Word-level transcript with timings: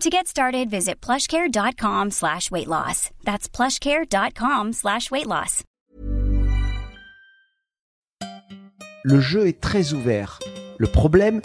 To 0.00 0.10
get 0.10 0.26
started, 0.26 0.68
visit 0.70 1.00
plushcare.com 1.00 2.10
slash 2.10 2.50
weight 2.50 2.68
loss. 2.68 3.10
That's 3.24 3.48
plushcare.com 3.48 4.72
slash 4.72 5.10
weight 5.10 5.26
loss. 5.26 5.62
le 9.04 9.20
jeu 9.20 9.46
est 9.46 9.60
très 9.60 9.92
ouvert. 9.92 10.38
Le 10.78 10.86
problème, 10.86 11.42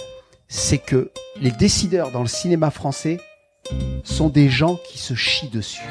c'est 0.47 0.77
que 0.77 1.11
les 1.41 1.51
décideurs 1.51 2.09
dans 2.11 2.21
le 2.21 2.27
cinéma 2.27 2.71
français 2.71 3.19
sont 4.03 4.29
des 4.29 4.49
gens 4.49 4.77
qui 4.89 4.97
se 4.97 5.13
chient 5.13 5.49
dessus. 5.49 5.83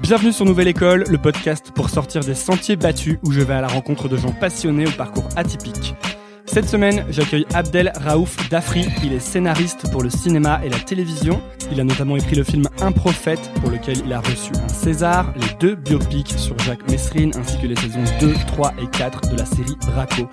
Bienvenue 0.00 0.32
sur 0.32 0.44
Nouvelle 0.44 0.66
École, 0.68 1.04
le 1.08 1.18
podcast 1.18 1.70
pour 1.72 1.88
sortir 1.88 2.22
des 2.22 2.34
sentiers 2.34 2.74
battus 2.76 3.18
où 3.22 3.30
je 3.30 3.40
vais 3.40 3.54
à 3.54 3.60
la 3.60 3.68
rencontre 3.68 4.08
de 4.08 4.16
gens 4.16 4.32
passionnés 4.32 4.86
au 4.88 4.90
parcours 4.90 5.28
atypique. 5.36 5.94
Cette 6.50 6.66
semaine, 6.66 7.04
j'accueille 7.10 7.46
Abdel 7.54 7.92
Raouf 7.94 8.48
Dafri. 8.48 8.86
Il 9.04 9.12
est 9.12 9.20
scénariste 9.20 9.92
pour 9.92 10.02
le 10.02 10.08
cinéma 10.08 10.60
et 10.64 10.70
la 10.70 10.78
télévision. 10.78 11.42
Il 11.70 11.78
a 11.78 11.84
notamment 11.84 12.16
écrit 12.16 12.36
le 12.36 12.42
film 12.42 12.64
Un 12.80 12.90
prophète 12.90 13.50
pour 13.60 13.70
lequel 13.70 13.98
il 14.04 14.12
a 14.14 14.20
reçu 14.20 14.52
un 14.54 14.68
César, 14.68 15.32
les 15.36 15.54
deux 15.60 15.74
biopics 15.74 16.32
sur 16.38 16.58
Jacques 16.60 16.90
Messrine 16.90 17.32
ainsi 17.38 17.58
que 17.60 17.66
les 17.66 17.76
saisons 17.76 18.02
2, 18.20 18.32
3 18.46 18.72
et 18.82 18.86
4 18.86 19.30
de 19.30 19.36
la 19.36 19.44
série 19.44 19.76
Braco. 19.86 20.28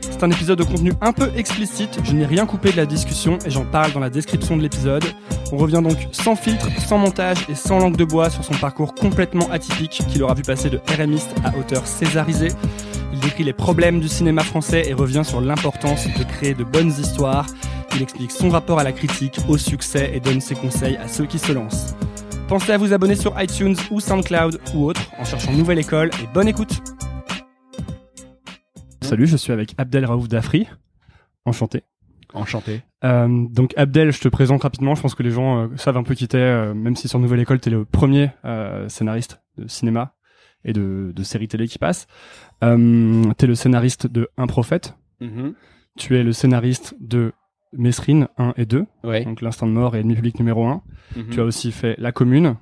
C'est 0.00 0.24
un 0.24 0.30
épisode 0.30 0.58
de 0.58 0.64
contenu 0.64 0.92
un 1.02 1.12
peu 1.12 1.30
explicite, 1.36 1.98
je 2.02 2.12
n'ai 2.12 2.26
rien 2.26 2.46
coupé 2.46 2.72
de 2.72 2.76
la 2.76 2.86
discussion 2.86 3.38
et 3.44 3.50
j'en 3.50 3.64
parle 3.64 3.92
dans 3.92 4.00
la 4.00 4.10
description 4.10 4.56
de 4.56 4.62
l'épisode. 4.62 5.04
On 5.52 5.58
revient 5.58 5.82
donc 5.82 5.98
sans 6.12 6.34
filtre, 6.34 6.68
sans 6.80 6.96
montage 6.96 7.38
et 7.50 7.54
sans 7.54 7.78
langue 7.78 7.96
de 7.96 8.04
bois 8.04 8.30
sur 8.30 8.42
son 8.42 8.54
parcours 8.54 8.94
complètement 8.94 9.50
atypique 9.50 10.02
qu'il 10.08 10.22
aura 10.22 10.34
vu 10.34 10.42
passer 10.42 10.70
de 10.70 10.80
RMiste 10.96 11.34
à 11.44 11.56
auteur 11.58 11.86
césarisé. 11.86 12.48
Il 13.22 13.28
décrit 13.28 13.44
les 13.44 13.52
problèmes 13.52 14.00
du 14.00 14.08
cinéma 14.08 14.42
français 14.42 14.82
et 14.88 14.94
revient 14.94 15.22
sur 15.24 15.40
l'importance 15.40 16.08
de 16.18 16.24
créer 16.24 16.54
de 16.54 16.64
bonnes 16.64 16.88
histoires. 16.88 17.46
Il 17.94 18.02
explique 18.02 18.32
son 18.32 18.48
rapport 18.48 18.80
à 18.80 18.82
la 18.82 18.90
critique, 18.90 19.38
au 19.48 19.56
succès 19.58 20.10
et 20.12 20.18
donne 20.18 20.40
ses 20.40 20.56
conseils 20.56 20.96
à 20.96 21.06
ceux 21.06 21.26
qui 21.26 21.38
se 21.38 21.52
lancent. 21.52 21.94
Pensez 22.48 22.72
à 22.72 22.78
vous 22.78 22.92
abonner 22.92 23.14
sur 23.14 23.40
iTunes 23.40 23.76
ou 23.92 24.00
SoundCloud 24.00 24.60
ou 24.74 24.86
autre 24.86 25.02
en 25.20 25.24
cherchant 25.24 25.52
Nouvelle 25.52 25.78
École 25.78 26.10
et 26.20 26.26
bonne 26.34 26.48
écoute 26.48 26.82
Salut, 29.02 29.28
je 29.28 29.36
suis 29.36 29.52
avec 29.52 29.74
Abdel 29.78 30.04
Raouf 30.04 30.26
Dafri. 30.26 30.66
Enchanté. 31.44 31.84
Enchanté. 32.34 32.82
Euh, 33.04 33.28
donc 33.50 33.72
Abdel, 33.76 34.10
je 34.10 34.20
te 34.20 34.26
présente 34.26 34.64
rapidement. 34.64 34.96
Je 34.96 35.02
pense 35.02 35.14
que 35.14 35.22
les 35.22 35.30
gens 35.30 35.58
euh, 35.60 35.68
savent 35.76 35.96
un 35.96 36.02
peu 36.02 36.16
qui 36.16 36.26
t'es, 36.26 36.38
euh, 36.38 36.74
même 36.74 36.96
si 36.96 37.06
sur 37.06 37.20
Nouvelle 37.20 37.40
École, 37.40 37.60
t'es 37.60 37.70
le 37.70 37.84
premier 37.84 38.30
euh, 38.44 38.88
scénariste 38.88 39.40
de 39.58 39.68
cinéma 39.68 40.12
et 40.64 40.72
de, 40.72 41.12
de 41.14 41.22
séries 41.22 41.48
télé 41.48 41.66
qui 41.68 41.78
passe. 41.78 42.06
Euh, 42.64 43.24
t'es 43.38 43.46
le 43.46 43.54
scénariste 43.54 44.06
de 44.06 44.28
Un 44.36 44.46
prophète. 44.46 44.94
Tu 45.98 46.16
es 46.16 46.22
le 46.22 46.32
scénariste 46.32 46.94
de 47.00 47.32
Mesrine 47.76 48.28
1 48.38 48.54
et 48.56 48.66
2, 48.66 48.86
Ouais. 49.04 49.24
donc 49.24 49.40
L'Instant 49.40 49.66
de 49.66 49.72
mort 49.72 49.94
et 49.96 50.00
Ennemi 50.00 50.14
public 50.14 50.38
numéro 50.38 50.66
1. 50.66 50.82
Mhm. 51.16 51.28
Tu 51.30 51.40
as 51.40 51.44
aussi 51.44 51.70
fait 51.72 51.94
La 51.98 52.12
Commune, 52.12 52.56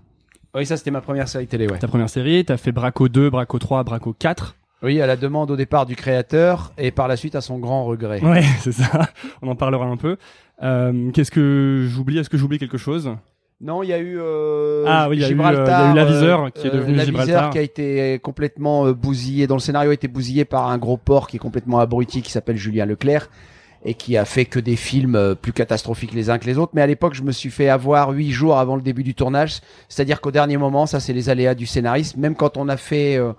Oui, 0.55 0.67
ça 0.67 0.77
c'était 0.77 0.91
ma 0.91 1.01
première 1.01 1.27
série 1.29 1.47
télé, 1.47 1.67
ouais. 1.69 1.79
ta 1.79 1.89
première 1.89 2.11
série. 2.11 2.45
T'as 2.45 2.57
fait 2.59 2.73
Braco 2.73 3.09
2, 3.09 3.31
Braco 3.31 3.59
3, 3.59 3.83
Braco 3.85 4.13
4. 4.13 4.57
Oui, 4.83 5.01
à 5.01 5.07
la 5.07 5.17
demande 5.17 5.51
au 5.51 5.57
départ 5.57 5.85
du 5.87 5.95
créateur 5.97 6.73
et 6.79 6.91
par 6.91 7.07
la 7.09 7.17
suite 7.17 7.35
à 7.35 7.41
son 7.41 7.59
grand 7.59 7.85
regret. 7.85 8.23
Ouais, 8.25 8.43
c'est 8.61 8.73
ça. 8.73 9.09
On 9.43 9.49
en 9.49 9.55
parlera 9.57 9.87
un 9.87 9.97
peu. 9.97 10.17
Euh, 10.63 11.11
Qu'est-ce 11.13 11.31
que 11.31 11.87
j'oublie? 11.89 12.19
Est-ce 12.19 12.31
que 12.31 12.39
j'oublie 12.39 12.59
quelque 12.59 12.79
chose? 12.79 13.15
Non, 13.61 13.83
il 13.83 13.91
y 13.91 13.93
a 13.93 13.99
eu 13.99 14.19
euh, 14.19 14.85
Ah 14.89 15.09
oui, 15.11 15.17
il 15.17 15.21
y 15.21 15.25
a 15.25 15.27
eu, 15.27 15.31
Gibraltar, 15.31 15.81
euh, 15.81 15.85
il 15.85 15.87
y 15.87 15.89
a 15.89 15.93
eu 15.93 15.97
l'aviseur 15.97 16.45
euh, 16.45 16.49
qui 16.49 16.67
est 16.67 16.71
devenu 16.71 16.95
l'aviseur 16.95 17.23
Gibraltar. 17.25 17.51
qui 17.51 17.59
a 17.59 17.63
été 17.63 18.19
complètement 18.23 18.87
euh, 18.87 18.95
bousillé, 18.95 19.47
dont 19.47 19.57
le 19.57 19.61
scénario 19.61 19.91
a 19.91 19.95
été 19.95 20.09
bousillé 20.09 20.47
par 20.47 20.69
un 20.69 20.79
gros 20.79 20.97
porc 20.97 21.27
qui 21.29 21.37
est 21.37 21.41
complètement 21.41 21.79
abruti 21.79 22.23
qui 22.23 22.31
s'appelle 22.31 22.57
Julien 22.57 22.87
Leclerc 22.87 23.29
et 23.85 23.95
qui 23.95 24.17
a 24.17 24.25
fait 24.25 24.45
que 24.45 24.61
des 24.61 24.77
films 24.77 25.15
euh, 25.15 25.35
plus 25.35 25.53
catastrophiques 25.53 26.13
les 26.15 26.31
uns 26.31 26.39
que 26.39 26.47
les 26.47 26.59
autres. 26.59 26.73
Mais 26.75 26.83
à 26.83 26.87
l'époque, 26.87 27.15
je 27.15 27.23
me 27.23 27.33
suis 27.33 27.51
fait 27.51 27.69
avoir 27.69 28.11
huit 28.11 28.31
jours 28.31 28.59
avant 28.59 28.77
le 28.77 28.83
début 28.83 29.03
du 29.03 29.15
tournage, 29.15 29.61
c'est-à-dire 29.89 30.21
qu'au 30.21 30.31
dernier 30.31 30.57
moment, 30.57 30.87
ça 30.87 31.01
c'est 31.01 31.13
les 31.13 31.29
aléas 31.29 31.55
du 31.55 31.67
scénariste. 31.67 32.17
Même 32.17 32.35
quand 32.37 32.57
on 32.57 32.69
a 32.69 32.77
fait 32.79 33.17
euh, 33.17 33.33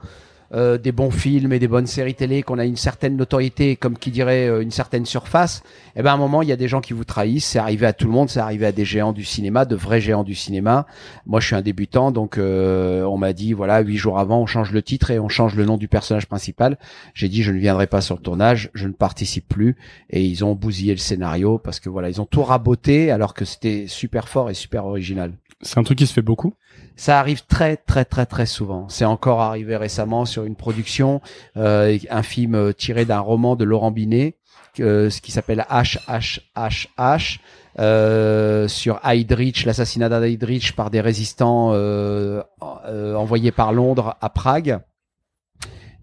euh, 0.54 0.78
des 0.78 0.92
bons 0.92 1.12
films 1.12 1.54
et 1.54 1.60
des 1.60 1.68
bonnes 1.68 1.88
séries 1.88 2.14
télé, 2.14 2.44
qu'on 2.44 2.60
a 2.60 2.66
une 2.66 2.76
certaine 2.76 3.16
notoriété, 3.16 3.78
comme 3.78 3.98
qui 3.98 4.12
dirait 4.12 4.48
euh, 4.48 4.62
une 4.62 4.72
certaine 4.72 5.06
surface, 5.06 5.64
eh 5.96 6.02
ben 6.02 6.12
à 6.12 6.14
un 6.14 6.18
moment 6.18 6.42
il 6.42 6.50
y 6.50 6.52
a 6.52 6.58
des 6.58 6.68
gens 6.68 6.82
qui 6.82 6.92
vous 6.94 7.06
trahissent. 7.06 7.46
C'est 7.46 7.60
arrivé 7.60 7.86
à 7.86 7.94
tout 7.94 8.08
le 8.08 8.12
monde, 8.12 8.30
c'est 8.30 8.40
arrivé 8.40 8.66
à 8.66 8.72
des 8.72 8.84
géants 8.84 9.14
du 9.14 9.24
cinéma, 9.24 9.66
de 9.66 9.76
vrais 9.76 10.02
géants 10.02 10.24
du 10.24 10.36
cinéma. 10.36 10.88
Moi 11.26 11.40
je 11.40 11.48
suis 11.48 11.56
un 11.56 11.62
débutant, 11.62 12.12
donc 12.12 12.38
euh, 12.38 13.04
on 13.04 13.18
m'a 13.18 13.34
dit 13.34 13.54
voilà 13.54 13.80
huit 13.80 13.98
jours 13.98 14.20
avant 14.20 14.42
on 14.42 14.46
change 14.46 14.72
le 14.72 14.82
titre 14.82 15.12
et 15.12 15.20
on 15.20 15.30
change 15.30 15.56
le 15.56 15.66
nom 15.66 15.78
du 15.78 15.88
personnage 15.88 16.28
principal. 16.28 16.78
J'ai 17.14 17.30
dit 17.30 17.44
je 17.44 17.52
ne 17.52 17.60
viendrai 17.60 17.88
pas 17.88 18.02
sur 18.02 18.16
le 18.16 18.22
tournage, 18.22 18.70
je 18.74 18.88
ne 18.88 18.94
participe 18.94 19.48
plus 19.48 19.78
et 20.10 20.24
ils 20.24 20.44
ont 20.44 20.54
bousillé 20.54 20.94
le 20.94 21.00
scénario 21.00 21.60
parce 21.60 21.80
que 21.80 21.90
voilà 21.90 22.10
ils 22.10 22.20
ont 22.20 22.26
tout 22.26 22.44
raboté 22.44 23.12
alors 23.12 23.34
que 23.34 23.46
c'était 23.46 23.86
super 23.88 24.28
fort 24.28 24.50
et 24.50 24.54
super 24.54 24.86
original. 24.86 25.32
C'est 25.62 25.78
un 25.78 25.84
truc 25.84 26.00
qui 26.00 26.08
se 26.08 26.14
fait 26.14 26.22
beaucoup? 26.22 26.56
Ça 26.96 27.20
arrive 27.20 27.46
très 27.48 27.78
très 27.78 28.06
très 28.06 28.26
très 28.26 28.46
souvent. 28.46 28.88
C'est 28.88 29.06
encore 29.06 29.42
arrivé 29.42 29.76
récemment 29.76 30.26
sur 30.26 30.44
une 30.44 30.56
production, 30.56 31.22
euh, 31.58 31.98
un 32.10 32.24
film 32.24 32.54
euh, 32.56 32.74
tiré 32.74 33.06
d'un 33.06 33.20
roman 33.20 33.56
de 33.56 33.64
Laurent 33.64 33.92
Binet, 33.92 34.36
euh, 34.80 35.10
ce 35.10 35.20
qui 35.20 35.32
s'appelle 35.32 35.66
H 35.70 35.98
H 36.08 37.40
euh, 37.80 38.68
sur 38.68 39.00
Heydrich, 39.04 39.66
l'assassinat 39.66 40.10
d'Heydrich 40.10 40.76
par 40.76 40.92
des 40.92 41.02
résistants 41.02 41.72
euh, 41.74 42.44
euh, 42.86 43.16
envoyés 43.16 43.52
par 43.52 43.74
Londres 43.74 44.16
à 44.22 44.30
Prague. 44.30 44.80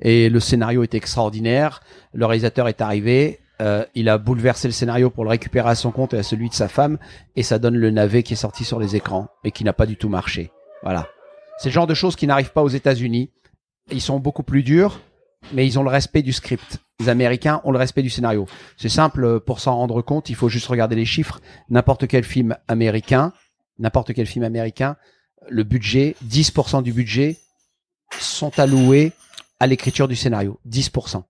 Et 0.00 0.28
le 0.30 0.40
scénario 0.40 0.82
est 0.82 0.94
extraordinaire. 0.94 1.80
Le 2.12 2.26
réalisateur 2.26 2.66
est 2.68 2.80
arrivé. 2.80 3.38
euh, 3.60 3.84
il 3.94 4.08
a 4.08 4.18
bouleversé 4.18 4.68
le 4.68 4.72
scénario 4.72 5.10
pour 5.10 5.24
le 5.24 5.30
récupérer 5.30 5.70
à 5.70 5.74
son 5.74 5.90
compte 5.90 6.14
et 6.14 6.18
à 6.18 6.22
celui 6.22 6.48
de 6.48 6.54
sa 6.54 6.68
femme. 6.68 6.98
Et 7.36 7.42
ça 7.42 7.58
donne 7.58 7.76
le 7.76 7.90
navet 7.90 8.22
qui 8.22 8.34
est 8.34 8.36
sorti 8.36 8.64
sur 8.64 8.78
les 8.80 8.96
écrans 8.96 9.28
et 9.44 9.50
qui 9.50 9.64
n'a 9.64 9.72
pas 9.72 9.86
du 9.86 9.96
tout 9.96 10.08
marché. 10.08 10.50
Voilà. 10.82 11.08
C'est 11.58 11.68
le 11.68 11.72
genre 11.74 11.86
de 11.86 11.94
choses 11.94 12.16
qui 12.16 12.26
n'arrivent 12.26 12.52
pas 12.52 12.62
aux 12.62 12.68
États-Unis. 12.68 13.30
Ils 13.90 14.00
sont 14.00 14.18
beaucoup 14.20 14.42
plus 14.42 14.62
durs, 14.62 15.00
mais 15.52 15.66
ils 15.66 15.78
ont 15.78 15.82
le 15.82 15.90
respect 15.90 16.22
du 16.22 16.32
script. 16.32 16.78
Les 17.00 17.08
Américains 17.08 17.60
ont 17.64 17.70
le 17.72 17.78
respect 17.78 18.02
du 18.02 18.10
scénario. 18.10 18.46
C'est 18.76 18.88
simple, 18.88 19.24
euh, 19.24 19.40
pour 19.40 19.60
s'en 19.60 19.76
rendre 19.76 20.02
compte, 20.02 20.30
il 20.30 20.34
faut 20.34 20.48
juste 20.48 20.66
regarder 20.66 20.96
les 20.96 21.04
chiffres. 21.04 21.40
N'importe 21.68 22.06
quel 22.06 22.24
film 22.24 22.56
américain, 22.68 23.32
n'importe 23.78 24.12
quel 24.14 24.26
film 24.26 24.44
américain, 24.44 24.96
le 25.48 25.62
budget, 25.64 26.16
10% 26.26 26.82
du 26.82 26.92
budget 26.92 27.38
sont 28.18 28.58
alloués 28.58 29.12
à 29.60 29.66
l'écriture 29.66 30.08
du 30.08 30.16
scénario. 30.16 30.58
10%. 30.68 31.22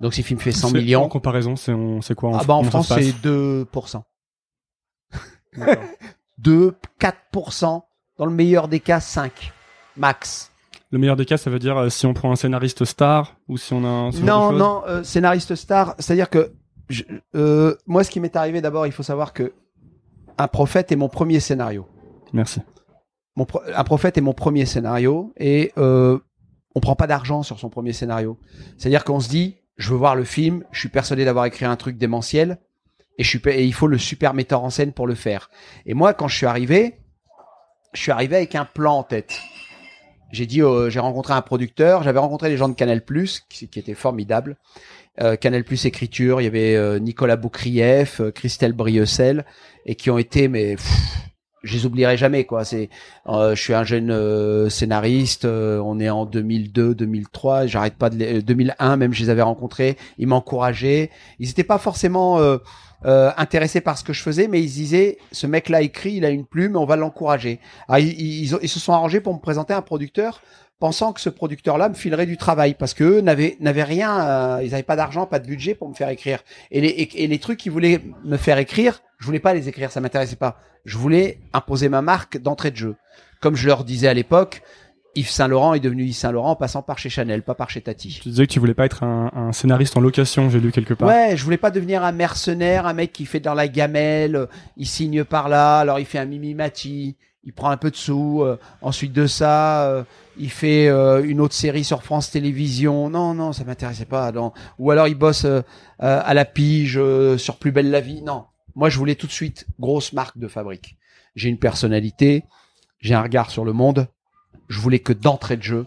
Donc 0.00 0.14
si 0.14 0.22
le 0.22 0.26
film 0.26 0.40
fait 0.40 0.52
100 0.52 0.68
C'est- 0.68 0.74
millions, 0.78 1.04
En 1.04 1.08
comparaison, 1.08 1.56
c'est 1.56 2.14
quoi 2.14 2.30
en, 2.30 2.38
ah 2.38 2.44
bah 2.44 2.54
en 2.54 2.64
France 2.64 2.88
c'est 2.88 3.12
2%. 3.22 4.02
2, 6.38 6.74
4%. 6.98 7.82
Dans 8.20 8.26
le 8.26 8.32
meilleur 8.32 8.68
des 8.68 8.80
cas, 8.80 9.00
5. 9.00 9.50
Max. 9.96 10.52
Le 10.90 10.98
meilleur 10.98 11.16
des 11.16 11.24
cas, 11.24 11.38
ça 11.38 11.48
veut 11.48 11.58
dire 11.58 11.78
euh, 11.78 11.88
si 11.88 12.04
on 12.04 12.12
prend 12.12 12.30
un 12.30 12.36
scénariste 12.36 12.84
star 12.84 13.34
ou 13.48 13.56
si 13.56 13.72
on 13.72 13.82
a 13.82 13.88
un. 13.88 14.10
Non, 14.10 14.52
non, 14.52 14.82
euh, 14.86 15.02
scénariste 15.02 15.54
star, 15.54 15.94
c'est-à-dire 15.98 16.28
que 16.28 16.52
je- 16.90 17.04
euh, 17.34 17.76
moi, 17.86 18.04
ce 18.04 18.10
qui 18.10 18.20
m'est 18.20 18.36
arrivé 18.36 18.60
d'abord, 18.60 18.86
il 18.86 18.92
faut 18.92 19.02
savoir 19.02 19.32
que 19.32 19.54
un 20.36 20.48
prophète 20.48 20.92
est 20.92 20.96
mon 20.96 21.08
premier 21.08 21.40
scénario. 21.40 21.86
Merci. 22.34 22.60
Mon 23.36 23.46
pro- 23.46 23.62
un 23.74 23.84
prophète 23.84 24.18
est 24.18 24.20
mon 24.20 24.34
premier 24.34 24.66
scénario 24.66 25.32
et 25.38 25.72
on 25.78 26.80
prend 26.82 26.96
pas 26.96 27.06
d'argent 27.06 27.42
sur 27.42 27.58
son 27.58 27.70
premier 27.70 27.94
scénario. 27.94 28.36
C'est-à-dire 28.76 29.04
qu'on 29.04 29.20
se 29.20 29.30
dit, 29.30 29.56
je 29.78 29.90
veux 29.92 29.96
voir 29.96 30.14
le 30.14 30.24
film, 30.24 30.62
je 30.72 30.80
suis 30.80 30.90
persuadé 30.90 31.24
d'avoir 31.24 31.46
écrit 31.46 31.64
un 31.64 31.76
truc 31.76 31.96
démentiel 31.96 32.58
et 33.16 33.24
je 33.24 33.28
suis 33.30 33.38
pa- 33.38 33.52
et 33.54 33.64
il 33.64 33.72
faut 33.72 33.86
le 33.86 33.96
super 33.96 34.34
metteur 34.34 34.62
en 34.62 34.68
scène 34.68 34.92
pour 34.92 35.06
le 35.06 35.14
faire. 35.14 35.48
Et 35.86 35.94
moi, 35.94 36.12
quand 36.12 36.28
je 36.28 36.36
suis 36.36 36.46
arrivé, 36.46 36.96
je 37.92 38.00
suis 38.00 38.12
arrivé 38.12 38.36
avec 38.36 38.54
un 38.54 38.64
plan 38.64 38.98
en 38.98 39.02
tête. 39.02 39.40
J'ai 40.32 40.46
dit, 40.46 40.62
euh, 40.62 40.90
j'ai 40.90 41.00
rencontré 41.00 41.34
un 41.34 41.42
producteur, 41.42 42.02
j'avais 42.02 42.20
rencontré 42.20 42.48
les 42.48 42.56
gens 42.56 42.68
de 42.68 42.74
Canal 42.74 43.02
qui, 43.48 43.68
qui 43.68 43.78
étaient 43.78 43.94
formidables. 43.94 44.56
Euh, 45.20 45.36
Canal 45.36 45.64
Écriture, 45.84 46.40
il 46.40 46.44
y 46.44 46.46
avait 46.46 46.76
euh, 46.76 46.98
Nicolas 46.98 47.36
Boukrieff, 47.36 48.20
euh, 48.20 48.30
Christelle 48.30 48.72
Brieussel, 48.72 49.44
et 49.84 49.96
qui 49.96 50.08
ont 50.10 50.18
été, 50.18 50.46
mais 50.46 50.76
pff, 50.76 50.86
je 51.62 51.74
les 51.74 51.84
oublierai 51.84 52.16
jamais 52.16 52.44
quoi. 52.44 52.64
C'est, 52.64 52.88
euh, 53.26 53.54
je 53.54 53.60
suis 53.60 53.74
un 53.74 53.84
jeune 53.84 54.70
scénariste, 54.70 55.44
on 55.44 55.98
est 55.98 56.08
en 56.08 56.26
2002, 56.26 56.94
2003, 56.94 57.66
j'arrête 57.66 57.96
pas 57.96 58.08
de 58.08 58.16
les, 58.16 58.38
euh, 58.38 58.42
2001 58.42 58.96
même, 58.96 59.12
je 59.12 59.24
les 59.24 59.30
avais 59.30 59.42
rencontrés, 59.42 59.96
ils 60.16 60.28
m'encourageaient. 60.28 61.10
Ils 61.38 61.48
n'étaient 61.48 61.64
pas 61.64 61.78
forcément 61.78 62.38
euh, 63.04 63.30
intéressés 63.36 63.80
par 63.80 63.98
ce 63.98 64.04
que 64.04 64.12
je 64.12 64.22
faisais, 64.22 64.48
mais 64.48 64.62
ils 64.62 64.70
disaient, 64.70 65.18
ce 65.32 65.46
mec-là 65.46 65.82
écrit, 65.82 66.14
il 66.14 66.24
a 66.24 66.30
une 66.30 66.44
plume, 66.44 66.76
on 66.76 66.84
va 66.84 66.96
l'encourager. 66.96 67.60
Alors, 67.88 67.98
ils, 67.98 68.20
ils, 68.20 68.58
ils 68.62 68.68
se 68.68 68.80
sont 68.80 68.92
arrangés 68.92 69.20
pour 69.20 69.34
me 69.34 69.40
présenter 69.40 69.72
un 69.72 69.82
producteur 69.82 70.42
pensant 70.80 71.12
que 71.12 71.20
ce 71.20 71.28
producteur-là 71.28 71.90
me 71.90 71.94
filerait 71.94 72.26
du 72.26 72.36
travail 72.36 72.74
parce 72.74 72.94
que 72.94 73.20
n'avaient 73.20 73.56
n'avaient 73.60 73.84
rien, 73.84 74.20
euh, 74.20 74.62
ils 74.64 74.70
n'avaient 74.70 74.82
pas 74.82 74.96
d'argent, 74.96 75.26
pas 75.26 75.38
de 75.38 75.46
budget 75.46 75.74
pour 75.74 75.88
me 75.88 75.94
faire 75.94 76.08
écrire. 76.08 76.40
Et 76.72 76.80
les 76.80 77.08
et 77.14 77.26
les 77.28 77.38
trucs 77.38 77.58
qu'ils 77.58 77.70
voulaient 77.70 78.00
me 78.24 78.38
faire 78.38 78.58
écrire, 78.58 79.02
je 79.18 79.26
voulais 79.26 79.40
pas 79.40 79.54
les 79.54 79.68
écrire, 79.68 79.92
ça 79.92 80.00
m'intéressait 80.00 80.36
pas. 80.36 80.58
Je 80.86 80.96
voulais 80.96 81.38
imposer 81.52 81.88
ma 81.90 82.02
marque 82.02 82.38
d'entrée 82.38 82.70
de 82.70 82.76
jeu. 82.76 82.96
Comme 83.40 83.54
je 83.54 83.66
leur 83.66 83.84
disais 83.84 84.08
à 84.08 84.14
l'époque, 84.14 84.62
Yves 85.16 85.30
Saint 85.30 85.48
Laurent 85.48 85.74
est 85.74 85.80
devenu 85.80 86.04
Yves 86.04 86.14
Saint 86.14 86.30
Laurent 86.30 86.50
en 86.52 86.56
passant 86.56 86.82
par 86.82 86.98
chez 86.98 87.08
Chanel, 87.08 87.42
pas 87.42 87.54
par 87.54 87.68
chez 87.68 87.80
Tati. 87.80 88.20
Tu 88.22 88.28
disais 88.28 88.46
que 88.46 88.52
tu 88.52 88.60
voulais 88.60 88.74
pas 88.74 88.84
être 88.86 89.02
un, 89.02 89.30
un 89.34 89.52
scénariste 89.52 89.96
en 89.96 90.00
location, 90.00 90.50
j'ai 90.50 90.60
lu 90.60 90.70
quelque 90.70 90.94
part. 90.94 91.08
Ouais, 91.08 91.36
je 91.36 91.42
voulais 91.42 91.56
pas 91.56 91.72
devenir 91.72 92.04
un 92.04 92.12
mercenaire, 92.12 92.86
un 92.86 92.92
mec 92.92 93.12
qui 93.12 93.26
fait 93.26 93.40
dans 93.40 93.54
la 93.54 93.66
gamelle, 93.66 94.36
euh, 94.36 94.46
il 94.76 94.86
signe 94.86 95.24
par 95.24 95.48
là, 95.48 95.80
alors 95.80 95.98
il 95.98 96.06
fait 96.06 96.18
un 96.18 96.26
mimimati, 96.26 97.16
il 97.42 97.52
prend 97.52 97.70
un 97.70 97.76
peu 97.76 97.90
de 97.90 97.96
sous, 97.96 98.42
euh, 98.42 98.58
ensuite 98.82 99.12
de 99.12 99.26
ça, 99.26 99.88
euh, 99.88 100.04
il 100.38 100.50
fait 100.50 100.88
euh, 100.88 101.24
une 101.24 101.40
autre 101.40 101.54
série 101.54 101.84
sur 101.84 102.04
France 102.04 102.30
Télévisions. 102.30 103.10
Non, 103.10 103.34
non, 103.34 103.52
ça 103.52 103.64
m'intéressait 103.64 104.04
pas. 104.04 104.30
Non. 104.30 104.52
Ou 104.78 104.92
alors 104.92 105.08
il 105.08 105.16
bosse 105.16 105.44
euh, 105.44 105.62
euh, 106.02 106.22
à 106.24 106.34
la 106.34 106.44
pige 106.44 106.98
euh, 106.98 107.36
sur 107.36 107.56
Plus 107.56 107.72
belle 107.72 107.90
la 107.90 108.00
vie. 108.00 108.22
Non, 108.22 108.44
moi 108.76 108.90
je 108.90 108.96
voulais 108.96 109.16
tout 109.16 109.26
de 109.26 109.32
suite 109.32 109.66
grosse 109.80 110.12
marque 110.12 110.38
de 110.38 110.46
fabrique. 110.46 110.96
J'ai 111.34 111.48
une 111.48 111.58
personnalité, 111.58 112.44
j'ai 113.00 113.14
un 113.14 113.22
regard 113.22 113.50
sur 113.50 113.64
le 113.64 113.72
monde. 113.72 114.06
Je 114.70 114.80
voulais 114.80 115.00
que 115.00 115.12
d'entrée 115.12 115.58
de 115.58 115.62
jeu, 115.62 115.86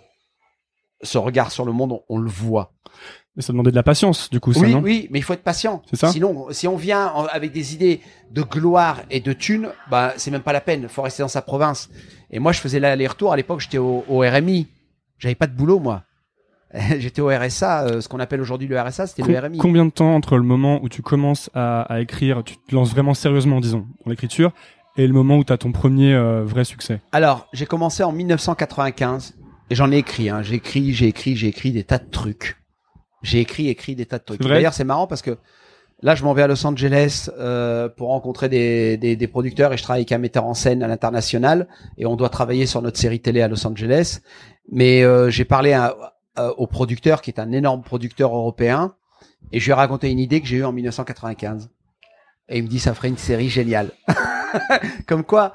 ce 1.01 1.17
regard 1.17 1.51
sur 1.51 1.65
le 1.65 1.71
monde, 1.71 1.93
on, 1.93 2.01
on 2.09 2.17
le 2.19 2.29
voit. 2.29 2.71
Mais 3.35 3.41
ça 3.41 3.51
demandait 3.51 3.71
de 3.71 3.75
la 3.75 3.81
patience, 3.83 4.29
du 4.29 4.39
coup, 4.39 4.53
ça, 4.53 4.59
Oui, 4.61 4.73
non 4.73 4.79
oui, 4.81 5.07
mais 5.09 5.17
il 5.17 5.23
faut 5.23 5.33
être 5.33 5.41
patient. 5.43 5.81
C'est 5.89 5.95
ça 5.95 6.09
Sinon, 6.11 6.47
si 6.51 6.67
on 6.67 6.75
vient 6.75 7.07
en- 7.13 7.25
avec 7.25 7.51
des 7.51 7.73
idées 7.73 7.99
de 8.29 8.43
gloire 8.43 9.01
et 9.09 9.21
de 9.21 9.33
thunes, 9.33 9.69
bah 9.89 10.13
c'est 10.17 10.29
même 10.29 10.43
pas 10.43 10.53
la 10.53 10.61
peine. 10.61 10.87
Faut 10.87 11.01
rester 11.01 11.23
dans 11.23 11.27
sa 11.29 11.41
province. 11.41 11.89
Et 12.29 12.37
moi, 12.37 12.51
je 12.51 12.59
faisais 12.59 12.79
l'aller-retour. 12.79 13.33
À 13.33 13.35
l'époque, 13.35 13.61
j'étais 13.61 13.79
au, 13.79 14.05
au 14.07 14.19
RMI. 14.19 14.67
J'avais 15.17 15.33
pas 15.33 15.47
de 15.47 15.53
boulot, 15.55 15.79
moi. 15.79 16.03
j'étais 16.99 17.21
au 17.21 17.27
RSA, 17.29 17.83
euh, 17.85 18.01
ce 18.01 18.07
qu'on 18.07 18.19
appelle 18.19 18.41
aujourd'hui 18.41 18.67
le 18.67 18.79
RSA, 18.79 19.07
c'était 19.07 19.23
le 19.23 19.39
RMI. 19.39 19.57
Combien 19.59 19.85
de 19.85 19.91
temps 19.91 20.13
entre 20.15 20.37
le 20.37 20.43
moment 20.43 20.79
où 20.83 20.89
tu 20.89 21.01
commences 21.01 21.49
à, 21.53 21.81
à 21.83 22.01
écrire, 22.01 22.43
tu 22.43 22.57
te 22.57 22.73
lances 22.75 22.91
vraiment 22.91 23.13
sérieusement, 23.13 23.59
disons, 23.61 23.87
dans 24.05 24.09
l'écriture, 24.11 24.51
et 24.97 25.07
le 25.07 25.13
moment 25.13 25.37
où 25.37 25.43
tu 25.43 25.51
as 25.53 25.57
ton 25.57 25.71
premier 25.71 26.13
euh, 26.13 26.43
vrai 26.43 26.63
succès 26.65 27.01
Alors, 27.11 27.47
j'ai 27.53 27.65
commencé 27.65 28.03
en 28.03 28.11
1995 28.11 29.35
et 29.69 29.75
j'en 29.75 29.91
ai 29.91 29.97
écrit. 29.97 30.29
Hein. 30.29 30.41
J'ai 30.43 30.55
écrit, 30.55 30.93
j'ai 30.93 31.07
écrit, 31.07 31.35
j'ai 31.35 31.47
écrit 31.47 31.71
des 31.71 31.83
tas 31.83 31.97
de 31.97 32.09
trucs. 32.09 32.57
J'ai 33.21 33.39
écrit, 33.39 33.69
écrit 33.69 33.95
des 33.95 34.05
tas 34.05 34.19
de 34.19 34.23
trucs. 34.23 34.41
D'ailleurs, 34.55 34.73
c'est 34.73 34.83
marrant 34.83 35.07
parce 35.07 35.21
que 35.21 35.37
là, 36.01 36.13
je 36.15 36.23
m'en 36.23 36.33
vais 36.33 36.41
à 36.41 36.47
Los 36.47 36.65
Angeles 36.67 37.29
euh, 37.39 37.87
pour 37.89 38.09
rencontrer 38.09 38.49
des, 38.49 38.97
des, 38.97 39.15
des 39.15 39.27
producteurs 39.27 39.71
et 39.73 39.77
je 39.77 39.83
travaille 39.83 40.01
avec 40.01 40.11
un 40.11 40.17
metteur 40.17 40.45
en 40.45 40.53
scène 40.53 40.83
à 40.83 40.87
l'international 40.87 41.67
et 41.97 42.05
on 42.05 42.15
doit 42.15 42.29
travailler 42.29 42.65
sur 42.65 42.81
notre 42.81 42.97
série 42.99 43.21
télé 43.21 43.41
à 43.41 43.47
Los 43.47 43.65
Angeles. 43.65 44.19
Mais 44.71 45.03
euh, 45.03 45.29
j'ai 45.29 45.45
parlé 45.45 45.73
à- 45.73 45.95
à- 46.35 46.51
au 46.59 46.67
producteur 46.67 47.21
qui 47.21 47.31
est 47.31 47.39
un 47.39 47.51
énorme 47.51 47.81
producteur 47.81 48.35
européen 48.35 48.93
et 49.51 49.59
je 49.59 49.65
lui 49.65 49.71
ai 49.71 49.75
raconté 49.75 50.11
une 50.11 50.19
idée 50.19 50.41
que 50.41 50.47
j'ai 50.47 50.57
eue 50.57 50.65
en 50.65 50.71
1995. 50.73 51.69
Et 52.49 52.57
il 52.57 52.63
me 52.63 52.67
dit 52.67 52.79
ça 52.79 52.93
ferait 52.93 53.09
une 53.09 53.17
série 53.17 53.49
géniale. 53.49 53.91
Comme 55.07 55.23
quoi, 55.23 55.53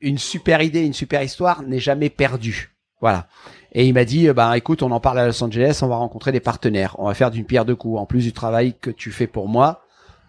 une 0.00 0.18
super 0.18 0.62
idée, 0.62 0.84
une 0.84 0.92
super 0.92 1.22
histoire 1.22 1.62
n'est 1.62 1.78
jamais 1.78 2.10
perdue. 2.10 2.76
Voilà. 3.00 3.26
Et 3.72 3.86
il 3.86 3.92
m'a 3.92 4.04
dit, 4.04 4.28
euh, 4.28 4.34
bah 4.34 4.56
écoute, 4.56 4.82
on 4.82 4.90
en 4.90 5.00
parle 5.00 5.18
à 5.18 5.26
Los 5.26 5.42
Angeles, 5.42 5.80
on 5.82 5.88
va 5.88 5.96
rencontrer 5.96 6.32
des 6.32 6.40
partenaires, 6.40 6.96
on 6.98 7.06
va 7.06 7.14
faire 7.14 7.30
d'une 7.30 7.44
pierre 7.44 7.64
deux 7.64 7.76
coups. 7.76 8.00
En 8.00 8.06
plus 8.06 8.22
du 8.22 8.32
travail 8.32 8.74
que 8.80 8.90
tu 8.90 9.10
fais 9.10 9.26
pour 9.26 9.48
moi, 9.48 9.82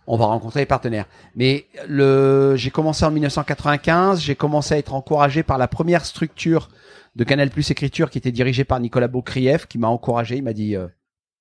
on 0.05 0.17
va 0.17 0.25
rencontrer 0.25 0.61
des 0.61 0.65
partenaires. 0.65 1.05
Mais 1.35 1.67
le, 1.87 2.55
j'ai 2.55 2.71
commencé 2.71 3.05
en 3.05 3.11
1995, 3.11 4.21
j'ai 4.21 4.35
commencé 4.35 4.75
à 4.75 4.77
être 4.77 4.93
encouragé 4.93 5.43
par 5.43 5.57
la 5.57 5.67
première 5.67 6.05
structure 6.05 6.69
de 7.15 7.23
Canal 7.23 7.49
Plus 7.49 7.71
Écriture 7.71 8.09
qui 8.09 8.17
était 8.17 8.31
dirigée 8.31 8.63
par 8.63 8.79
Nicolas 8.79 9.07
Boukrieff, 9.07 9.65
qui 9.65 9.77
m'a 9.77 9.87
encouragé. 9.87 10.37
Il 10.37 10.43
m'a 10.43 10.53
dit, 10.53 10.75
euh, 10.75 10.87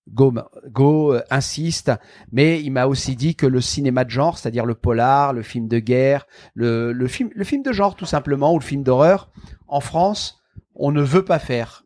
go, 0.08 0.34
go, 0.70 1.14
euh, 1.14 1.22
insiste. 1.30 1.92
Mais 2.32 2.62
il 2.62 2.70
m'a 2.70 2.86
aussi 2.86 3.16
dit 3.16 3.34
que 3.34 3.46
le 3.46 3.60
cinéma 3.60 4.04
de 4.04 4.10
genre, 4.10 4.38
c'est-à-dire 4.38 4.66
le 4.66 4.74
polar, 4.74 5.32
le 5.32 5.42
film 5.42 5.68
de 5.68 5.78
guerre, 5.78 6.26
le, 6.54 7.06
film, 7.06 7.30
le 7.34 7.44
film 7.44 7.62
de 7.62 7.72
genre 7.72 7.96
tout 7.96 8.06
simplement, 8.06 8.52
ou 8.52 8.58
le 8.58 8.64
film 8.64 8.82
d'horreur, 8.82 9.30
en 9.66 9.80
France, 9.80 10.42
on 10.74 10.92
ne 10.92 11.02
veut 11.02 11.24
pas 11.24 11.38
faire. 11.38 11.84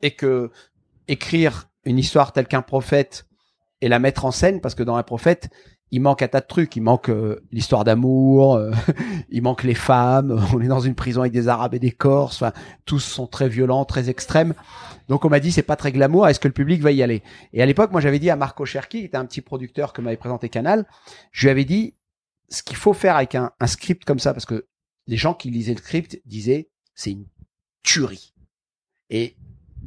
Et 0.00 0.12
que 0.12 0.50
écrire 1.08 1.68
une 1.84 1.98
histoire 1.98 2.32
telle 2.32 2.46
qu'un 2.46 2.62
prophète 2.62 3.26
et 3.80 3.88
la 3.88 3.98
mettre 3.98 4.24
en 4.24 4.30
scène, 4.30 4.60
parce 4.60 4.74
que 4.74 4.82
dans 4.82 4.96
un 4.96 5.02
prophète, 5.02 5.50
il 5.92 6.00
manque 6.00 6.22
un 6.22 6.28
tas 6.28 6.40
de 6.40 6.46
trucs. 6.46 6.74
Il 6.74 6.80
manque 6.80 7.10
euh, 7.10 7.44
l'histoire 7.52 7.84
d'amour, 7.84 8.54
euh, 8.54 8.72
il 9.30 9.42
manque 9.42 9.62
les 9.62 9.74
femmes. 9.74 10.42
On 10.52 10.60
est 10.60 10.66
dans 10.66 10.80
une 10.80 10.94
prison 10.94 11.20
avec 11.20 11.32
des 11.32 11.48
Arabes 11.48 11.74
et 11.74 11.78
des 11.78 11.92
Corses. 11.92 12.42
Enfin, 12.42 12.52
tous 12.86 12.98
sont 12.98 13.26
très 13.26 13.48
violents, 13.48 13.84
très 13.84 14.08
extrêmes. 14.08 14.54
Donc 15.08 15.24
on 15.24 15.28
m'a 15.28 15.38
dit 15.38 15.52
c'est 15.52 15.62
pas 15.62 15.76
très 15.76 15.92
glamour. 15.92 16.26
Est-ce 16.26 16.40
que 16.40 16.48
le 16.48 16.54
public 16.54 16.80
va 16.80 16.90
y 16.90 17.02
aller? 17.02 17.22
Et 17.52 17.62
à 17.62 17.66
l'époque, 17.66 17.92
moi 17.92 18.00
j'avais 18.00 18.18
dit 18.18 18.30
à 18.30 18.36
Marco 18.36 18.64
Cherki, 18.64 19.00
qui 19.00 19.04
était 19.04 19.16
un 19.18 19.26
petit 19.26 19.42
producteur 19.42 19.92
que 19.92 20.00
m'avait 20.00 20.16
présenté 20.16 20.48
Canal, 20.48 20.86
je 21.30 21.46
lui 21.46 21.50
avais 21.50 21.66
dit 21.66 21.94
ce 22.48 22.62
qu'il 22.62 22.76
faut 22.76 22.94
faire 22.94 23.16
avec 23.16 23.34
un, 23.34 23.52
un 23.60 23.66
script 23.66 24.04
comme 24.04 24.18
ça, 24.18 24.32
parce 24.32 24.46
que 24.46 24.66
les 25.06 25.16
gens 25.16 25.34
qui 25.34 25.50
lisaient 25.50 25.74
le 25.74 25.78
script 25.78 26.20
disaient 26.24 26.70
c'est 26.94 27.10
une 27.10 27.26
tuerie. 27.82 28.32
Et 29.10 29.36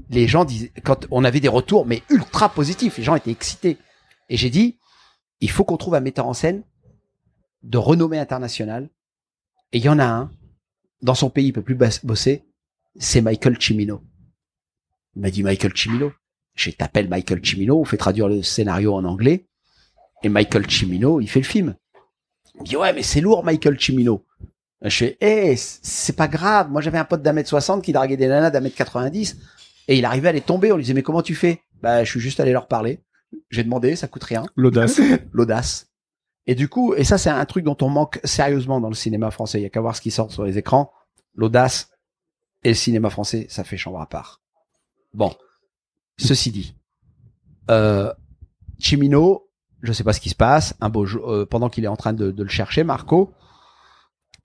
les 0.10 0.28
gens 0.28 0.46
disaient, 0.46 0.72
quand 0.84 1.08
on 1.10 1.24
avait 1.24 1.40
des 1.40 1.48
retours, 1.48 1.86
mais 1.86 2.04
ultra 2.10 2.50
positifs, 2.50 2.98
les 2.98 3.04
gens 3.04 3.16
étaient 3.16 3.32
excités. 3.32 3.78
Et 4.30 4.38
j'ai 4.38 4.50
dit, 4.50 4.78
il 5.42 5.50
faut 5.50 5.64
qu'on 5.64 5.78
trouve 5.78 5.96
un 5.96 6.00
metteur 6.00 6.28
en 6.28 6.34
scène 6.34 6.64
de 7.64 7.78
renommée 7.78 8.20
internationale. 8.20 8.90
Et 9.72 9.80
il 9.80 9.84
y 9.84 9.90
en 9.90 10.00
a 10.00 10.06
un, 10.06 10.32
dans 11.02 11.16
son 11.16 11.30
pays, 11.30 11.48
il 11.48 11.54
peut 11.54 11.62
plus 11.62 11.78
bosser, 12.04 12.46
c'est 12.98 13.22
Michael 13.22 13.58
Cimino. 13.60 14.02
Il 15.16 15.22
m'a 15.22 15.32
dit 15.32 15.44
Michael 15.44 15.74
Cimino. 15.76 16.12
Je 16.56 16.70
t'appelle 16.72 17.10
Michael 17.10 17.42
Cimino, 17.44 17.80
on 17.80 17.86
fait 17.86 17.98
traduire 17.98 18.30
le 18.30 18.42
scénario 18.42 18.94
en 18.94 19.04
anglais. 19.04 19.46
Et 20.24 20.30
Michael 20.30 20.70
Cimino, 20.70 21.20
il 21.20 21.28
fait 21.28 21.42
le 21.42 21.46
film. 21.46 21.76
Il 22.56 22.62
me 22.62 22.66
dit, 22.66 22.78
ouais, 22.78 22.94
mais 22.94 23.04
c'est 23.04 23.22
lourd, 23.22 23.44
Michael 23.44 23.78
Cimino. 23.78 24.26
Je 24.82 24.96
fais, 24.96 25.18
eh, 25.20 25.56
c'est 25.58 26.16
pas 26.16 26.28
grave. 26.28 26.72
Moi, 26.72 26.82
j'avais 26.82 26.98
un 26.98 27.06
pote 27.06 27.22
d'un 27.22 27.34
mètre 27.34 27.50
soixante 27.50 27.84
qui 27.84 27.92
draguait 27.92 28.18
des 28.18 28.28
nanas 28.28 28.52
d'un 28.52 28.62
mètre 28.62 28.76
90 28.76 29.38
et 29.88 29.98
il 29.98 30.06
arrivait 30.06 30.30
à 30.30 30.32
les 30.32 30.42
tomber. 30.42 30.72
On 30.72 30.78
lui 30.78 30.84
disait, 30.84 30.94
mais 30.94 31.04
comment 31.04 31.22
tu 31.22 31.36
fais? 31.36 31.62
Bah, 31.82 32.04
je 32.04 32.10
suis 32.10 32.20
juste 32.20 32.40
allé 32.40 32.52
leur 32.52 32.68
parler. 32.68 33.00
J'ai 33.50 33.64
demandé, 33.64 33.96
ça 33.96 34.08
coûte 34.08 34.24
rien. 34.24 34.46
L'audace. 34.56 35.00
L'audace. 35.32 35.92
Et 36.48 36.56
du 36.56 36.70
coup, 36.70 36.94
et 36.94 37.04
ça, 37.04 37.18
c'est 37.18 37.30
un 37.30 37.46
truc 37.46 37.66
dont 37.66 37.78
on 37.82 37.90
manque 37.90 38.20
sérieusement 38.24 38.80
dans 38.80 38.90
le 38.90 38.96
cinéma 38.96 39.32
français. 39.32 39.60
Il 39.60 39.64
y 39.64 39.66
a 39.66 39.70
qu'à 39.70 39.82
voir 39.82 39.96
ce 39.96 40.02
qui 40.02 40.12
sort 40.12 40.32
sur 40.32 40.44
les 40.44 40.58
écrans. 40.58 40.92
L'audace 41.34 41.90
et 42.64 42.70
le 42.70 42.76
cinéma 42.76 43.10
français, 43.10 43.48
ça 43.50 43.64
fait 43.64 43.78
chambre 43.78 44.00
à 44.00 44.08
part. 44.08 44.42
Bon. 45.14 45.34
Ceci 46.18 46.52
dit, 46.52 46.76
euh, 47.70 48.14
Chimino, 48.80 49.50
je 49.82 49.92
sais 49.92 50.04
pas 50.04 50.14
ce 50.14 50.22
qui 50.22 50.30
se 50.30 50.36
passe. 50.36 50.76
Un 50.82 50.90
beau 50.90 51.06
euh, 51.06 51.46
pendant 51.46 51.70
qu'il 51.70 51.84
est 51.84 51.90
en 51.90 51.98
train 51.98 52.14
de, 52.14 52.32
de 52.32 52.44
le 52.44 52.50
chercher, 52.50 52.84
Marco, 52.84 53.34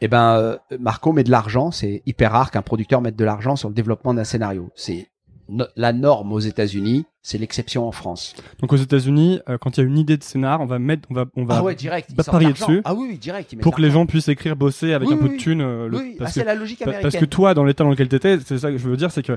eh 0.00 0.08
ben, 0.08 0.36
euh, 0.36 0.58
Marco 0.78 1.12
met 1.12 1.24
de 1.24 1.30
l'argent. 1.30 1.70
C'est 1.70 2.02
hyper 2.06 2.32
rare 2.32 2.50
qu'un 2.50 2.62
producteur 2.62 3.00
mette 3.00 3.16
de 3.16 3.24
l'argent 3.24 3.56
sur 3.56 3.68
le 3.68 3.74
développement 3.74 4.14
d'un 4.14 4.24
scénario. 4.24 4.70
C'est 4.74 5.09
no- 5.50 5.66
la 5.76 5.92
norme 5.92 6.32
aux 6.32 6.38
États-Unis, 6.40 7.04
c'est 7.22 7.36
l'exception 7.38 7.86
en 7.86 7.92
France. 7.92 8.34
Donc 8.60 8.72
aux 8.72 8.76
États-Unis, 8.76 9.40
euh, 9.48 9.58
quand 9.58 9.76
il 9.76 9.80
y 9.80 9.84
a 9.84 9.86
une 9.86 9.98
idée 9.98 10.16
de 10.16 10.22
scénar, 10.22 10.60
on 10.60 10.66
va 10.66 10.78
mettre, 10.78 11.06
on 11.10 11.14
va, 11.14 11.26
on 11.36 11.44
va 11.44 11.56
ah 11.58 11.62
ouais, 11.62 11.74
direct. 11.74 12.14
pas 12.16 12.24
parier 12.24 12.52
dessus. 12.52 12.80
Ah 12.84 12.94
oui, 12.94 13.08
oui, 13.10 13.18
direct. 13.18 13.60
pour 13.60 13.74
que 13.74 13.82
les 13.82 13.90
gens 13.90 14.06
puissent 14.06 14.28
écrire, 14.28 14.56
bosser 14.56 14.92
avec 14.92 15.08
Oui, 15.08 15.14
un 15.14 15.18
peu 15.18 15.26
de 15.28 15.32
oui. 15.32 15.36
thunes. 15.38 15.60
euh, 15.60 15.88
Oui, 15.92 16.16
ah, 16.20 16.26
c'est 16.28 16.44
la 16.44 16.54
logique 16.54 16.80
américaine. 16.82 17.02
parce 17.10 17.16
que 17.16 17.24
toi, 17.26 17.52
dans 17.54 17.64
l'état 17.64 17.84
dans 17.84 17.90
lequel 17.90 18.08
t'étais, 18.08 18.38
c'est 18.44 18.58
ça 18.58 18.70
que 18.70 18.78
je 18.78 18.88
veux 18.88 18.96
dire, 18.96 19.10
c'est 19.10 19.22
que 19.22 19.36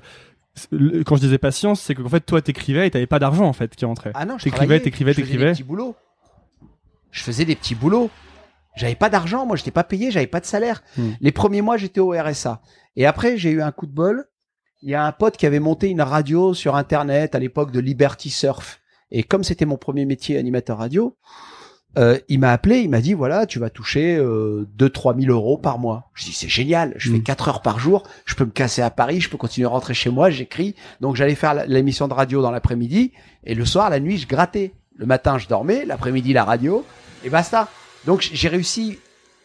quand 1.05 1.15
je 1.15 1.21
disais 1.21 1.37
patience, 1.39 1.81
c'est 1.81 1.95
qu'en 1.95 2.09
fait 2.09 2.21
toi 2.21 2.41
t'écrivais 2.41 2.85
et 2.87 2.91
t'avais 2.91 3.07
pas 3.07 3.17
d'argent 3.19 3.45
en 3.45 3.53
fait 3.53 3.75
qui 3.75 3.85
rentrait. 3.85 4.11
Ah 4.13 4.25
non, 4.25 4.37
je 4.37 4.43
T'écrivais, 4.43 4.79
t'écrivais. 4.79 5.13
des 5.15 5.23
petits 5.23 5.63
boulots. 5.63 5.95
Je 7.11 7.23
faisais 7.23 7.45
des 7.45 7.55
petits 7.55 7.75
boulots. 7.75 8.09
J'avais 8.75 8.95
pas 8.95 9.09
d'argent, 9.09 9.45
moi, 9.45 9.55
j'étais 9.55 9.69
pas 9.71 9.83
payé, 9.83 10.09
j'avais 10.09 10.25
pas 10.27 10.39
de 10.39 10.45
salaire. 10.45 10.81
Hmm. 10.97 11.11
Les 11.21 11.31
premiers 11.31 11.61
mois, 11.61 11.77
j'étais 11.77 11.99
au 11.99 12.09
RSA. 12.11 12.61
Et 12.95 13.05
après, 13.05 13.37
j'ai 13.37 13.51
eu 13.51 13.61
un 13.61 13.71
coup 13.71 13.85
de 13.85 13.91
bol. 13.91 14.25
Il 14.85 14.89
y 14.89 14.95
a 14.95 15.05
un 15.05 15.13
pote 15.13 15.37
qui 15.37 15.45
avait 15.45 15.61
monté 15.61 15.87
une 15.87 16.01
radio 16.01 16.53
sur 16.53 16.75
Internet 16.75 17.35
à 17.35 17.39
l'époque 17.39 17.71
de 17.71 17.79
Liberty 17.79 18.29
Surf. 18.29 18.81
Et 19.11 19.23
comme 19.23 19.45
c'était 19.45 19.63
mon 19.63 19.77
premier 19.77 20.03
métier, 20.03 20.37
animateur 20.37 20.79
radio, 20.79 21.15
euh, 21.97 22.19
il 22.27 22.39
m'a 22.39 22.51
appelé, 22.51 22.79
il 22.79 22.89
m'a 22.89 22.99
dit, 22.99 23.13
voilà, 23.13 23.45
tu 23.45 23.59
vas 23.59 23.69
toucher 23.69 24.17
euh, 24.17 24.67
2-3 24.77 25.21
000 25.21 25.31
euros 25.31 25.57
par 25.57 25.79
mois. 25.79 26.09
Je 26.15 26.25
dis, 26.25 26.33
c'est 26.33 26.49
génial, 26.49 26.93
je 26.97 27.11
fais 27.11 27.19
Hmm. 27.19 27.23
4 27.23 27.47
heures 27.47 27.61
par 27.61 27.79
jour, 27.79 28.03
je 28.25 28.35
peux 28.35 28.43
me 28.43 28.51
casser 28.51 28.81
à 28.81 28.89
Paris, 28.89 29.21
je 29.21 29.29
peux 29.29 29.37
continuer 29.37 29.67
à 29.67 29.69
rentrer 29.69 29.93
chez 29.93 30.09
moi, 30.09 30.29
j'écris. 30.29 30.75
Donc 30.99 31.15
j'allais 31.15 31.35
faire 31.35 31.65
l'émission 31.65 32.09
de 32.09 32.13
radio 32.13 32.41
dans 32.41 32.51
l'après-midi, 32.51 33.13
et 33.45 33.55
le 33.55 33.63
soir, 33.63 33.89
la 33.89 34.01
nuit, 34.01 34.17
je 34.17 34.27
grattais. 34.27 34.73
Le 34.97 35.05
matin, 35.05 35.37
je 35.37 35.47
dormais, 35.47 35.85
l'après-midi, 35.85 36.33
la 36.33 36.43
radio, 36.43 36.83
et 37.23 37.29
basta. 37.29 37.69
Donc 38.05 38.19
j'ai 38.33 38.49
réussi, 38.49 38.99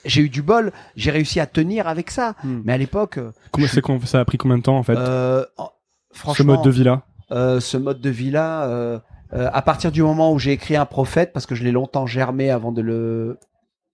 j'ai 0.05 0.23
eu 0.23 0.29
du 0.29 0.43
bol, 0.43 0.73
j'ai 0.97 1.11
réussi 1.11 1.41
à 1.41 1.47
tenir 1.47 1.87
avec 1.89 2.11
ça. 2.11 2.35
Hmm. 2.45 2.61
Mais 2.65 2.73
à 2.73 2.79
l'époque, 2.79 3.19
euh, 3.19 3.33
Comment 3.53 3.67
je 3.67 3.73
c'est 3.73 4.07
ça 4.07 4.21
a 4.21 4.25
pris 4.25 4.39
combien 4.39 4.59
de 4.59 4.63
temps 4.63 4.77
en 4.79 4.83
fait 4.83 4.97
euh, 4.97 5.45
en- 5.57 5.71
ce 6.13 6.19
franchement, 6.19 6.55
mode 6.55 6.65
de 6.65 6.71
vie 6.71 6.85
là 6.85 7.03
euh, 7.31 7.61
ce 7.61 7.77
mode 7.77 8.01
de 8.01 8.09
vie 8.11 8.31
là, 8.31 8.65
euh, 8.65 8.99
euh, 9.35 9.51
à 9.53 9.61
partir 9.63 9.93
du 9.93 10.03
moment 10.03 10.33
où 10.33 10.39
j'ai 10.39 10.53
écrit 10.53 10.77
un 10.77 10.87
prophète, 10.87 11.33
parce 11.35 11.45
que 11.45 11.55
je 11.55 11.63
l'ai 11.63 11.73
longtemps 11.73 12.07
germé 12.07 12.51
avant 12.51 12.73
de 12.73 12.81
le, 12.81 13.39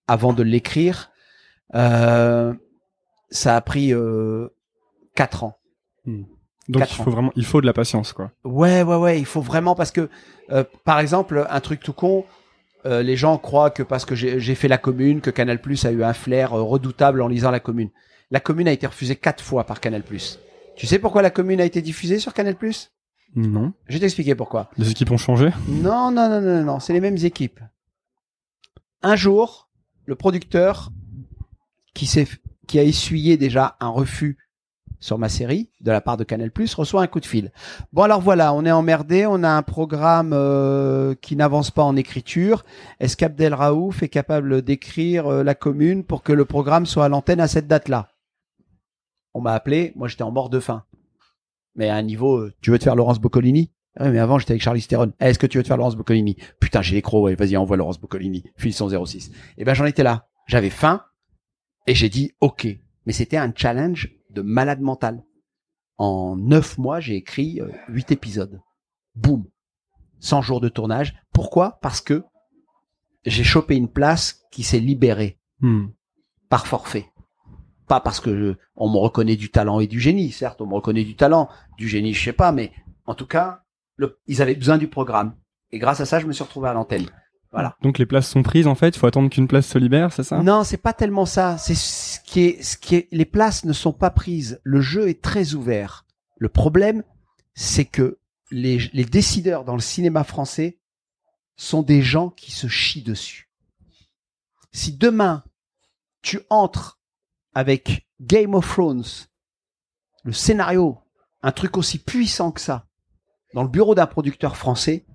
avant 0.07 0.33
de 0.33 0.43
l'écrire, 0.45 1.11
euh, 1.75 2.55
ça 3.31 3.57
a 3.57 3.61
pris 3.61 3.93
euh, 3.93 4.49
quatre 5.17 5.43
ans. 5.43 5.57
Donc 6.07 6.27
Quatre 6.83 6.97
il 6.97 7.01
ans. 7.01 7.05
faut 7.05 7.11
vraiment, 7.11 7.33
il 7.37 7.45
faut 7.45 7.61
de 7.61 7.67
la 7.67 7.73
patience 7.73 8.13
quoi. 8.13 8.31
Ouais, 8.45 8.83
ouais, 8.83 8.97
ouais, 8.97 9.19
il 9.19 9.27
faut 9.27 9.41
vraiment 9.41 9.75
parce 9.75 9.91
que, 9.91 10.09
euh, 10.51 10.63
par 10.85 11.01
exemple, 11.01 11.45
un 11.51 11.61
truc 11.61 11.81
tout 11.81 11.93
con, 11.93 12.25
euh, 12.87 13.03
les 13.03 13.17
gens 13.17 13.39
croient 13.39 13.71
que 13.71 13.83
parce 13.83 14.05
que 14.05 14.15
j'ai 14.15 14.55
fait 14.55 14.69
la 14.69 14.79
commune, 14.79 15.21
que 15.21 15.31
Canal 15.31 15.61
Plus 15.61 15.85
a 15.85 15.93
eu 15.93 16.05
un 16.05 16.13
flair 16.13 16.53
euh, 16.53 16.63
redoutable 16.63 17.23
en 17.23 17.29
lisant 17.29 17.51
la 17.51 17.61
commune. 17.61 17.91
La 18.31 18.41
commune 18.41 18.69
a 18.69 18.73
été 18.73 18.87
refusée 18.87 19.17
quatre 19.17 19.43
fois 19.43 19.65
par 19.65 19.81
Canal 19.81 20.03
Plus. 20.03 20.39
Tu 20.77 20.87
sais 20.87 20.99
pourquoi 20.99 21.23
la 21.23 21.31
commune 21.31 21.61
a 21.61 21.65
été 21.65 21.83
diffusée 21.83 22.19
sur 22.19 22.35
Canal 22.35 22.57
Plus? 22.57 22.91
Non. 23.37 23.73
Je 23.89 23.95
vais 23.95 24.01
t'expliquer 24.01 24.35
pourquoi. 24.35 24.71
Les 24.77 24.91
équipes 24.91 25.11
ont 25.11 25.17
changé? 25.17 25.51
Non, 25.69 26.11
non, 26.11 26.29
non, 26.29 26.41
non, 26.41 26.65
non, 26.65 26.81
c'est 26.81 26.93
les 26.93 27.01
mêmes 27.01 27.19
équipes. 27.19 27.61
Un 29.03 29.17
jour, 29.17 29.69
le 30.07 30.15
producteur 30.15 30.91
qui 31.95 32.07
s'est, 32.07 32.29
qui 32.67 32.79
a 32.79 32.83
essuyé 32.83 33.37
déjà 33.37 33.77
un 33.81 33.89
refus 33.89 34.39
sur 35.05 35.19
ma 35.19 35.29
série 35.29 35.69
de 35.83 35.91
la 35.91 36.01
part 36.01 36.17
de 36.17 36.25
Canal+ 36.25 36.51
reçoit 36.79 37.03
un 37.03 37.07
coup 37.07 37.21
de 37.21 37.27
fil. 37.27 37.53
Bon 37.93 38.05
alors 38.05 38.23
voilà, 38.23 38.55
on 38.55 38.65
est 38.65 38.73
emmerdé, 38.73 39.27
on 39.27 39.43
a 39.43 39.51
un 39.51 39.61
programme 39.61 40.33
euh, 40.33 41.15
qui 41.21 41.37
n'avance 41.37 41.71
pas 41.71 41.83
en 41.83 41.95
écriture. 41.95 42.65
Est-ce 43.01 43.15
qu'Abdel 43.15 43.55
est 44.01 44.09
capable 44.09 44.63
d'écrire 44.63 45.27
euh, 45.27 45.43
la 45.43 45.55
commune 45.55 46.05
pour 46.05 46.23
que 46.23 46.33
le 46.33 46.47
programme 46.47 46.87
soit 46.87 47.05
à 47.05 47.09
l'antenne 47.11 47.41
à 47.41 47.49
cette 47.49 47.67
date-là? 47.67 48.13
On 49.35 49.43
m'a 49.43 49.53
appelé, 49.53 49.93
moi 49.95 50.09
j'étais 50.09 50.23
en 50.23 50.33
mort 50.33 50.49
de 50.49 50.59
faim. 50.59 50.85
Mais 51.77 51.91
à 51.91 51.97
un 51.97 52.03
niveau, 52.03 52.39
euh, 52.39 52.55
tu 52.63 52.71
veux 52.71 52.79
te 52.79 52.85
faire 52.85 52.97
Laurence 52.97 53.21
Boccolini? 53.21 53.73
Ouais, 54.01 54.11
mais 54.11 54.19
avant, 54.19 54.39
j'étais 54.39 54.53
avec 54.53 54.63
Charlie 54.63 54.87
Theron. 54.87 55.13
Eh, 55.21 55.27
Est-ce 55.27 55.39
que 55.39 55.47
tu 55.47 55.59
veux 55.59 55.63
te 55.65 55.69
faire 55.69 55.77
Laurence 55.77 55.97
Boccolini? 55.97 56.37
Putain, 56.61 56.81
j'ai 56.81 56.95
les 56.95 57.35
vas-y, 57.35 57.59
envoie 57.59 57.77
Laurence 57.77 58.01
Boccolini. 58.01 58.43
File 58.57 58.73
son 58.73 58.89
06. 59.05 59.33
Et 59.59 59.65
ben, 59.65 59.75
j'en 59.75 59.85
étais 59.85 60.03
là. 60.03 60.29
J'avais 60.47 60.71
faim. 60.71 61.03
Et 61.87 61.95
j'ai 61.95 62.09
dit, 62.09 62.33
OK. 62.41 62.67
Mais 63.05 63.13
c'était 63.13 63.37
un 63.37 63.53
challenge 63.55 64.14
de 64.35 64.43
malade 64.43 64.81
mental. 64.81 65.25
En 65.97 66.37
neuf 66.37 66.77
mois, 66.77 67.01
j'ai 67.01 67.15
écrit 67.17 67.61
euh, 67.61 67.71
huit 67.89 68.11
épisodes. 68.11 68.61
Boum. 69.15 69.45
100 70.21 70.43
jours 70.43 70.61
de 70.61 70.69
tournage. 70.69 71.15
Pourquoi? 71.33 71.79
Parce 71.83 72.01
que 72.01 72.25
j'ai 73.25 73.45
chopé 73.45 73.77
une 73.77 73.89
place 73.89 74.43
qui 74.51 74.63
s'est 74.63 74.81
libérée 74.81 75.39
Hmm. 75.61 75.87
par 76.49 76.67
forfait. 76.67 77.07
Pas 77.87 78.01
parce 78.01 78.19
que 78.21 78.37
je- 78.37 78.59
on 78.77 78.91
me 78.91 78.97
reconnaît 78.99 79.37
du 79.37 79.51
talent 79.51 79.79
et 79.81 79.87
du 79.87 80.01
génie. 80.01 80.33
Certes, 80.33 80.61
on 80.61 80.67
me 80.67 80.75
reconnaît 80.75 81.05
du 81.05 81.15
talent, 81.17 81.49
du 81.79 81.89
génie, 81.89 82.13
je 82.13 82.23
sais 82.25 82.33
pas, 82.33 82.51
mais 82.51 82.73
en 83.07 83.15
tout 83.15 83.27
cas, 83.27 83.63
le- 83.97 84.19
ils 84.27 84.43
avaient 84.43 84.55
besoin 84.57 84.79
du 84.79 84.89
programme. 84.89 85.37
Et 85.71 85.79
grâce 85.79 86.01
à 86.01 86.07
ça, 86.07 86.19
je 86.19 86.27
me 86.27 86.33
suis 86.33 86.43
retrouvé 86.45 86.69
à 86.69 86.73
l'antenne. 86.73 87.07
Voilà. 87.55 87.77
Donc 87.83 87.99
les 87.99 88.07
places 88.07 88.29
sont 88.29 88.43
prises 88.43 88.67
en 88.67 88.75
fait. 88.75 88.97
Il 88.97 88.99
faut 88.99 89.07
attendre 89.07 89.31
qu'une 89.31 89.47
place 89.47 89.69
se 89.69 89.79
libère, 89.79 90.13
c'est 90.13 90.25
ça? 90.25 90.43
Non, 90.43 90.65
c'est 90.65 90.77
pas 90.77 90.93
tellement 90.93 91.25
ça. 91.25 91.57
C'est 91.57 91.77
ce 91.77 92.19
qui 92.19 92.41
est, 92.41 92.63
ce 92.63 92.77
qui 92.77 92.97
est, 92.97 93.09
les 93.13 93.25
places 93.25 93.65
ne 93.65 93.73
sont 93.73 93.93
pas 93.93 94.11
prises. 94.11 94.61
Le 94.65 94.81
jeu 94.81 95.09
est 95.09 95.23
très 95.23 95.55
ouvert. 95.55 96.05
Le 96.37 96.49
problème, 96.49 97.05
c'est 97.55 97.85
que 97.85 98.19
les, 98.51 98.79
les 98.93 99.05
décideurs 99.05 99.65
dans 99.65 99.77
le 99.77 99.81
cinéma 99.81 100.25
français 100.25 100.81
sont 101.57 101.83
des 101.83 102.03
gens 102.03 102.29
qui 102.29 102.51
se 102.51 102.67
chient 102.67 103.05
dessus. 103.05 103.49
Si 104.73 104.97
demain, 104.97 105.45
tu 106.23 106.41
entres 106.51 106.99
avec 107.55 108.09
Game 108.21 108.55
of 108.55 108.69
Thrones, 108.69 109.05
le 110.25 110.33
scénario, 110.33 110.99
un 111.43 111.53
truc 111.53 111.77
aussi 111.77 111.99
puissant 111.99 112.51
que 112.51 112.61
ça, 112.61 112.89
dans 113.55 113.63
le 113.63 113.69
bureau 113.69 113.95
d'un 113.95 114.07
producteur 114.07 114.57
français, 114.57 115.07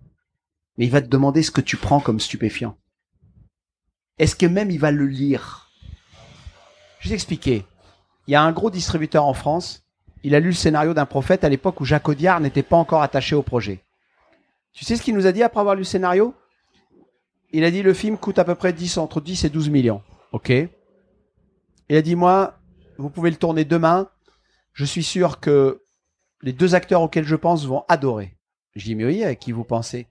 mais 0.80 0.86
il 0.86 0.92
va 0.92 1.02
te 1.02 1.08
demander 1.08 1.44
ce 1.44 1.52
que 1.52 1.60
tu 1.60 1.76
prends 1.76 2.00
comme 2.00 2.22
stupéfiant. 2.22 2.78
Est-ce 4.18 4.38
que 4.38 4.46
même 4.46 4.72
il 4.72 4.80
va 4.80 4.92
le 4.92 5.08
lire? 5.08 5.70
Je 7.00 7.10
vais 7.10 7.16
t'expliquer. 7.16 7.66
Il 8.28 8.32
y 8.32 8.36
a 8.36 8.42
un 8.42 8.54
gros 8.54 8.72
distributeur 8.72 9.26
en 9.26 9.34
France. 9.34 9.84
Il 10.24 10.36
a 10.36 10.40
lu 10.40 10.48
le 10.48 10.54
scénario 10.54 10.94
d'un 10.94 11.06
prophète 11.06 11.44
à 11.44 11.50
l'époque 11.50 11.82
où 11.82 11.86
Jacques 11.86 12.08
Audiard 12.08 12.40
n'était 12.40 12.64
pas 12.64 12.78
encore 12.78 13.02
attaché 13.02 13.36
au 13.36 13.44
projet. 13.44 13.84
Tu 14.72 14.86
sais 14.86 14.96
ce 14.96 15.02
qu'il 15.02 15.16
nous 15.16 15.28
a 15.28 15.34
dit 15.34 15.44
après 15.44 15.60
avoir 15.60 15.76
lu 15.76 15.82
le 15.82 15.86
scénario? 15.86 16.34
Il 17.52 17.66
a 17.66 17.72
dit 17.72 17.82
le 17.82 17.94
film 17.94 18.18
coûte 18.18 18.40
à 18.40 18.46
peu 18.46 18.56
près 18.56 18.72
10, 18.72 19.00
entre 19.00 19.20
10 19.20 19.44
et 19.44 19.50
12 19.50 19.70
millions. 19.70 20.02
Ok. 20.32 20.50
Il 21.90 21.96
a 21.98 22.02
dit 22.02 22.16
moi, 22.16 22.58
vous 22.98 23.10
pouvez 23.10 23.32
le 23.32 23.36
tourner 23.36 23.66
demain. 23.66 24.10
Je 24.72 24.86
suis 24.86 25.04
sûr 25.04 25.42
que 25.42 25.84
les 26.42 26.54
deux 26.54 26.74
acteurs 26.74 27.02
auxquels 27.02 27.26
je 27.26 27.36
pense 27.36 27.66
vont 27.66 27.84
adorer. 27.90 28.38
Je 28.78 28.86
dis 28.86 28.96
mais 28.96 29.04
oui, 29.06 29.26
à 29.26 29.36
qui 29.36 29.52
vous 29.52 29.66
pensez? 29.66 30.08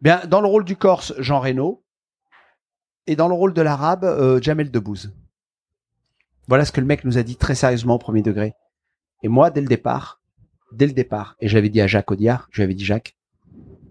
Bien, 0.00 0.22
dans 0.26 0.40
le 0.40 0.48
rôle 0.48 0.64
du 0.64 0.76
Corse, 0.76 1.14
Jean 1.18 1.40
Reno. 1.40 1.82
Et 3.06 3.16
dans 3.16 3.28
le 3.28 3.34
rôle 3.34 3.52
de 3.52 3.62
l'arabe, 3.62 4.04
euh, 4.04 4.40
Jamel 4.40 4.70
Debbouze. 4.70 5.12
Voilà 6.48 6.64
ce 6.64 6.72
que 6.72 6.80
le 6.80 6.86
mec 6.86 7.04
nous 7.04 7.18
a 7.18 7.22
dit 7.22 7.36
très 7.36 7.54
sérieusement 7.54 7.94
au 7.94 7.98
premier 7.98 8.22
degré. 8.22 8.54
Et 9.22 9.28
moi, 9.28 9.50
dès 9.50 9.60
le 9.60 9.66
départ, 9.66 10.20
dès 10.72 10.86
le 10.86 10.92
départ, 10.92 11.36
et 11.40 11.48
j'avais 11.48 11.70
dit 11.70 11.80
à 11.80 11.86
Jacques 11.86 12.10
Audiard, 12.10 12.48
je 12.50 12.58
lui 12.58 12.64
avais 12.64 12.74
dit 12.74 12.84
Jacques, 12.84 13.16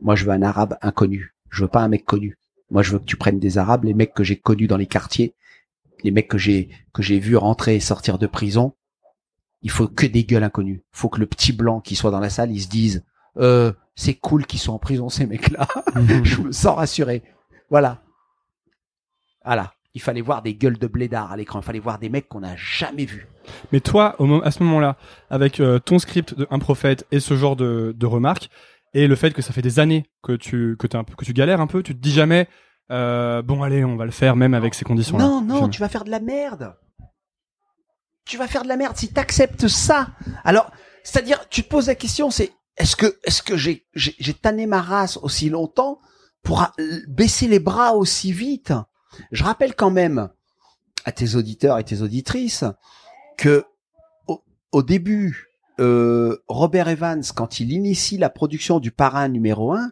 moi 0.01 0.15
je 0.15 0.25
veux 0.25 0.31
un 0.31 0.41
arabe 0.41 0.77
inconnu. 0.81 1.35
Je 1.49 1.63
veux 1.63 1.69
pas 1.69 1.81
un 1.81 1.87
mec 1.87 2.05
connu. 2.05 2.37
Moi 2.69 2.83
je 2.83 2.91
veux 2.91 2.99
que 2.99 3.05
tu 3.05 3.17
prennes 3.17 3.39
des 3.39 3.57
arabes, 3.57 3.85
les 3.85 3.93
mecs 3.93 4.13
que 4.13 4.23
j'ai 4.23 4.37
connus 4.37 4.67
dans 4.67 4.77
les 4.77 4.85
quartiers, 4.85 5.33
les 6.03 6.11
mecs 6.11 6.27
que 6.27 6.37
j'ai 6.37 6.69
que 6.93 7.01
j'ai 7.01 7.19
vus 7.19 7.37
rentrer 7.37 7.75
et 7.75 7.79
sortir 7.79 8.17
de 8.17 8.27
prison. 8.27 8.73
Il 9.61 9.71
faut 9.71 9.87
que 9.87 10.05
des 10.05 10.25
gueules 10.25 10.43
inconnues. 10.43 10.83
Faut 10.91 11.09
que 11.09 11.19
le 11.19 11.25
petit 11.25 11.53
blanc 11.53 11.79
qui 11.79 11.95
soit 11.95 12.11
dans 12.11 12.19
la 12.19 12.29
salle, 12.29 12.51
il 12.51 12.61
se 12.61 12.67
dise, 12.67 13.05
euh, 13.37 13.71
c'est 13.95 14.15
cool 14.15 14.45
qu'ils 14.45 14.59
sont 14.59 14.73
en 14.73 14.79
prison 14.79 15.09
ces 15.09 15.25
mecs-là. 15.25 15.67
je 16.23 16.41
me 16.41 16.51
sens 16.51 16.75
rassuré. 16.75 17.23
Voilà. 17.69 18.01
Voilà. 19.43 19.73
Il 19.95 20.01
fallait 20.01 20.21
voir 20.21 20.41
des 20.41 20.55
gueules 20.55 20.79
de 20.79 20.87
blédards 20.87 21.31
à 21.31 21.37
l'écran. 21.37 21.59
Il 21.59 21.65
fallait 21.65 21.79
voir 21.79 21.99
des 21.99 22.09
mecs 22.09 22.27
qu'on 22.27 22.39
n'a 22.39 22.55
jamais 22.55 23.05
vus. 23.05 23.27
Mais 23.71 23.79
toi, 23.79 24.15
au 24.19 24.41
à 24.41 24.49
ce 24.49 24.63
moment-là, 24.63 24.97
avec 25.29 25.59
euh, 25.59 25.77
ton 25.77 25.99
script 25.99 26.35
de 26.35 26.47
Un 26.49 26.59
prophète 26.59 27.05
et 27.11 27.19
ce 27.19 27.35
genre 27.35 27.55
de, 27.55 27.93
de 27.95 28.05
remarques, 28.07 28.49
et 28.95 29.07
le 29.07 29.15
fait 29.15 29.33
que 29.33 29.41
ça 29.41 29.53
fait 29.53 29.61
des 29.61 29.79
années 29.79 30.05
que 30.23 30.33
tu 30.33 30.77
que, 30.77 30.87
un 30.97 31.03
peu, 31.03 31.15
que 31.15 31.25
tu 31.25 31.33
galères 31.33 31.61
un 31.61 31.67
peu, 31.67 31.83
tu 31.83 31.95
te 31.95 31.99
dis 31.99 32.11
jamais, 32.11 32.47
euh, 32.91 33.41
bon 33.41 33.63
allez, 33.63 33.83
on 33.83 33.95
va 33.95 34.05
le 34.05 34.11
faire 34.11 34.35
même 34.35 34.53
avec 34.53 34.73
ces 34.73 34.85
conditions-là. 34.85 35.23
Non, 35.23 35.41
non, 35.41 35.59
Jamais. 35.61 35.69
tu 35.69 35.81
vas 35.81 35.89
faire 35.89 36.03
de 36.03 36.11
la 36.11 36.19
merde. 36.19 36.75
Tu 38.25 38.37
vas 38.37 38.47
faire 38.47 38.63
de 38.63 38.67
la 38.67 38.77
merde 38.77 38.95
si 38.95 39.11
t'acceptes 39.11 39.67
ça. 39.67 40.07
Alors, 40.43 40.71
c'est-à-dire, 41.03 41.49
tu 41.49 41.63
te 41.63 41.69
poses 41.69 41.87
la 41.87 41.95
question, 41.95 42.29
c'est 42.29 42.51
est-ce 42.77 42.95
que 42.95 43.17
est-ce 43.23 43.41
que 43.43 43.57
j'ai 43.57 43.85
tanné 44.41 44.65
ma 44.65 44.81
race 44.81 45.17
aussi 45.17 45.49
longtemps 45.49 45.99
pour 46.41 46.65
baisser 47.07 47.47
les 47.47 47.59
bras 47.59 47.93
aussi 47.93 48.31
vite? 48.31 48.73
Je 49.31 49.43
rappelle 49.43 49.75
quand 49.75 49.91
même 49.91 50.29
à 51.05 51.11
tes 51.11 51.35
auditeurs 51.35 51.77
et 51.79 51.83
tes 51.83 52.01
auditrices 52.01 52.63
que 53.37 53.63
au, 54.27 54.43
au 54.71 54.83
début, 54.83 55.49
euh, 55.79 56.37
Robert 56.47 56.87
Evans, 56.87 57.23
quand 57.35 57.59
il 57.59 57.71
initie 57.71 58.17
la 58.17 58.29
production 58.29 58.79
du 58.79 58.91
Parrain 58.91 59.27
numéro 59.27 59.73
1, 59.73 59.91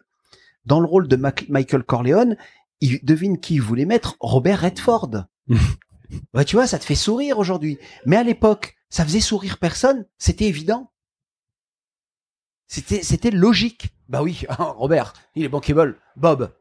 dans 0.64 0.80
le 0.80 0.86
rôle 0.86 1.08
de 1.08 1.16
Mac- 1.16 1.48
Michael 1.48 1.82
Corleone, 1.84 2.36
il 2.80 3.00
devine 3.04 3.38
qui 3.40 3.54
il 3.54 3.62
voulait 3.62 3.84
mettre 3.84 4.16
Robert 4.20 4.60
Redford. 4.60 5.24
tu 6.46 6.56
vois, 6.56 6.66
ça 6.66 6.78
te 6.78 6.84
fait 6.84 6.94
sourire 6.94 7.38
aujourd'hui. 7.38 7.78
Mais 8.06 8.16
à 8.16 8.22
l'époque, 8.22 8.76
ça 8.90 9.04
faisait 9.04 9.20
sourire 9.20 9.58
personne. 9.58 10.06
C'était 10.18 10.46
évident. 10.46 10.91
C'était, 12.72 13.02
c'était 13.02 13.30
logique. 13.30 13.90
Bah 14.08 14.22
oui, 14.22 14.46
Robert, 14.58 15.12
il 15.34 15.44
est 15.44 15.48
bankable. 15.50 15.98
Bob, 16.16 16.54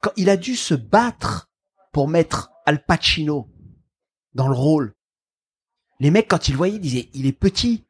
quand 0.00 0.10
il 0.16 0.28
a 0.28 0.36
dû 0.36 0.56
se 0.56 0.74
battre 0.74 1.48
pour 1.92 2.08
mettre 2.08 2.50
Al 2.66 2.84
Pacino 2.84 3.48
dans 4.34 4.48
le 4.48 4.54
rôle. 4.56 4.96
Les 6.00 6.10
mecs, 6.10 6.26
quand 6.26 6.48
ils 6.48 6.52
le 6.52 6.56
voyaient, 6.56 6.74
ils 6.74 6.80
disaient, 6.80 7.08
il 7.14 7.26
est 7.26 7.32
petit. 7.32 7.84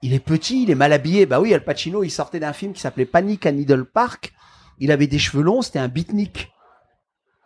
Il 0.00 0.14
est 0.14 0.20
petit, 0.20 0.62
il 0.62 0.70
est 0.70 0.74
mal 0.74 0.94
habillé. 0.94 1.26
Bah 1.26 1.38
oui, 1.38 1.52
Al 1.52 1.62
Pacino, 1.62 2.02
il 2.02 2.08
sortait 2.10 2.40
d'un 2.40 2.54
film 2.54 2.72
qui 2.72 2.80
s'appelait 2.80 3.04
Panic 3.04 3.44
à 3.44 3.52
Needle 3.52 3.84
Park. 3.84 4.32
Il 4.78 4.92
avait 4.92 5.08
des 5.08 5.18
cheveux 5.18 5.42
longs, 5.42 5.60
c'était 5.60 5.80
un 5.80 5.88
beatnik. 5.88 6.50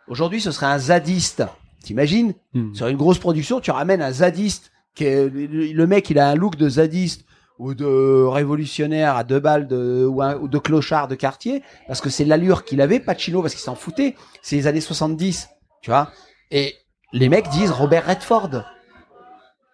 Aujourd'hui, 0.07 0.39
ce 0.39 0.51
serait 0.51 0.67
un 0.67 0.79
zadiste. 0.79 1.43
T'imagines? 1.83 2.35
Hmm. 2.53 2.73
Sur 2.73 2.87
une 2.87 2.95
grosse 2.95 3.19
production, 3.19 3.59
tu 3.59 3.71
ramènes 3.71 4.01
un 4.01 4.13
zadiste. 4.13 4.71
Qui 4.95 5.03
est- 5.03 5.27
le 5.29 5.87
mec, 5.87 6.09
il 6.09 6.19
a 6.19 6.29
un 6.29 6.35
look 6.35 6.55
de 6.55 6.69
zadiste 6.69 7.25
ou 7.61 7.75
de 7.75 8.23
révolutionnaire 8.23 9.15
à 9.15 9.23
deux 9.23 9.39
balles 9.39 9.67
de, 9.67 10.03
ou, 10.09 10.23
un- 10.23 10.35
ou 10.37 10.47
de 10.47 10.57
clochard 10.57 11.07
de 11.07 11.13
quartier, 11.13 11.61
parce 11.85 12.01
que 12.01 12.09
c'est 12.09 12.25
l'allure 12.25 12.65
qu'il 12.65 12.81
avait, 12.81 12.99
Pacino, 12.99 13.41
parce 13.43 13.53
qu'il 13.53 13.61
s'en 13.63 13.75
foutait. 13.75 14.15
C'est 14.41 14.55
les 14.55 14.65
années 14.65 14.81
70, 14.81 15.47
tu 15.83 15.91
vois. 15.91 16.09
Et 16.49 16.73
les 17.13 17.29
mecs 17.29 17.47
disent 17.49 17.69
Robert 17.69 18.07
Redford. 18.07 18.63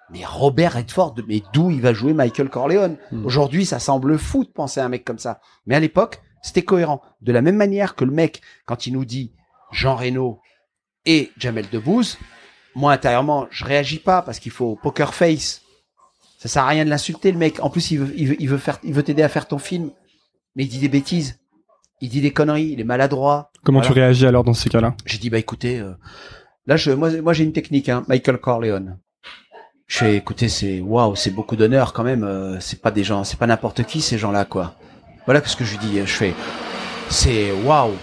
Mais 0.09 0.25
Robert 0.25 0.73
Redford, 0.73 1.15
mais 1.29 1.41
d'où 1.53 1.71
il 1.71 1.79
va 1.81 1.93
jouer 1.93 2.13
Michael 2.13 2.49
Corleone? 2.49 2.97
Aujourd'hui, 3.23 3.65
ça 3.65 3.79
semble 3.79 4.17
fou 4.17 4.43
de 4.43 4.49
penser 4.49 4.81
à 4.81 4.85
un 4.85 4.89
mec 4.89 5.05
comme 5.05 5.19
ça. 5.19 5.39
Mais 5.65 5.75
à 5.75 5.79
l'époque, 5.79 6.21
c'était 6.41 6.63
cohérent. 6.63 7.01
De 7.21 7.31
la 7.31 7.41
même 7.41 7.55
manière 7.55 7.95
que 7.95 8.03
le 8.03 8.11
mec, 8.11 8.41
quand 8.65 8.85
il 8.85 8.93
nous 8.93 9.05
dit 9.05 9.31
Jean 9.71 9.95
Reno 9.95 10.41
et 11.05 11.31
Jamel 11.37 11.67
Debbouze, 11.71 12.17
moi 12.75 12.91
intérieurement, 12.91 13.47
je 13.49 13.63
réagis 13.63 13.99
pas 13.99 14.21
parce 14.21 14.39
qu'il 14.39 14.51
faut 14.51 14.75
poker 14.75 15.13
face. 15.13 15.61
Ça 16.37 16.47
sert 16.47 16.63
à 16.63 16.67
rien 16.67 16.85
de 16.85 16.89
l'insulter 16.89 17.31
le 17.31 17.37
mec. 17.37 17.59
En 17.63 17.69
plus, 17.69 17.91
il 17.91 17.99
veut, 17.99 18.13
il 18.15 18.27
veut, 18.29 18.35
il 18.39 18.47
veut 18.49 18.57
faire, 18.57 18.79
il 18.83 18.93
veut 18.93 19.03
t'aider 19.03 19.23
à 19.23 19.29
faire 19.29 19.47
ton 19.47 19.57
film, 19.57 19.89
mais 20.55 20.63
il 20.63 20.69
dit 20.69 20.79
des 20.79 20.87
bêtises. 20.89 21.39
Il 21.99 22.09
dit 22.09 22.21
des 22.21 22.31
conneries. 22.31 22.69
Il 22.73 22.79
est 22.79 22.83
maladroit. 22.83 23.51
Comment 23.63 23.79
Voilà. 23.79 23.93
tu 23.93 23.99
réagis 23.99 24.27
alors 24.27 24.43
dans 24.43 24.53
ces 24.53 24.69
cas-là? 24.69 24.95
J'ai 25.05 25.17
dit 25.17 25.29
bah 25.31 25.39
écoutez, 25.39 25.79
euh, 25.79 25.93
là 26.67 26.77
je, 26.77 26.91
moi, 26.91 27.09
moi 27.21 27.33
j'ai 27.33 27.43
une 27.43 27.53
technique, 27.53 27.89
hein, 27.89 28.03
Michael 28.07 28.37
Corleone. 28.37 28.99
Je 29.87 29.97
fais 29.97 30.15
écoutez 30.17 30.47
c'est 30.49 30.79
waouh, 30.79 31.15
c'est 31.15 31.31
beaucoup 31.31 31.55
d'honneur 31.55 31.93
quand 31.93 32.03
même. 32.03 32.23
euh, 32.23 32.59
c'est 32.59 32.81
pas 32.81 32.91
des 32.91 33.03
gens, 33.03 33.23
c'est 33.23 33.39
pas 33.39 33.47
n'importe 33.47 33.83
qui 33.83 34.01
ces 34.01 34.17
gens-là 34.17 34.45
quoi. 34.45 34.75
Voilà 35.25 35.43
ce 35.43 35.55
que 35.55 35.63
je 35.65 35.71
lui 35.71 35.79
dis. 35.87 35.97
Je 35.99 36.05
fais 36.05 36.33
c'est 37.09 37.51
waouh. 37.63 37.93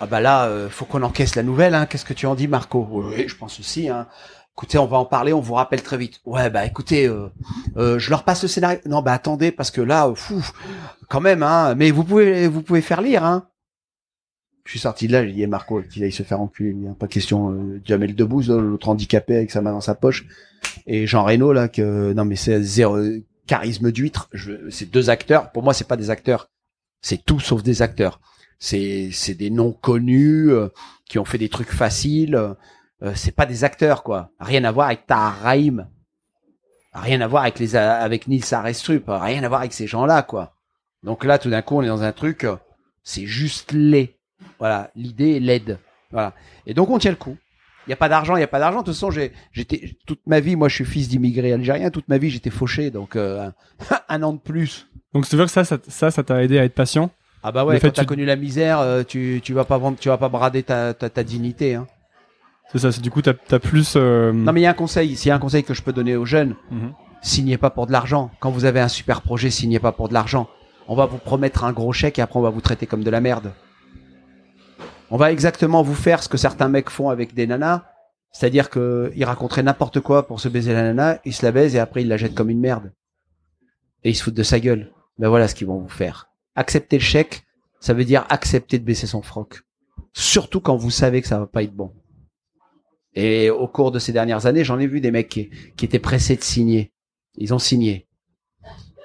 Ah 0.00 0.06
bah 0.06 0.20
là, 0.20 0.46
euh, 0.46 0.68
faut 0.68 0.84
qu'on 0.84 1.02
encaisse 1.02 1.36
la 1.36 1.42
nouvelle. 1.42 1.74
Hein. 1.74 1.86
Qu'est-ce 1.86 2.04
que 2.04 2.12
tu 2.12 2.26
en 2.26 2.34
dis, 2.34 2.48
Marco? 2.48 2.86
Oui, 2.90 3.28
je 3.28 3.36
pense 3.36 3.58
aussi. 3.60 3.88
Hein. 3.88 4.06
Écoutez, 4.58 4.78
on 4.78 4.86
va 4.86 4.96
en 4.96 5.04
parler, 5.04 5.34
on 5.34 5.40
vous 5.40 5.52
rappelle 5.52 5.82
très 5.82 5.98
vite. 5.98 6.22
Ouais, 6.24 6.48
bah 6.48 6.64
écoutez, 6.64 7.06
euh, 7.06 7.28
euh, 7.76 7.98
je 7.98 8.08
leur 8.08 8.24
passe 8.24 8.40
le 8.40 8.48
scénario. 8.48 8.78
Non, 8.86 9.02
bah 9.02 9.12
attendez, 9.12 9.52
parce 9.52 9.70
que 9.70 9.82
là, 9.82 10.08
euh, 10.08 10.14
fou, 10.14 10.42
quand 11.10 11.20
même, 11.20 11.42
hein. 11.42 11.74
Mais 11.74 11.90
vous 11.90 12.04
pouvez, 12.04 12.48
vous 12.48 12.62
pouvez 12.62 12.80
faire 12.80 13.02
lire, 13.02 13.22
hein. 13.22 13.48
Je 14.64 14.70
suis 14.70 14.78
sorti 14.78 15.08
de 15.08 15.12
là, 15.12 15.26
j'ai 15.26 15.32
dit, 15.32 15.42
eh, 15.42 15.46
Marco, 15.46 15.82
qu'il 15.82 16.02
aille 16.04 16.10
se 16.10 16.22
faire 16.22 16.40
enculer, 16.40 16.72
lui, 16.72 16.88
hein. 16.88 16.96
pas 16.98 17.06
question. 17.06 17.50
Euh, 17.50 17.82
Jamel 17.84 18.14
Debbouze, 18.14 18.48
là, 18.48 18.56
l'autre 18.56 18.88
handicapé 18.88 19.36
avec 19.36 19.50
sa 19.50 19.60
main 19.60 19.72
dans 19.72 19.82
sa 19.82 19.94
poche, 19.94 20.24
et 20.86 21.06
Jean 21.06 21.24
Reno 21.24 21.52
là, 21.52 21.68
que 21.68 22.14
non 22.14 22.24
mais 22.24 22.36
c'est 22.36 22.62
zéro 22.62 22.96
charisme 23.46 23.92
d'huître. 23.92 24.30
C'est 24.70 24.90
deux 24.90 25.10
acteurs. 25.10 25.52
Pour 25.52 25.64
moi, 25.64 25.74
c'est 25.74 25.86
pas 25.86 25.98
des 25.98 26.08
acteurs. 26.08 26.48
C'est 27.02 27.22
tout 27.22 27.40
sauf 27.40 27.62
des 27.62 27.82
acteurs. 27.82 28.20
C'est 28.58 29.10
c'est 29.12 29.34
des 29.34 29.50
noms 29.50 29.72
connus 29.72 30.50
qui 31.04 31.18
ont 31.18 31.26
fait 31.26 31.36
des 31.36 31.50
trucs 31.50 31.70
faciles. 31.70 32.40
Euh, 33.02 33.12
c'est 33.14 33.32
pas 33.34 33.46
des 33.46 33.62
acteurs 33.64 34.02
quoi. 34.02 34.30
Rien 34.40 34.64
à 34.64 34.72
voir 34.72 34.86
avec 34.86 35.06
Tahar 35.06 35.38
Rahim. 35.40 35.88
Rien 36.94 37.20
à 37.20 37.26
voir 37.26 37.42
avec 37.42 37.58
les 37.58 37.76
avec 37.76 38.26
Nils 38.26 38.54
Arestrup. 38.54 39.04
Rien 39.08 39.42
à 39.44 39.48
voir 39.48 39.60
avec 39.60 39.72
ces 39.74 39.86
gens-là 39.86 40.22
quoi. 40.22 40.54
Donc 41.02 41.24
là, 41.24 41.38
tout 41.38 41.50
d'un 41.50 41.62
coup, 41.62 41.76
on 41.76 41.82
est 41.82 41.88
dans 41.88 42.02
un 42.02 42.12
truc. 42.12 42.44
euh, 42.44 42.56
c'est 43.02 43.26
juste 43.26 43.72
laid. 43.72 44.16
Voilà, 44.58 44.90
l'idée 44.96 45.36
est 45.36 45.40
laide. 45.40 45.78
Voilà. 46.10 46.32
Et 46.66 46.72
donc 46.74 46.88
on 46.90 46.98
tient 46.98 47.10
le 47.10 47.16
coup. 47.16 47.36
Il 47.86 47.90
y 47.90 47.92
a 47.92 47.96
pas 47.96 48.08
d'argent, 48.08 48.34
il 48.36 48.40
y 48.40 48.42
a 48.42 48.48
pas 48.48 48.58
d'argent. 48.58 48.80
De 48.80 48.86
toute 48.86 48.94
façon, 48.94 49.10
j'ai, 49.12 49.32
j'étais 49.52 49.96
toute 50.06 50.18
ma 50.26 50.40
vie, 50.40 50.56
moi, 50.56 50.68
je 50.68 50.74
suis 50.74 50.84
fils 50.84 51.08
d'immigrés 51.08 51.52
algériens. 51.52 51.90
Toute 51.90 52.08
ma 52.08 52.18
vie, 52.18 52.30
j'étais 52.30 52.50
fauché, 52.50 52.90
donc 52.90 53.14
euh, 53.14 53.48
un 54.08 54.22
an 54.24 54.32
de 54.32 54.40
plus. 54.40 54.88
Donc 55.12 55.24
c'est 55.26 55.36
vrai 55.36 55.46
que 55.46 55.52
ça, 55.52 55.64
ça, 55.64 55.78
ça, 55.86 56.10
ça 56.10 56.22
t'a 56.24 56.42
aidé 56.42 56.58
à 56.58 56.64
être 56.64 56.74
patient? 56.74 57.10
Ah 57.44 57.52
bah 57.52 57.64
ouais, 57.64 57.74
Le 57.74 57.78
fait 57.80 57.88
quand 57.88 57.94
t'as 57.94 58.02
tu- 58.02 58.06
connu 58.08 58.24
la 58.24 58.34
misère, 58.34 59.04
tu 59.06 59.40
tu 59.44 59.52
vas 59.52 59.64
pas 59.64 59.78
vendre, 59.78 59.98
tu 60.00 60.08
vas 60.08 60.18
pas 60.18 60.28
brader 60.28 60.64
ta 60.64 60.94
ta, 60.94 61.08
ta 61.10 61.22
dignité. 61.22 61.76
Hein. 61.76 61.86
C'est 62.72 62.78
ça. 62.78 62.92
c'est 62.92 63.00
Du 63.00 63.10
coup, 63.10 63.22
t'as 63.22 63.34
as 63.50 63.58
plus. 63.58 63.94
euh, 63.96 64.32
Non 64.32 64.52
mais 64.52 64.60
il 64.60 64.64
y 64.64 64.66
a 64.66 64.70
un 64.70 64.74
conseil, 64.74 65.16
s'il 65.16 65.28
y 65.28 65.32
a 65.32 65.34
un 65.36 65.38
conseil 65.40 65.64
que 65.64 65.74
je 65.74 65.82
peux 65.82 65.92
donner 65.92 66.16
aux 66.16 66.24
jeunes, 66.26 66.56
Mhm. 66.70 66.92
signez 67.22 67.58
pas 67.58 67.70
pour 67.70 67.86
de 67.86 67.92
l'argent. 67.92 68.30
Quand 68.40 68.50
vous 68.50 68.64
avez 68.64 68.80
un 68.80 68.88
super 68.88 69.22
projet, 69.22 69.50
signez 69.50 69.78
pas 69.78 69.92
pour 69.92 70.08
de 70.08 70.14
l'argent. 70.14 70.48
On 70.88 70.94
va 70.94 71.06
vous 71.06 71.18
promettre 71.18 71.64
un 71.64 71.72
gros 71.72 71.92
chèque 71.92 72.18
et 72.18 72.22
après 72.22 72.38
on 72.38 72.42
va 72.42 72.50
vous 72.50 72.60
traiter 72.60 72.86
comme 72.86 73.02
de 73.02 73.10
la 73.10 73.20
merde. 73.20 73.52
On 75.10 75.16
va 75.16 75.30
exactement 75.32 75.82
vous 75.82 75.94
faire 75.94 76.22
ce 76.22 76.28
que 76.28 76.36
certains 76.36 76.68
mecs 76.68 76.90
font 76.90 77.10
avec 77.10 77.34
des 77.34 77.46
nanas, 77.46 77.84
c'est-à-dire 78.32 78.70
que 78.70 79.12
ils 79.16 79.24
raconteraient 79.24 79.62
n'importe 79.62 80.00
quoi 80.00 80.26
pour 80.26 80.40
se 80.40 80.48
baiser 80.48 80.72
la 80.72 80.82
nana, 80.82 81.20
ils 81.24 81.32
se 81.34 81.44
la 81.46 81.52
baisent 81.52 81.74
et 81.74 81.78
après 81.78 82.02
ils 82.02 82.08
la 82.08 82.16
jettent 82.16 82.34
comme 82.34 82.50
une 82.50 82.60
merde. 82.60 82.92
Et 84.04 84.10
ils 84.10 84.14
se 84.14 84.22
foutent 84.22 84.34
de 84.34 84.42
sa 84.42 84.60
gueule. 84.60 84.92
Ben 85.18 85.28
voilà 85.28 85.48
ce 85.48 85.54
qu'ils 85.54 85.66
vont 85.66 85.78
vous 85.78 85.88
faire. 85.88 86.28
Accepter 86.56 86.98
le 86.98 87.02
chèque, 87.02 87.44
ça 87.80 87.94
veut 87.94 88.04
dire 88.04 88.24
accepter 88.28 88.78
de 88.78 88.84
baisser 88.84 89.06
son 89.06 89.22
froc. 89.22 89.62
Surtout 90.12 90.60
quand 90.60 90.76
vous 90.76 90.90
savez 90.90 91.22
que 91.22 91.28
ça 91.28 91.38
va 91.38 91.46
pas 91.46 91.62
être 91.62 91.74
bon. 91.74 91.92
Et 93.16 93.50
au 93.50 93.66
cours 93.66 93.90
de 93.90 93.98
ces 93.98 94.12
dernières 94.12 94.44
années, 94.44 94.62
j'en 94.62 94.78
ai 94.78 94.86
vu 94.86 95.00
des 95.00 95.10
mecs 95.10 95.30
qui, 95.30 95.50
qui 95.76 95.86
étaient 95.86 95.98
pressés 95.98 96.36
de 96.36 96.42
signer. 96.42 96.92
Ils 97.36 97.54
ont 97.54 97.58
signé. 97.58 98.06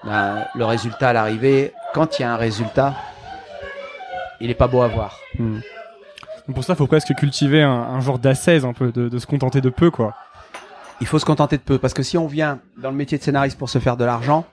Ben, 0.04 0.45
le 0.54 0.65
résultat 0.65 1.10
à 1.10 1.13
l'arrivée, 1.13 1.71
quand 1.93 2.19
il 2.19 2.24
y 2.24 2.26
a 2.26 2.34
un 2.34 2.38
résultat, 2.38 2.95
il 4.41 4.50
est 4.50 4.56
pas 4.56 4.67
beau 4.67 4.82
à 4.82 4.89
voir. 4.89 5.17
hmm. 5.39 5.60
Donc 6.47 6.56
pour 6.56 6.63
ça, 6.63 6.76
faut 6.76 6.88
presque 6.88 7.13
cultiver 7.13 7.62
un, 7.62 7.69
un 7.71 8.02
genre 8.02 8.19
d'assaise 8.19 8.65
un 8.65 8.74
peu, 8.74 8.91
de, 8.91 9.08
de 9.08 9.17
se 9.17 9.28
contenter 9.28 9.62
de 9.62 9.69
peu, 9.69 9.91
quoi. 9.91 10.13
Il 11.00 11.08
faut 11.08 11.19
se 11.19 11.26
contenter 11.26 11.58
de 11.58 11.62
peu 11.62 11.78
parce 11.78 11.93
que 11.93 12.04
si 12.04 12.17
on 12.17 12.28
vient 12.28 12.60
dans 12.78 12.91
le 12.91 12.97
métier 12.97 13.17
de 13.17 13.24
scénariste 13.24 13.58
pour 13.58 13.69
se 13.69 13.80
faire 13.80 13.95
de 13.95 14.04
l'argent, 14.04 14.45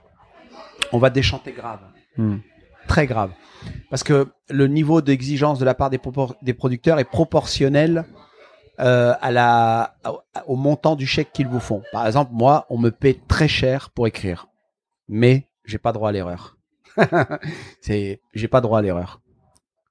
on 0.92 0.98
va 0.98 1.10
déchanter 1.10 1.52
grave. 1.52 1.80
Hmm. 2.16 2.36
Très 2.86 3.06
grave. 3.06 3.32
Parce 3.90 4.04
que 4.04 4.28
le 4.48 4.66
niveau 4.68 5.00
d'exigence 5.00 5.58
de 5.58 5.64
la 5.64 5.74
part 5.74 5.90
des, 5.90 6.00
des 6.42 6.54
producteurs 6.54 6.98
est 7.00 7.04
proportionnel 7.04 8.04
euh, 8.80 9.14
à 9.20 9.30
la, 9.30 9.96
au- 10.46 10.56
montant 10.56 10.96
du 10.96 11.06
chèque 11.06 11.32
qu'ils 11.32 11.48
vous 11.48 11.60
font. 11.60 11.82
Par 11.92 12.06
exemple, 12.06 12.30
moi, 12.34 12.66
on 12.70 12.78
me 12.78 12.90
paie 12.90 13.18
très 13.28 13.48
cher 13.48 13.90
pour 13.90 14.06
écrire, 14.06 14.48
mais 15.08 15.46
j'ai 15.64 15.78
pas 15.78 15.92
droit 15.92 16.08
à 16.10 16.12
l'erreur. 16.12 16.56
C'est, 17.80 18.20
j'ai 18.34 18.48
pas 18.48 18.60
droit 18.60 18.78
à 18.78 18.82
l'erreur. 18.82 19.20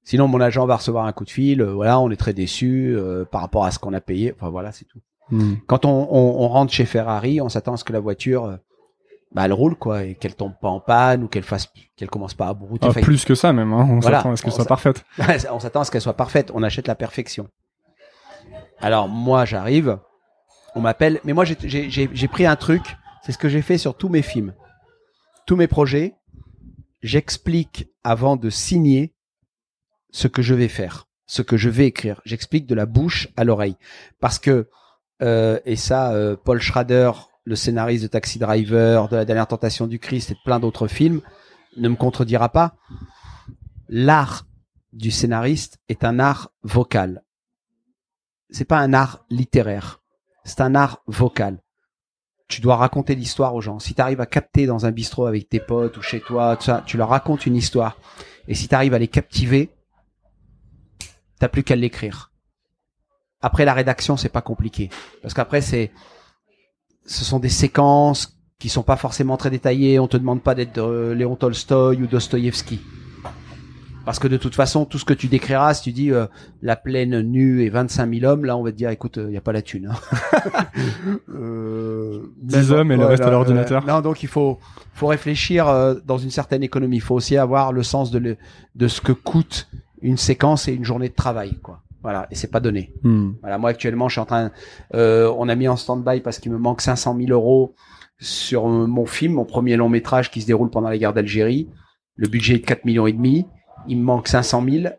Sinon, 0.04 0.28
mon 0.28 0.40
agent 0.40 0.66
va 0.66 0.78
recevoir 0.78 1.06
un 1.06 1.12
coup 1.12 1.26
de 1.26 1.30
fil. 1.30 1.62
euh, 1.62 1.74
voilà, 1.74 2.00
on 2.00 2.10
est 2.12 2.16
très 2.18 2.34
déçu 2.34 2.96
euh, 2.96 3.26
par 3.26 3.42
rapport 3.42 3.66
à 3.66 3.72
ce 3.72 3.80
qu'on 3.80 3.94
a 3.94 4.02
payé. 4.02 4.34
Enfin 4.36 4.50
voilà, 4.50 4.72
c'est 4.72 4.86
tout. 4.86 5.00
Hmm. 5.32 5.56
Quand 5.68 5.84
on, 5.86 6.08
on, 6.10 6.44
on 6.44 6.48
rentre 6.48 6.72
chez 6.72 6.86
Ferrari, 6.86 7.42
on 7.42 7.50
s'attend 7.50 7.74
à 7.74 7.78
ce 7.78 7.84
que 7.84 7.92
la 7.92 8.00
voiture, 8.00 8.46
euh, 8.46 8.56
bah, 9.34 9.44
elle 9.44 9.52
roule 9.52 9.76
quoi, 9.76 10.06
et 10.06 10.16
qu'elle 10.16 10.36
tombe 10.36 10.54
pas 10.62 10.70
en 10.70 10.80
panne 10.80 11.24
ou 11.24 11.28
qu'elle 11.28 11.44
fasse, 11.44 11.68
qu'elle 11.98 12.10
commence 12.10 12.34
pas 12.34 12.48
à 12.48 12.54
brouter. 12.54 12.86
Ah, 12.86 12.92
Enfin, 12.92 13.02
plus 13.02 13.26
que 13.26 13.36
ça 13.36 13.52
même. 13.52 13.74
Hein. 13.74 13.86
On 13.90 14.00
Voilà. 14.00 14.20
s'attend 14.20 14.32
à 14.32 14.36
ce 14.38 14.44
qu'elle 14.44 14.54
soit 14.54 14.64
parfaite. 14.66 15.04
on 15.52 15.60
s'attend 15.60 15.82
à 15.82 15.84
ce 15.84 15.92
qu'elle 15.92 16.00
soit 16.02 16.14
parfaite. 16.14 16.52
On 16.54 16.64
achète 16.64 16.88
la 16.88 16.96
perfection. 16.96 17.50
Alors 18.80 19.08
moi, 19.10 19.46
j'arrive, 19.46 20.00
on 20.76 20.82
m'appelle, 20.82 21.20
mais 21.24 21.34
moi 21.34 21.46
j'ai- 21.46 22.28
pris 22.28 22.46
un 22.46 22.56
truc. 22.56 22.98
C'est 23.24 23.32
ce 23.32 23.38
que 23.38 23.50
j'ai 23.50 23.62
fait 23.62 23.78
sur 23.78 23.98
tous 23.98 24.10
mes 24.10 24.22
films, 24.22 24.54
tous 25.46 25.56
mes 25.56 25.68
projets. 25.68 26.16
J'explique 27.02 27.90
avant 28.04 28.36
de 28.38 28.50
signer 28.50 29.14
ce 30.12 30.28
que 30.28 30.42
je 30.42 30.54
vais 30.54 30.68
faire, 30.68 31.08
ce 31.26 31.42
que 31.42 31.58
je 31.58 31.70
vais 31.70 31.88
écrire. 31.88 32.22
J'explique 32.26 32.66
de 32.68 32.76
la 32.76 32.86
bouche 32.86 33.28
à 33.36 33.44
l'oreille, 33.44 33.76
parce 34.20 34.40
que 34.40 34.70
euh, 35.24 35.60
et 35.66 35.76
ça, 35.76 36.12
euh, 36.14 36.36
Paul 36.36 36.62
Schrader, 36.62 37.12
le 37.44 37.56
scénariste 37.56 38.04
de 38.04 38.08
Taxi 38.08 38.38
Driver, 38.40 39.10
de 39.10 39.16
La 39.16 39.26
Dernière 39.26 39.48
Tentation 39.48 39.88
du 39.88 39.98
Christ 40.00 40.30
et 40.32 40.34
de 40.36 40.40
plein 40.46 40.60
d'autres 40.60 40.88
films, 40.88 41.22
ne 41.76 41.90
me 41.90 41.96
contredira 41.96 42.50
pas. 42.50 42.76
L'art 43.90 44.46
du 44.94 45.10
scénariste 45.12 45.80
est 45.90 46.04
un 46.04 46.20
art 46.20 46.52
vocal. 46.62 47.24
C'est 48.50 48.66
pas 48.66 48.80
un 48.80 48.94
art 48.94 49.26
littéraire. 49.30 50.02
C'est 50.44 50.62
un 50.62 50.76
art 50.76 51.04
vocal. 51.08 51.62
Tu 52.48 52.62
dois 52.62 52.78
raconter 52.78 53.16
l'histoire 53.16 53.54
aux 53.56 53.62
gens. 53.62 53.80
Si 53.80 53.94
tu 53.94 54.02
arrives 54.02 54.22
à 54.22 54.26
capter 54.26 54.66
dans 54.66 54.86
un 54.86 54.92
bistrot 54.92 55.26
avec 55.26 55.50
tes 55.50 55.60
potes 55.60 55.98
ou 55.98 56.02
chez 56.02 56.22
toi, 56.22 56.58
tu 56.86 56.98
leur 56.98 57.10
racontes 57.10 57.46
une 57.46 57.58
histoire. 57.58 57.98
Et 58.48 58.56
si 58.56 58.70
tu 58.70 58.76
arrives 58.76 58.94
à 58.94 59.00
les 59.00 59.10
captiver, 59.10 59.70
t'as 61.40 61.50
plus 61.50 61.64
qu'à 61.64 61.76
l'écrire. 61.76 62.32
Après 63.42 63.66
la 63.66 63.74
rédaction, 63.74 64.16
c'est 64.16 64.30
pas 64.30 64.42
compliqué. 64.42 64.90
Parce 65.22 65.34
qu'après, 65.34 65.62
c'est, 65.62 65.92
ce 67.06 67.26
sont 67.26 67.40
des 67.40 67.50
séquences 67.50 68.38
qui 68.60 68.70
sont 68.70 68.84
pas 68.84 68.96
forcément 68.96 69.38
très 69.38 69.50
détaillées. 69.50 70.00
On 70.00 70.08
te 70.08 70.18
demande 70.18 70.42
pas 70.42 70.56
d'être 70.56 70.80
euh, 70.80 71.14
Léon 71.14 71.36
Tolstoï 71.36 72.02
ou 72.02 72.08
Dostoïevski. 72.08 72.82
Parce 74.08 74.20
que 74.20 74.30
de 74.30 74.38
toute 74.38 74.56
façon, 74.56 74.86
tout 74.86 75.00
ce 75.00 75.04
que 75.04 75.14
tu 75.14 75.28
décriras, 75.28 75.74
si 75.74 75.84
tu 75.84 75.92
dis 75.92 76.14
euh, 76.14 76.28
la 76.62 76.78
plaine 76.78 77.20
nue 77.20 77.64
et 77.64 77.70
25 77.70 78.20
000 78.22 78.32
hommes, 78.32 78.46
là, 78.46 78.56
on 78.56 78.64
va 78.64 78.72
te 78.72 78.78
dire, 78.78 78.90
écoute, 78.90 79.18
il 79.22 79.28
n'y 79.28 79.36
a 79.36 79.42
pas 79.42 79.52
la 79.52 79.62
thune. 79.62 79.92
Hein. 79.92 80.46
euh, 81.30 82.22
10 82.42 82.72
hommes 82.72 82.94
et 82.94 82.96
le 82.96 83.04
reste 83.04 83.24
à 83.24 83.30
l'ordinateur. 83.30 83.86
non, 83.86 84.00
donc 84.00 84.24
il 84.24 84.30
faut, 84.30 84.60
faut 84.94 85.08
réfléchir 85.08 85.68
euh, 85.68 85.96
dans 86.06 86.18
une 86.18 86.30
certaine 86.30 86.64
économie. 86.64 86.96
Il 86.96 87.02
faut 87.02 87.16
aussi 87.16 87.36
avoir 87.36 87.74
le 87.74 87.84
sens 87.84 88.10
de, 88.10 88.20
le, 88.20 88.38
de 88.76 88.88
ce 88.88 89.02
que 89.02 89.12
coûte 89.12 89.68
une 90.02 90.16
séquence 90.16 90.70
et 90.70 90.74
une 90.74 90.86
journée 90.86 91.10
de 91.10 91.14
travail, 91.14 91.56
quoi. 91.62 91.82
Voilà, 92.02 92.28
et 92.32 92.36
c'est 92.36 92.50
pas 92.50 92.62
donné. 92.62 92.94
Hmm. 93.04 93.32
Voilà, 93.42 93.58
moi 93.58 93.72
actuellement, 93.72 94.08
je 94.08 94.14
suis 94.14 94.22
en 94.22 94.26
train, 94.26 94.52
euh, 94.94 95.30
on 95.38 95.50
a 95.50 95.56
mis 95.56 95.68
en 95.68 95.76
stand-by 95.76 96.22
parce 96.22 96.40
qu'il 96.40 96.54
me 96.54 96.58
manque 96.58 96.80
500 96.80 97.18
000 97.20 97.32
euros 97.32 97.76
sur 98.20 98.68
mon 98.68 99.06
film, 99.06 99.34
mon 99.34 99.44
premier 99.44 99.76
long 99.76 99.90
métrage 99.90 100.32
qui 100.32 100.40
se 100.40 100.48
déroule 100.48 100.70
pendant 100.70 100.88
la 100.88 100.98
guerre 100.98 101.12
d'Algérie. 101.12 101.68
Le 102.16 102.30
budget 102.30 102.56
est 102.56 102.60
de 102.60 102.66
4 102.66 102.86
millions 102.86 103.06
et 103.06 103.12
demi 103.12 103.46
il 103.88 103.98
me 103.98 104.04
manque 104.04 104.28
500 104.28 104.64
000. 104.70 104.94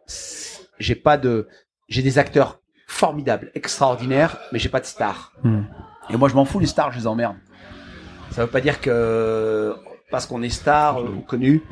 J'ai 0.79 0.95
pas 0.95 1.17
de, 1.17 1.49
j'ai 1.89 2.03
des 2.03 2.19
acteurs 2.19 2.61
formidables, 2.87 3.51
extraordinaires, 3.55 4.39
mais 4.53 4.59
j'ai 4.59 4.69
pas 4.69 4.81
de 4.81 4.87
stars. 4.87 5.33
Hmm. 5.43 5.63
Et 6.11 6.17
moi, 6.17 6.29
je 6.29 6.35
m'en 6.35 6.45
fous 6.45 6.59
les 6.59 6.67
stars, 6.67 6.93
je 6.93 6.99
les 6.99 7.07
emmerde. 7.07 7.37
Ça 8.31 8.43
veut 8.45 8.51
pas 8.51 8.61
dire 8.61 8.81
que 8.81 9.75
parce 10.11 10.27
qu'on 10.27 10.43
est 10.43 10.49
star 10.49 11.03
ou 11.03 11.21
connu, 11.21 11.63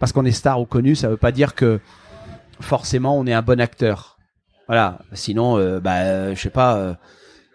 parce 0.00 0.12
qu'on 0.12 0.24
est 0.24 0.32
star 0.32 0.60
ou 0.60 0.64
connu, 0.64 0.94
ça 0.94 1.08
veut 1.08 1.16
pas 1.16 1.32
dire 1.32 1.54
que 1.54 1.80
forcément 2.60 3.18
on 3.18 3.26
est 3.26 3.32
un 3.32 3.42
bon 3.42 3.60
acteur. 3.60 4.18
Voilà. 4.66 5.00
Sinon, 5.12 5.58
euh, 5.58 5.80
bah, 5.80 6.32
je 6.34 6.40
sais 6.40 6.50
pas. 6.50 6.76
Euh, 6.76 6.94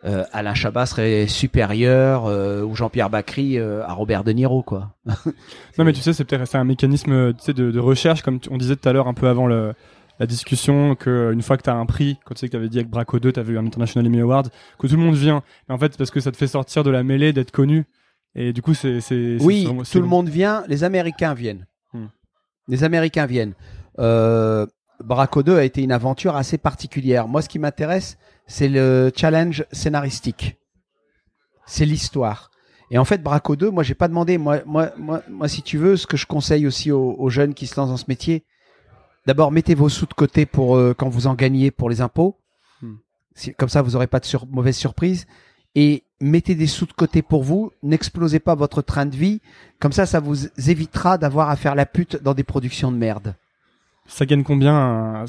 euh, 0.06 0.24
Alain 0.32 0.54
Chabat 0.54 0.86
serait 0.86 1.28
supérieur 1.28 2.26
euh, 2.26 2.64
ou 2.64 2.74
Jean-Pierre 2.74 3.10
Bacry 3.10 3.58
euh, 3.58 3.84
à 3.86 3.92
Robert 3.92 4.24
De 4.24 4.32
Niro 4.32 4.64
quoi. 4.64 4.96
non 5.78 5.84
mais 5.84 5.92
tu 5.92 6.00
sais 6.00 6.14
c'est 6.14 6.24
peut-être 6.24 6.48
c'est 6.48 6.58
un 6.58 6.64
mécanisme 6.64 7.34
tu 7.34 7.44
sais, 7.44 7.54
de, 7.54 7.70
de, 7.70 7.80
recherche 7.80 8.22
comme 8.22 8.40
on 8.50 8.58
disait 8.58 8.78
tout 8.78 8.88
à 8.88 8.94
l'heure 8.94 9.10
un 9.10 9.14
peu 9.14 9.28
avant 9.28 9.46
le, 9.46 9.74
la 10.18 10.26
discussion 10.26 10.96
que 10.96 11.34
une 11.34 11.42
fois 11.42 11.58
que 11.58 11.64
tu 11.64 11.70
as 11.70 11.76
un 11.76 11.86
prix 11.86 12.18
quand 12.24 12.34
tu 12.34 12.40
sais 12.40 12.48
que 12.48 12.52
tu 12.52 12.58
avais 12.58 12.70
dit 12.70 12.78
avec 12.78 12.90
Braco 12.90 13.20
2 13.20 13.34
tu 13.34 13.40
avais 13.42 13.52
eu 13.52 13.58
un 13.58 13.66
International 13.66 14.08
Emmy 14.08 14.22
Award 14.22 14.50
que 14.78 14.88
tout 14.88 14.96
le 14.96 15.02
monde 15.02 15.16
vient. 15.16 15.44
Mais 15.68 15.76
en 15.76 15.78
fait 15.78 15.98
parce 15.98 16.12
que 16.12 16.22
ça 16.22 16.32
te 16.32 16.38
fait 16.38 16.48
sortir 16.48 16.86
de 16.86 16.92
la 16.92 17.04
mêlée 17.04 17.34
d'être 17.34 17.52
connu. 17.52 17.84
Et 18.36 18.54
du 18.54 18.62
coup 18.62 18.76
c'est 18.76 19.00
oui 19.42 19.68
tout 19.92 20.00
le 20.00 20.08
monde 20.08 20.30
vient 20.30 20.64
les 20.70 20.86
Américains 20.86 21.34
viennent. 21.34 21.66
Hmm. 21.94 22.06
les 22.70 22.86
Américains 22.86 23.26
viennent. 23.26 23.54
Braco 23.98 25.44
2 25.44 25.58
a 25.58 25.64
été 25.66 25.82
une 25.82 25.92
aventure 25.92 26.38
assez 26.38 26.58
particulière. 26.58 27.28
Moi 27.28 27.42
ce 27.42 27.50
qui 27.50 27.60
m'intéresse 27.60 28.18
c'est 28.50 28.68
le 28.68 29.12
challenge 29.16 29.64
scénaristique. 29.72 30.58
C'est 31.68 31.86
l'histoire. 31.86 32.50
Et 32.90 32.98
en 32.98 33.06
fait, 33.06 33.22
Braco 33.22 33.56
2, 33.56 33.70
moi, 33.70 33.84
j'ai 33.84 33.94
pas 33.94 34.08
demandé. 34.08 34.40
Moi, 34.40 34.62
moi, 34.66 34.92
moi, 34.98 35.22
moi, 35.30 35.48
si 35.48 35.62
tu 35.62 35.78
veux, 35.78 35.96
ce 35.96 36.08
que 36.08 36.18
je 36.18 36.26
conseille 36.26 36.66
aussi 36.66 36.92
aux, 36.92 37.30
jeunes 37.30 37.54
qui 37.54 37.68
se 37.68 37.80
lancent 37.80 37.90
dans 37.92 37.98
ce 37.98 38.06
métier, 38.08 38.44
d'abord, 39.28 39.52
mettez 39.52 39.76
vos 39.76 39.88
sous 39.88 40.08
de 40.08 40.16
côté 40.16 40.48
pour 40.48 40.76
euh, 40.76 40.96
quand 40.98 41.10
vous 41.10 41.28
en 41.28 41.36
gagnez 41.36 41.70
pour 41.70 41.92
les 41.92 42.02
impôts. 42.02 42.40
Hmm. 42.82 42.96
Comme 43.58 43.70
ça, 43.70 43.84
vous 43.84 43.92
n'aurez 43.92 44.08
pas 44.08 44.20
de 44.20 44.26
sur 44.26 44.48
mauvaise 44.48 44.76
surprise. 44.76 45.28
Et 45.76 46.04
mettez 46.20 46.56
des 46.56 46.66
sous 46.66 46.88
de 46.88 46.94
côté 46.94 47.22
pour 47.22 47.44
vous. 47.44 47.72
N'explosez 47.84 48.40
pas 48.40 48.56
votre 48.56 48.82
train 48.82 49.06
de 49.06 49.16
vie. 49.16 49.42
Comme 49.80 49.92
ça, 49.92 50.08
ça 50.08 50.20
vous 50.20 50.48
évitera 50.68 51.20
d'avoir 51.20 51.52
à 51.52 51.56
faire 51.56 51.76
la 51.76 51.86
pute 51.86 52.22
dans 52.24 52.34
des 52.34 52.44
productions 52.44 52.92
de 52.92 52.98
merde. 52.98 53.36
Ça 54.08 54.26
gagne 54.26 54.42
combien 54.42 55.26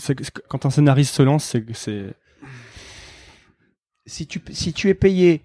Quand 0.49 0.65
un 0.65 0.71
scénariste 0.71 1.15
se 1.15 1.23
lance, 1.23 1.55
c'est 1.75 2.15
si 4.11 4.27
tu, 4.27 4.43
si 4.51 4.73
tu 4.73 4.89
es 4.89 4.95
payé 4.95 5.45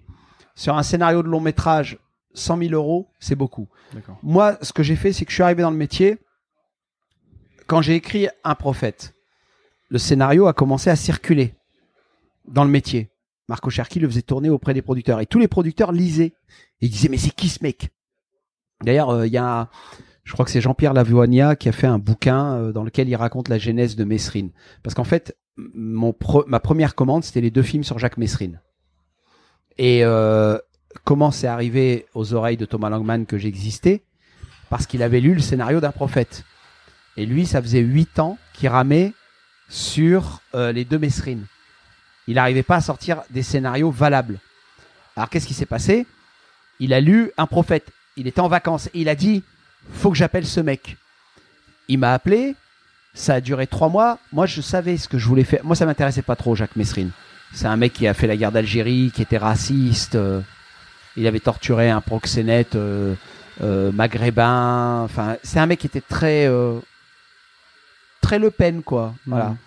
sur 0.56 0.76
un 0.76 0.84
scénario 0.84 1.22
de 1.22 1.28
long 1.28 1.40
métrage 1.40 2.00
100 2.34 2.58
000 2.58 2.74
euros, 2.74 3.08
c'est 3.20 3.36
beaucoup. 3.36 3.68
Moi, 4.24 4.58
ce 4.62 4.74
que 4.74 4.84
j'ai 4.84 4.96
fait, 4.96 5.14
c'est 5.14 5.24
que 5.24 5.32
je 5.32 5.36
suis 5.36 5.44
arrivé 5.44 5.62
dans 5.62 5.72
le 5.72 5.78
métier. 5.78 6.18
Quand 7.68 7.82
j'ai 7.82 7.96
écrit 7.96 8.28
Un 8.44 8.56
prophète, 8.56 9.14
le 9.90 10.00
scénario 10.00 10.48
a 10.48 10.54
commencé 10.54 10.90
à 10.90 10.96
circuler 10.96 11.54
dans 12.48 12.64
le 12.64 12.72
métier. 12.72 13.12
Marco 13.48 13.70
Cherki 13.70 14.00
le 14.00 14.08
faisait 14.08 14.24
tourner 14.24 14.50
auprès 14.50 14.74
des 14.74 14.82
producteurs. 14.82 15.22
Et 15.22 15.28
tous 15.28 15.40
les 15.40 15.48
producteurs 15.48 15.92
lisaient. 15.92 16.34
Et 16.82 16.88
ils 16.88 16.90
disaient, 16.90 17.10
mais 17.10 17.18
c'est 17.18 17.34
qui 17.34 17.50
ce 17.50 17.64
mec? 17.64 17.90
D'ailleurs, 18.84 19.12
euh, 19.12 19.28
il 19.28 19.34
y 19.34 19.38
a, 19.38 19.70
je 20.26 20.34
crois 20.34 20.44
que 20.44 20.52
c'est 20.52 20.62
Jean-Pierre 20.62 20.94
Lavoigna 20.94 21.56
qui 21.56 21.70
a 21.70 21.72
fait 21.72 21.88
un 21.88 22.00
bouquin 22.00 22.56
euh, 22.56 22.72
dans 22.72 22.84
lequel 22.84 23.08
il 23.08 23.16
raconte 23.16 23.48
la 23.48 23.60
genèse 23.60 23.96
de 23.96 24.04
Messrine. 24.04 24.50
Parce 24.84 24.96
qu'en 24.96 25.04
fait, 25.04 25.38
mon 25.56 26.14
ma 26.48 26.60
première 26.60 26.96
commande, 26.96 27.24
c'était 27.24 27.42
les 27.42 27.52
deux 27.52 27.62
films 27.62 27.84
sur 27.84 28.00
Jacques 28.00 28.18
Messrine. 28.18 28.60
Et 29.78 30.04
euh, 30.04 30.58
comment 31.04 31.30
c'est 31.30 31.48
arrivé 31.48 32.08
aux 32.16 32.34
oreilles 32.34 32.58
de 32.58 32.66
Thomas 32.66 32.90
Langman 32.90 33.26
que 33.26 33.38
j'existais? 33.38 34.04
Parce 34.70 34.88
qu'il 34.88 35.04
avait 35.04 35.22
lu 35.22 35.36
le 35.36 35.42
scénario 35.42 35.80
d'un 35.80 35.92
prophète. 35.92 36.44
Et 37.18 37.26
lui, 37.28 37.46
ça 37.46 37.62
faisait 37.62 37.80
huit 37.80 38.18
ans 38.20 38.38
qu'il 38.54 38.70
ramait 38.70 39.14
sur 39.70 40.42
euh, 40.56 40.72
les 40.72 40.86
deux 40.86 40.98
Messrines. 40.98 41.46
Il 42.28 42.36
n'arrivait 42.36 42.64
pas 42.64 42.78
à 42.78 42.82
sortir 42.82 43.22
des 43.30 43.44
scénarios 43.44 43.92
valables. 43.92 44.40
Alors 45.16 45.30
qu'est-ce 45.30 45.46
qui 45.46 45.54
s'est 45.54 45.68
passé? 45.68 46.08
Il 46.80 46.94
a 46.94 47.00
lu 47.00 47.32
un 47.38 47.46
prophète. 47.46 47.92
Il 48.18 48.28
était 48.28 48.42
en 48.42 48.48
vacances. 48.48 48.90
Il 48.96 49.08
a 49.08 49.16
dit, 49.16 49.44
faut 49.94 50.12
que 50.12 50.18
j'appelle 50.18 50.46
ce 50.46 50.60
mec. 50.60 50.98
Il 51.88 52.00
m'a 52.00 52.14
appelé, 52.14 52.56
ça 53.14 53.36
a 53.36 53.42
duré 53.42 53.68
trois 53.68 53.90
mois. 53.90 54.20
Moi, 54.32 54.46
je 54.46 54.62
savais 54.62 54.98
ce 54.98 55.08
que 55.08 55.18
je 55.18 55.28
voulais 55.28 55.44
faire. 55.44 55.62
Moi, 55.64 55.76
ça 55.76 55.86
m'intéressait 55.86 56.22
pas 56.22 56.36
trop, 56.36 56.56
Jacques 56.56 56.76
Messrine. 56.76 57.12
C'est 57.54 57.68
un 57.68 57.78
mec 57.78 57.94
qui 57.94 58.08
a 58.08 58.14
fait 58.14 58.28
la 58.28 58.36
guerre 58.36 58.52
d'Algérie, 58.52 59.12
qui 59.14 59.22
était 59.22 59.38
raciste. 59.38 60.16
Euh, 60.16 60.42
il 61.16 61.26
avait 61.28 61.40
torturé 61.40 61.90
un 61.90 62.02
proxénète 62.02 62.76
euh, 62.76 63.16
euh, 63.62 63.92
maghrébin. 63.92 65.02
Enfin, 65.04 65.38
c'est 65.44 65.60
un 65.60 65.66
mec 65.66 65.80
qui 65.80 65.88
était 65.88 66.02
très 66.02 66.50
très 68.22 68.40
Le 68.40 68.52
Pen, 68.52 68.82
quoi. 68.84 69.14
Voilà. 69.26 69.50
Mhm. 69.50 69.58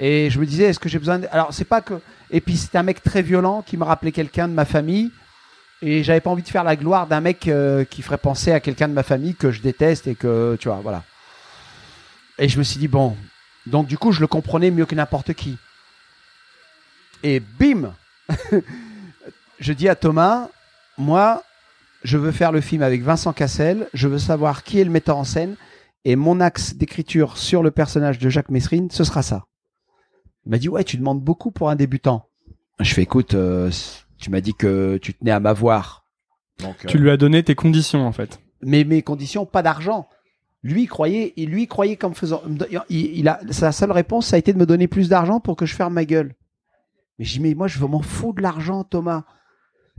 Et 0.00 0.30
je 0.30 0.38
me 0.40 0.46
disais, 0.46 0.64
est-ce 0.64 0.78
que 0.78 0.88
j'ai 0.88 0.98
besoin 0.98 1.18
de... 1.18 1.26
Alors, 1.30 1.52
c'est 1.52 1.64
pas 1.64 1.80
que. 1.80 1.94
Et 2.30 2.40
puis, 2.40 2.56
c'était 2.56 2.78
un 2.78 2.82
mec 2.82 3.02
très 3.02 3.22
violent 3.22 3.62
qui 3.62 3.76
me 3.76 3.84
rappelait 3.84 4.12
quelqu'un 4.12 4.48
de 4.48 4.54
ma 4.54 4.64
famille. 4.64 5.10
Et 5.80 6.02
j'avais 6.02 6.20
pas 6.20 6.30
envie 6.30 6.42
de 6.42 6.48
faire 6.48 6.64
la 6.64 6.76
gloire 6.76 7.06
d'un 7.06 7.20
mec 7.20 7.50
qui 7.90 8.02
ferait 8.02 8.18
penser 8.18 8.52
à 8.52 8.60
quelqu'un 8.60 8.88
de 8.88 8.94
ma 8.94 9.02
famille 9.02 9.34
que 9.34 9.50
je 9.50 9.62
déteste 9.62 10.06
et 10.06 10.14
que, 10.14 10.56
tu 10.58 10.68
vois, 10.68 10.80
voilà. 10.82 11.04
Et 12.38 12.48
je 12.48 12.58
me 12.58 12.64
suis 12.64 12.78
dit, 12.78 12.88
bon, 12.88 13.16
donc 13.66 13.86
du 13.86 13.98
coup, 13.98 14.12
je 14.12 14.20
le 14.20 14.26
comprenais 14.26 14.70
mieux 14.70 14.86
que 14.86 14.94
n'importe 14.94 15.34
qui. 15.34 15.56
Et 17.22 17.40
bim 17.40 17.94
Je 19.60 19.72
dis 19.72 19.88
à 19.88 19.96
Thomas, 19.96 20.48
moi, 20.96 21.42
je 22.04 22.16
veux 22.16 22.30
faire 22.30 22.52
le 22.52 22.60
film 22.60 22.82
avec 22.82 23.02
Vincent 23.02 23.32
Cassel, 23.32 23.88
je 23.92 24.06
veux 24.06 24.18
savoir 24.18 24.62
qui 24.62 24.78
est 24.80 24.84
le 24.84 24.90
metteur 24.90 25.16
en 25.16 25.24
scène, 25.24 25.56
et 26.04 26.14
mon 26.14 26.40
axe 26.40 26.76
d'écriture 26.76 27.36
sur 27.36 27.62
le 27.62 27.72
personnage 27.72 28.18
de 28.18 28.28
Jacques 28.28 28.50
Messrine, 28.50 28.88
ce 28.90 29.02
sera 29.02 29.22
ça. 29.22 29.46
Il 30.46 30.50
m'a 30.50 30.58
dit, 30.58 30.68
ouais, 30.68 30.84
tu 30.84 30.96
demandes 30.96 31.20
beaucoup 31.20 31.50
pour 31.50 31.70
un 31.70 31.76
débutant. 31.76 32.28
Je 32.78 32.94
fais, 32.94 33.02
écoute, 33.02 33.34
euh, 33.34 33.70
tu 34.18 34.30
m'as 34.30 34.40
dit 34.40 34.54
que 34.54 34.98
tu 34.98 35.14
tenais 35.14 35.30
à 35.30 35.40
m'avoir. 35.40 36.04
Donc, 36.60 36.86
tu 36.86 36.98
lui 36.98 37.10
as 37.10 37.16
donné 37.16 37.42
tes 37.42 37.54
conditions, 37.54 38.06
en 38.06 38.12
fait. 38.12 38.40
Mais 38.62 38.84
mes 38.84 39.02
conditions, 39.02 39.46
pas 39.46 39.62
d'argent. 39.62 40.08
Lui 40.62 40.86
croyait, 40.86 41.34
il 41.36 41.50
lui 41.50 41.68
croyait 41.68 41.96
comme 41.96 42.14
faisant, 42.14 42.42
il, 42.90 43.28
a 43.28 43.40
sa 43.50 43.70
seule 43.70 43.92
réponse, 43.92 44.26
ça 44.26 44.36
a 44.36 44.38
été 44.40 44.52
de 44.52 44.58
me 44.58 44.66
donner 44.66 44.88
plus 44.88 45.08
d'argent 45.08 45.38
pour 45.38 45.54
que 45.54 45.66
je 45.66 45.74
ferme 45.74 45.94
ma 45.94 46.04
gueule. 46.04 46.34
Mais 47.18 47.24
j'ai 47.24 47.38
dit 47.38 47.40
mais 47.40 47.54
moi 47.54 47.68
je 47.68 47.82
m'en 47.84 48.02
fous 48.02 48.32
de 48.32 48.42
l'argent, 48.42 48.82
Thomas. 48.82 49.24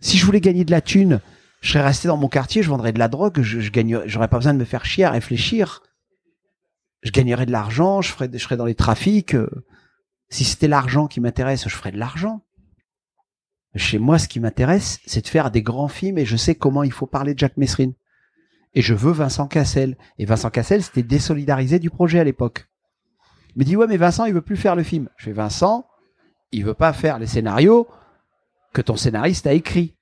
Si 0.01 0.17
je 0.17 0.25
voulais 0.25 0.41
gagner 0.41 0.65
de 0.65 0.71
la 0.71 0.81
thune, 0.81 1.21
je 1.61 1.71
serais 1.71 1.83
resté 1.83 2.09
dans 2.09 2.17
mon 2.17 2.27
quartier, 2.27 2.61
je 2.61 2.69
vendrais 2.69 2.91
de 2.91 2.99
la 2.99 3.07
drogue, 3.07 3.41
je, 3.41 3.61
je 3.61 3.71
j'aurais 4.05 4.27
pas 4.27 4.37
besoin 4.37 4.53
de 4.53 4.59
me 4.59 4.65
faire 4.65 4.85
chier 4.85 5.05
à 5.05 5.11
réfléchir. 5.11 5.81
Je 7.03 7.11
gagnerais 7.11 7.45
de 7.45 7.51
l'argent, 7.51 8.01
je 8.01 8.11
ferais, 8.11 8.29
je 8.31 8.37
serais 8.37 8.57
dans 8.57 8.65
les 8.65 8.75
trafics. 8.75 9.35
Si 10.29 10.43
c'était 10.43 10.67
l'argent 10.67 11.07
qui 11.07 11.21
m'intéresse, 11.21 11.69
je 11.69 11.75
ferais 11.75 11.93
de 11.93 11.97
l'argent. 11.97 12.41
Chez 13.75 13.99
moi, 13.99 14.17
ce 14.17 14.27
qui 14.27 14.39
m'intéresse, 14.39 14.99
c'est 15.05 15.21
de 15.21 15.27
faire 15.27 15.51
des 15.51 15.61
grands 15.61 15.87
films 15.87 16.17
et 16.17 16.25
je 16.25 16.35
sais 16.35 16.55
comment 16.55 16.83
il 16.83 16.91
faut 16.91 17.05
parler 17.05 17.33
de 17.33 17.39
Jacques 17.39 17.57
Messrine 17.57 17.93
et 18.73 18.81
je 18.81 18.93
veux 18.93 19.11
Vincent 19.11 19.47
Cassel. 19.47 19.97
Et 20.17 20.25
Vincent 20.25 20.49
Cassel, 20.49 20.83
c'était 20.83 21.03
désolidarisé 21.03 21.79
du 21.79 21.89
projet 21.89 22.19
à 22.19 22.23
l'époque. 22.23 22.67
Il 23.55 23.59
me 23.59 23.63
dit, 23.63 23.75
ouais, 23.75 23.87
mais 23.87 23.97
Vincent, 23.97 24.25
il 24.25 24.33
veut 24.33 24.41
plus 24.41 24.57
faire 24.57 24.75
le 24.75 24.83
film. 24.83 25.09
Je 25.17 25.25
fais, 25.25 25.31
Vincent, 25.31 25.85
il 26.51 26.65
veut 26.65 26.73
pas 26.73 26.93
faire 26.93 27.19
les 27.19 27.27
scénarios 27.27 27.87
que 28.73 28.81
ton 28.81 28.95
scénariste 28.95 29.47
a 29.47 29.53
écrit. 29.53 29.95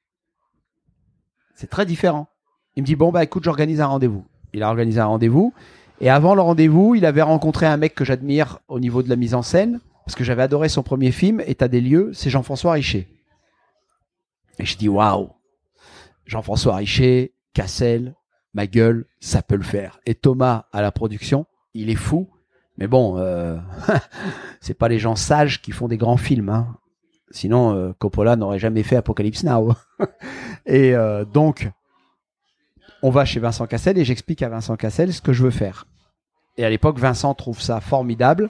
C'est 1.55 1.69
très 1.69 1.85
différent. 1.85 2.27
Il 2.75 2.83
me 2.83 2.85
dit, 2.85 2.95
bon, 2.95 3.11
bah, 3.11 3.23
écoute, 3.23 3.43
j'organise 3.43 3.81
un 3.81 3.87
rendez-vous. 3.87 4.25
Il 4.53 4.63
a 4.63 4.69
organisé 4.69 4.99
un 4.99 5.05
rendez-vous. 5.05 5.53
Et 5.99 6.09
avant 6.09 6.35
le 6.35 6.41
rendez-vous, 6.41 6.93
il 6.95 7.05
avait 7.05 7.21
rencontré 7.21 7.65
un 7.65 7.77
mec 7.77 7.95
que 7.95 8.05
j'admire 8.05 8.59
au 8.67 8.79
niveau 8.79 9.01
de 9.01 9.09
la 9.09 9.15
mise 9.15 9.33
en 9.33 9.41
scène, 9.41 9.79
parce 10.05 10.15
que 10.15 10.23
j'avais 10.23 10.43
adoré 10.43 10.69
son 10.69 10.83
premier 10.83 11.11
film, 11.11 11.41
État 11.47 11.67
des 11.67 11.81
lieux, 11.81 12.11
c'est 12.13 12.29
Jean-François 12.29 12.73
Richer. 12.73 13.07
Et 14.59 14.65
je 14.65 14.77
dis, 14.77 14.89
waouh! 14.89 15.29
Jean-François 16.25 16.75
Richer, 16.75 17.33
Cassel, 17.53 18.15
ma 18.53 18.67
gueule, 18.67 19.05
ça 19.19 19.41
peut 19.41 19.55
le 19.55 19.63
faire. 19.63 19.99
Et 20.05 20.15
Thomas 20.15 20.65
à 20.71 20.81
la 20.81 20.91
production, 20.91 21.45
il 21.73 21.89
est 21.89 21.95
fou. 21.95 22.29
Mais 22.77 22.87
bon, 22.87 23.17
euh, 23.17 23.57
c'est 24.61 24.73
pas 24.73 24.87
les 24.87 24.99
gens 24.99 25.15
sages 25.15 25.61
qui 25.61 25.71
font 25.71 25.87
des 25.87 25.97
grands 25.97 26.17
films. 26.17 26.49
Hein. 26.49 26.77
Sinon, 27.31 27.75
euh, 27.75 27.93
Coppola 27.97 28.35
n'aurait 28.35 28.59
jamais 28.59 28.83
fait 28.83 28.95
Apocalypse 28.95 29.43
Now. 29.43 29.75
et 30.65 30.95
euh, 30.95 31.25
donc, 31.25 31.69
on 33.01 33.09
va 33.09 33.25
chez 33.25 33.39
Vincent 33.39 33.67
Cassel 33.67 33.97
et 33.97 34.05
j'explique 34.05 34.41
à 34.41 34.49
Vincent 34.49 34.75
Cassel 34.75 35.13
ce 35.13 35.21
que 35.21 35.33
je 35.33 35.43
veux 35.43 35.51
faire. 35.51 35.85
Et 36.57 36.65
à 36.65 36.69
l'époque, 36.69 36.97
Vincent 36.97 37.33
trouve 37.35 37.61
ça 37.61 37.81
formidable 37.81 38.49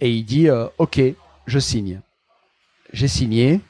et 0.00 0.10
il 0.10 0.24
dit 0.24 0.48
euh, 0.48 0.66
OK, 0.78 1.00
je 1.46 1.58
signe. 1.58 2.00
J'ai 2.92 3.08
signé. 3.08 3.60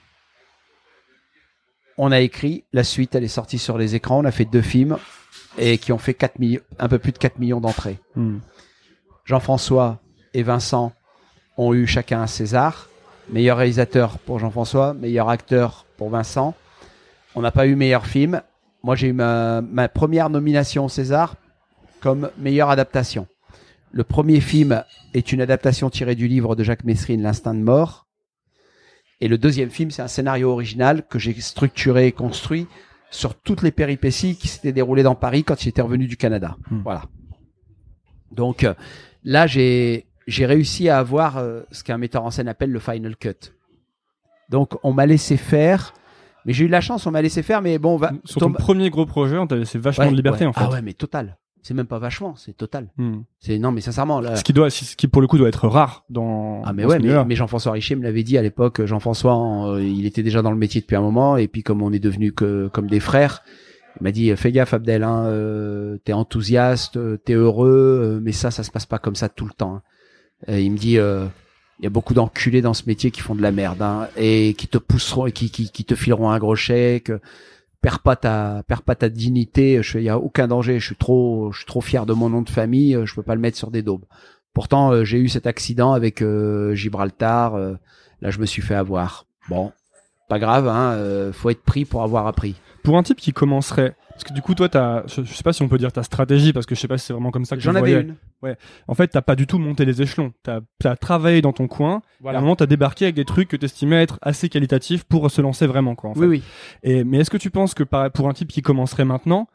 On 2.03 2.13
a 2.13 2.21
écrit 2.21 2.65
la 2.73 2.83
suite, 2.83 3.15
elle 3.15 3.25
est 3.25 3.29
sortie 3.29 3.59
sur 3.59 3.77
les 3.77 3.95
écrans. 3.95 4.21
On 4.21 4.25
a 4.25 4.31
fait 4.31 4.47
deux 4.47 4.63
films 4.63 4.97
et 5.59 5.77
qui 5.77 5.93
ont 5.93 5.99
fait 5.99 6.15
4 6.15 6.39
millions, 6.39 6.63
un 6.79 6.89
peu 6.89 6.99
plus 6.99 7.13
de 7.13 7.19
4 7.19 7.39
millions 7.39 7.61
d'entrées. 7.61 7.99
Hmm. 8.17 8.39
Jean-François 9.27 10.01
et 10.33 10.43
Vincent 10.43 10.95
ont 11.59 11.75
eu 11.75 11.87
chacun 11.87 12.23
un 12.23 12.27
César. 12.27 12.89
Meilleur 13.29 13.59
réalisateur 13.59 14.19
pour 14.19 14.39
Jean-François, 14.39 14.95
meilleur 14.95 15.29
acteur 15.29 15.85
pour 15.99 16.09
Vincent. 16.09 16.55
On 17.35 17.43
n'a 17.43 17.51
pas 17.51 17.67
eu 17.67 17.75
meilleur 17.75 18.07
film. 18.07 18.41
Moi, 18.83 18.97
j'ai 18.97 19.09
eu 19.09 19.13
ma, 19.13 19.61
ma 19.61 19.91
première 19.91 20.31
nomination 20.31 20.87
au 20.87 20.89
César 20.89 21.35
comme 22.01 22.31
meilleure 22.39 22.71
adaptation. 22.71 23.27
Le 23.93 24.05
premier 24.05 24.41
film 24.41 24.85
est 25.13 25.33
une 25.33 25.43
adaptation 25.43 25.91
tirée 25.91 26.15
du 26.15 26.29
livre 26.29 26.57
de 26.57 26.65
Jacques 26.65 26.85
Messrine, 26.85 27.21
L'instinct 27.21 27.53
de 27.53 27.61
mort. 27.61 28.07
Et 29.21 29.29
le 29.29 29.39
deuxième 29.39 29.71
film, 29.71 29.91
c'est 29.91 30.03
un 30.03 30.09
scénario 30.09 30.51
original 30.51 31.07
que 31.07 31.19
j'ai 31.19 31.39
structuré 31.41 32.07
et 32.07 32.13
construit 32.13 32.67
sur 33.11 33.35
toutes 33.35 33.63
les 33.63 33.73
péripéties 33.73 34.37
qui 34.37 34.49
s'étaient 34.49 34.73
déroulées 34.73 35.03
dans 35.03 35.15
Paris 35.15 35.45
quand 35.45 35.59
j'étais 35.61 35.83
revenu 35.83 36.07
du 36.07 36.17
Canada. 36.17 36.57
Hmm. 36.71 36.81
Voilà. 36.83 37.03
Donc 38.33 38.65
euh, 38.65 38.75
là, 39.25 39.47
j'ai 39.47 40.07
j'ai 40.27 40.47
réussi 40.47 40.89
à 40.89 40.99
avoir 40.99 41.39
euh, 41.39 41.63
ce 41.73 41.83
qu'un 41.83 41.99
metteur 41.99 42.25
en 42.25 42.31
scène 42.31 42.49
appelle 42.49 42.71
le 42.71 42.79
final 42.79 43.17
cut. 43.17 43.53
Donc 44.49 44.75
on 44.85 44.93
m'a 44.93 45.07
laissé 45.07 45.37
faire, 45.37 45.93
mais 46.45 46.53
j'ai 46.53 46.65
eu 46.65 46.67
de 46.69 46.73
la 46.73 46.81
chance, 46.81 47.07
on 47.07 47.11
m'a 47.11 47.23
laissé 47.23 47.43
faire, 47.43 47.63
mais 47.63 47.79
bon, 47.79 47.97
va, 47.97 48.13
Sur 48.25 48.41
ton 48.41 48.53
premier 48.53 48.91
gros 48.91 49.07
projet, 49.07 49.37
on 49.39 49.47
t'a 49.47 49.57
laissé 49.57 49.79
vachement 49.79 50.05
Ouais, 50.05 50.11
de 50.11 50.17
liberté 50.17 50.45
ouais. 50.45 50.51
en 50.51 50.53
fait. 50.53 50.65
Ah 50.65 50.71
ouais, 50.71 50.83
mais 50.83 50.93
total. 50.93 51.37
C'est 51.63 51.75
même 51.75 51.87
pas 51.87 51.99
vachement, 51.99 52.37
c'est 52.37 52.57
total. 52.57 52.89
Hmm. 52.97 53.21
C'est 53.39 53.59
non, 53.59 53.71
mais 53.71 53.81
sincèrement 53.83 54.21
là. 54.21 54.37
Ce 54.37 54.45
qui 54.45 54.53
doit, 54.55 54.71
ce 54.71 54.97
qui 54.97 55.09
pour 55.09 55.21
le 55.21 55.29
coup 55.29 55.37
doit 55.37 55.49
être 55.49 55.69
rare 55.69 56.05
dans. 56.09 56.63
Ah 56.65 56.73
mais 56.73 56.85
dans 56.85 56.89
ouais, 56.89 57.25
mais, 57.27 57.37
Jean-François 57.37 57.73
Richer 57.73 57.97
me 57.97 58.03
l'avait 58.03 58.23
dit 58.23 58.39
à 58.39 58.43
l'époque. 58.43 58.85
Jean-François, 58.85 59.75
euh, 59.75 59.83
il 59.83 60.07
était 60.07 60.23
déjà 60.23 60.41
dans 60.41 60.51
le 60.51 60.57
métier 60.57 60.81
depuis 60.81 60.97
un 60.97 61.03
moment, 61.03 61.37
et 61.37 61.49
puis 61.49 61.63
comme 61.63 61.83
on 61.83 61.93
est 61.93 61.99
devenus 61.99 62.33
que 62.35 62.69
comme 62.69 62.87
des 62.89 63.01
frères, 63.01 63.43
il 64.01 64.05
m'a 64.05 64.11
dit 64.13 64.35
fais 64.37 64.53
gaffe 64.53 64.73
Abdel, 64.73 65.03
hein, 65.03 65.25
euh, 65.27 65.99
t'es 66.05 66.15
enthousiaste, 66.15 66.97
euh, 66.97 67.19
t'es 67.19 67.35
heureux, 67.35 68.01
euh, 68.03 68.21
mais 68.23 68.33
ça, 68.33 68.51
ça 68.51 68.63
se 68.63 68.71
passe 68.71 68.87
pas 68.87 68.99
comme 68.99 69.17
ça 69.17 69.29
tout 69.29 69.45
le 69.45 69.53
temps. 69.53 69.75
hein. 69.77 69.83
Et 70.49 70.63
il 70.63 70.73
me 70.73 70.79
dit 70.79 70.99
euh, 70.99 71.27
il 71.79 71.85
y 71.85 71.87
a 71.87 71.91
beaucoup 71.91 72.15
d'enculés 72.15 72.63
dans 72.63 72.73
ce 72.75 72.85
métier 72.87 73.11
qui 73.11 73.21
font 73.21 73.35
de 73.35 73.43
la 73.43 73.53
merde 73.53 73.83
hein, 73.83 74.09
et 74.17 74.55
qui 74.55 74.67
te 74.69 74.79
pousseront 74.79 75.27
et 75.27 75.33
qui, 75.33 75.51
qui, 75.51 75.71
qui 75.71 75.85
te 75.85 75.95
fileront 75.95 76.31
un 76.31 76.39
gros 76.39 76.57
chèque. 76.57 77.13
Perds 77.83 78.01
pas 78.01 78.17
ta, 78.17 78.63
perds 78.67 78.83
pas 78.83 78.95
ta 78.95 79.09
dignité. 79.09 79.83
Je 79.83 79.99
il 79.99 80.05
y 80.05 80.09
a 80.11 80.19
aucun 80.19 80.49
danger. 80.49 80.79
Je 80.79 80.87
suis 80.87 80.97
trop, 80.97 81.51
je 81.53 81.59
suis 81.59 81.67
trop 81.67 81.81
fier 81.81 82.05
de 82.07 82.13
mon 82.13 82.29
nom 82.29 82.43
de 82.43 82.51
famille. 82.51 82.95
euh, 82.95 83.07
Je 83.07 83.15
peux 83.15 83.23
pas 83.23 83.35
le 83.35 83.41
mettre 83.41 83.57
sur 83.57 83.71
des 83.71 83.83
daubes. 83.83 84.05
Pourtant, 84.53 84.93
euh, 84.93 85.05
j'ai 85.05 85.19
eu 85.19 85.29
cet 85.29 85.47
accident 85.47 85.93
avec 85.93 86.23
euh, 86.23 86.75
Gibraltar. 86.75 87.55
euh, 87.55 87.75
là, 88.21 88.31
je 88.31 88.39
me 88.39 88.47
suis 88.47 88.63
fait 88.63 88.75
avoir. 88.75 89.27
Bon, 89.49 89.73
pas 90.29 90.39
grave. 90.39 90.69
Hein, 90.69 90.93
euh, 90.93 91.33
faut 91.33 91.49
être 91.51 91.63
pris 91.63 91.85
pour 91.85 92.03
avoir 92.03 92.27
appris. 92.27 92.55
Pour 92.83 92.97
un 92.99 93.03
type 93.03 93.19
qui 93.19 93.33
commencerait, 93.33 93.95
parce 94.21 94.29
que 94.31 94.35
du 94.35 94.43
coup 94.43 94.55
toi 94.55 94.69
t'as, 94.69 95.07
je, 95.07 95.23
je 95.23 95.33
sais 95.33 95.43
pas 95.43 95.53
si 95.53 95.63
on 95.63 95.69
peut 95.69 95.79
dire 95.79 95.93
ta 95.93 96.03
stratégie 96.03 96.53
parce 96.53 96.67
que 96.67 96.75
je 96.75 96.81
sais 96.81 96.89
pas 96.89 96.99
si 96.99 97.07
c'est 97.07 97.13
vraiment 97.13 97.31
comme 97.31 97.45
ça 97.45 97.57
que 97.57 97.63
J'en 97.63 97.73
je 97.73 97.79
avais 97.79 97.93
une. 98.03 98.17
En 98.89 98.95
fait, 98.95 99.09
t'as 99.09 99.23
pas 99.23 99.35
du 99.37 99.47
tout 99.47 99.59
monté 99.59 99.85
les 99.85 100.01
échelons. 100.03 100.33
T'as 100.43 100.61
as 100.85 100.97
travaillé 100.97 101.41
dans 101.43 101.53
ton 101.53 101.67
coin. 101.69 102.03
Et 102.33 102.37
à 102.37 102.39
un 102.39 102.41
moment, 102.43 102.57
t'as 102.57 102.67
débarqué 102.67 103.05
avec 103.07 103.15
des 103.15 103.25
trucs 103.25 103.49
que 103.49 103.57
t'estimais 103.57 104.03
être 104.03 104.19
assez 104.23 104.49
qualitatifs 104.49 105.05
pour 105.05 105.31
se 105.31 105.41
lancer 105.43 105.67
vraiment, 105.67 105.95
quoi. 105.95 106.11
en 106.11 106.15
fait. 106.15 106.21
Oui, 106.21 106.27
oui. 106.27 106.43
Et, 106.83 107.05
mais 107.05 107.19
est-ce 107.19 107.31
que 107.31 107.37
tu 107.37 107.51
penses 107.51 107.75
que 107.75 107.83
pour 108.09 108.29
un 108.29 108.33
type 108.33 108.49
qui 108.49 108.63
commencerait 108.63 109.05
maintenant, 109.05 109.49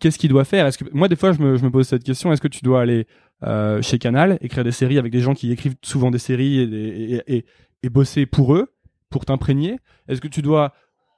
qu'est-ce 0.00 0.18
qu'il 0.18 0.30
doit 0.30 0.44
faire? 0.44 0.66
Est-ce 0.66 0.78
que 0.78 0.84
moi, 0.92 1.08
des 1.08 1.16
fois, 1.16 1.32
je 1.32 1.40
me, 1.42 1.56
je 1.56 1.64
me 1.64 1.70
pose 1.70 1.86
cette 1.86 2.04
question. 2.04 2.32
Est-ce 2.32 2.40
que 2.40 2.48
tu 2.48 2.62
dois 2.64 2.80
aller 2.82 3.06
euh, 3.42 3.82
chez 3.82 3.98
Canal, 3.98 4.38
écrire 4.40 4.64
des 4.64 4.72
séries 4.72 4.98
avec 4.98 5.12
des 5.12 5.20
gens 5.20 5.34
qui 5.34 5.52
écrivent 5.52 5.76
souvent 5.82 6.10
des 6.10 6.18
séries 6.18 6.60
et, 6.60 6.66
des- 6.66 7.22
et, 7.26 7.36
et- 7.36 7.44
et 7.82 7.88
bosser 7.90 8.24
pour 8.26 8.54
eux, 8.54 8.72
pour 9.10 9.24
t'imprégner? 9.26 9.78
Est-ce 10.08 10.20
que 10.20 10.28
tu 10.28 10.40
dois 10.42 10.72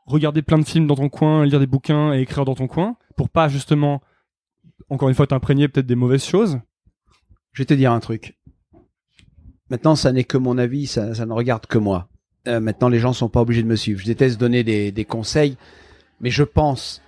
regarder 0.06 0.42
plein 0.42 0.58
de 0.58 0.64
films 0.64 0.86
dans 0.86 0.96
ton 0.96 1.08
coin, 1.08 1.44
lire 1.44 1.60
des 1.60 1.66
bouquins 1.66 2.14
et 2.14 2.20
écrire 2.20 2.44
dans 2.44 2.54
ton 2.54 2.66
coin 2.66 2.96
pour 3.16 3.28
pas 3.28 3.48
justement, 3.48 4.02
encore 4.88 5.08
une 5.08 5.14
fois, 5.14 5.26
t'imprégner 5.26 5.68
peut-être 5.68 5.86
des 5.86 5.94
mauvaises 5.94 6.24
choses 6.24 6.60
Je 7.52 7.62
vais 7.62 7.66
te 7.66 7.74
dire 7.74 7.92
un 7.92 8.00
truc. 8.00 8.36
Maintenant, 9.70 9.96
ça 9.96 10.12
n'est 10.12 10.24
que 10.24 10.38
mon 10.38 10.58
avis, 10.58 10.86
ça, 10.86 11.14
ça 11.14 11.26
ne 11.26 11.32
regarde 11.32 11.66
que 11.66 11.78
moi. 11.78 12.08
Euh, 12.46 12.60
maintenant, 12.60 12.88
les 12.88 13.00
gens 13.00 13.12
sont 13.12 13.28
pas 13.28 13.40
obligés 13.40 13.62
de 13.62 13.68
me 13.68 13.74
suivre. 13.74 14.00
Je 14.00 14.06
déteste 14.06 14.38
donner 14.38 14.62
des, 14.62 14.92
des 14.92 15.04
conseils, 15.04 15.56
mais 16.20 16.30
je 16.30 16.44
pense 16.44 17.02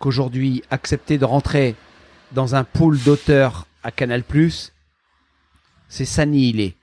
qu'aujourd'hui, 0.00 0.62
accepter 0.70 1.18
de 1.18 1.24
rentrer 1.24 1.76
dans 2.32 2.56
un 2.56 2.64
pool 2.64 2.98
d'auteurs 2.98 3.68
à 3.84 3.92
Canal+, 3.92 4.24
c'est 5.88 6.04
s'annihiler. 6.04 6.74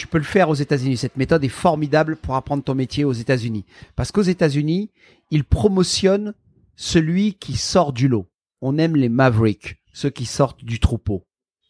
Tu 0.00 0.06
peux 0.06 0.16
le 0.16 0.24
faire 0.24 0.48
aux 0.48 0.54
États-Unis. 0.54 0.96
Cette 0.96 1.18
méthode 1.18 1.44
est 1.44 1.50
formidable 1.50 2.16
pour 2.16 2.34
apprendre 2.34 2.64
ton 2.64 2.74
métier 2.74 3.04
aux 3.04 3.12
États-Unis. 3.12 3.66
Parce 3.96 4.10
qu'aux 4.10 4.22
États-Unis, 4.22 4.90
ils 5.30 5.44
promotionnent 5.44 6.32
celui 6.74 7.34
qui 7.34 7.58
sort 7.58 7.92
du 7.92 8.08
lot. 8.08 8.26
On 8.62 8.78
aime 8.78 8.96
les 8.96 9.10
mavericks, 9.10 9.76
ceux 9.92 10.08
qui 10.08 10.24
sortent 10.24 10.64
du 10.64 10.80
troupeau. 10.80 11.26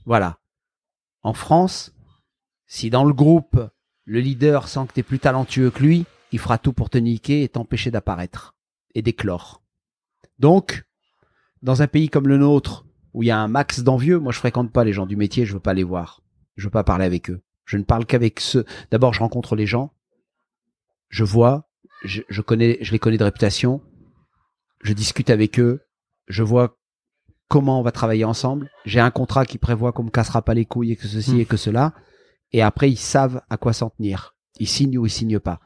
Voilà. 0.06 0.38
En 1.24 1.32
France, 1.32 1.92
si 2.68 2.88
dans 2.88 3.02
le 3.02 3.12
groupe, 3.12 3.68
le 4.04 4.20
leader 4.20 4.68
sent 4.68 4.86
que 4.86 4.92
t'es 4.92 5.02
plus 5.02 5.18
talentueux 5.18 5.72
que 5.72 5.82
lui, 5.82 6.06
il 6.30 6.38
fera 6.38 6.56
tout 6.56 6.72
pour 6.72 6.88
te 6.88 6.98
niquer 6.98 7.42
et 7.42 7.48
t'empêcher 7.48 7.90
d'apparaître 7.90 8.54
et 8.94 9.02
d'éclore. 9.02 9.60
Donc, 10.38 10.84
dans 11.62 11.82
un 11.82 11.88
pays 11.88 12.08
comme 12.08 12.28
le 12.28 12.38
nôtre, 12.38 12.86
où 13.12 13.24
il 13.24 13.26
y 13.26 13.32
a 13.32 13.40
un 13.40 13.48
max 13.48 13.80
d'envieux, 13.80 14.20
moi 14.20 14.30
je 14.30 14.38
fréquente 14.38 14.70
pas 14.70 14.84
les 14.84 14.92
gens 14.92 15.06
du 15.06 15.16
métier, 15.16 15.46
je 15.46 15.54
veux 15.54 15.58
pas 15.58 15.74
les 15.74 15.82
voir. 15.82 16.22
Je 16.54 16.66
veux 16.66 16.70
pas 16.70 16.84
parler 16.84 17.06
avec 17.06 17.28
eux. 17.28 17.42
Je 17.70 17.76
ne 17.76 17.84
parle 17.84 18.04
qu'avec 18.04 18.40
ceux. 18.40 18.64
D'abord, 18.90 19.14
je 19.14 19.20
rencontre 19.20 19.54
les 19.54 19.64
gens, 19.64 19.92
je 21.08 21.22
vois, 21.22 21.70
je, 22.02 22.22
je 22.28 22.42
connais, 22.42 22.78
je 22.80 22.90
les 22.90 22.98
connais 22.98 23.16
de 23.16 23.22
réputation, 23.22 23.80
je 24.82 24.92
discute 24.92 25.30
avec 25.30 25.60
eux, 25.60 25.80
je 26.26 26.42
vois 26.42 26.76
comment 27.46 27.78
on 27.78 27.82
va 27.84 27.92
travailler 27.92 28.24
ensemble. 28.24 28.72
J'ai 28.86 28.98
un 28.98 29.12
contrat 29.12 29.46
qui 29.46 29.56
prévoit 29.56 29.92
qu'on 29.92 30.02
me 30.02 30.10
cassera 30.10 30.42
pas 30.42 30.52
les 30.52 30.64
couilles 30.64 30.90
et 30.90 30.96
que 30.96 31.06
ceci 31.06 31.34
Hmm. 31.34 31.40
et 31.40 31.44
que 31.44 31.56
cela. 31.56 31.94
Et 32.50 32.60
après, 32.60 32.90
ils 32.90 32.96
savent 32.96 33.40
à 33.50 33.56
quoi 33.56 33.72
s'en 33.72 33.90
tenir. 33.90 34.34
Ils 34.58 34.66
signent 34.66 34.98
ou 34.98 35.06
ils 35.06 35.10
signent 35.10 35.38
pas. 35.38 35.60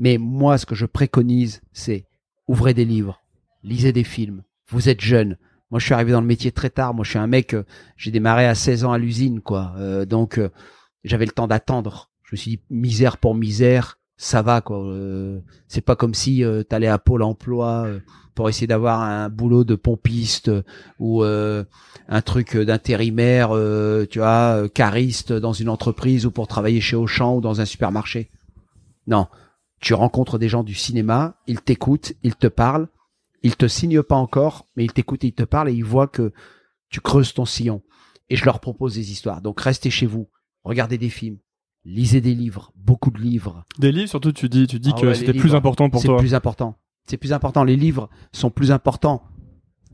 Mais 0.00 0.18
moi, 0.18 0.58
ce 0.58 0.66
que 0.66 0.74
je 0.74 0.84
préconise, 0.84 1.62
c'est 1.72 2.06
ouvrez 2.48 2.74
des 2.74 2.84
livres, 2.84 3.22
lisez 3.62 3.92
des 3.92 4.02
films. 4.02 4.42
Vous 4.68 4.88
êtes 4.88 5.00
jeune. 5.00 5.38
Moi, 5.70 5.78
je 5.78 5.84
suis 5.84 5.94
arrivé 5.94 6.10
dans 6.10 6.20
le 6.20 6.26
métier 6.26 6.50
très 6.50 6.70
tard. 6.70 6.92
Moi, 6.92 7.04
je 7.04 7.10
suis 7.10 7.20
un 7.20 7.28
mec, 7.28 7.54
euh, 7.54 7.64
j'ai 7.96 8.10
démarré 8.10 8.46
à 8.46 8.56
16 8.56 8.84
ans 8.84 8.92
à 8.92 8.98
l'usine, 8.98 9.40
quoi. 9.40 9.74
Euh, 9.78 10.04
donc, 10.06 10.38
euh, 10.38 10.50
j'avais 11.06 11.24
le 11.24 11.32
temps 11.32 11.46
d'attendre. 11.46 12.10
Je 12.24 12.34
me 12.34 12.36
suis 12.36 12.50
dit, 12.52 12.62
misère 12.68 13.16
pour 13.18 13.34
misère, 13.34 13.98
ça 14.16 14.42
va, 14.42 14.60
quoi. 14.60 14.84
Euh, 14.84 15.40
c'est 15.68 15.80
pas 15.80 15.96
comme 15.96 16.14
si 16.14 16.42
euh, 16.42 16.62
t'allais 16.62 16.86
à 16.88 16.98
Pôle 16.98 17.22
emploi 17.22 17.84
euh, 17.86 18.00
pour 18.34 18.48
essayer 18.48 18.66
d'avoir 18.66 19.00
un 19.00 19.28
boulot 19.28 19.64
de 19.64 19.74
pompiste 19.74 20.48
euh, 20.48 20.62
ou 20.98 21.22
euh, 21.22 21.64
un 22.08 22.22
truc 22.22 22.56
d'intérimaire, 22.56 23.50
tu 24.10 24.18
vois, 24.18 24.68
cariste 24.68 25.32
dans 25.32 25.52
une 25.52 25.68
entreprise 25.68 26.26
ou 26.26 26.30
pour 26.30 26.46
travailler 26.48 26.80
chez 26.80 26.96
Auchan 26.96 27.36
ou 27.36 27.40
dans 27.40 27.60
un 27.60 27.64
supermarché. 27.64 28.30
Non, 29.06 29.28
tu 29.80 29.94
rencontres 29.94 30.38
des 30.38 30.48
gens 30.48 30.64
du 30.64 30.74
cinéma, 30.74 31.36
ils 31.46 31.60
t'écoutent, 31.60 32.12
ils 32.22 32.36
te 32.36 32.46
parlent, 32.46 32.88
ils 33.42 33.56
te 33.56 33.68
signent 33.68 34.02
pas 34.02 34.16
encore, 34.16 34.66
mais 34.76 34.84
ils 34.84 34.92
t'écoutent, 34.92 35.24
ils 35.24 35.32
te 35.32 35.42
parlent 35.44 35.68
et 35.68 35.74
ils 35.74 35.84
voient 35.84 36.08
que 36.08 36.32
tu 36.88 37.00
creuses 37.00 37.34
ton 37.34 37.44
sillon. 37.44 37.82
Et 38.28 38.36
je 38.36 38.44
leur 38.44 38.60
propose 38.60 38.94
des 38.94 39.12
histoires. 39.12 39.42
Donc 39.42 39.60
restez 39.60 39.90
chez 39.90 40.06
vous, 40.06 40.28
regardez 40.66 40.98
des 40.98 41.08
films, 41.08 41.38
lisez 41.84 42.20
des 42.20 42.34
livres, 42.34 42.72
beaucoup 42.76 43.10
de 43.10 43.18
livres. 43.18 43.64
Des 43.78 43.92
livres, 43.92 44.08
surtout, 44.08 44.32
tu 44.32 44.48
dis, 44.48 44.66
tu 44.66 44.78
dis 44.78 44.90
Ah 44.94 45.00
que 45.00 45.06
ouais, 45.06 45.14
c'était 45.14 45.32
plus 45.32 45.54
important 45.54 45.88
pour 45.90 46.00
C'est 46.02 46.08
toi. 46.08 46.18
plus 46.18 46.34
important. 46.34 46.76
C'est 47.08 47.16
plus 47.16 47.32
important. 47.32 47.64
Les 47.64 47.76
livres 47.76 48.10
sont 48.32 48.50
plus 48.50 48.70
importants 48.72 49.22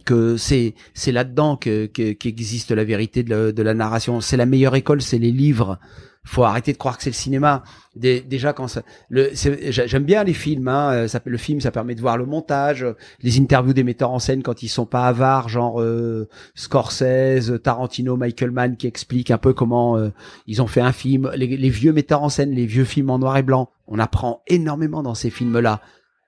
que 0.05 0.37
c'est 0.37 0.75
c'est 0.95 1.13
là-dedans 1.13 1.57
que 1.57 1.87
que- 1.87 2.13
qu'existe 2.13 2.73
la 2.73 2.85
vérité 2.85 3.23
de 3.23 3.31
la, 3.31 3.53
de 3.53 3.63
la 3.63 3.75
narration. 3.75 4.21
C'est 4.21 4.37
la 4.37 4.47
meilleure 4.47 4.75
école, 4.75 5.01
c'est 5.03 5.19
les 5.19 5.31
livres. 5.31 5.79
Faut 6.25 6.45
arrêter 6.45 6.73
de 6.73 6.79
croire 6.79 6.97
que 6.97 7.03
c'est 7.03 7.11
le 7.11 7.15
cinéma. 7.15 7.65
Dé- 7.97 8.21
déjà 8.21 8.53
quand 8.53 8.69
ça, 8.69 8.83
j'aime 9.11 10.05
bien 10.05 10.23
les 10.23 10.35
films. 10.35 10.69
Hein, 10.69 10.93
euh, 10.93 11.09
ça, 11.09 11.21
le 11.25 11.37
film, 11.37 11.61
ça 11.61 11.73
permet 11.73 11.97
de 11.97 12.01
voir 12.01 12.17
le 12.17 12.27
montage, 12.27 12.85
euh, 12.85 12.97
les 13.23 13.41
interviews 13.41 13.73
des 13.73 13.83
metteurs 13.83 14.13
en 14.13 14.21
scène 14.21 14.43
quand 14.43 14.63
ils 14.63 14.69
sont 14.69 14.87
pas 14.87 15.09
avares, 15.09 15.49
genre 15.49 15.81
euh, 15.81 16.29
Scorsese, 16.55 17.61
Tarantino, 17.63 18.17
Michael 18.17 18.53
Mann, 18.53 18.77
qui 18.77 18.87
expliquent 18.87 19.33
un 19.33 19.39
peu 19.39 19.53
comment 19.53 19.99
ils 20.47 20.63
ont 20.63 20.69
fait 20.69 20.81
un 20.81 20.93
film. 20.93 21.31
Les, 21.35 21.71
vieux 21.71 21.93
metteurs 21.93 22.23
en 22.23 22.29
scène, 22.29 22.53
les 22.53 22.67
vieux 22.67 22.85
films 22.85 23.11
en 23.11 23.19
noir 23.19 23.37
et 23.37 23.43
blanc. 23.43 23.71
On 23.89 23.99
apprend 23.99 24.43
énormément 24.47 25.03
dans 25.03 25.15
ces 25.15 25.31
films-là. 25.31 25.81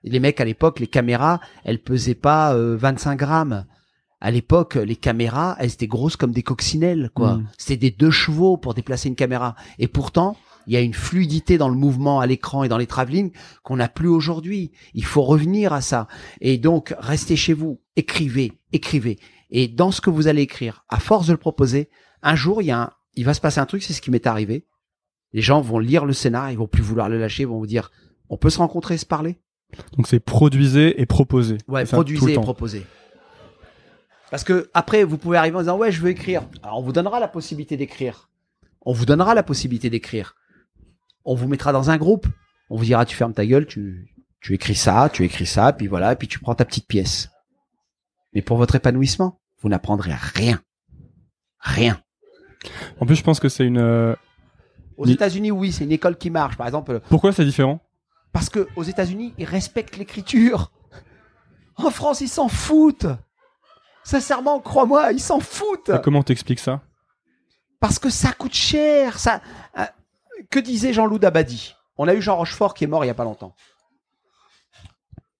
Les 0.03 0.19
mecs 0.19 0.39
à 0.39 0.45
l'époque, 0.45 0.79
les 0.79 0.87
caméras, 0.87 1.39
elles 1.63 1.79
pesaient 1.79 2.15
pas 2.15 2.53
euh, 2.53 2.75
25 2.77 3.17
grammes. 3.17 3.65
À 4.21 4.31
l'époque, 4.31 4.75
les 4.75 4.95
caméras, 4.95 5.55
elles 5.59 5.73
étaient 5.73 5.87
grosses 5.87 6.15
comme 6.15 6.31
des 6.31 6.43
coccinelles, 6.43 7.11
quoi. 7.13 7.35
Mm. 7.35 7.47
C'était 7.57 7.89
des 7.89 7.91
deux 7.91 8.11
chevaux 8.11 8.57
pour 8.57 8.73
déplacer 8.73 9.09
une 9.09 9.15
caméra. 9.15 9.55
Et 9.77 9.87
pourtant, 9.87 10.37
il 10.67 10.73
y 10.73 10.77
a 10.77 10.81
une 10.81 10.93
fluidité 10.93 11.57
dans 11.57 11.69
le 11.69 11.75
mouvement 11.75 12.19
à 12.19 12.25
l'écran 12.25 12.63
et 12.63 12.69
dans 12.69 12.77
les 12.77 12.87
travelling 12.87 13.31
qu'on 13.63 13.75
n'a 13.75 13.87
plus 13.87 14.07
aujourd'hui. 14.07 14.71
Il 14.93 15.05
faut 15.05 15.21
revenir 15.21 15.73
à 15.73 15.81
ça. 15.81 16.07
Et 16.41 16.57
donc, 16.57 16.95
restez 16.99 17.35
chez 17.35 17.53
vous, 17.53 17.81
écrivez, 17.95 18.53
écrivez. 18.71 19.19
Et 19.51 19.67
dans 19.67 19.91
ce 19.91 20.01
que 20.01 20.09
vous 20.09 20.27
allez 20.27 20.41
écrire, 20.41 20.85
à 20.89 20.99
force 20.99 21.27
de 21.27 21.33
le 21.33 21.37
proposer, 21.37 21.89
un 22.23 22.35
jour, 22.35 22.61
il 22.61 22.65
y 22.65 22.71
a 22.71 22.81
un, 22.81 22.91
il 23.15 23.25
va 23.25 23.33
se 23.33 23.41
passer 23.41 23.59
un 23.59 23.65
truc, 23.65 23.83
c'est 23.83 23.93
ce 23.93 24.01
qui 24.01 24.11
m'est 24.11 24.27
arrivé. 24.27 24.65
Les 25.33 25.41
gens 25.41 25.61
vont 25.61 25.79
lire 25.79 26.05
le 26.05 26.13
scénar, 26.13 26.51
ils 26.51 26.57
vont 26.57 26.67
plus 26.67 26.81
vouloir 26.81 27.09
le 27.09 27.19
lâcher, 27.19 27.43
ils 27.43 27.47
vont 27.47 27.59
vous 27.59 27.67
dire, 27.67 27.91
on 28.29 28.37
peut 28.37 28.49
se 28.49 28.57
rencontrer 28.57 28.95
et 28.95 28.97
se 28.97 29.05
parler? 29.05 29.37
Donc 29.97 30.07
c'est 30.07 30.19
produisez 30.19 31.01
et 31.01 31.05
proposez. 31.05 31.57
Ouais, 31.67 31.85
produisez 31.85 32.31
et 32.31 32.35
temps. 32.35 32.55
Parce 34.35 34.43
que 34.43 34.69
après, 34.73 35.05
vous 35.05 35.17
pouvez 35.17 35.37
arriver 35.37 35.55
en 35.55 35.61
disant 35.61 35.77
ouais, 35.77 35.93
je 35.93 36.01
veux 36.01 36.09
écrire. 36.09 36.41
Alors 36.61 36.79
on 36.79 36.81
vous 36.81 36.91
donnera 36.91 37.21
la 37.21 37.29
possibilité 37.29 37.77
d'écrire. 37.77 38.29
On 38.81 38.91
vous 38.91 39.05
donnera 39.05 39.33
la 39.33 39.43
possibilité 39.43 39.89
d'écrire. 39.89 40.35
On 41.23 41.35
vous 41.35 41.47
mettra 41.47 41.71
dans 41.71 41.89
un 41.89 41.95
groupe. 41.95 42.27
On 42.69 42.75
vous 42.75 42.83
dira 42.83 43.05
tu 43.05 43.15
fermes 43.15 43.31
ta 43.33 43.45
gueule, 43.45 43.65
tu 43.65 44.13
tu 44.41 44.53
écris 44.53 44.75
ça, 44.75 45.09
tu 45.09 45.23
écris 45.23 45.45
ça, 45.45 45.71
puis 45.71 45.87
voilà, 45.87 46.11
et 46.11 46.15
puis 46.17 46.27
tu 46.27 46.39
prends 46.39 46.53
ta 46.53 46.65
petite 46.65 46.85
pièce. 46.85 47.29
Mais 48.33 48.41
pour 48.41 48.57
votre 48.57 48.75
épanouissement, 48.75 49.39
vous 49.61 49.69
n'apprendrez 49.69 50.11
rien, 50.13 50.61
rien. 51.59 52.01
En 52.99 53.05
plus, 53.05 53.15
je 53.15 53.23
pense 53.23 53.39
que 53.39 53.47
c'est 53.47 53.65
une. 53.65 53.77
euh, 53.77 54.15
Aux 54.97 55.05
États-Unis, 55.05 55.51
oui, 55.51 55.71
c'est 55.71 55.85
une 55.85 55.93
école 55.93 56.17
qui 56.17 56.29
marche. 56.29 56.57
Par 56.57 56.67
exemple, 56.67 56.99
Pourquoi 57.07 57.31
c'est 57.31 57.45
différent? 57.45 57.79
Parce 58.33 58.49
que 58.49 58.67
aux 58.75 58.83
États-Unis, 58.83 59.33
ils 59.37 59.45
respectent 59.45 59.95
l'écriture. 59.95 60.73
En 61.77 61.89
France, 61.89 62.19
ils 62.19 62.27
s'en 62.27 62.49
foutent. 62.49 63.07
Sincèrement, 64.05 64.59
crois-moi, 64.61 65.11
ils 65.11 65.19
s'en 65.19 65.39
foutent. 65.41 65.89
Et 65.89 65.99
Comment 66.01 66.23
t'expliques 66.23 66.59
ça? 66.59 66.81
Parce 67.79 67.99
que 67.99 68.09
ça 68.09 68.31
coûte 68.31 68.53
cher. 68.53 69.19
Ça, 69.19 69.41
euh, 69.77 69.83
que 70.49 70.59
disait 70.59 70.93
Jean-Loup 70.93 71.19
Dabadi? 71.19 71.75
On 71.97 72.07
a 72.07 72.13
eu 72.13 72.21
Jean 72.21 72.35
Rochefort 72.37 72.73
qui 72.75 72.83
est 72.83 72.87
mort 72.87 73.03
il 73.03 73.07
y 73.07 73.11
a 73.11 73.15
pas 73.15 73.23
longtemps. 73.23 73.55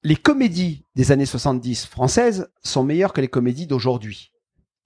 Les 0.04 0.16
comédies 0.16 0.84
des 0.96 1.12
années 1.12 1.26
70 1.26 1.86
françaises 1.88 2.50
sont 2.64 2.84
meilleures 2.84 3.14
que 3.14 3.22
les 3.22 3.28
comédies 3.28 3.66
d'aujourd'hui, 3.68 4.32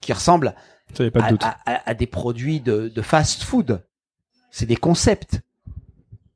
qui 0.00 0.12
ressemblent 0.12 0.54
Ça 0.94 1.10
pas 1.10 1.20
de 1.20 1.24
à, 1.24 1.30
doute. 1.30 1.42
à- 1.44 1.56
à- 1.66 1.90
à 1.90 1.94
des 1.94 2.06
produits 2.06 2.60
de, 2.60 2.88
de 2.88 3.02
fast-food. 3.02 3.82
C'est 4.50 4.66
des 4.66 4.76
concepts. 4.76 5.40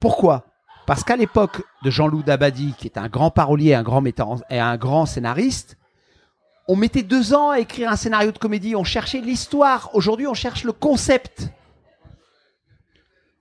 Pourquoi? 0.01 0.47
Parce 0.87 1.03
qu'à 1.03 1.17
l'époque 1.17 1.63
de 1.83 1.91
Jean-Loup 1.91 2.23
Dabadi, 2.23 2.75
qui 2.79 2.87
est 2.87 2.99
un 2.99 3.09
grand 3.09 3.31
parolier, 3.31 3.75
un 3.75 3.83
grand 3.83 4.03
metteur 4.03 4.29
en- 4.29 4.41
et 4.51 4.61
un 4.61 4.77
grand 4.77 5.07
scénariste, 5.07 5.77
on 6.67 6.77
mettait 6.77 7.03
deux 7.03 7.35
ans 7.35 7.51
à 7.51 7.61
écrire 7.61 7.91
un 7.91 7.97
scénario 7.97 8.33
de 8.33 8.39
comédie. 8.39 8.75
On 8.75 8.85
cherchait 8.85 9.21
l'histoire. 9.21 9.91
Aujourd'hui, 9.95 10.27
on 10.27 10.35
cherche 10.35 10.65
le 10.65 10.73
concept. 10.73 11.49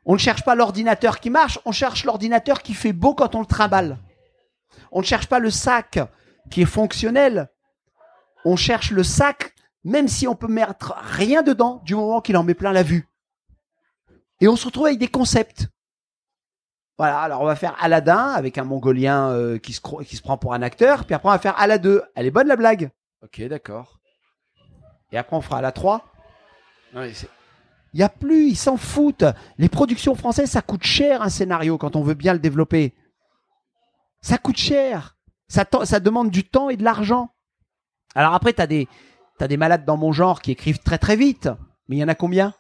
On 0.06 0.14
ne 0.14 0.20
cherche 0.20 0.44
pas 0.44 0.56
l'ordinateur 0.56 1.20
qui 1.22 1.30
marche, 1.30 1.60
on 1.64 1.72
cherche 1.72 2.04
l'ordinateur 2.04 2.62
qui 2.62 2.74
fait 2.74 2.92
beau 2.92 3.14
quand 3.14 3.36
on 3.36 3.40
le 3.40 3.46
trimballe. 3.46 3.98
On 4.92 5.00
ne 5.00 5.06
cherche 5.06 5.28
pas 5.28 5.40
le 5.40 5.50
sac 5.50 6.00
qui 6.52 6.64
est 6.64 6.66
fonctionnel. 6.66 7.50
On 8.44 8.58
cherche 8.58 8.92
le 8.92 9.04
sac, 9.04 9.54
même 9.86 10.10
si 10.10 10.28
on 10.28 10.36
peut 10.36 10.50
mettre 10.50 10.94
rien 11.02 11.42
dedans, 11.42 11.82
du 11.86 11.96
moment 11.96 12.20
qu'il 12.20 12.36
en 12.36 12.44
met 12.44 12.54
plein 12.54 12.74
la 12.74 12.84
vue. 12.84 13.08
Et 14.42 14.50
on 14.50 14.58
se 14.58 14.66
retrouve 14.66 14.88
avec 14.88 15.00
des 15.00 15.08
concepts. 15.08 15.68
Voilà, 16.98 17.22
alors 17.22 17.42
on 17.42 17.46
va 17.46 17.56
faire 17.56 17.78
Aladdin 17.80 18.34
avec 18.34 18.58
un 18.58 18.66
Mongolien 18.66 19.30
euh, 19.30 19.58
qui, 19.58 19.72
se, 19.72 19.82
prend 20.22 20.38
pour 20.38 20.54
un 20.54 20.62
acteur, 20.62 21.06
puis 21.06 21.16
après 21.16 21.30
on 21.30 21.32
va 21.32 21.40
faire 21.40 21.58
Aladdin 21.58 21.90
2. 21.90 22.04
Elle 22.16 22.26
est 22.26 22.32
bonne 22.32 22.48
la 22.48 22.58
blague 22.58 22.92
Ok, 23.24 23.42
d'accord. 23.44 24.00
Et 25.12 25.18
après 25.18 25.36
on 25.36 25.42
fera 25.42 25.62
la 25.62 25.72
3. 25.72 26.06
Il 27.94 28.00
y 28.00 28.04
a 28.04 28.10
plus, 28.10 28.50
ils 28.50 28.58
s'en 28.58 28.78
foutent. 28.78 29.26
Les 29.58 29.70
productions 29.70 30.16
françaises, 30.16 30.52
ça 30.52 30.62
coûte 30.62 30.84
cher 30.84 31.22
un 31.22 31.30
scénario 31.30 31.78
quand 31.78 31.96
on 31.96 32.04
veut 32.04 32.16
bien 32.16 32.34
le 32.34 32.40
développer. 32.40 32.94
Ça 34.22 34.38
coûte 34.38 34.58
cher. 34.58 35.16
Ça, 35.48 35.66
demande 36.00 36.32
du 36.32 36.44
temps 36.44 36.70
et 36.70 36.78
de 36.78 36.84
l'argent. 36.84 37.30
Alors 38.16 38.34
après, 38.34 38.54
t'as 38.54 38.66
des, 38.66 38.88
t'as 39.38 39.48
des 39.48 39.58
malades 39.58 39.86
dans 39.86 39.98
mon 39.98 40.12
genre 40.12 40.42
qui 40.42 40.52
écrivent 40.52 40.80
très 40.80 40.98
très 40.98 41.16
vite. 41.16 41.50
Mais 41.88 41.98
il 41.98 42.00
y 42.00 42.04
en 42.04 42.08
a 42.08 42.16
combien? 42.16 42.54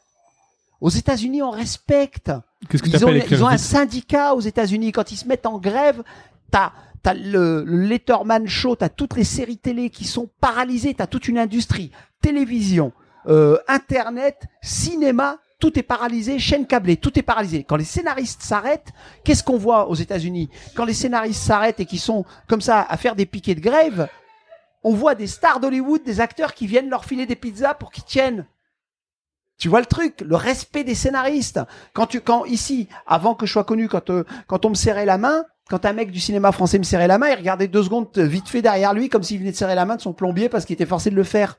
Aux 0.79 0.89
États-Unis, 0.89 1.41
on 1.41 1.49
respecte. 1.49 2.31
Qu'est-ce 2.69 2.83
que 2.83 2.89
Ils 2.89 3.05
ont, 3.05 3.11
ils 3.11 3.43
ont 3.43 3.47
un 3.47 3.57
syndicat 3.57 4.35
aux 4.35 4.41
États-Unis. 4.41 4.91
Quand 4.91 5.11
ils 5.11 5.17
se 5.17 5.27
mettent 5.27 5.45
en 5.47 5.57
grève, 5.57 6.03
t'as 6.51 6.73
as 7.05 7.13
le, 7.13 7.63
le 7.63 7.87
Letterman 7.87 8.47
Show, 8.47 8.75
t'as 8.75 8.89
toutes 8.89 9.15
les 9.15 9.23
séries 9.23 9.57
télé 9.57 9.89
qui 9.89 10.05
sont 10.05 10.29
paralysées, 10.39 10.93
t'as 10.93 11.07
toute 11.07 11.27
une 11.27 11.37
industrie, 11.37 11.91
télévision, 12.21 12.93
euh, 13.27 13.57
internet, 13.67 14.43
cinéma, 14.61 15.39
tout 15.59 15.79
est 15.79 15.83
paralysé, 15.83 16.39
chaîne 16.39 16.67
câblée, 16.67 16.97
tout 16.97 17.17
est 17.17 17.23
paralysé. 17.23 17.63
Quand 17.63 17.77
les 17.77 17.85
scénaristes 17.85 18.41
s'arrêtent, 18.41 18.91
qu'est-ce 19.23 19.43
qu'on 19.43 19.57
voit 19.57 19.87
aux 19.87 19.95
États-Unis? 19.95 20.49
Quand 20.75 20.83
les 20.83 20.93
scénaristes 20.93 21.41
s'arrêtent 21.41 21.79
et 21.79 21.85
qui 21.85 21.99
sont 21.99 22.25
comme 22.47 22.59
ça 22.59 22.81
à 22.81 22.97
faire 22.97 23.15
des 23.15 23.25
piquets 23.25 23.55
de 23.55 23.61
grève, 23.61 24.09
on 24.83 24.93
voit 24.93 25.15
des 25.15 25.27
stars 25.27 25.61
d'Hollywood, 25.61 26.03
des 26.03 26.19
acteurs 26.19 26.53
qui 26.53 26.67
viennent 26.67 26.89
leur 26.89 27.05
filer 27.05 27.25
des 27.25 27.37
pizzas 27.37 27.75
pour 27.75 27.91
qu'ils 27.91 28.03
tiennent. 28.03 28.45
Tu 29.57 29.69
vois 29.69 29.79
le 29.79 29.85
truc, 29.85 30.19
le 30.19 30.35
respect 30.35 30.83
des 30.83 30.95
scénaristes. 30.95 31.61
Quand 31.93 32.07
tu, 32.07 32.19
quand 32.19 32.43
ici, 32.43 32.89
avant 33.07 33.33
que 33.33 33.45
je 33.45 33.53
sois 33.53 33.63
connu, 33.63 33.87
quand 33.87 34.09
euh, 34.09 34.25
quand 34.47 34.65
on 34.65 34.69
me 34.69 34.75
serrait 34.75 35.05
la 35.05 35.17
main, 35.17 35.45
quand 35.69 35.85
un 35.85 35.93
mec 35.93 36.11
du 36.11 36.19
cinéma 36.19 36.51
français 36.51 36.77
me 36.77 36.83
serrait 36.83 37.07
la 37.07 37.17
main, 37.17 37.29
il 37.29 37.35
regardait 37.37 37.67
deux 37.67 37.83
secondes 37.83 38.07
euh, 38.17 38.25
vite 38.25 38.49
fait 38.49 38.61
derrière 38.61 38.93
lui, 38.93 39.09
comme 39.09 39.23
s'il 39.23 39.39
venait 39.39 39.51
de 39.51 39.55
serrer 39.55 39.75
la 39.75 39.85
main 39.85 39.95
de 39.95 40.01
son 40.01 40.13
plombier 40.13 40.49
parce 40.49 40.65
qu'il 40.65 40.73
était 40.73 40.85
forcé 40.85 41.09
de 41.09 41.15
le 41.15 41.23
faire. 41.23 41.57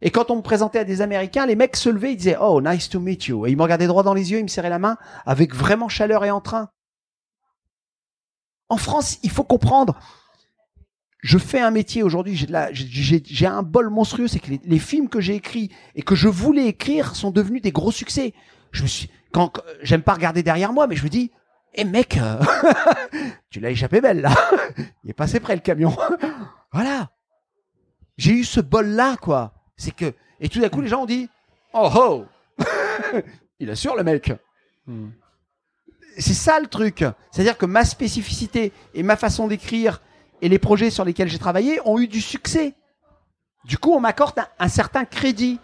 Et 0.00 0.10
quand 0.10 0.30
on 0.30 0.36
me 0.36 0.42
présentait 0.42 0.78
à 0.78 0.84
des 0.84 1.00
Américains, 1.00 1.46
les 1.46 1.56
mecs 1.56 1.74
se 1.76 1.88
levaient, 1.88 2.12
ils 2.12 2.16
disaient 2.16 2.36
Oh, 2.40 2.60
nice 2.60 2.88
to 2.88 3.00
meet 3.00 3.26
you. 3.26 3.46
Et 3.46 3.50
ils 3.50 3.56
me 3.56 3.62
regardaient 3.62 3.86
droit 3.88 4.02
dans 4.04 4.14
les 4.14 4.30
yeux, 4.30 4.38
ils 4.38 4.44
me 4.44 4.48
serraient 4.48 4.68
la 4.70 4.78
main 4.78 4.96
avec 5.26 5.54
vraiment 5.54 5.88
chaleur 5.88 6.24
et 6.24 6.30
entrain. 6.30 6.68
En 8.68 8.76
France, 8.76 9.18
il 9.22 9.30
faut 9.30 9.44
comprendre. 9.44 9.98
Je 11.20 11.36
fais 11.38 11.58
un 11.58 11.72
métier 11.72 12.04
aujourd'hui, 12.04 12.36
j'ai 12.36 13.46
un 13.46 13.62
bol 13.64 13.90
monstrueux, 13.90 14.28
c'est 14.28 14.38
que 14.38 14.50
les, 14.50 14.60
les 14.62 14.78
films 14.78 15.08
que 15.08 15.20
j'ai 15.20 15.34
écrits 15.34 15.72
et 15.96 16.02
que 16.02 16.14
je 16.14 16.28
voulais 16.28 16.66
écrire 16.66 17.16
sont 17.16 17.32
devenus 17.32 17.60
des 17.60 17.72
gros 17.72 17.90
succès. 17.90 18.34
Je 18.70 18.82
me 18.82 18.86
suis, 18.86 19.10
quand- 19.32 19.52
j'aime 19.82 20.02
pas 20.02 20.14
regarder 20.14 20.44
derrière 20.44 20.72
moi, 20.72 20.86
mais 20.86 20.94
je 20.94 21.02
me 21.02 21.08
dis, 21.08 21.32
eh 21.80 21.84
mec, 21.84 22.16
euh, 22.16 22.42
tu 23.50 23.60
l'as 23.60 23.70
échappé 23.70 24.00
belle 24.00 24.20
là. 24.20 24.34
Il 25.04 25.10
est 25.10 25.14
passé 25.14 25.38
près 25.38 25.54
le 25.54 25.62
camion. 25.62 25.96
voilà. 26.72 27.10
J'ai 28.16 28.32
eu 28.32 28.44
ce 28.44 28.60
bol 28.60 28.88
là 28.88 29.16
quoi. 29.16 29.54
C'est 29.76 29.94
que 29.94 30.12
et 30.40 30.48
tout 30.48 30.58
d'un 30.58 30.70
coup 30.70 30.80
les 30.80 30.88
gens 30.88 31.02
ont 31.02 31.06
dit, 31.06 31.28
oh 31.72 31.88
oh, 31.94 32.26
il 33.60 33.70
assure 33.70 33.94
le 33.94 34.02
mec. 34.02 34.32
Hmm. 34.86 35.10
C'est 36.18 36.34
ça 36.34 36.58
le 36.58 36.66
truc. 36.66 37.04
C'est-à-dire 37.30 37.56
que 37.56 37.66
ma 37.66 37.84
spécificité 37.84 38.72
et 38.94 39.04
ma 39.04 39.16
façon 39.16 39.46
d'écrire 39.46 40.02
et 40.42 40.48
les 40.48 40.58
projets 40.58 40.90
sur 40.90 41.04
lesquels 41.04 41.28
j'ai 41.28 41.38
travaillé 41.38 41.80
ont 41.84 42.00
eu 42.00 42.08
du 42.08 42.20
succès. 42.20 42.74
Du 43.64 43.78
coup, 43.78 43.92
on 43.92 44.00
m'accorde 44.00 44.36
un, 44.40 44.48
un 44.58 44.68
certain 44.68 45.04
crédit. 45.04 45.60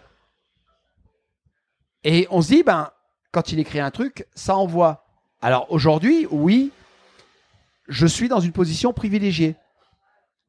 Et 2.05 2.25
on 2.29 2.41
se 2.41 2.49
dit, 2.49 2.63
ben, 2.63 2.89
quand 3.33 3.51
il 3.51 3.59
écrit 3.59 3.81
un 3.81 3.91
truc, 3.91 4.27
ça 4.33 4.55
envoie. 4.55 5.04
Alors 5.45 5.71
aujourd'hui, 5.71 6.25
oui, 6.31 6.71
je 7.87 8.07
suis 8.07 8.27
dans 8.27 8.39
une 8.39 8.51
position 8.51 8.93
privilégiée. 8.93 9.55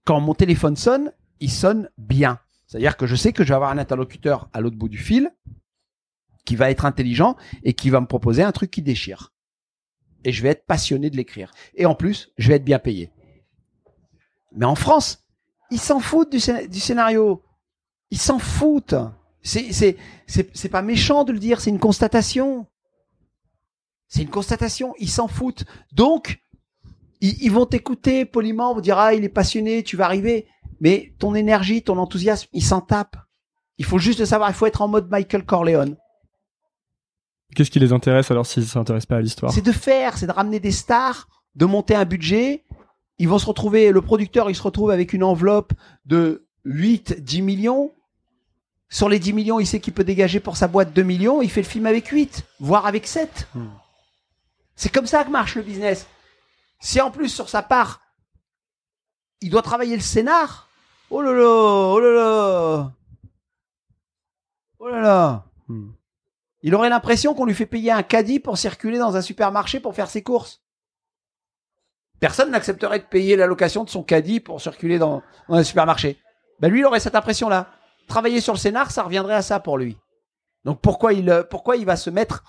Quand 0.07 0.21
mon 0.21 0.33
téléphone 0.33 0.75
sonne, 0.75 1.13
il 1.39 1.51
sonne 1.51 1.91
bien. 1.99 2.41
C'est-à-dire 2.67 2.97
que 2.97 3.07
je 3.07 3.15
sais 3.15 3.35
que 3.35 3.45
je 3.45 3.51
vais 3.51 3.57
avoir 3.57 3.71
un 3.73 3.77
interlocuteur 3.77 4.49
à 4.55 4.63
l'autre 4.63 4.79
bout 4.79 4.89
du 4.89 4.97
fil 4.97 5.31
qui 6.47 6.57
va 6.57 6.71
être 6.71 6.87
intelligent 6.87 7.37
et 7.63 7.75
qui 7.75 7.91
va 7.91 8.01
me 8.01 8.07
proposer 8.07 8.43
un 8.43 8.53
truc 8.53 8.71
qui 8.71 8.81
déchire. 8.81 9.35
Et 10.25 10.33
je 10.33 10.43
vais 10.43 10.49
être 10.49 10.65
passionné 10.65 11.11
de 11.11 11.17
l'écrire. 11.19 11.51
Et 11.75 11.85
en 11.85 11.95
plus, 11.95 12.31
je 12.39 12.49
vais 12.49 12.55
être 12.55 12.65
bien 12.65 12.79
payé. 12.79 13.13
Mais 14.53 14.65
en 14.65 14.77
France, 14.77 15.27
ils 15.71 15.79
s'en 15.79 16.01
foutent 16.01 16.33
du, 16.33 16.39
scé- 16.39 16.69
du 16.69 16.81
scénario. 16.81 17.43
Ils 18.11 18.19
s'en 18.19 18.39
foutent. 18.39 18.95
C'est 19.43 19.99
pas 20.71 20.81
méchant 20.81 21.25
de 21.25 21.33
le 21.33 21.39
dire, 21.39 21.61
c'est 21.61 21.69
une 21.69 21.79
constatation. 21.79 22.67
C'est 24.17 24.23
une 24.23 24.31
constatation. 24.31 24.95
Ils 24.99 25.11
s'en 25.11 25.29
foutent. 25.29 25.67
Donc, 25.93 26.43
ils, 27.21 27.37
ils 27.43 27.53
vont 27.53 27.67
t'écouter 27.67 28.25
poliment, 28.25 28.75
vont 28.75 28.81
dire, 28.81 28.99
ah, 28.99 29.13
il 29.13 29.25
est 29.25 29.29
passionné, 29.29 29.83
tu 29.83 29.99
vas 29.99 30.07
arriver. 30.07 30.47
Mais 30.81 31.13
ton 31.19 31.35
énergie, 31.35 31.83
ton 31.83 31.99
enthousiasme, 31.99 32.49
ils 32.55 32.65
s'en 32.65 32.81
tapent. 32.81 33.19
Il 33.77 33.85
faut 33.85 33.99
juste 33.99 34.19
le 34.19 34.25
savoir, 34.25 34.49
il 34.49 34.55
faut 34.55 34.65
être 34.65 34.81
en 34.81 34.89
mode 34.89 35.11
Michael 35.11 35.45
Corleone. 35.45 35.97
Qu'est-ce 37.55 37.71
qui 37.71 37.79
les 37.79 37.93
intéresse 37.93 38.31
alors 38.31 38.47
s'ils 38.47 38.65
s'intéressent 38.65 39.07
pas 39.07 39.17
à 39.17 39.21
l'histoire? 39.21 39.53
C'est 39.53 39.61
de 39.61 39.73
faire, 39.73 40.17
c'est 40.17 40.27
de 40.27 40.33
ramener 40.33 40.61
des 40.61 40.73
stars, 40.73 41.29
de 41.55 41.67
monter 41.67 41.95
un 41.95 42.07
budget. 42.07 42.65
Ils 43.19 43.29
vont 43.29 43.39
se 43.39 43.45
retrouver, 43.45 43.93
le 43.93 44.01
producteur, 44.01 44.49
il 44.49 44.57
se 44.57 44.63
retrouve 44.63 44.91
avec 44.91 45.13
une 45.13 45.25
enveloppe 45.25 45.75
de 46.07 46.47
8, 46.65 47.23
10 47.23 47.43
millions. 47.43 47.93
Sur 48.89 49.11
les 49.11 49.19
10 49.19 49.35
millions, 49.35 49.61
il 49.61 49.67
sait 49.67 49.81
qu'il 49.81 49.93
peut 49.93 50.05
dégager 50.05 50.41
pour 50.41 50.57
sa 50.57 50.69
boîte 50.69 50.95
2 50.95 51.03
millions. 51.03 51.43
Il 51.43 51.51
fait 51.51 51.61
le 51.61 51.69
film 51.69 51.85
avec 51.85 52.07
8, 52.07 52.45
voire 52.61 52.87
avec 52.87 53.07
7. 53.07 53.49
Hmm. 53.55 53.67
C'est 54.77 54.91
comme 54.93 55.07
ça 55.07 55.25
que 55.25 55.31
marche 55.31 55.57
le 55.57 55.63
business. 55.63 56.07
Si 56.81 57.01
en 57.01 57.11
plus, 57.11 57.31
sur 57.31 57.49
sa 57.49 57.63
part, 57.63 58.03
il 59.41 59.51
doit 59.51 59.63
travailler 59.63 59.97
le 59.97 60.03
scénar, 60.03 60.69
oh 61.11 61.23
là 61.23 61.33
là, 61.33 61.45
oh 61.45 62.01
là 62.01 62.11
là, 62.13 62.93
oh 64.79 64.89
là 64.89 65.01
là. 65.01 65.45
Hmm. 65.69 65.91
Il 66.63 66.75
aurait 66.75 66.91
l'impression 66.91 67.35
qu'on 67.35 67.47
lui 67.47 67.55
fait 67.55 67.67
payer 67.67 67.91
un 67.91 68.03
caddie 68.03 68.39
pour 68.39 68.59
circuler 68.59 68.99
dans 68.99 69.17
un 69.17 69.23
supermarché 69.23 69.81
pour 69.81 69.95
faire 69.95 70.11
ses 70.11 70.23
courses. 70.23 70.63
Personne 72.21 72.51
n'accepterait 72.51 72.99
de 72.99 73.05
payer 73.05 73.37
la 73.37 73.47
location 73.47 73.85
de 73.85 73.91
son 73.91 74.03
caddie 74.03 74.41
pour 74.41 74.61
circuler 74.61 74.99
dans, 74.99 75.23
dans 75.49 75.57
un 75.57 75.65
supermarché. 75.65 76.19
Ben 76.61 76.71
lui, 76.71 76.81
il 76.81 76.87
aurait 76.87 77.01
cette 77.01 77.15
impression-là. 77.15 77.71
Travailler 78.09 78.41
sur 78.41 78.55
le 78.55 78.59
scénar, 78.59 78.91
ça 78.91 79.03
reviendrait 79.03 79.35
à 79.35 79.43
ça 79.43 79.61
pour 79.61 79.79
lui. 79.79 79.99
Donc 80.65 80.81
pourquoi 80.81 81.13
il, 81.13 81.47
pourquoi 81.51 81.77
il 81.77 81.85
va 81.85 81.97
se 81.97 82.11
mettre 82.11 82.43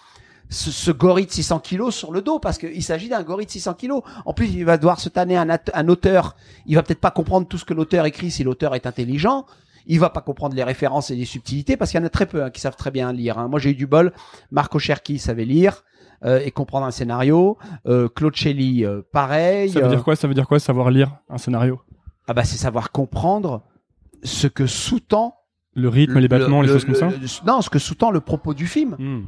ce, 0.49 0.71
ce 0.71 0.91
gorille 0.91 1.25
de 1.25 1.31
600 1.31 1.59
kilos 1.59 1.93
sur 1.95 2.11
le 2.11 2.21
dos 2.21 2.39
parce 2.39 2.57
qu'il 2.57 2.83
s'agit 2.83 3.09
d'un 3.09 3.23
gorille 3.23 3.45
de 3.45 3.51
600 3.51 3.73
kilos. 3.73 4.01
En 4.25 4.33
plus, 4.33 4.47
il 4.47 4.63
va 4.65 4.77
devoir 4.77 4.99
se 4.99 5.09
tanner 5.09 5.35
un, 5.37 5.47
un 5.49 5.87
auteur. 5.89 6.35
Il 6.65 6.75
va 6.75 6.83
peut-être 6.83 7.01
pas 7.01 7.11
comprendre 7.11 7.47
tout 7.47 7.57
ce 7.57 7.65
que 7.65 7.73
l'auteur 7.73 8.05
écrit 8.05 8.31
si 8.31 8.43
l'auteur 8.43 8.73
est 8.75 8.85
intelligent. 8.85 9.45
Il 9.89 9.99
va 9.99 10.09
pas 10.09 10.21
comprendre 10.21 10.53
les 10.55 10.63
références 10.63 11.11
et 11.11 11.15
les 11.15 11.25
subtilités 11.25 11.77
parce 11.77 11.91
qu'il 11.91 11.99
y 11.99 12.03
en 12.03 12.05
a 12.05 12.09
très 12.09 12.25
peu 12.25 12.43
hein, 12.43 12.49
qui 12.49 12.59
savent 12.61 12.75
très 12.75 12.91
bien 12.91 13.11
lire. 13.13 13.37
hein. 13.37 13.47
Moi, 13.47 13.59
j'ai 13.59 13.71
eu 13.71 13.75
du 13.75 13.87
bol. 13.87 14.11
Marco 14.51 14.79
Cherki 14.79 15.17
savait 15.17 15.45
lire 15.45 15.83
euh, 16.25 16.41
et 16.43 16.51
comprendre 16.51 16.85
un 16.85 16.91
scénario. 16.91 17.57
Euh, 17.85 18.09
Claude 18.09 18.35
Shelley, 18.35 18.85
euh, 18.85 19.01
pareil. 19.13 19.69
Ça 19.69 19.79
veut 19.79 19.85
Euh, 19.85 19.89
dire 19.89 20.03
quoi 20.03 20.15
Ça 20.17 20.27
veut 20.27 20.33
dire 20.33 20.47
quoi 20.47 20.59
savoir 20.59 20.91
lire 20.91 21.15
un 21.29 21.37
scénario? 21.37 21.81
Ah 22.27 22.33
bah 22.33 22.43
c'est 22.43 22.57
savoir 22.57 22.91
comprendre 22.91 23.63
ce 24.23 24.47
que 24.47 24.65
sous-tend 24.67 25.35
Le 25.73 25.87
rythme, 25.87 26.19
les 26.19 26.27
battements, 26.27 26.61
le- 26.61 26.67
les 26.67 26.73
le- 26.73 26.79
choses 26.79 26.85
comme 26.85 26.95
ça? 26.95 27.09
non, 27.45 27.61
ce 27.61 27.69
que 27.69 27.79
sous-tend 27.79 28.11
le 28.11 28.19
propos 28.19 28.53
du 28.53 28.67
film. 28.67 28.95
Hmm. 28.99 29.21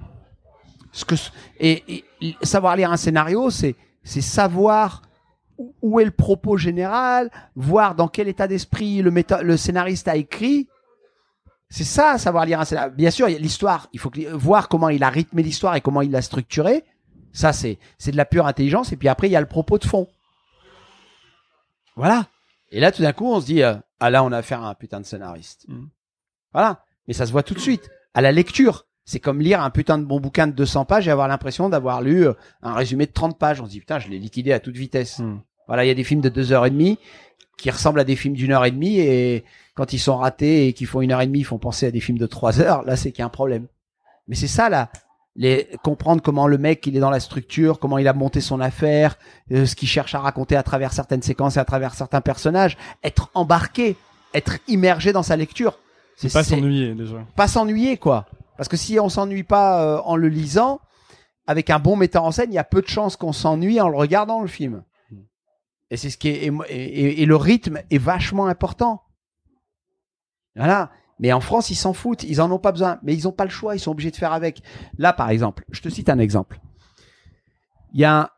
Ce 0.92 1.06
que 1.06 1.16
et, 1.60 2.04
et 2.22 2.36
savoir 2.42 2.76
lire 2.76 2.92
un 2.92 2.98
scénario, 2.98 3.50
c'est 3.50 3.76
savoir 4.04 5.04
où- 5.82 6.00
est 6.00 6.06
le 6.06 6.12
propos 6.12 6.58
général, 6.58 7.30
voir 7.56 7.96
dans 7.96 8.08
quel 8.08 8.28
état 8.28 8.48
d'esprit 8.48 9.02
le 9.02 9.58
scénariste 9.58 10.08
a 10.08 10.16
écrit. 10.16 10.68
C'est 11.70 11.84
ça, 11.84 12.18
savoir 12.18 12.46
lire 12.46 12.60
un 12.60 12.66
scénario. 12.66 12.92
Bien 12.96 13.12
sûr, 13.12 13.28
l'histoire. 13.28 13.88
Il 13.94 14.00
faut 14.00 14.10
que- 14.10 14.32
voir 14.34 14.70
comment 14.70 14.90
il 14.90 15.04
a 15.04 15.10
rythmé 15.10 15.44
l'histoire 15.44 15.76
et 15.76 15.82
comment 15.82 16.02
il 16.02 16.10
l'a 16.12 16.22
structuré. 16.24 16.84
Ça, 17.34 17.54
c'est 17.54 17.78
c'est 18.00 18.12
de 18.12 18.18
la 18.18 18.26
pure 18.26 18.48
intelligence. 18.48 18.92
Et 18.92 18.96
puis 18.98 19.08
après, 19.08 19.28
il 19.28 19.32
y 19.32 19.36
a 19.36 19.42
le 19.42 19.46
propos 19.48 19.78
de 19.78 19.86
fond. 19.86 20.08
Voilà. 21.96 22.28
Et 22.72 22.80
là, 22.80 22.92
tout 22.92 23.02
d'un 23.02 23.14
coup, 23.14 23.28
on 23.32 23.40
se 23.42 23.46
dit, 23.46 23.62
euh, 23.64 23.76
ah 24.00 24.10
là, 24.10 24.24
on 24.24 24.32
a 24.32 24.38
affaire 24.38 24.64
à 24.64 24.70
un 24.70 24.74
putain 24.76 25.00
de 25.00 25.06
scénariste. 25.06 25.66
Mm. 25.68 25.86
Voilà. 26.54 26.84
Mais 27.08 27.14
ça 27.14 27.26
se 27.26 27.32
voit 27.32 27.44
tout 27.44 27.54
de 27.54 27.60
suite. 27.60 27.90
À 28.14 28.22
la 28.22 28.32
lecture. 28.32 28.86
C'est 29.10 29.20
comme 29.20 29.42
lire 29.42 29.64
un 29.64 29.72
putain 29.72 29.98
de 29.98 30.04
bon 30.04 30.20
bouquin 30.20 30.46
de 30.46 30.52
200 30.52 30.86
pages 30.86 31.08
et 31.08 31.12
avoir 31.12 31.28
l'impression 31.28 31.68
d'avoir 31.68 32.04
lu 32.04 32.28
euh, 32.28 32.34
un 32.62 32.76
résumé 32.76 33.08
de 33.08 33.12
30 33.12 33.40
pages. 33.40 33.60
On 33.60 33.66
se 33.66 33.72
dit, 33.72 33.80
putain, 33.80 33.98
je 33.98 34.08
l'ai 34.08 34.20
liquidé 34.20 34.54
à 34.54 34.60
toute 34.60 34.78
vitesse. 34.78 35.18
Hmm. 35.18 35.40
Voilà, 35.66 35.84
il 35.84 35.88
y 35.88 35.92
a 35.92 35.96
des 35.96 36.04
films 36.04 36.22
de 36.22 36.30
deux 36.30 36.52
heures 36.52 36.68
et 36.68 36.70
demie 36.70 37.00
qui 37.58 37.72
ressemblent 37.72 38.00
à 38.00 38.04
des 38.04 38.16
films 38.16 38.36
d'une 38.36 38.52
heure 38.52 38.66
et 38.66 38.72
demie 38.72 39.00
et 39.00 39.46
quand 39.74 39.94
ils 39.94 40.00
sont 40.00 40.16
ratés 40.16 40.68
et 40.68 40.74
qu'ils 40.74 40.86
font 40.86 41.02
une 41.02 41.12
heure 41.12 41.22
et 41.22 41.26
demie, 41.26 41.40
ils 41.40 41.44
font 41.44 41.58
penser 41.58 41.88
à 41.88 41.92
des 41.92 42.00
films 42.02 42.20
de 42.20 42.28
trois 42.28 42.62
heures. 42.62 42.84
Là, 42.84 42.96
c'est 42.96 43.12
qu'il 43.12 43.20
y 43.20 43.24
a 43.24 43.26
un 43.26 43.30
problème. 43.30 43.66
Mais 44.28 44.36
c'est 44.36 44.46
ça, 44.46 44.70
là. 44.70 44.92
Les, 45.36 45.68
comprendre 45.84 46.22
comment 46.22 46.46
le 46.46 46.60
mec, 46.60 46.86
il 46.86 46.96
est 46.96 47.00
dans 47.00 47.10
la 47.10 47.20
structure, 47.20 47.80
comment 47.80 47.98
il 47.98 48.08
a 48.08 48.14
monté 48.14 48.42
son 48.42 48.62
affaire, 48.62 49.18
euh, 49.52 49.66
ce 49.66 49.76
qu'il 49.76 49.88
cherche 49.88 50.14
à 50.14 50.20
raconter 50.20 50.56
à 50.56 50.62
travers 50.62 50.94
certaines 50.94 51.24
séquences 51.24 51.58
et 51.58 51.60
à 51.60 51.66
travers 51.66 51.96
certains 51.96 52.22
personnages, 52.22 52.78
être 53.04 53.32
embarqué, 53.34 53.96
être 54.36 54.60
immergé 54.68 55.14
dans 55.14 55.24
sa 55.24 55.36
lecture. 55.36 55.80
C'est 56.16 56.32
pas 56.32 56.44
s'ennuyer 56.44 56.94
déjà. 56.94 57.26
pas 57.36 57.48
s'ennuyer 57.48 57.98
quoi. 57.98 58.28
Parce 58.60 58.68
que 58.68 58.76
si 58.76 59.00
on 59.00 59.08
s'ennuie 59.08 59.44
pas 59.44 59.82
euh, 59.82 60.02
en 60.04 60.18
le 60.18 60.28
lisant, 60.28 60.82
avec 61.48 61.70
un 61.70 61.80
bon 61.80 61.96
metteur 61.96 62.26
en 62.26 62.32
scène, 62.32 62.52
il 62.52 62.56
y 62.56 62.60
a 62.60 62.66
peu 62.66 62.82
de 62.82 62.88
chances 62.90 63.16
qu'on 63.16 63.32
s'ennuie 63.32 63.80
en 63.80 63.88
le 63.88 63.96
regardant 63.96 64.42
le 64.42 64.50
film. 64.50 64.84
Et 65.92 65.96
c'est 65.96 66.10
ce 66.10 66.18
qui 66.18 66.28
est 66.28 66.44
et, 66.46 66.52
et- 66.70 67.22
et 67.22 67.26
le 67.26 67.38
rythme 67.38 67.80
est 67.90 67.98
vachement 67.98 68.48
important. 68.48 69.02
Voilà. 70.58 70.92
Mais 71.20 71.32
en 71.32 71.40
France, 71.40 71.70
ils 71.70 71.76
s'en 71.76 71.94
foutent, 71.94 72.24
ils 72.24 72.42
en 72.42 72.52
ont 72.52 72.60
pas 72.60 72.74
besoin, 72.74 73.00
mais 73.02 73.14
ils 73.14 73.30
ont 73.30 73.32
pas 73.32 73.46
le 73.46 73.50
choix, 73.50 73.76
ils 73.76 73.80
sont 73.80 73.92
obligés 73.92 74.12
de 74.12 74.18
faire 74.18 74.34
avec. 74.34 74.62
Là, 74.98 75.14
par 75.14 75.30
exemple, 75.30 75.64
je 75.72 75.80
te 75.82 75.88
cite 75.88 76.10
un 76.10 76.20
exemple. 76.20 76.60
Il 77.94 78.02
y 78.02 78.06
a, 78.06 78.20
un- 78.24 78.30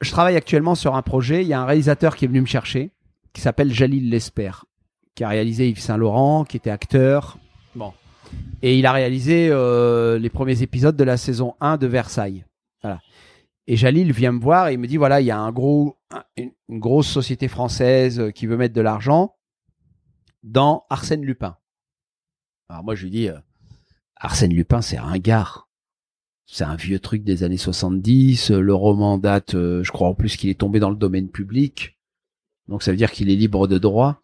je 0.00 0.12
travaille 0.12 0.36
actuellement 0.36 0.76
sur 0.76 0.94
un 0.94 1.02
projet. 1.02 1.42
Il 1.42 1.48
y 1.48 1.54
a 1.54 1.60
un 1.60 1.66
réalisateur 1.66 2.14
qui 2.14 2.24
est 2.24 2.28
venu 2.28 2.40
me 2.40 2.46
chercher, 2.46 2.92
qui 3.32 3.40
s'appelle 3.40 3.72
Jalil 3.72 4.10
Lesper, 4.10 4.52
qui 5.16 5.24
a 5.24 5.28
réalisé 5.28 5.68
Yves 5.68 5.80
Saint 5.80 5.96
Laurent, 5.96 6.44
qui 6.44 6.56
était 6.56 6.70
acteur. 6.70 7.36
Et 8.62 8.78
il 8.78 8.86
a 8.86 8.92
réalisé 8.92 9.48
euh, 9.50 10.18
les 10.18 10.30
premiers 10.30 10.62
épisodes 10.62 10.96
de 10.96 11.04
la 11.04 11.16
saison 11.16 11.54
1 11.60 11.76
de 11.76 11.86
Versailles. 11.86 12.44
Et 13.68 13.76
Jalil 13.76 14.12
vient 14.12 14.30
me 14.30 14.38
voir 14.40 14.68
et 14.68 14.74
il 14.74 14.78
me 14.78 14.86
dit 14.86 14.96
voilà, 14.96 15.20
il 15.20 15.26
y 15.26 15.32
a 15.32 15.38
un 15.40 15.50
gros, 15.50 15.96
un- 16.12 16.22
une, 16.36 16.52
grosse 16.78 17.08
société 17.08 17.48
française 17.48 18.20
euh, 18.20 18.30
qui 18.30 18.46
veut 18.46 18.56
mettre 18.56 18.74
de 18.74 18.80
l'argent 18.80 19.34
dans 20.44 20.84
Arsène 20.88 21.24
Lupin. 21.24 21.56
Alors 22.68 22.84
moi 22.84 22.94
je 22.94 23.02
lui 23.04 23.10
dis 23.10 23.28
euh, 23.28 23.38
Arsène 24.16 24.52
Lupin 24.54 24.82
c'est 24.82 24.98
ringard. 25.00 25.68
C'est 26.46 26.62
un 26.62 26.76
vieux 26.76 27.00
truc 27.00 27.24
des 27.24 27.42
années 27.42 27.56
70, 27.56 28.52
euh, 28.52 28.60
le 28.60 28.72
roman 28.74 29.18
date 29.18 29.52
je 29.54 29.90
crois 29.90 30.06
en 30.08 30.14
plus 30.14 30.36
qu'il 30.36 30.48
est 30.48 30.60
tombé 30.60 30.78
dans 30.78 30.90
le 30.90 30.96
domaine 30.96 31.28
public. 31.28 31.98
Donc 32.68 32.84
ça 32.84 32.92
veut 32.92 32.96
dire 32.96 33.10
qu'il 33.10 33.30
est 33.30 33.36
libre 33.36 33.66
de 33.66 33.78
droit. 33.78 34.20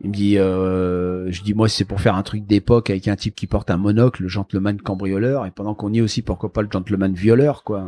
Il 0.00 0.10
me 0.10 0.14
dit, 0.14 0.38
euh, 0.38 1.30
je 1.32 1.42
dis 1.42 1.54
moi 1.54 1.68
c'est 1.68 1.86
pour 1.86 2.00
faire 2.00 2.16
un 2.16 2.22
truc 2.22 2.46
d'époque 2.46 2.90
avec 2.90 3.08
un 3.08 3.16
type 3.16 3.34
qui 3.34 3.46
porte 3.46 3.70
un 3.70 3.78
monocle, 3.78 4.22
le 4.22 4.28
gentleman 4.28 4.80
cambrioleur, 4.80 5.46
et 5.46 5.50
pendant 5.50 5.74
qu'on 5.74 5.92
y 5.92 5.98
est 5.98 6.02
aussi 6.02 6.20
pourquoi 6.22 6.52
pas 6.52 6.62
le 6.62 6.68
gentleman 6.70 7.14
violeur 7.14 7.64
quoi. 7.64 7.86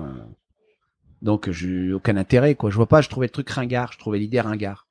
Donc 1.20 1.50
j'ai 1.50 1.92
aucun 1.92 2.16
intérêt 2.16 2.54
quoi. 2.54 2.70
Je 2.70 2.76
vois 2.76 2.86
pas, 2.86 3.02
je 3.02 3.08
trouvais 3.08 3.26
le 3.26 3.32
truc 3.32 3.50
ringard, 3.50 3.92
je 3.92 3.98
trouvais 3.98 4.18
l'idée 4.18 4.40
ringard. 4.40 4.86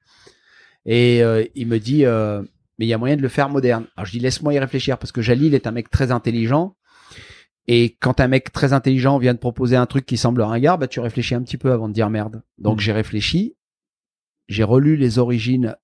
Et 0.85 1.23
euh, 1.23 1.43
il 1.55 1.67
me 1.67 1.79
dit, 1.79 2.05
euh, 2.05 2.41
mais 2.77 2.85
il 2.85 2.87
y 2.89 2.93
a 2.93 2.97
moyen 2.97 3.17
de 3.17 3.21
le 3.21 3.29
faire 3.29 3.49
moderne. 3.49 3.87
Alors 3.95 4.05
je 4.05 4.11
dis 4.11 4.19
laisse-moi 4.19 4.53
y 4.53 4.59
réfléchir 4.59 4.97
parce 4.97 5.11
que 5.11 5.21
Jalil 5.21 5.55
est 5.55 5.67
un 5.67 5.71
mec 5.71 5.89
très 5.89 6.11
intelligent. 6.11 6.75
Et 7.67 7.97
quand 7.99 8.21
un 8.21 8.27
mec 8.29 8.53
très 8.53 8.71
intelligent 8.71 9.17
vient 9.17 9.33
de 9.33 9.39
proposer 9.39 9.75
un 9.75 9.85
truc 9.87 10.05
qui 10.05 10.15
semble 10.17 10.41
ringard, 10.41 10.77
bah 10.77 10.87
tu 10.87 10.99
réfléchis 10.99 11.35
un 11.35 11.41
petit 11.41 11.57
peu 11.57 11.71
avant 11.71 11.89
de 11.89 11.93
dire 11.93 12.09
merde. 12.09 12.43
Donc 12.59 12.77
Mm. 12.77 12.81
j'ai 12.81 12.91
réfléchi, 12.93 13.55
j'ai 14.47 14.63
relu 14.63 14.95
les 14.95 15.19
origines 15.19 15.75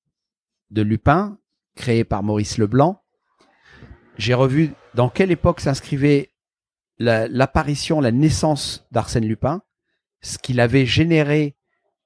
de 0.74 0.82
Lupin, 0.82 1.38
créé 1.76 2.04
par 2.04 2.24
Maurice 2.24 2.58
Leblanc. 2.58 3.02
J'ai 4.18 4.34
revu 4.34 4.72
dans 4.96 5.10
quelle 5.10 5.32
époque 5.32 5.60
s'inscrivait 5.60 6.32
la- 7.00 7.28
l'apparition, 7.28 8.02
la, 8.02 8.12
naissance 8.12 8.86
d'Arsène 8.92 9.26
Lupin, 9.26 9.62
ce 10.22 10.38
qu'il 10.38 10.60
avait 10.60 10.86
généré 10.86 11.56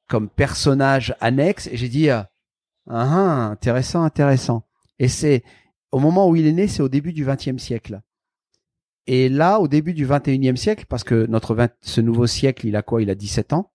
comme 0.07 0.29
personnage 0.29 1.15
annexe, 1.19 1.67
et 1.67 1.77
j'ai 1.77 1.89
dit 1.89 2.09
ah, 2.09 2.29
ah, 2.89 3.49
intéressant, 3.51 4.03
intéressant. 4.03 4.63
Et 4.99 5.07
c'est 5.07 5.43
au 5.91 5.99
moment 5.99 6.29
où 6.29 6.35
il 6.35 6.47
est 6.47 6.53
né, 6.53 6.67
c'est 6.67 6.83
au 6.83 6.89
début 6.89 7.13
du 7.13 7.25
XXe 7.25 7.57
siècle. 7.57 8.01
Et 9.05 9.29
là, 9.29 9.59
au 9.59 9.67
début 9.67 9.93
du 9.93 10.05
XXIe 10.05 10.57
siècle, 10.57 10.85
parce 10.87 11.03
que 11.03 11.25
notre 11.27 11.55
20 11.55 11.71
ce 11.81 12.01
nouveau 12.01 12.27
siècle, 12.27 12.67
il 12.67 12.75
a 12.75 12.81
quoi? 12.81 13.01
Il 13.01 13.09
a 13.09 13.15
17 13.15 13.53
ans. 13.53 13.71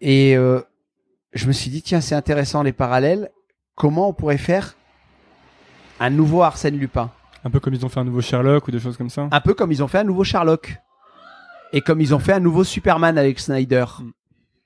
Et 0.00 0.36
euh, 0.36 0.60
je 1.36 1.46
me 1.46 1.52
suis 1.52 1.70
dit, 1.70 1.82
tiens, 1.82 2.00
c'est 2.00 2.14
intéressant 2.14 2.62
les 2.62 2.72
parallèles. 2.72 3.30
Comment 3.74 4.08
on 4.08 4.12
pourrait 4.12 4.38
faire 4.38 4.76
un 6.00 6.10
nouveau 6.10 6.42
Arsène 6.42 6.78
Lupin? 6.78 7.10
Un 7.44 7.50
peu 7.50 7.60
comme 7.60 7.74
ils 7.74 7.84
ont 7.84 7.88
fait 7.88 8.00
un 8.00 8.04
nouveau 8.04 8.20
Sherlock 8.20 8.66
ou 8.68 8.70
des 8.70 8.80
choses 8.80 8.96
comme 8.96 9.10
ça. 9.10 9.28
Un 9.30 9.40
peu 9.40 9.54
comme 9.54 9.70
ils 9.70 9.82
ont 9.82 9.88
fait 9.88 9.98
un 9.98 10.04
nouveau 10.04 10.24
Sherlock. 10.24 10.76
Et 11.72 11.80
comme 11.80 12.00
ils 12.00 12.14
ont 12.14 12.18
fait 12.18 12.32
un 12.32 12.40
nouveau 12.40 12.64
Superman 12.64 13.18
avec 13.18 13.38
Snyder. 13.38 13.84
Mm. 13.98 14.10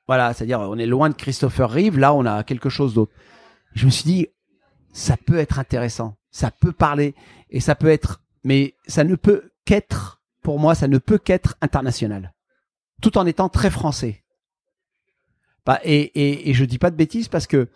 Voilà, 0.07 0.33
c'est-à-dire 0.35 0.61
on 0.61 0.77
est 0.77 0.87
loin 0.87 1.09
de 1.09 1.15
Christopher 1.15 1.71
Reeve, 1.71 1.99
là 1.99 2.13
on 2.15 2.27
a 2.27 2.43
quelque 2.43 2.69
chose 2.69 2.95
d'autre. 2.95 3.13
Je 3.75 3.87
me 3.87 3.91
suis 3.91 4.05
dit, 4.05 4.27
ça 4.93 5.17
peut 5.17 5.39
être 5.39 5.61
intéressant, 5.61 6.17
ça 6.33 6.51
peut 6.51 6.73
parler, 6.73 7.15
et 7.49 7.61
ça 7.61 7.77
peut 7.77 7.89
être, 7.89 8.21
mais 8.43 8.75
ça 8.89 9.05
ne 9.05 9.15
peut 9.15 9.51
qu'être, 9.65 10.21
pour 10.43 10.59
moi, 10.59 10.75
ça 10.75 10.89
ne 10.89 10.99
peut 10.99 11.19
qu'être 11.19 11.57
international. 11.61 12.35
Tout 13.01 13.19
en 13.19 13.27
étant 13.27 13.49
très 13.49 13.71
français. 13.71 14.20
Bah, 15.71 15.79
et, 15.85 16.01
et, 16.01 16.51
et 16.51 16.53
je 16.53 16.65
dis 16.65 16.79
pas 16.79 16.91
de 16.91 16.97
bêtises 16.97 17.29
parce 17.29 17.47
que 17.47 17.69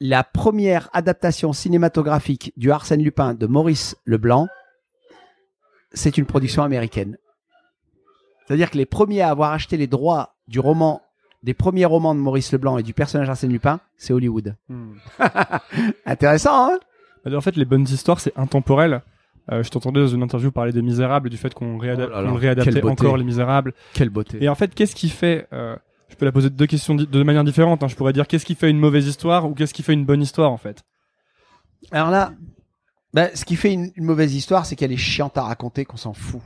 la 0.00 0.24
première 0.24 0.88
adaptation 0.92 1.52
cinématographique 1.52 2.52
du 2.56 2.72
Arsène 2.72 3.04
Lupin 3.04 3.34
de 3.34 3.46
Maurice 3.46 3.96
Leblanc, 4.04 4.48
c'est 5.92 6.18
une 6.18 6.26
production 6.26 6.64
américaine. 6.64 7.18
C'est-à-dire 8.48 8.68
que 8.68 8.76
les 8.78 8.84
premiers 8.84 9.20
à 9.22 9.30
avoir 9.30 9.52
acheté 9.52 9.76
les 9.76 9.86
droits 9.86 10.34
du 10.48 10.58
roman, 10.58 11.02
des 11.44 11.54
premiers 11.54 11.84
romans 11.84 12.16
de 12.16 12.20
Maurice 12.20 12.50
Leblanc 12.50 12.78
et 12.78 12.82
du 12.82 12.94
personnage 12.94 13.28
Arsène 13.30 13.52
Lupin, 13.52 13.78
c'est 13.96 14.12
Hollywood. 14.12 14.56
Hmm. 14.68 14.94
Intéressant, 16.06 16.72
hein? 16.72 16.78
En 17.32 17.40
fait, 17.40 17.54
les 17.54 17.64
bonnes 17.64 17.84
histoires, 17.84 18.18
c'est 18.18 18.36
intemporel. 18.36 19.02
Euh, 19.52 19.62
je 19.62 19.70
t'entendais 19.70 20.00
dans 20.00 20.08
une 20.08 20.24
interview 20.24 20.50
parler 20.50 20.72
des 20.72 20.82
Misérables 20.82 21.28
et 21.28 21.30
du 21.30 21.36
fait 21.36 21.54
qu'on 21.54 21.78
réada- 21.78 22.08
Oh 22.12 22.26
qu'on 22.26 22.34
réadaptait 22.34 22.82
encore 22.84 23.16
les 23.16 23.24
Misérables. 23.24 23.72
Quelle 23.94 24.10
beauté. 24.10 24.42
Et 24.42 24.48
en 24.48 24.56
fait, 24.56 24.74
qu'est-ce 24.74 24.96
qui 24.96 25.10
fait 25.10 25.46
euh, 25.52 25.76
Je 26.10 26.16
peux 26.16 26.24
la 26.26 26.32
poser 26.32 26.50
de 26.50 26.54
deux 26.54 26.66
questions 26.66 26.94
de 26.94 27.22
manière 27.22 27.44
différente. 27.44 27.82
hein. 27.82 27.88
Je 27.88 27.94
pourrais 27.96 28.12
dire 28.12 28.26
qu'est-ce 28.26 28.44
qui 28.44 28.54
fait 28.54 28.68
une 28.68 28.78
mauvaise 28.78 29.06
histoire 29.06 29.48
ou 29.48 29.54
qu'est-ce 29.54 29.72
qui 29.72 29.82
fait 29.82 29.94
une 29.94 30.04
bonne 30.04 30.20
histoire 30.20 30.50
en 30.52 30.58
fait? 30.58 30.82
Alors 31.92 32.10
là, 32.10 32.32
bah, 33.14 33.34
ce 33.34 33.44
qui 33.44 33.56
fait 33.56 33.72
une, 33.72 33.90
une 33.96 34.04
mauvaise 34.04 34.34
histoire, 34.34 34.66
c'est 34.66 34.76
qu'elle 34.76 34.92
est 34.92 34.96
chiante 34.96 35.38
à 35.38 35.42
raconter, 35.42 35.84
qu'on 35.84 35.96
s'en 35.96 36.12
fout. 36.12 36.42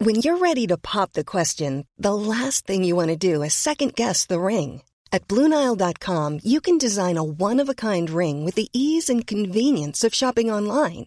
When 0.00 0.16
you're 0.16 0.38
ready 0.38 0.66
to 0.68 0.76
pop 0.76 1.12
the 1.12 1.24
question, 1.24 1.84
the 1.98 2.14
last 2.14 2.66
thing 2.66 2.84
you 2.84 2.96
want 2.96 3.08
to 3.08 3.16
do 3.16 3.42
is 3.42 3.52
second 3.52 3.94
guess 3.94 4.26
the 4.26 4.38
ring. 4.40 4.82
At 5.12 5.26
Bluenile.com, 5.26 6.40
you 6.44 6.60
can 6.60 6.78
design 6.78 7.16
a 7.16 7.24
one 7.24 7.60
of 7.60 7.68
a 7.68 7.74
kind 7.74 8.08
ring 8.10 8.44
with 8.44 8.54
the 8.54 8.68
ease 8.72 9.08
and 9.08 9.26
convenience 9.26 10.04
of 10.04 10.14
shopping 10.14 10.50
online. 10.50 11.06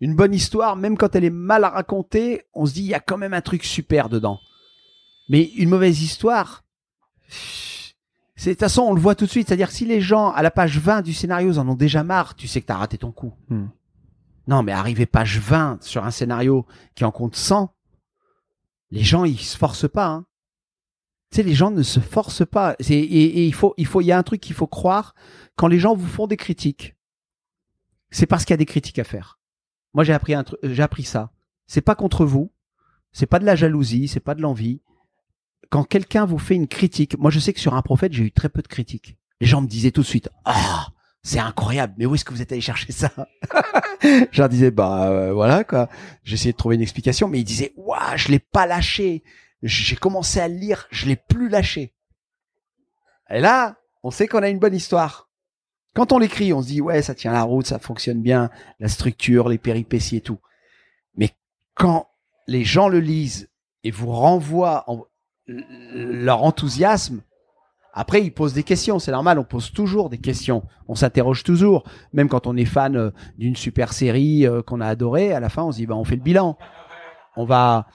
Une 0.00 0.14
bonne 0.14 0.34
histoire, 0.34 0.76
même 0.76 0.96
quand 0.96 1.14
elle 1.14 1.24
est 1.24 1.30
mal 1.30 1.64
racontée, 1.64 2.46
on 2.54 2.66
se 2.66 2.72
dit 2.72 2.82
il 2.82 2.88
y 2.88 2.94
a 2.94 3.00
quand 3.00 3.18
même 3.18 3.34
un 3.34 3.42
truc 3.42 3.64
super 3.64 4.08
dedans. 4.08 4.40
Mais 5.28 5.44
une 5.56 5.68
mauvaise 5.68 6.02
histoire, 6.02 6.64
c'est 8.34 8.50
de 8.50 8.54
toute 8.54 8.60
façon 8.60 8.82
on 8.82 8.94
le 8.94 9.00
voit 9.00 9.14
tout 9.14 9.26
de 9.26 9.30
suite. 9.30 9.48
C'est-à-dire 9.48 9.68
que 9.68 9.74
si 9.74 9.84
les 9.84 10.00
gens 10.00 10.30
à 10.30 10.42
la 10.42 10.50
page 10.50 10.78
20 10.78 11.02
du 11.02 11.12
scénario 11.12 11.52
ils 11.52 11.60
en 11.60 11.68
ont 11.68 11.74
déjà 11.74 12.02
marre, 12.02 12.34
tu 12.34 12.48
sais 12.48 12.60
que 12.60 12.66
t'as 12.66 12.76
raté 12.76 12.96
ton 12.98 13.12
coup. 13.12 13.34
Hmm. 13.48 13.66
Non, 14.48 14.62
mais 14.62 14.72
arriver 14.72 15.06
page 15.06 15.38
20 15.38 15.82
sur 15.82 16.04
un 16.04 16.10
scénario 16.10 16.66
qui 16.94 17.04
en 17.04 17.12
compte 17.12 17.36
100, 17.36 17.72
les 18.90 19.04
gens 19.04 19.24
ils 19.24 19.38
se 19.38 19.56
forcent 19.56 19.90
pas. 19.90 20.06
Hein. 20.06 20.26
Tu 21.30 21.36
sais, 21.36 21.42
les 21.44 21.54
gens 21.54 21.70
ne 21.70 21.82
se 21.82 22.00
forcent 22.00 22.46
pas. 22.46 22.74
Et 22.88 23.46
il 23.46 23.54
faut, 23.54 23.74
il 23.76 23.86
faut, 23.86 24.00
il 24.00 24.06
y 24.06 24.12
a 24.12 24.18
un 24.18 24.22
truc 24.24 24.40
qu'il 24.40 24.56
faut 24.56 24.66
croire 24.66 25.14
quand 25.54 25.68
les 25.68 25.78
gens 25.78 25.94
vous 25.94 26.08
font 26.08 26.26
des 26.26 26.36
critiques. 26.36 26.96
C'est 28.10 28.26
parce 28.26 28.44
qu'il 28.44 28.52
y 28.52 28.54
a 28.54 28.56
des 28.56 28.66
critiques 28.66 28.98
à 28.98 29.04
faire. 29.04 29.38
Moi, 29.94 30.04
j'ai 30.04 30.12
appris 30.12 30.34
un 30.34 30.44
j'ai 30.62 30.82
appris 30.82 31.04
ça. 31.04 31.30
C'est 31.66 31.80
pas 31.80 31.94
contre 31.94 32.24
vous. 32.24 32.52
C'est 33.12 33.26
pas 33.26 33.38
de 33.38 33.44
la 33.44 33.56
jalousie. 33.56 34.08
C'est 34.08 34.20
pas 34.20 34.34
de 34.34 34.42
l'envie. 34.42 34.80
Quand 35.70 35.84
quelqu'un 35.84 36.26
vous 36.26 36.38
fait 36.38 36.54
une 36.54 36.68
critique, 36.68 37.18
moi, 37.18 37.30
je 37.30 37.38
sais 37.38 37.52
que 37.52 37.60
sur 37.60 37.74
un 37.74 37.82
prophète, 37.82 38.12
j'ai 38.12 38.24
eu 38.24 38.32
très 38.32 38.48
peu 38.48 38.62
de 38.62 38.68
critiques. 38.68 39.16
Les 39.40 39.46
gens 39.46 39.62
me 39.62 39.68
disaient 39.68 39.92
tout 39.92 40.02
de 40.02 40.06
suite, 40.06 40.28
ah, 40.44 40.88
c'est 41.22 41.38
incroyable. 41.38 41.94
Mais 41.96 42.06
où 42.06 42.14
est-ce 42.14 42.24
que 42.24 42.32
vous 42.32 42.42
êtes 42.42 42.52
allé 42.52 42.60
chercher 42.60 42.92
ça 42.92 43.12
Je 44.02 44.40
leur 44.40 44.48
disais, 44.48 44.70
bah 44.70 45.10
euh, 45.10 45.32
voilà 45.32 45.64
quoi. 45.64 45.88
J'essayais 46.24 46.52
de 46.52 46.56
trouver 46.56 46.74
une 46.76 46.82
explication, 46.82 47.28
mais 47.28 47.40
ils 47.40 47.44
disaient, 47.44 47.72
waouh, 47.76 48.16
je 48.16 48.28
l'ai 48.28 48.38
pas 48.38 48.66
lâché. 48.66 49.22
J'ai 49.62 49.96
commencé 49.96 50.40
à 50.40 50.48
lire, 50.48 50.86
je 50.90 51.06
l'ai 51.06 51.16
plus 51.16 51.48
lâché. 51.48 51.94
Et 53.28 53.40
là, 53.40 53.76
on 54.02 54.10
sait 54.10 54.26
qu'on 54.26 54.42
a 54.42 54.48
une 54.48 54.58
bonne 54.58 54.74
histoire. 54.74 55.29
Quand 55.94 56.12
on 56.12 56.18
l'écrit, 56.18 56.52
on 56.52 56.62
se 56.62 56.68
dit 56.68 56.80
ouais, 56.80 57.02
ça 57.02 57.14
tient 57.14 57.32
la 57.32 57.42
route, 57.42 57.66
ça 57.66 57.78
fonctionne 57.78 58.22
bien, 58.22 58.50
la 58.78 58.88
structure, 58.88 59.48
les 59.48 59.58
péripéties 59.58 60.16
et 60.16 60.20
tout. 60.20 60.38
Mais 61.16 61.30
quand 61.74 62.08
les 62.46 62.64
gens 62.64 62.88
le 62.88 63.00
lisent 63.00 63.48
et 63.84 63.90
vous 63.90 64.10
renvoient 64.10 64.84
en- 64.86 65.04
leur 65.46 66.42
enthousiasme, 66.44 67.22
après 67.92 68.22
ils 68.22 68.32
posent 68.32 68.54
des 68.54 68.62
questions, 68.62 69.00
c'est 69.00 69.10
normal, 69.10 69.38
on 69.40 69.44
pose 69.44 69.72
toujours 69.72 70.10
des 70.10 70.18
questions, 70.18 70.62
on 70.86 70.94
s'interroge 70.94 71.42
toujours, 71.42 71.82
même 72.12 72.28
quand 72.28 72.46
on 72.46 72.56
est 72.56 72.64
fan 72.64 72.96
euh, 72.96 73.10
d'une 73.36 73.56
super 73.56 73.92
série 73.92 74.46
euh, 74.46 74.62
qu'on 74.62 74.80
a 74.80 74.86
adorée, 74.86 75.32
à 75.32 75.40
la 75.40 75.48
fin 75.48 75.64
on 75.64 75.72
se 75.72 75.78
dit 75.78 75.86
bah 75.86 75.96
on 75.96 76.04
fait 76.04 76.14
le 76.16 76.22
bilan, 76.22 76.56
on 77.36 77.44
va 77.44 77.88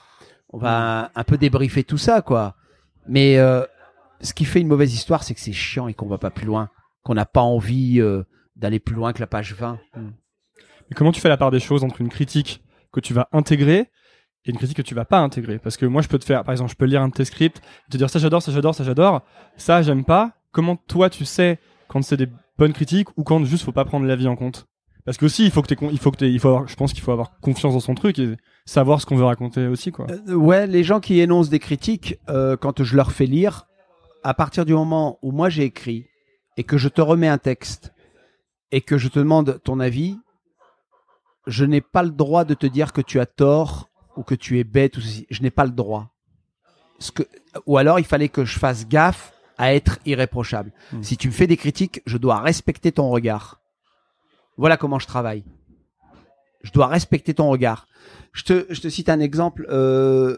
on 0.51 0.57
va 0.57 1.11
un 1.15 1.23
peu 1.23 1.37
débriefer 1.37 1.85
tout 1.85 1.97
ça 1.97 2.21
quoi. 2.21 2.55
Mais 3.07 3.37
euh, 3.37 3.63
ce 4.19 4.33
qui 4.33 4.43
fait 4.43 4.59
une 4.59 4.67
mauvaise 4.67 4.93
histoire, 4.93 5.23
c'est 5.23 5.33
que 5.33 5.39
c'est 5.39 5.53
chiant 5.53 5.87
et 5.87 5.93
qu'on 5.93 6.07
va 6.07 6.17
pas 6.17 6.29
plus 6.31 6.45
loin, 6.45 6.69
qu'on 7.05 7.13
n'a 7.13 7.25
pas 7.25 7.41
envie 7.41 8.01
euh, 8.01 8.23
d'aller 8.57 8.79
plus 8.79 8.95
loin 8.95 9.13
que 9.13 9.21
la 9.21 9.27
page 9.27 9.53
20. 9.53 9.79
Mais 9.95 10.95
comment 10.95 11.11
tu 11.11 11.21
fais 11.21 11.29
la 11.29 11.37
part 11.37 11.51
des 11.51 11.59
choses 11.59 11.83
entre 11.83 12.01
une 12.01 12.09
critique 12.09 12.63
que 12.91 12.99
tu 12.99 13.13
vas 13.13 13.29
intégrer 13.31 13.91
et 14.45 14.49
une 14.49 14.57
critique 14.57 14.77
que 14.77 14.81
tu 14.81 14.95
vas 14.95 15.05
pas 15.05 15.19
intégrer? 15.19 15.59
Parce 15.59 15.77
que 15.77 15.85
moi, 15.85 16.01
je 16.01 16.07
peux 16.07 16.17
te 16.17 16.25
faire, 16.25 16.43
par 16.43 16.51
exemple, 16.51 16.71
je 16.71 16.75
peux 16.75 16.85
lire 16.85 17.01
un 17.01 17.07
de 17.07 17.13
tes 17.13 17.23
scripts, 17.25 17.61
te 17.91 17.97
dire 17.97 18.09
ça 18.09 18.19
j'adore, 18.19 18.41
ça 18.41 18.51
j'adore, 18.51 18.73
ça 18.73 18.83
j'adore, 18.83 19.21
ça 19.55 19.81
j'aime 19.83 20.03
pas. 20.03 20.33
Comment 20.51 20.75
toi 20.75 21.09
tu 21.09 21.25
sais 21.25 21.59
quand 21.87 22.01
c'est 22.01 22.17
des 22.17 22.27
bonnes 22.57 22.73
critiques 22.73 23.09
ou 23.17 23.23
quand 23.23 23.43
juste 23.45 23.63
faut 23.63 23.71
pas 23.71 23.85
prendre 23.85 24.07
l'avis 24.07 24.27
en 24.27 24.35
compte? 24.35 24.65
Parce 25.05 25.17
que 25.19 25.25
aussi, 25.25 25.45
il 25.45 25.51
faut 25.51 25.61
que 25.61 25.75
il 25.91 25.99
faut 25.99 26.09
que 26.09 26.25
il 26.25 26.39
faut 26.39 26.47
avoir, 26.47 26.67
je 26.67 26.75
pense 26.75 26.91
qu'il 26.91 27.03
faut 27.03 27.11
avoir 27.11 27.39
confiance 27.39 27.73
dans 27.73 27.79
son 27.79 27.93
truc 27.93 28.17
et 28.17 28.35
savoir 28.65 28.99
ce 28.99 29.05
qu'on 29.05 29.15
veut 29.15 29.25
raconter 29.25 29.67
aussi, 29.67 29.91
quoi. 29.91 30.07
Euh, 30.09 30.33
ouais, 30.33 30.65
les 30.65 30.83
gens 30.83 30.99
qui 30.99 31.19
énoncent 31.19 31.51
des 31.51 31.59
critiques, 31.59 32.17
euh, 32.29 32.57
quand 32.57 32.81
je 32.81 32.95
leur 32.95 33.11
fais 33.11 33.27
lire, 33.27 33.67
à 34.23 34.33
partir 34.33 34.65
du 34.65 34.73
moment 34.73 35.19
où 35.21 35.31
moi 35.31 35.49
j'ai 35.49 35.65
écrit 35.65 36.07
et 36.57 36.63
que 36.63 36.77
je 36.77 36.89
te 36.89 37.01
remets 37.01 37.27
un 37.27 37.37
texte 37.37 37.93
et 38.71 38.81
que 38.81 38.97
je 38.97 39.07
te 39.07 39.19
demande 39.19 39.61
ton 39.63 39.79
avis, 39.79 40.17
je 41.47 41.65
n'ai 41.65 41.81
pas 41.81 42.03
le 42.03 42.09
droit 42.09 42.45
de 42.45 42.53
te 42.53 42.65
dire 42.65 42.93
que 42.93 43.01
tu 43.01 43.19
as 43.19 43.25
tort 43.25 43.89
ou 44.15 44.23
que 44.23 44.35
tu 44.35 44.59
es 44.59 44.63
bête 44.63 44.97
ou 44.97 45.01
ceci. 45.01 45.27
Je 45.29 45.41
n'ai 45.41 45.51
pas 45.51 45.65
le 45.65 45.71
droit. 45.71 46.11
Ce 46.99 47.11
que, 47.11 47.23
ou 47.65 47.77
alors 47.77 47.99
il 47.99 48.05
fallait 48.05 48.29
que 48.29 48.45
je 48.45 48.57
fasse 48.57 48.87
gaffe 48.87 49.33
à 49.57 49.73
être 49.73 49.99
irréprochable. 50.05 50.73
Si 51.01 51.17
tu 51.17 51.27
me 51.27 51.33
fais 51.33 51.47
des 51.47 51.57
critiques, 51.57 52.01
je 52.05 52.17
dois 52.17 52.39
respecter 52.39 52.91
ton 52.91 53.09
regard. 53.09 53.61
Voilà 54.57 54.77
comment 54.77 54.99
je 54.99 55.07
travaille. 55.07 55.43
Je 56.63 56.71
dois 56.71 56.87
respecter 56.87 57.33
ton 57.33 57.49
regard. 57.49 57.87
Je 58.33 58.43
te, 58.43 58.65
je 58.69 58.81
te 58.81 58.89
cite 58.89 59.09
un 59.09 59.19
exemple. 59.19 59.67
euh, 59.69 60.37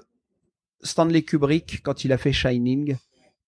Stanley 0.82 1.24
Kubrick, 1.24 1.82
quand 1.84 2.04
il 2.04 2.12
a 2.12 2.18
fait 2.18 2.34
Shining, 2.34 2.98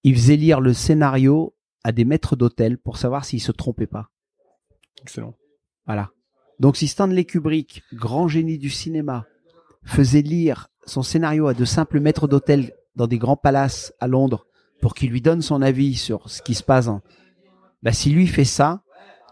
il 0.04 0.16
faisait 0.16 0.36
lire 0.36 0.62
le 0.62 0.74
scénario 0.74 1.54
à 1.84 1.92
des 1.92 2.06
maîtres 2.06 2.36
d'hôtel 2.36 2.78
pour 2.78 2.98
savoir 2.98 3.26
s'ils 3.26 3.42
se 3.42 3.52
trompaient 3.52 3.88
pas. 3.88 4.10
Excellent. 5.02 5.34
Voilà. 5.86 6.12
Donc 6.60 6.76
si 6.78 6.88
Stanley 6.88 7.26
Kubrick, 7.26 7.84
grand 7.94 8.28
génie 8.28 8.58
du 8.58 8.70
cinéma, 8.70 9.26
faisait 9.84 10.22
lire 10.22 10.68
son 10.86 11.04
scénario 11.04 11.48
à 11.48 11.54
de 11.54 11.66
simples 11.66 12.00
maîtres 12.00 12.28
d'hôtel 12.28 12.74
dans 12.96 13.08
des 13.08 13.18
grands 13.18 13.38
palaces 13.38 13.94
à 14.00 14.08
Londres 14.08 14.46
pour 14.82 14.94
qu'il 14.94 15.10
lui 15.10 15.22
donne 15.22 15.42
son 15.42 15.62
avis 15.62 15.96
sur 15.96 16.30
ce 16.30 16.42
qui 16.42 16.56
se 16.56 16.64
passe, 16.64 16.88
en... 16.88 17.02
bah, 17.82 17.92
si 17.92 18.10
lui 18.10 18.28
fait 18.28 18.46
ça, 18.46 18.82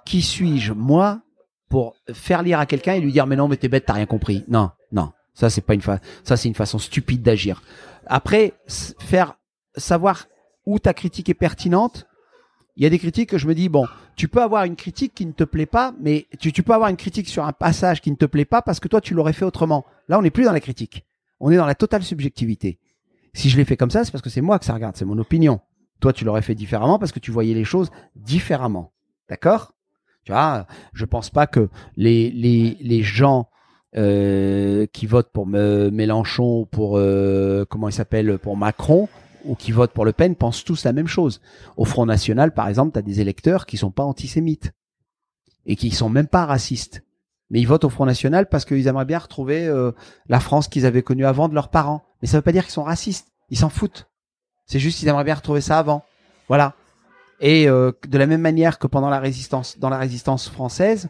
qui 0.06 0.22
suis-je 0.22 0.74
moi 0.74 1.22
pour 1.70 1.95
faire 2.14 2.43
lire 2.43 2.60
à 2.60 2.66
quelqu'un 2.66 2.93
et 2.93 3.02
lui 3.02 3.12
dire 3.12 3.28
mais 3.28 3.36
non 3.36 3.50
mais 3.50 3.58
t'es 3.58 3.68
bête 3.68 3.86
t'as 3.86 3.93
rien 3.93 4.06
compris 4.06 4.45
non 4.48 4.72
non 4.93 5.12
ça 5.34 5.50
c'est 5.50 5.60
pas 5.60 5.74
une 5.74 5.82
fa... 5.82 6.00
ça 6.24 6.38
c'est 6.38 6.48
une 6.48 6.56
façon 6.56 6.80
stupide 6.80 7.22
d'agir 7.22 7.62
après 8.06 8.54
faire 9.00 9.38
savoir 9.76 10.28
où 10.66 10.80
ta 10.80 10.93
critique 10.93 11.28
est 11.28 11.34
pertinente 11.34 12.08
il 12.78 12.84
y 12.84 12.86
a 12.86 12.89
des 12.89 12.99
critiques 12.99 13.30
que 13.30 13.38
je 13.38 13.47
me 13.47 13.55
dis 13.55 13.69
bon 13.69 13.88
tu 14.15 14.28
peux 14.28 14.41
avoir 14.41 14.63
une 14.63 14.75
critique 14.75 15.13
qui 15.13 15.25
ne 15.25 15.32
te 15.32 15.43
plaît 15.43 15.65
pas 15.65 15.93
mais 15.99 16.28
tu, 16.39 16.63
peux 16.63 16.73
avoir 16.73 16.89
une 16.89 16.95
critique 16.95 17.28
sur 17.28 17.43
un 17.43 17.51
passage 17.51 18.01
qui 18.01 18.11
ne 18.11 18.15
te 18.15 18.25
plaît 18.25 18.45
pas 18.45 18.61
parce 18.61 18.80
que 18.80 18.88
toi 18.88 19.01
tu 19.01 19.13
l'aurais 19.13 19.34
fait 19.34 19.45
autrement. 19.45 19.86
Là 20.07 20.17
on 20.17 20.21
n'est 20.21 20.32
plus 20.32 20.45
dans 20.45 20.53
la 20.53 20.59
critique. 20.59 21.05
On 21.39 21.51
est 21.51 21.57
dans 21.57 21.65
la 21.65 21.75
totale 21.75 22.03
subjectivité. 22.03 22.80
Si 23.34 23.49
je 23.49 23.57
l'ai 23.57 23.65
fait 23.65 23.78
comme 23.78 23.91
ça 23.91 24.05
c'est 24.05 24.11
parce 24.11 24.21
que 24.21 24.30
c'est 24.30 24.41
moi 24.41 24.59
que 24.59 24.65
ça 24.65 24.73
regarde 24.73 24.95
c'est 24.95 25.05
mon 25.05 25.17
opinion. 25.17 25.59
Toi 25.99 26.13
tu 26.13 26.23
l'aurais 26.23 26.43
fait 26.43 26.55
différemment 26.55 26.99
parce 26.99 27.11
que 27.11 27.19
tu 27.19 27.32
voyais 27.32 27.55
les 27.55 27.65
choses 27.65 27.89
différemment. 28.15 28.93
D'accord? 29.28 29.73
Tu 30.23 30.32
vois, 30.32 30.67
je 30.93 31.05
pense 31.05 31.30
pas 31.30 31.47
que 31.47 31.69
les, 31.95 33.01
gens 33.01 33.49
euh, 33.95 34.86
qui 34.91 35.05
votent 35.05 35.32
pour 35.32 35.47
me- 35.47 35.89
Mélenchon 35.89 36.59
ou 36.59 36.65
pour 36.65 36.97
euh, 36.97 37.65
comment 37.69 37.88
il 37.88 37.93
s'appelle 37.93 38.38
pour 38.38 38.57
Macron 38.57 39.07
ou 39.48 39.56
qui 39.56 39.72
votent 39.72 39.93
pour 39.93 40.06
Le 40.06 40.14
Pen 40.14 40.36
pensent 40.36 40.64
tous 40.64 40.84
la 40.84 40.93
même 40.93 41.08
chose. 41.08 41.41
Au 41.78 41.86
Front 41.86 42.06
National, 42.06 42.54
par 42.54 42.68
exemple, 42.68 42.93
tu 42.93 43.00
as 43.00 43.02
des 43.02 43.22
électeurs 43.22 43.66
qui 43.66 43.78
sont 43.78 43.91
pas 43.91 44.04
antisémites 44.04 44.74
et 45.66 45.76
qui 45.76 45.91
sont 45.91 46.10
même 46.10 46.28
pas 46.28 46.45
racistes. 46.45 47.04
Mais 47.50 47.62
ils 47.62 47.68
votent 47.68 47.86
au 47.86 47.89
Front 47.89 48.06
National 48.06 48.50
parce 48.50 48.66
qu'ils 48.66 48.88
aimeraient 48.88 49.06
bien 49.06 49.20
retrouver 49.20 49.66
euh, 49.68 49.91
la 50.28 50.39
France 50.39 50.68
qu'ils 50.68 50.86
avaient 50.86 51.02
connue 51.02 51.26
avant 51.26 51.48
de 51.48 51.56
leurs 51.56 51.70
parents. 51.70 52.04
Mais 52.22 52.28
ça 52.28 52.38
veut 52.38 52.41
pas 52.41 52.52
dire 52.52 52.64
qu'ils 52.64 52.74
sont 52.74 52.84
racistes. 52.84 53.30
Ils 53.50 53.58
s'en 53.58 53.70
foutent. 53.70 54.10
C'est 54.66 54.80
juste 54.80 55.00
qu'ils 55.00 55.08
aimeraient 55.08 55.24
bien 55.24 55.36
retrouver 55.36 55.62
ça 55.62 55.80
avant. 55.80 56.04
Voilà. 56.50 56.76
Et 57.39 57.70
euh, 57.70 57.91
de 58.08 58.18
la 58.18 58.28
même 58.28 58.41
manière 58.41 58.80
que 58.80 58.88
pendant 58.88 59.10
la 59.10 59.20
résistance, 59.20 59.80
dans 59.80 59.89
la 59.89 59.98
résistance 59.98 60.50
française, 60.50 61.08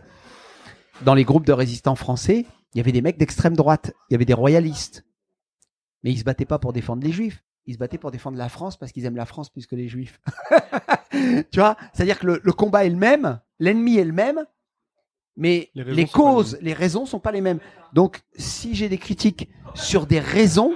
dans 1.01 1.15
les 1.15 1.23
groupes 1.23 1.45
de 1.45 1.53
résistants 1.53 1.95
français, 1.95 2.45
il 2.73 2.77
y 2.77 2.81
avait 2.81 2.91
des 2.91 3.01
mecs 3.01 3.17
d'extrême 3.17 3.55
droite, 3.55 3.93
il 4.09 4.13
y 4.13 4.15
avait 4.15 4.25
des 4.25 4.33
royalistes. 4.33 5.05
Mais 6.03 6.11
ils 6.11 6.19
se 6.19 6.23
battaient 6.23 6.45
pas 6.45 6.59
pour 6.59 6.73
défendre 6.73 7.03
les 7.03 7.11
juifs, 7.11 7.43
ils 7.67 7.73
se 7.73 7.77
battaient 7.77 7.97
pour 7.97 8.11
défendre 8.11 8.37
la 8.37 8.49
France 8.49 8.77
parce 8.77 8.91
qu'ils 8.91 9.05
aiment 9.05 9.15
la 9.17 9.25
France 9.25 9.49
plus 9.49 9.67
que 9.67 9.75
les 9.75 9.87
juifs. 9.87 10.19
tu 11.11 11.59
vois? 11.59 11.75
C'est-à-dire 11.93 12.19
que 12.19 12.25
le, 12.27 12.41
le 12.43 12.53
combat 12.53 12.85
est 12.85 12.89
le 12.89 12.95
même, 12.95 13.39
l'ennemi 13.59 13.97
est 13.97 14.03
le 14.05 14.13
même, 14.13 14.43
mais 15.35 15.69
Les 15.75 15.83
pas 15.83 15.91
les 15.91 16.05
causes, 16.07 16.57
les 16.61 16.73
raisons 16.73 17.05
sont 17.05 17.19
pas 17.19 17.31
les 17.31 17.41
mêmes. 17.41 17.59
Donc, 17.93 18.21
si 18.37 18.73
j'ai 18.73 18.89
des 18.89 18.97
critiques 18.97 19.49
sur 19.75 20.07
des 20.07 20.19
raisons, 20.19 20.73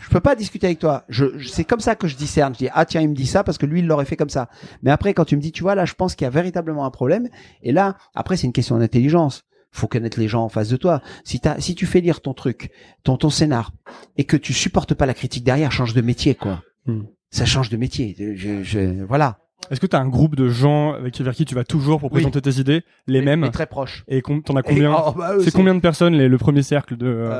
je 0.00 0.08
peux 0.08 0.20
pas 0.20 0.34
discuter 0.34 0.66
avec 0.66 0.78
toi. 0.78 1.04
Je, 1.08 1.38
je- 1.38 1.48
c'est 1.48 1.64
comme 1.64 1.80
ça 1.80 1.94
que 1.94 2.06
je 2.08 2.16
discerne. 2.16 2.54
Je 2.54 2.58
dis 2.58 2.68
ah 2.72 2.84
tiens 2.84 3.00
il 3.00 3.08
me 3.10 3.14
dit 3.14 3.26
ça 3.26 3.44
parce 3.44 3.58
que 3.58 3.66
lui 3.66 3.80
il 3.80 3.86
l'aurait 3.86 4.04
fait 4.04 4.16
comme 4.16 4.28
ça. 4.30 4.48
Mais 4.82 4.90
après 4.90 5.14
quand 5.14 5.24
tu 5.24 5.36
me 5.36 5.40
dis 5.40 5.52
tu 5.52 5.62
vois 5.62 5.74
là 5.74 5.84
je 5.84 5.94
pense 5.94 6.14
qu'il 6.14 6.24
y 6.24 6.28
a 6.28 6.30
véritablement 6.30 6.84
un 6.84 6.90
problème 6.90 7.28
et 7.62 7.72
là 7.72 7.96
après 8.14 8.36
c'est 8.36 8.46
une 8.46 8.52
question 8.52 8.76
d'intelligence. 8.78 9.44
Faut 9.76 9.88
connaître 9.88 10.18
les 10.20 10.28
gens 10.28 10.44
en 10.44 10.48
face 10.48 10.68
de 10.68 10.76
toi. 10.76 11.02
Si 11.24 11.40
si 11.58 11.74
tu 11.74 11.84
fais 11.86 12.00
lire 12.00 12.20
ton 12.22 12.32
truc, 12.32 12.70
ton 13.02 13.16
ton 13.16 13.28
scénar, 13.28 13.72
et 14.16 14.24
que 14.24 14.36
tu 14.36 14.52
supportes 14.52 14.94
pas 14.94 15.04
la 15.06 15.14
critique 15.14 15.44
derrière, 15.44 15.72
change 15.72 15.94
de 15.94 16.00
métier 16.00 16.34
quoi. 16.34 16.62
Hmm. 16.86 17.02
Ça 17.30 17.44
change 17.44 17.68
de 17.70 17.76
métier. 17.76 18.14
Je, 18.36 18.62
je- 18.62 19.02
voilà. 19.04 19.38
Est-ce 19.70 19.80
que 19.80 19.86
tu 19.86 19.96
as 19.96 19.98
un 20.00 20.08
groupe 20.08 20.36
de 20.36 20.48
gens 20.48 20.92
avec 20.92 21.18
vers 21.20 21.34
qui 21.34 21.44
tu 21.44 21.54
vas 21.54 21.64
toujours 21.64 21.98
pour 21.98 22.12
Oui. 22.12 22.20
présenter 22.22 22.40
tes 22.42 22.60
idées, 22.60 22.82
les 23.06 23.22
mêmes 23.22 23.40
mais 23.40 23.50
très 23.50 23.66
proche. 23.66 24.04
Et 24.08 24.22
t'en 24.22 24.54
as 24.56 24.62
combien 24.62 24.94
oh, 24.94 25.12
bah, 25.12 25.32
C'est 25.40 25.52
combien 25.52 25.74
de 25.74 25.80
personnes 25.80 26.14
les- 26.14 26.28
le 26.28 26.38
premier 26.38 26.62
cercle 26.62 26.96
de 26.96 27.06
euh, 27.06 27.30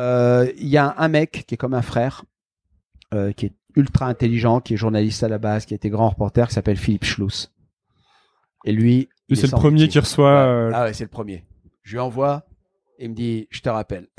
Euh, 0.47 0.53
Il 0.59 0.68
y 0.68 0.76
a 0.78 0.95
un 0.99 1.09
mec 1.09 1.45
qui 1.47 1.55
est 1.55 1.59
comme 1.59 1.74
un 1.74 1.82
frère, 1.82 2.24
euh, 3.12 3.30
qui 3.32 3.47
est 3.47 3.53
ultra 3.76 4.07
intelligent, 4.07 4.61
qui 4.61 4.74
est 4.74 4.76
journaliste 4.76 5.22
à 5.22 5.28
la 5.28 5.39
base, 5.39 5.66
qui 5.66 5.74
a 5.74 5.76
été 5.76 5.91
grand 5.91 6.09
reporter, 6.09 6.49
qui 6.49 6.55
s'appelle 6.55 6.76
Philippe 6.78 7.05
Schluss. 7.05 7.53
Et 8.64 8.72
lui, 8.72 9.09
c'est 9.28 9.41
est 9.41 9.43
le 9.45 9.51
premier 9.51 9.87
qui 9.89 9.99
reçoit 9.99 10.30
euh, 10.30 10.70
Ah 10.74 10.85
ouais, 10.85 10.93
c'est 10.95 11.05
le 11.05 11.11
premier. 11.11 11.45
Je 11.85 11.93
lui 11.93 12.01
envoie, 12.01 12.45
et 12.99 13.05
il 13.05 13.11
me 13.11 13.14
dit, 13.14 13.47
je 13.51 13.61
te 13.61 13.68
rappelle. 13.68 14.09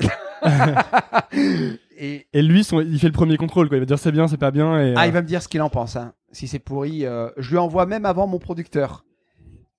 et 1.98 2.26
et 2.32 2.42
lui 2.42 2.64
son- 2.64 2.80
il 2.80 2.98
fait 2.98 3.06
le 3.06 3.12
premier 3.12 3.36
contrôle 3.36 3.68
quoi, 3.68 3.76
il 3.76 3.80
va 3.80 3.86
dire 3.86 3.98
c'est 3.98 4.12
bien, 4.12 4.28
c'est 4.28 4.36
pas 4.36 4.50
bien 4.50 4.78
et 4.80 4.94
ah, 4.96 5.02
euh, 5.02 5.06
il 5.06 5.12
va 5.12 5.22
me 5.22 5.26
dire 5.26 5.42
ce 5.42 5.48
qu'il 5.48 5.62
en 5.62 5.70
pense. 5.70 5.96
Hein. 5.96 6.12
Si 6.32 6.46
c'est 6.48 6.58
pourri, 6.58 7.04
euh, 7.06 7.28
je 7.36 7.50
lui 7.50 7.58
envoie 7.58 7.86
même 7.86 8.04
avant 8.04 8.26
mon 8.26 8.38
producteur. 8.38 9.04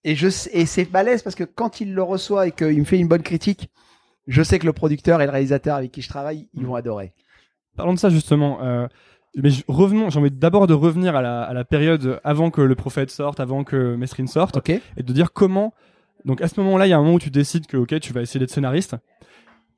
Et 0.04 0.16
je 0.16 0.28
et 0.54 0.66
c'est 0.66 0.86
balèze 0.86 1.22
parce 1.24 1.36
que 1.36 1.44
quand 1.44 1.82
il 1.82 1.94
le 1.94 2.04
reçoit 2.04 2.48
et 2.48 2.52
qu'il 2.52 2.80
me 2.80 2.86
fait 2.86 2.98
une 3.00 3.08
bonne 3.08 3.24
critique, 3.24 3.70
je 4.28 4.42
sais 4.44 4.60
que 4.60 4.66
le 4.66 4.74
producteur 4.74 5.22
et 5.22 5.26
le 5.26 5.32
réalisateur 5.32 5.76
avec 5.76 5.92
qui 5.92 6.02
je 6.02 6.10
travaille, 6.10 6.48
ils 6.54 6.66
vont 6.66 6.76
adorer. 6.76 7.14
Parlons 7.76 7.94
de 7.94 8.00
ça 8.00 8.10
justement. 8.10 8.62
euh, 8.64 8.88
mais 9.36 9.50
revenons, 9.68 10.10
j'ai 10.10 10.20
envie 10.20 10.32
d'abord 10.32 10.66
de 10.66 10.74
revenir 10.74 11.16
à 11.16 11.22
la, 11.22 11.44
à 11.44 11.54
la 11.54 11.64
période 11.64 12.20
avant 12.24 12.50
que 12.50 12.62
le 12.62 12.74
prophète 12.76 13.12
sorte, 13.12 13.40
avant 13.40 13.64
que 13.64 13.96
Mesrine 13.96 14.28
sorte, 14.28 14.58
et 14.98 15.04
de 15.04 15.14
dire 15.14 15.32
comment. 15.34 15.74
Donc 16.28 16.41
à 16.41 16.47
ce 16.47 16.59
moment-là, 16.59 16.86
il 16.86 16.89
y 16.89 16.93
a 16.93 16.97
un 16.97 17.01
moment 17.01 17.13
où 17.15 17.19
tu 17.19 17.32
décides 17.32 17.65
que 17.67 17.78
ok, 17.78 17.99
tu 18.01 18.11
vas 18.13 18.21
essayer 18.21 18.39
d'être 18.39 18.51
scénariste. 18.51 18.95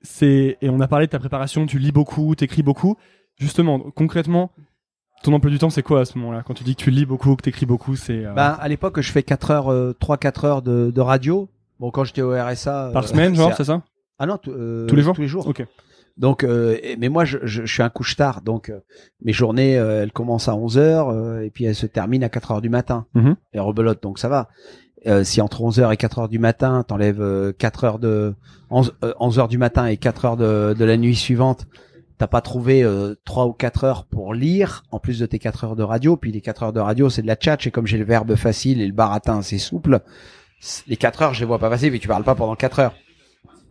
C'est 0.02 0.58
et 0.62 0.70
on 0.70 0.80
a 0.82 0.88
parlé 0.88 1.06
de 1.06 1.12
ta 1.12 1.20
préparation, 1.20 1.66
tu 1.66 1.78
lis 1.78 1.92
beaucoup, 1.92 2.34
t'écris 2.36 2.64
beaucoup. 2.64 2.98
Justement, 3.38 3.80
concrètement, 3.80 4.52
ton 5.24 5.32
emploi 5.34 5.52
du 5.52 5.60
temps, 5.60 5.70
c'est 5.70 5.84
quoi 5.84 6.02
à 6.02 6.06
ce 6.06 6.18
moment-là? 6.18 6.44
Quand 6.46 6.56
tu 6.56 6.64
dis 6.64 6.76
que 6.76 6.82
tu 6.82 6.90
lis 6.90 7.06
beaucoup, 7.06 7.36
que 7.36 7.44
t'écris 7.44 7.68
beaucoup, 7.68 7.96
c'est 7.96 8.26
euh, 8.26 8.34
Ben, 8.34 8.58
à 8.60 8.68
l'époque, 8.68 9.00
je 9.00 9.12
fais 9.12 9.22
4 9.24 9.52
heures, 9.52 9.72
euh, 9.72 9.94
3-4 10.02 10.46
heures 10.46 10.62
de, 10.62 10.92
de 10.92 11.02
radio. 11.02 11.50
Bon, 11.80 11.92
quand 11.92 12.04
j'étais 12.04 12.22
au 12.22 12.32
RSA. 12.32 12.90
par 12.94 13.04
euh, 13.04 13.08
semaine, 13.08 13.36
genre, 13.36 13.54
c'est 13.56 13.66
ça? 13.66 13.84
Ah 14.18 14.26
non, 14.26 14.40
euh, 14.48 14.88
Tous 14.88 14.96
les 14.96 15.04
jours? 15.04 15.16
Tous 15.16 15.22
les 15.22 15.28
jours. 15.28 15.48
Ok. 15.48 15.64
Donc, 16.18 16.44
euh, 16.44 16.78
mais 16.98 17.08
moi, 17.08 17.24
je, 17.24 17.38
je, 17.44 17.66
je 17.66 17.74
suis 17.74 17.82
un 17.82 17.90
couche 17.90 18.18
tard, 18.18 18.42
donc 18.42 18.70
euh, 18.70 18.82
mes 19.22 19.32
journées, 19.32 19.78
euh, 19.78 20.04
elles 20.04 20.12
commencent 20.12 20.50
à 20.50 20.56
11 20.56 20.78
heures 20.78 21.10
euh, 21.10 21.40
et 21.42 21.50
puis 21.50 21.64
elles 21.64 21.76
se 21.76 21.86
terminent 21.86 22.26
à 22.26 22.30
4 22.30 22.52
heures 22.52 22.62
du 22.62 22.68
matin. 22.70 23.06
Mhm. 23.14 23.38
Et 23.54 23.60
rebelote, 23.60 24.04
donc 24.04 24.20
ça 24.20 24.28
va. 24.28 24.50
Euh, 25.08 25.24
si 25.24 25.40
entre 25.40 25.62
11 25.62 25.80
heures 25.80 25.92
et 25.92 25.98
4 25.98 26.20
heures 26.20 26.30
du 26.30 26.40
matin, 26.40 26.84
t'enlèves 26.86 27.22
euh, 27.22 27.54
4 27.58 27.84
heures 27.86 28.00
de 28.00 28.36
11, 28.70 28.96
euh, 29.04 29.14
11 29.20 29.40
heures 29.40 29.48
du 29.48 29.58
matin 29.58 29.86
et 29.86 29.96
4 29.96 30.26
heures 30.26 30.38
de, 30.38 30.76
de 30.78 30.86
la 30.86 30.98
nuit 30.98 31.16
suivante, 31.16 31.68
t'as 32.18 32.28
pas 32.28 32.42
trouvé 32.42 32.84
euh, 32.84 33.16
3 33.24 33.46
ou 33.46 33.54
4 33.54 33.84
heures 33.86 34.06
pour 34.06 34.34
lire, 34.34 34.84
en 34.92 35.00
plus 35.00 35.18
de 35.20 35.26
tes 35.26 35.40
4 35.40 35.64
heures 35.64 35.76
de 35.78 35.84
radio. 35.84 36.18
Puis 36.18 36.32
les 36.34 36.42
4 36.42 36.64
heures 36.64 36.74
de 36.74 36.82
radio, 36.82 37.10
c'est 37.10 37.22
de 37.22 37.28
la 37.28 37.36
tchatch, 37.36 37.66
et 37.68 37.72
comme 37.72 37.88
j'ai 37.88 37.98
le 37.98 38.04
verbe 38.04 38.36
facile 38.36 38.82
et 38.82 38.88
le 38.88 38.94
baratin, 38.94 39.42
c'est 39.42 39.58
souple, 39.58 40.02
les 40.88 40.98
4 40.98 41.22
heures, 41.22 41.34
je 41.34 41.40
les 41.40 41.46
vois 41.46 41.60
pas 41.60 41.70
passer, 41.70 41.90
mais 41.90 42.00
tu 42.00 42.10
parles 42.10 42.26
pas 42.26 42.36
pendant 42.36 42.56
4 42.56 42.80
heures. 42.80 42.96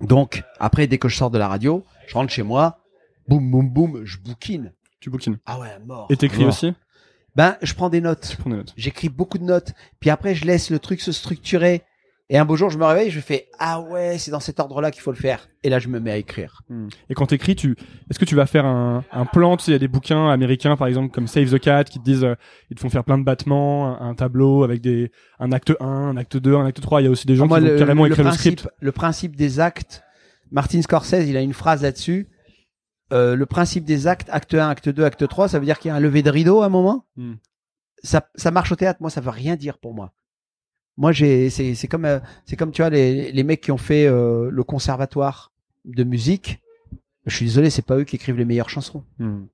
Donc, 0.00 0.44
après, 0.58 0.86
dès 0.86 0.98
que 0.98 1.08
je 1.08 1.16
sors 1.16 1.30
de 1.30 1.38
la 1.38 1.48
radio, 1.48 1.84
je 2.06 2.14
rentre 2.14 2.32
chez 2.32 2.42
moi, 2.42 2.78
boum, 3.28 3.50
boum, 3.50 3.68
boum, 3.68 4.00
je 4.04 4.16
bouquine. 4.18 4.72
Tu 5.00 5.10
bouquines. 5.10 5.38
Ah 5.44 5.60
ouais, 5.60 5.68
mort. 5.84 6.06
Et 6.08 6.16
t'écris 6.16 6.44
aussi? 6.44 6.72
Ben, 7.36 7.56
je 7.62 7.72
prends 7.74 7.88
des 7.88 8.00
notes. 8.00 8.28
Tu 8.30 8.36
prends 8.36 8.50
des 8.50 8.56
notes. 8.56 8.74
J'écris 8.76 9.08
beaucoup 9.08 9.38
de 9.38 9.44
notes. 9.44 9.72
Puis 10.00 10.10
après, 10.10 10.34
je 10.34 10.44
laisse 10.44 10.70
le 10.70 10.78
truc 10.78 11.00
se 11.00 11.12
structurer. 11.12 11.82
Et 12.30 12.36
un 12.36 12.44
beau 12.44 12.56
jour, 12.56 12.68
je 12.68 12.76
me 12.76 12.84
réveille, 12.84 13.10
je 13.10 13.20
fais 13.20 13.46
ah 13.58 13.80
ouais, 13.80 14.18
c'est 14.18 14.30
dans 14.30 14.40
cet 14.40 14.60
ordre-là 14.60 14.90
qu'il 14.90 15.00
faut 15.00 15.12
le 15.12 15.16
faire. 15.16 15.48
Et 15.62 15.70
là, 15.70 15.78
je 15.78 15.88
me 15.88 15.98
mets 15.98 16.10
à 16.10 16.16
écrire. 16.18 16.60
Et 17.08 17.14
quand 17.14 17.24
t'écris, 17.24 17.56
tu, 17.56 17.74
est-ce 18.10 18.18
que 18.18 18.26
tu 18.26 18.34
vas 18.34 18.44
faire 18.44 18.66
un, 18.66 19.02
un 19.12 19.24
plan? 19.24 19.56
Tu 19.56 19.64
sais, 19.64 19.70
il 19.70 19.74
y 19.74 19.76
a 19.76 19.78
des 19.78 19.88
bouquins 19.88 20.28
américains, 20.28 20.76
par 20.76 20.88
exemple, 20.88 21.10
comme 21.10 21.26
Save 21.26 21.50
the 21.50 21.58
Cat, 21.58 21.84
qui 21.84 21.98
te 21.98 22.04
disent, 22.04 22.24
euh, 22.24 22.34
ils 22.70 22.74
te 22.74 22.80
font 22.80 22.90
faire 22.90 23.04
plein 23.04 23.16
de 23.16 23.24
battements, 23.24 23.98
un, 23.98 24.10
un 24.10 24.14
tableau 24.14 24.62
avec 24.62 24.82
des, 24.82 25.10
un 25.40 25.52
acte 25.52 25.72
1, 25.80 25.86
un 25.86 26.16
acte 26.18 26.36
2, 26.36 26.54
un 26.54 26.66
acte 26.66 26.82
3. 26.82 27.00
Il 27.00 27.04
y 27.04 27.08
a 27.08 27.10
aussi 27.10 27.26
des 27.26 27.34
gens 27.34 27.44
Ah, 27.44 27.48
moi, 27.48 27.60
qui 27.60 27.64
vont 27.64 27.72
le, 27.72 27.78
carrément 27.78 28.04
le 28.04 28.10
écrire 28.10 28.26
principe, 28.26 28.44
le 28.44 28.58
script. 28.58 28.74
le 28.78 28.92
principe 28.92 29.34
des 29.36 29.58
actes. 29.60 30.02
Martin 30.50 30.82
Scorsese, 30.82 31.26
il 31.26 31.36
a 31.36 31.40
une 31.40 31.54
phrase 31.54 31.80
là-dessus. 31.82 32.28
Euh, 33.12 33.36
le 33.36 33.46
principe 33.46 33.84
des 33.84 34.06
actes, 34.06 34.28
acte 34.30 34.54
1, 34.54 34.68
acte 34.68 34.88
2, 34.88 35.04
acte 35.04 35.26
3, 35.26 35.48
ça 35.48 35.58
veut 35.58 35.64
dire 35.64 35.78
qu'il 35.78 35.88
y 35.88 35.92
a 35.92 35.94
un 35.94 36.00
lever 36.00 36.22
de 36.22 36.30
rideau 36.30 36.62
à 36.62 36.66
un 36.66 36.70
moment. 36.70 37.06
Hmm. 37.16 37.34
Ça, 38.02 38.28
ça 38.34 38.50
marche 38.50 38.70
au 38.70 38.76
théâtre. 38.76 39.00
Moi, 39.00 39.10
ça 39.10 39.20
veut 39.20 39.30
rien 39.30 39.56
dire 39.56 39.78
pour 39.78 39.94
moi. 39.94 40.12
Moi, 40.96 41.12
j'ai, 41.12 41.48
c'est, 41.48 41.74
c'est 41.74 41.88
comme, 41.88 42.04
euh, 42.04 42.18
c'est 42.44 42.56
comme 42.56 42.70
tu 42.70 42.82
vois 42.82 42.90
les, 42.90 43.32
les 43.32 43.42
mecs 43.44 43.60
qui 43.60 43.72
ont 43.72 43.78
fait 43.78 44.06
euh, 44.06 44.50
le 44.50 44.62
conservatoire 44.64 45.52
de 45.84 46.04
musique. 46.04 46.60
Je 47.24 47.34
suis 47.34 47.46
désolé, 47.46 47.70
c'est 47.70 47.82
pas 47.82 47.96
eux 47.96 48.04
qui 48.04 48.16
écrivent 48.16 48.36
les 48.36 48.44
meilleures 48.44 48.70
chansons. 48.70 49.04
Hmm. 49.18 49.46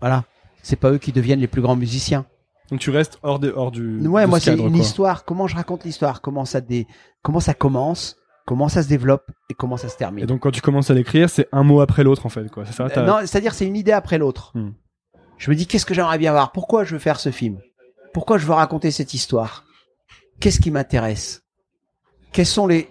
Voilà. 0.00 0.24
C'est 0.62 0.76
pas 0.76 0.90
eux 0.90 0.98
qui 0.98 1.12
deviennent 1.12 1.40
les 1.40 1.48
plus 1.48 1.62
grands 1.62 1.76
musiciens. 1.76 2.26
Donc 2.70 2.80
tu 2.80 2.90
restes 2.90 3.18
hors, 3.22 3.38
de, 3.38 3.52
hors 3.54 3.70
du. 3.70 3.98
Ouais, 4.06 4.22
de 4.24 4.28
moi 4.28 4.38
ce 4.40 4.46
c'est 4.46 4.50
cadre, 4.52 4.66
une 4.66 4.72
quoi. 4.74 4.82
histoire. 4.82 5.24
Comment 5.24 5.46
je 5.46 5.54
raconte 5.54 5.84
l'histoire? 5.84 6.22
Comment 6.22 6.44
ça 6.44 6.60
dé... 6.60 6.86
Comment 7.20 7.40
ça 7.40 7.54
commence? 7.54 8.16
Comment 8.46 8.68
ça 8.68 8.82
se 8.82 8.88
développe 8.88 9.30
et 9.50 9.54
comment 9.54 9.76
ça 9.76 9.88
se 9.88 9.96
termine. 9.96 10.24
Et 10.24 10.26
donc 10.26 10.40
quand 10.40 10.50
tu 10.50 10.60
commences 10.60 10.90
à 10.90 10.94
l'écrire, 10.94 11.30
c'est 11.30 11.48
un 11.52 11.62
mot 11.62 11.80
après 11.80 12.02
l'autre, 12.02 12.26
en 12.26 12.28
fait, 12.28 12.50
quoi. 12.50 12.64
C'est 12.66 12.72
ça 12.72 12.86
Euh, 12.96 13.06
Non, 13.06 13.18
c'est-à-dire 13.20 13.54
c'est 13.54 13.66
une 13.66 13.76
idée 13.76 13.92
après 13.92 14.18
l'autre. 14.18 14.50
Hmm. 14.54 14.72
Je 15.38 15.50
me 15.50 15.56
dis 15.56 15.66
qu'est-ce 15.66 15.86
que 15.86 15.94
j'aimerais 15.94 16.18
bien 16.18 16.32
voir? 16.32 16.52
Pourquoi 16.52 16.84
je 16.84 16.94
veux 16.94 16.98
faire 16.98 17.20
ce 17.20 17.30
film? 17.30 17.58
Pourquoi 18.12 18.38
je 18.38 18.46
veux 18.46 18.52
raconter 18.52 18.90
cette 18.90 19.14
histoire? 19.14 19.64
Qu'est-ce 20.40 20.60
qui 20.60 20.70
m'intéresse? 20.70 21.42
Quels 22.32 22.46
sont 22.46 22.66
les 22.66 22.88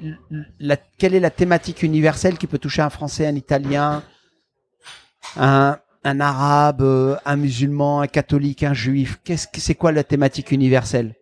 la, 0.60 0.78
quelle 0.78 1.16
est 1.16 1.20
la 1.20 1.32
thématique 1.32 1.84
universelle 1.84 2.38
qui 2.38 2.48
peut 2.48 2.60
toucher 2.60 2.82
un 2.82 2.90
Français, 2.90 3.26
un 3.28 3.36
Italien, 3.36 4.04
un 5.38 5.78
un 6.04 6.20
Arabe, 6.20 6.82
euh, 6.82 7.16
un 7.26 7.36
musulman, 7.36 8.02
un 8.02 8.08
catholique, 8.08 8.64
un 8.64 8.74
juif? 8.74 9.20
Qu'est-ce 9.24 9.48
que 9.48 9.60
c'est 9.60 9.76
quoi 9.76 9.92
la 9.92 10.04
thématique 10.04 10.52
universelle? 10.52 11.16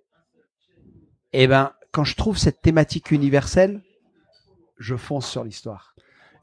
Eh 1.34 1.48
ben, 1.48 1.72
quand 1.92 2.04
je 2.04 2.16
trouve 2.16 2.38
cette 2.38 2.62
thématique 2.62 3.12
universelle, 3.12 3.82
je 4.80 4.96
fonce 4.96 5.30
sur 5.30 5.44
l'histoire. 5.44 5.96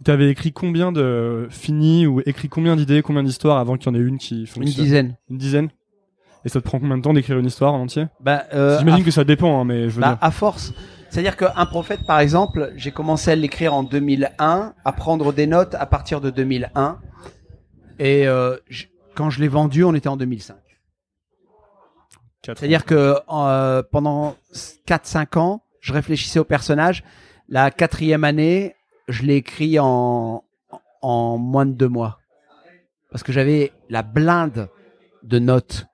T'avais 0.05 0.29
écrit 0.31 0.53
combien 0.53 0.93
de 0.93 1.49
finis 1.51 2.07
ou 2.07 2.21
écrit 2.27 2.49
combien 2.49 2.77
d'idées, 2.77 3.01
combien 3.03 3.23
d'histoires 3.23 3.59
avant 3.59 3.77
qu'il 3.77 3.91
y 3.93 3.97
en 3.97 3.99
ait 3.99 4.03
une 4.03 4.19
qui 4.19 4.41
Une 4.41 4.47
fonctionne 4.47 4.85
dizaine. 4.85 5.17
Une 5.31 5.39
dizaine. 5.39 5.69
Et 6.45 6.49
ça 6.49 6.61
te 6.61 6.65
prend 6.65 6.79
combien 6.79 6.99
de 6.99 7.03
temps 7.03 7.15
d'écrire 7.15 7.39
une 7.39 7.47
histoire 7.47 7.73
en 7.75 7.81
entier 7.81 8.07
Ben, 8.21 8.43
euh, 8.53 8.79
J'imagine 8.79 9.05
que 9.05 9.11
ça 9.11 9.25
dépend, 9.25 9.61
hein, 9.61 9.65
mais 9.65 9.89
je 9.89 9.95
veux 9.95 10.03
Bah, 10.03 10.11
dire. 10.11 10.19
à 10.21 10.31
force. 10.31 10.73
C'est-à-dire 11.09 11.37
qu'un 11.37 11.67
prophète, 11.67 12.05
par 12.07 12.21
exemple, 12.21 12.73
j'ai 12.77 12.91
commencé 12.93 13.31
à 13.31 13.37
l'écrire 13.37 13.73
en 13.75 13.83
2001, 13.83 14.75
à 14.85 14.93
prendre 14.93 15.33
des 15.33 15.47
notes 15.47 15.75
à 15.75 15.87
partir 15.87 16.21
de 16.21 16.29
2001. 16.31 16.99
Et 17.99 18.29
euh, 18.29 18.57
quand 19.15 19.31
je 19.31 19.41
l'ai 19.41 19.49
vendu, 19.49 19.83
on 19.83 19.95
était 19.95 20.09
en 20.09 20.17
2005. 20.19 20.57
Quatre 22.43 22.59
C'est-à-dire 22.59 22.85
que 22.85 23.17
euh, 23.33 23.83
pendant 23.91 24.37
4-5 24.87 25.39
ans, 25.39 25.63
je 25.81 25.93
réfléchissais 25.95 26.39
au 26.39 26.45
personnage. 26.45 27.03
La 27.49 27.71
quatrième 27.71 28.25
année, 28.25 28.75
je 29.09 29.23
l'ai 29.23 29.37
écrit 29.37 29.79
en, 29.79 30.45
en 31.03 31.39
moins 31.39 31.67
de 31.67 31.73
deux 31.73 31.89
mois. 31.89 32.19
Parce 33.11 33.23
que 33.23 33.33
j'avais 33.33 33.73
la 33.89 34.03
blinde 34.03 34.69
de 35.23 35.39
notes. 35.39 35.87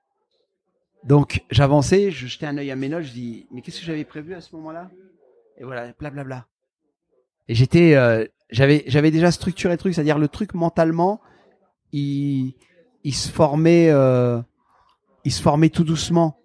Donc 1.04 1.44
j'avançais, 1.50 2.10
je 2.10 2.26
jetais 2.26 2.46
un 2.46 2.56
œil 2.56 2.70
à 2.70 2.76
mes 2.76 2.88
notes, 2.88 3.02
je 3.02 3.12
dis 3.12 3.46
mais 3.50 3.60
qu'est-ce 3.60 3.80
que 3.80 3.86
j'avais 3.86 4.04
prévu 4.04 4.34
à 4.34 4.40
ce 4.40 4.54
moment-là? 4.56 4.90
Et 5.58 5.64
voilà, 5.64 5.92
blablabla. 5.98 6.46
Et 7.48 7.54
j'étais, 7.54 7.94
euh, 7.94 8.24
j'avais, 8.50 8.84
j'avais 8.86 9.10
déjà 9.10 9.30
structuré 9.30 9.74
le 9.74 9.78
truc, 9.78 9.94
c'est-à-dire 9.94 10.18
le 10.18 10.28
truc 10.28 10.54
mentalement, 10.54 11.20
il, 11.92 12.54
il 13.04 13.14
se 13.14 13.28
formait, 13.28 13.90
euh, 13.90 14.40
il 15.24 15.32
se 15.32 15.42
formait 15.42 15.68
tout 15.68 15.84
doucement. 15.84 16.38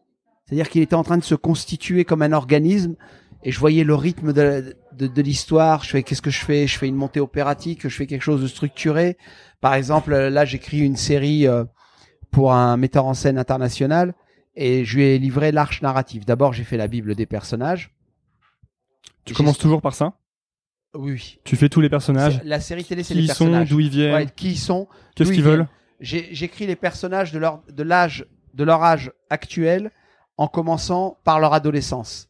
C'est-à-dire 0.45 0.69
qu'il 0.69 0.81
était 0.81 0.95
en 0.95 1.03
train 1.03 1.17
de 1.17 1.23
se 1.23 1.35
constituer 1.35 2.03
comme 2.03 2.21
un 2.21 2.33
organisme, 2.33 2.95
et 3.43 3.51
je 3.51 3.59
voyais 3.59 3.83
le 3.83 3.95
rythme 3.95 4.33
de, 4.33 4.75
de, 4.97 5.07
de 5.07 5.21
l'histoire. 5.21 5.83
Je 5.83 5.89
fais 5.89 6.03
qu'est-ce 6.03 6.21
que 6.21 6.29
je 6.29 6.43
fais? 6.43 6.67
Je 6.67 6.77
fais 6.77 6.87
une 6.87 6.95
montée 6.95 7.19
opératique, 7.19 7.81
je 7.83 7.89
fais 7.95 8.07
quelque 8.07 8.21
chose 8.23 8.41
de 8.41 8.47
structuré. 8.47 9.17
Par 9.61 9.73
exemple, 9.73 10.15
là, 10.15 10.45
j'écris 10.45 10.79
une 10.79 10.95
série 10.97 11.47
euh, 11.47 11.63
pour 12.31 12.53
un 12.53 12.77
metteur 12.77 13.05
en 13.05 13.13
scène 13.13 13.37
international 13.37 14.13
et 14.55 14.85
je 14.85 14.97
lui 14.97 15.03
ai 15.03 15.19
livré 15.19 15.51
l'arche 15.51 15.81
narrative. 15.81 16.25
D'abord, 16.25 16.53
j'ai 16.53 16.63
fait 16.63 16.77
la 16.77 16.87
Bible 16.87 17.15
des 17.15 17.25
personnages. 17.25 17.93
Tu 19.25 19.33
commences 19.33 19.57
toujours 19.57 19.81
par 19.81 19.93
ça? 19.93 20.13
Oui. 20.95 21.39
Tu 21.43 21.55
fais 21.57 21.69
tous 21.69 21.81
les 21.81 21.89
personnages 21.89 22.41
La 22.43 22.59
série 22.59 22.83
télé, 22.85 23.03
c'est 23.03 23.13
Qui 23.13 23.19
les 23.21 23.25
ils 23.25 23.27
sont, 23.33 23.45
personnages. 23.45 23.69
d'où 23.69 23.79
ils 23.79 23.89
viennent, 23.89 24.13
Ouais, 24.13 24.27
qui 24.35 24.51
ils 24.51 24.57
sont, 24.57 24.87
qu'est-ce 25.15 25.31
qu'ils 25.31 25.43
veulent? 25.43 25.67
J'écris 25.99 26.65
les 26.67 26.75
personnages 26.75 27.31
de 27.31 27.39
leur 27.39 27.61
de 27.69 27.83
l'âge 27.83 28.25
de 28.53 28.63
leur 28.63 28.83
âge 28.83 29.11
actuel 29.29 29.91
en 30.37 30.47
commençant 30.47 31.17
par 31.23 31.39
leur 31.39 31.53
adolescence. 31.53 32.29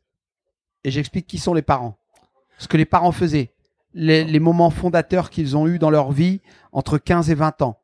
Et 0.84 0.92
j'explique 0.92 1.28
qui 1.28 1.38
sont 1.38 1.54
les 1.54 1.62
parents, 1.62 1.98
ce 2.58 2.68
que 2.68 2.78
les 2.78 2.86
parents 2.86 3.12
faisaient, 3.12 3.52
les, 3.94 4.24
les 4.24 4.40
moments 4.40 4.70
fondateurs 4.70 5.30
qu'ils 5.30 5.56
ont 5.58 5.68
eus 5.68 5.80
dans 5.80 5.90
leur 5.90 6.12
vie 6.12 6.42
entre 6.72 6.98
15 6.98 7.30
et 7.30 7.36
20 7.36 7.62
ans. 7.62 7.80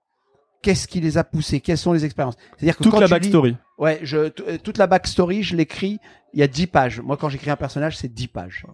Qu'est-ce 0.62 0.88
qui 0.88 1.02
les 1.02 1.18
a 1.18 1.24
poussés? 1.24 1.60
Quelles 1.60 1.78
sont 1.78 1.92
les 1.94 2.06
expériences? 2.06 2.36
C'est-à-dire 2.58 2.78
que 2.78 2.84
Toute 2.84 2.94
quand 2.94 3.00
la 3.00 3.08
lis- 3.08 3.12
backstory. 3.12 3.58
Ouais, 3.78 4.00
je, 4.04 4.18
euh, 4.18 4.30
toute 4.64 4.78
la 4.78 4.88
backstory, 4.88 5.44
je 5.44 5.56
l'écris. 5.58 6.00
Il 6.34 6.40
y 6.40 6.44
a 6.44 6.48
10 6.48 6.68
pages. 6.68 7.02
Moi, 7.02 7.18
quand 7.18 7.28
j'écris 7.30 7.50
un 7.52 7.56
personnage, 7.58 7.98
c'est 7.98 8.08
10 8.14 8.28
pages. 8.30 8.66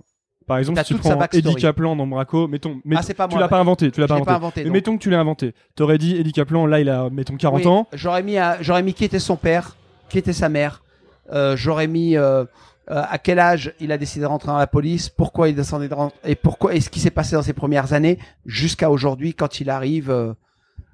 Par 0.46 0.58
exemple, 0.60 0.80
si 0.80 0.86
tu 0.86 0.94
toute 0.96 1.04
sa 1.04 1.12
prends 1.12 1.20
backstory. 1.20 1.52
Eddie 1.54 1.62
Kaplan 1.62 1.96
dans 1.96 2.06
Braco, 2.08 2.48
mettons, 2.48 2.80
Ah, 2.96 3.02
c'est 3.02 3.14
pas 3.16 3.28
tu 3.28 3.38
l'as 3.40 3.48
pas 3.48 3.60
inventé, 3.60 3.92
tu 3.92 4.02
l'as 4.02 4.08
pas 4.08 4.16
inventé. 4.16 4.26
pas 4.28 4.36
inventé, 4.36 4.62
mais 4.64 4.68
non. 4.70 4.74
mettons 4.74 4.98
que 4.98 5.02
tu 5.04 5.10
l'as 5.10 5.20
inventé. 5.20 5.54
T'aurais 5.76 5.98
dit 5.98 6.16
Eddie 6.16 6.32
Kaplan, 6.32 6.66
là, 6.68 6.80
il 6.80 6.90
a, 6.90 7.10
mettons, 7.10 7.38
40 7.38 7.62
Oui, 7.62 7.68
ans. 7.68 7.88
J'aurais 7.94 8.24
mis, 8.24 8.36
j'aurais 8.62 8.84
mis 8.84 8.94
qui 8.94 9.06
était 9.06 9.20
son 9.20 9.36
père, 9.36 9.76
qui 10.10 10.18
était 10.20 10.34
sa 10.34 10.50
mère. 10.50 10.84
Euh, 11.32 11.56
j'aurais 11.56 11.88
mis 11.88 12.18
euh, 12.18 12.46
euh, 12.92 13.04
à 13.08 13.20
quel 13.20 13.38
âge 13.38 13.74
il 13.80 13.92
a 13.92 13.98
décidé 13.98 14.22
de 14.22 14.28
rentrer 14.28 14.48
dans 14.48 14.58
la 14.58 14.68
police, 14.68 15.10
pourquoi 15.10 15.50
il 15.50 15.56
descendait 15.56 15.88
de 15.88 15.96
et 16.24 16.36
pourquoi 16.36 16.74
et 16.74 16.82
ce 16.82 16.90
qui 16.90 17.00
s'est 17.00 17.12
passé 17.12 17.36
dans 17.36 17.44
ses 17.44 17.54
premières 17.54 17.94
années 17.94 18.18
jusqu'à 18.46 18.90
aujourd'hui 18.90 19.36
quand 19.36 19.60
il 19.60 19.70
arrive 19.70 20.10
euh, 20.10 20.34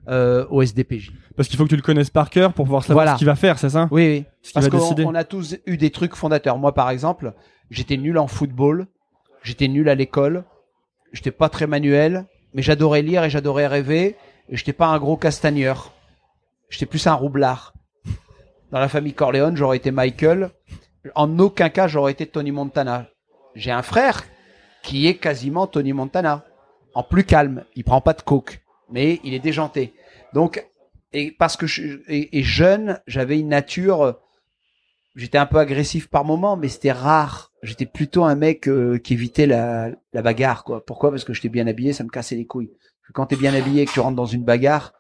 euh, 0.10 0.46
au 0.50 0.62
SDPJ. 0.62 1.14
Parce 1.38 1.48
qu'il 1.48 1.58
faut 1.58 1.64
que 1.64 1.70
tu 1.70 1.76
le 1.78 1.82
connaisses 1.82 2.10
par 2.10 2.30
cœur 2.30 2.54
pour 2.54 2.66
pouvoir 2.66 2.84
savoir 2.84 3.06
Voilà. 3.06 3.14
ce 3.14 3.18
qu'il 3.20 3.28
va 3.28 3.36
faire, 3.36 3.58
c'est 3.58 3.70
ça? 3.70 3.88
Oui, 3.92 4.08
oui. 4.08 4.26
Ce 4.42 4.52
qu'il 4.52 4.70
Parce 4.70 4.94
qu'on 4.94 5.16
a 5.16 5.24
tous 5.24 5.56
eu 5.66 5.78
des 5.78 5.90
trucs 5.90 6.16
fondateurs. 6.16 6.58
Moi, 6.58 6.74
par 6.74 6.90
exemple, 6.90 7.34
j'étais 7.72 7.98
nul 7.98 8.18
en 8.18 8.28
football, 8.28 8.88
j'étais 9.42 9.68
nul 9.68 9.88
à 9.90 9.96
l'école, 9.96 10.44
j'étais 11.14 11.32
pas 11.32 11.50
très 11.50 11.66
manuel, 11.66 12.26
mais 12.54 12.62
j'adorais 12.62 13.02
lire 13.02 13.24
et 13.24 13.30
j'adorais 13.30 13.68
rêver, 13.68 14.16
et 14.50 14.58
j'étais 14.58 14.74
pas 14.74 14.88
un 14.88 15.00
gros 15.00 15.18
castagneur. 15.18 15.94
J'étais 16.70 16.86
plus 16.86 17.08
un 17.08 17.14
roublard. 17.14 17.74
Dans 18.72 18.80
la 18.80 18.90
famille 18.90 19.14
Corleone, 19.14 19.56
j'aurais 19.56 19.78
été 19.78 19.92
Michael. 19.92 20.52
En 21.14 21.38
aucun 21.40 21.70
cas, 21.70 21.88
j'aurais 21.88 22.14
été 22.14 22.26
Tony 22.26 22.52
Montana. 22.52 23.08
J'ai 23.54 23.72
un 23.72 23.84
frère 23.84 24.24
qui 24.82 25.08
est 25.08 25.16
quasiment 25.16 25.68
Tony 25.68 25.94
Montana. 25.94 26.46
En 26.94 27.04
plus 27.04 27.24
calme. 27.24 27.66
Il 27.76 27.84
prend 27.84 28.02
pas 28.02 28.14
de 28.14 28.22
coke. 28.22 28.62
Mais 28.90 29.20
il 29.24 29.34
est 29.34 29.40
déjanté. 29.40 29.94
Donc, 30.34 30.66
et 31.14 31.32
parce 31.32 31.58
que 31.58 31.68
je, 31.68 32.00
et, 32.08 32.44
jeune, 32.44 33.00
j'avais 33.08 33.40
une 33.40 33.50
nature, 33.50 34.20
j'étais 35.16 35.38
un 35.38 35.46
peu 35.46 35.58
agressif 35.58 36.08
par 36.08 36.26
moment, 36.26 36.58
mais 36.58 36.68
c'était 36.68 36.92
rare. 36.92 37.52
J'étais 37.64 37.86
plutôt 37.86 38.26
un 38.26 38.36
mec 38.36 38.68
euh, 38.68 38.98
qui 38.98 39.14
évitait 39.14 39.48
la, 39.48 39.90
la 40.14 40.22
bagarre, 40.22 40.64
quoi. 40.64 40.86
Pourquoi? 40.86 41.10
Parce 41.12 41.24
que 41.24 41.34
j'étais 41.34 41.50
bien 41.50 41.68
habillé, 41.68 41.94
ça 41.94 42.04
me 42.04 42.10
cassait 42.10 42.36
les 42.36 42.46
couilles. 42.46 42.68
Parce 42.68 43.08
que 43.08 43.14
Quand 43.14 43.26
t'es 43.28 43.36
bien 43.36 43.54
habillé 43.54 43.84
et 43.84 43.86
que 43.86 43.92
tu 43.92 44.00
rentres 44.00 44.16
dans 44.16 44.26
une 44.26 44.44
bagarre, 44.44 44.94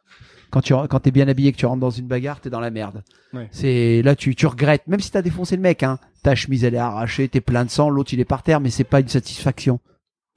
quand 0.56 0.62
tu 0.62 0.74
quand 0.74 1.01
t'es 1.01 1.12
bien 1.12 1.28
habillé 1.28 1.49
et 1.49 1.51
que 1.51 1.58
tu 1.58 1.66
rentres 1.66 1.82
dans 1.82 1.89
une 1.89 2.08
bagarre, 2.08 2.39
t'es 2.39 2.49
dans 2.49 2.62
la 2.62 2.72
merde. 2.72 3.03
Ouais. 3.34 3.49
C'est 3.51 4.01
là 4.03 4.16
tu 4.16 4.36
tu 4.36 4.47
regrettes, 4.47 4.88
même 4.88 5.01
si 5.01 5.12
t'as 5.12 5.22
défoncé 5.22 5.58
le 5.58 5.62
mec, 5.62 5.84
hein. 5.84 5.99
Ta 6.24 6.34
chemise 6.34 6.64
elle 6.64 6.76
est 6.76 6.78
arrachée, 6.78 7.28
t'es 7.28 7.41
plein 7.41 7.66
de 7.66 7.70
sang, 7.70 7.89
l'autre 7.89 8.14
il 8.14 8.22
est 8.22 8.26
par 8.26 8.41
terre, 8.41 8.62
mais 8.62 8.70
c'est 8.70 8.86
pas 8.86 9.01
une 9.01 9.10
satisfaction. 9.10 9.82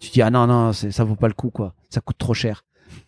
Tu 0.01 0.11
dis 0.11 0.21
ah 0.21 0.31
non 0.31 0.49
non, 0.49 0.73
ça 0.73 1.05
vaut 1.05 1.15
pas 1.15 1.29
le 1.29 1.35
coup 1.35 1.51
quoi. 1.51 1.75
Ça 1.89 2.01
coûte 2.01 2.19
trop 2.19 2.35
cher. 2.35 2.65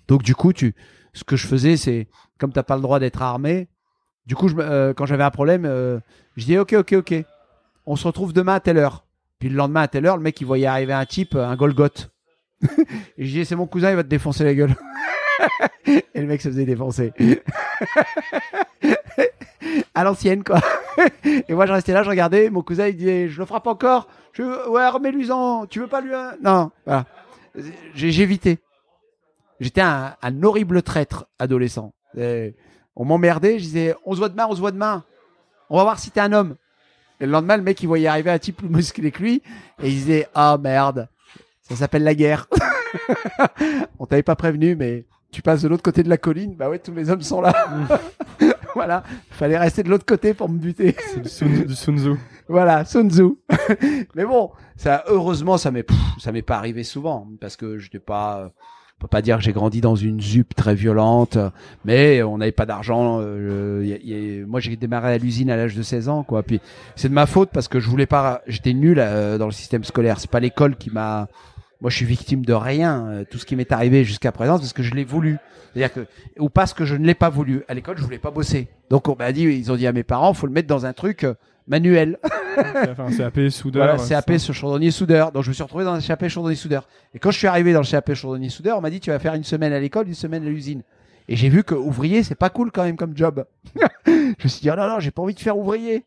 Donc 0.06 0.22
du 0.22 0.36
coup 0.36 0.52
tu, 0.52 0.76
ce 1.12 1.24
que 1.24 1.34
je 1.34 1.48
faisais 1.48 1.76
c'est 1.76 2.06
comme 2.38 2.52
t'as 2.52 2.62
pas 2.62 2.76
le 2.76 2.82
droit 2.82 3.00
d'être 3.00 3.22
armé, 3.22 3.66
du 4.26 4.36
coup 4.36 4.46
je, 4.46 4.54
euh, 4.60 4.94
quand 4.94 5.06
j'avais 5.06 5.24
un 5.24 5.32
problème, 5.32 5.64
euh, 5.64 5.98
je 6.36 6.44
dis 6.44 6.58
ok 6.58 6.74
ok 6.74 6.92
ok, 6.92 7.24
on 7.86 7.96
se 7.96 8.06
retrouve 8.06 8.32
demain 8.32 8.54
à 8.54 8.60
telle 8.60 8.78
heure. 8.78 9.04
Puis 9.40 9.48
le 9.48 9.56
lendemain 9.56 9.80
à 9.80 9.88
telle 9.88 10.06
heure, 10.06 10.16
le 10.16 10.22
mec 10.22 10.40
il 10.40 10.46
voyait 10.46 10.66
arriver 10.66 10.92
un 10.92 11.06
type, 11.06 11.34
un 11.34 11.56
Golgoth. 11.56 12.12
Et 13.18 13.26
je 13.26 13.32
dis 13.32 13.44
c'est 13.44 13.56
mon 13.56 13.66
cousin, 13.66 13.90
il 13.90 13.96
va 13.96 14.04
te 14.04 14.08
défoncer 14.08 14.44
la 14.44 14.54
gueule. 14.54 14.76
Et 15.86 16.20
le 16.20 16.26
mec 16.26 16.40
se 16.40 16.48
faisait 16.48 16.64
défoncer. 16.64 17.12
à 19.94 20.04
l'ancienne, 20.04 20.44
quoi. 20.44 20.60
Et 21.24 21.54
moi, 21.54 21.66
je 21.66 21.72
restais 21.72 21.92
là, 21.92 22.02
je 22.02 22.10
regardais. 22.10 22.50
Mon 22.50 22.62
cousin, 22.62 22.88
il 22.88 22.96
disait, 22.96 23.28
je 23.28 23.38
le 23.38 23.46
frappe 23.46 23.66
encore. 23.66 24.08
Je, 24.32 24.68
ouais, 24.68 24.88
remets-lui-en. 24.88 25.66
Tu 25.66 25.80
veux 25.80 25.86
pas 25.86 26.00
lui, 26.00 26.14
un- 26.14 26.36
non. 26.42 26.70
Voilà. 26.86 27.06
Évité. 27.96 28.58
J'étais 29.58 29.82
un, 29.82 30.16
horrible 30.42 30.82
traître 30.82 31.26
adolescent. 31.38 31.92
On 32.16 33.04
m'emmerdait. 33.04 33.58
Je 33.58 33.64
disais, 33.64 33.94
on 34.04 34.14
se 34.14 34.18
voit 34.18 34.28
demain, 34.28 34.46
on 34.48 34.54
se 34.54 34.60
voit 34.60 34.72
demain. 34.72 35.04
On 35.68 35.76
va 35.76 35.82
voir 35.82 35.98
si 35.98 36.10
t'es 36.10 36.20
un 36.20 36.32
homme. 36.32 36.56
Et 37.20 37.26
le 37.26 37.32
lendemain, 37.32 37.56
le 37.56 37.62
mec, 37.62 37.80
il 37.82 37.86
voyait 37.86 38.08
arriver 38.08 38.30
un 38.30 38.38
type 38.38 38.56
plus 38.56 38.68
musclé 38.68 39.10
que 39.10 39.22
lui. 39.22 39.42
Et 39.82 39.88
il 39.88 39.94
disait, 39.94 40.26
ah 40.34 40.56
merde, 40.58 41.08
ça 41.60 41.76
s'appelle 41.76 42.02
la 42.02 42.14
guerre. 42.14 42.48
on 43.98 44.06
t'avait 44.06 44.22
pas 44.22 44.36
prévenu, 44.36 44.74
mais 44.74 45.04
tu 45.30 45.42
passes 45.42 45.62
de 45.62 45.68
l'autre 45.68 45.82
côté 45.82 46.02
de 46.02 46.08
la 46.08 46.16
colline. 46.18 46.54
Bah 46.56 46.68
ouais, 46.68 46.78
tous 46.78 46.92
les 46.94 47.10
hommes 47.10 47.22
sont 47.22 47.40
là. 47.40 47.52
voilà. 48.74 49.02
Fallait 49.30 49.58
rester 49.58 49.82
de 49.82 49.88
l'autre 49.90 50.06
côté 50.06 50.34
pour 50.34 50.48
me 50.48 50.58
buter. 50.58 50.96
C'est 51.12 51.20
du 51.22 51.28
Sun, 51.28 51.64
du 51.66 51.74
Sun 51.74 51.98
Tzu. 51.98 52.10
Voilà, 52.48 52.84
Sun 52.84 53.10
Tzu. 53.10 53.36
Mais 54.14 54.24
bon, 54.24 54.50
ça, 54.76 55.04
heureusement, 55.08 55.56
ça 55.58 55.70
m'est, 55.70 55.86
ça 56.18 56.32
m'est 56.32 56.42
pas 56.42 56.56
arrivé 56.56 56.82
souvent 56.84 57.28
parce 57.40 57.56
que 57.56 57.78
je 57.78 57.90
n'ai 57.94 58.00
pas, 58.00 58.50
on 58.98 59.00
peut 59.02 59.08
pas 59.08 59.22
dire 59.22 59.36
que 59.38 59.42
j'ai 59.44 59.52
grandi 59.52 59.80
dans 59.80 59.94
une 59.96 60.20
ZUP 60.20 60.54
très 60.54 60.74
violente, 60.74 61.38
mais 61.84 62.22
on 62.22 62.38
n'avait 62.38 62.52
pas 62.52 62.66
d'argent. 62.66 63.18
euh, 63.20 63.82
y 63.84 63.92
a- 63.94 63.98
y 64.02 64.40
a- 64.42 64.46
moi, 64.46 64.60
j'ai 64.60 64.76
démarré 64.76 65.14
à 65.14 65.18
l'usine 65.18 65.48
à 65.50 65.56
l'âge 65.56 65.76
de 65.76 65.82
16 65.82 66.08
ans, 66.08 66.22
quoi. 66.24 66.42
Puis 66.42 66.60
c'est 66.96 67.08
de 67.08 67.14
ma 67.14 67.26
faute 67.26 67.50
parce 67.52 67.68
que 67.68 67.78
je 67.80 67.88
voulais 67.88 68.06
pas, 68.06 68.42
j'étais 68.46 68.72
nul 68.74 68.98
euh, 68.98 69.38
dans 69.38 69.46
le 69.46 69.52
système 69.52 69.84
scolaire. 69.84 70.18
C'est 70.18 70.30
pas 70.30 70.40
l'école 70.40 70.76
qui 70.76 70.90
m'a, 70.90 71.28
moi, 71.80 71.90
je 71.90 71.96
suis 71.96 72.06
victime 72.06 72.44
de 72.44 72.52
rien. 72.52 73.06
Euh, 73.08 73.24
Tout 73.28 73.38
ce 73.38 73.46
qui 73.46 73.56
m'est 73.56 73.72
arrivé 73.72 74.04
jusqu'à 74.04 74.32
présent, 74.32 74.56
c'est 74.56 74.62
parce 74.62 74.72
que 74.72 74.82
je 74.82 74.94
l'ai 74.94 75.04
voulu. 75.04 75.38
C'est-à-dire 75.72 75.92
que, 75.92 76.06
ou 76.38 76.48
parce 76.48 76.74
que 76.74 76.84
je 76.84 76.94
ne 76.96 77.06
l'ai 77.06 77.14
pas 77.14 77.30
voulu. 77.30 77.62
À 77.68 77.74
l'école, 77.74 77.96
je 77.96 78.02
voulais 78.02 78.18
pas 78.18 78.30
bosser. 78.30 78.68
Donc, 78.90 79.08
on 79.08 79.16
m'a 79.16 79.32
dit, 79.32 79.42
ils 79.44 79.70
ont 79.72 79.76
dit 79.76 79.86
à 79.86 79.92
mes 79.92 80.02
parents, 80.02 80.34
faut 80.34 80.46
le 80.46 80.52
mettre 80.52 80.68
dans 80.68 80.84
un 80.84 80.92
truc 80.92 81.24
euh, 81.24 81.34
manuel. 81.66 82.18
Enfin, 82.90 83.06
un 83.06 83.16
CAP, 83.16 83.48
soudeur. 83.48 83.84
Voilà, 83.84 84.02
euh, 84.02 84.08
CAP 84.08 84.32
ça. 84.32 84.38
sur 84.38 84.54
chaudronnier 84.54 84.90
soudeur. 84.90 85.30
Donc 85.32 85.44
je 85.44 85.48
me 85.48 85.54
suis 85.54 85.62
retrouvé 85.62 85.84
dans 85.84 85.92
un 85.94 86.00
CAP 86.00 86.28
chaudronnier 86.28 86.56
soudeur. 86.56 86.86
Et 87.14 87.18
quand 87.20 87.30
je 87.30 87.38
suis 87.38 87.46
arrivé 87.46 87.72
dans 87.72 87.80
le 87.80 87.86
CAP 87.86 88.12
chaudronnier 88.12 88.48
soudeur, 88.48 88.76
on 88.76 88.80
m'a 88.80 88.90
dit 88.90 88.98
tu 89.00 89.10
vas 89.10 89.18
faire 89.20 89.34
une 89.34 89.44
semaine 89.44 89.72
à 89.72 89.78
l'école, 89.78 90.08
une 90.08 90.14
semaine 90.14 90.44
à 90.44 90.48
l'usine. 90.50 90.82
Et 91.28 91.36
j'ai 91.36 91.48
vu 91.48 91.62
que 91.62 91.76
ouvrier 91.76 92.24
c'est 92.24 92.34
pas 92.34 92.50
cool 92.50 92.72
quand 92.72 92.82
même 92.82 92.96
comme 92.96 93.16
job. 93.16 93.44
je 94.06 94.12
me 94.12 94.48
suis 94.48 94.60
dit 94.62 94.70
oh 94.70 94.74
non 94.76 94.88
non 94.88 94.98
j'ai 94.98 95.12
pas 95.12 95.22
envie 95.22 95.34
de 95.34 95.40
faire 95.40 95.56
ouvrier. 95.56 96.04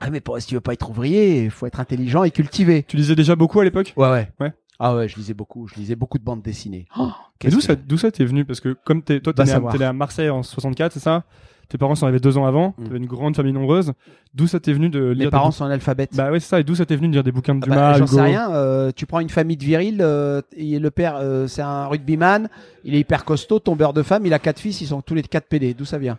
Ah 0.00 0.10
mais 0.10 0.20
pour, 0.20 0.40
si 0.40 0.46
tu 0.46 0.54
veux 0.54 0.60
pas 0.60 0.74
être 0.74 0.88
ouvrier, 0.88 1.42
il 1.42 1.50
faut 1.50 1.66
être 1.66 1.80
intelligent 1.80 2.22
et 2.22 2.30
cultivé. 2.30 2.84
Tu 2.84 2.96
lisais 2.96 3.16
déjà 3.16 3.34
beaucoup 3.34 3.58
à 3.58 3.64
l'époque? 3.64 3.92
Ouais 3.96 4.08
ouais. 4.10 4.30
Ouais. 4.38 4.52
Ah 4.80 4.94
ouais 4.94 5.08
je 5.08 5.16
lisais 5.16 5.34
beaucoup, 5.34 5.66
je 5.66 5.74
lisais 5.74 5.96
beaucoup 5.96 6.18
de 6.18 6.24
bandes 6.24 6.42
dessinées. 6.42 6.86
Oh, 6.98 7.08
Et 7.08 7.10
qu'est-ce 7.40 7.54
d'où 7.54 7.60
que- 7.60 7.66
ça, 7.66 7.74
d'où 7.74 7.96
ça 7.98 8.10
t'es 8.12 8.24
venu? 8.24 8.44
Parce 8.44 8.60
que 8.60 8.76
comme 8.84 9.02
t'es, 9.02 9.20
toi, 9.20 9.32
t'es 9.32 9.42
né, 9.44 9.50
à, 9.50 9.54
savoir. 9.54 9.72
t'es 9.72 9.78
né 9.78 9.84
à 9.84 9.92
Marseille 9.92 10.30
en 10.30 10.42
64, 10.42 10.92
c'est 10.92 11.00
ça? 11.00 11.24
Tes 11.68 11.76
parents 11.76 11.94
sont 11.94 12.06
arrivés 12.06 12.20
deux 12.20 12.38
ans 12.38 12.46
avant. 12.46 12.74
Mm. 12.78 12.84
T'avais 12.84 12.96
une 12.96 13.06
grande 13.06 13.36
famille 13.36 13.52
nombreuse. 13.52 13.92
D'où 14.32 14.46
ça 14.46 14.58
t'est 14.58 14.72
venu 14.72 14.88
de 14.88 15.00
lire 15.00 15.18
Mes 15.18 15.24
des 15.26 15.30
parents 15.30 15.46
bouquins 15.48 15.56
sont 15.58 15.64
analphabètes. 15.66 16.14
Bah 16.16 16.30
ouais, 16.30 16.40
c'est 16.40 16.48
ça. 16.48 16.60
Et 16.60 16.64
d'où 16.64 16.74
ça 16.74 16.86
t'est 16.86 16.96
venu 16.96 17.08
de 17.08 17.12
lire 17.12 17.24
des 17.24 17.32
bouquins 17.32 17.54
de 17.56 17.60
Ah 17.64 17.68
bah, 17.68 17.74
Dumas, 17.74 17.92
J'en 17.98 18.04
Hugo 18.06 18.14
sais 18.16 18.22
rien. 18.22 18.50
euh, 18.52 18.90
tu 18.96 19.04
prends 19.04 19.20
une 19.20 19.28
famille 19.28 19.58
de 19.58 19.64
virils. 19.64 19.98
euh, 20.00 20.40
et 20.56 20.78
le 20.78 20.90
père, 20.90 21.16
euh, 21.16 21.46
c'est 21.46 21.60
un 21.60 21.86
rugbyman. 21.88 22.48
Il 22.84 22.94
est 22.94 23.00
hyper 23.00 23.24
costaud, 23.26 23.58
tombeur 23.58 23.92
de 23.92 24.02
femme. 24.02 24.24
Il 24.24 24.32
a 24.32 24.38
quatre 24.38 24.60
fils. 24.60 24.80
Ils 24.80 24.86
sont 24.86 25.02
tous 25.02 25.14
les 25.14 25.22
quatre 25.22 25.46
PD. 25.48 25.74
D'où 25.74 25.84
ça 25.84 25.98
vient? 25.98 26.18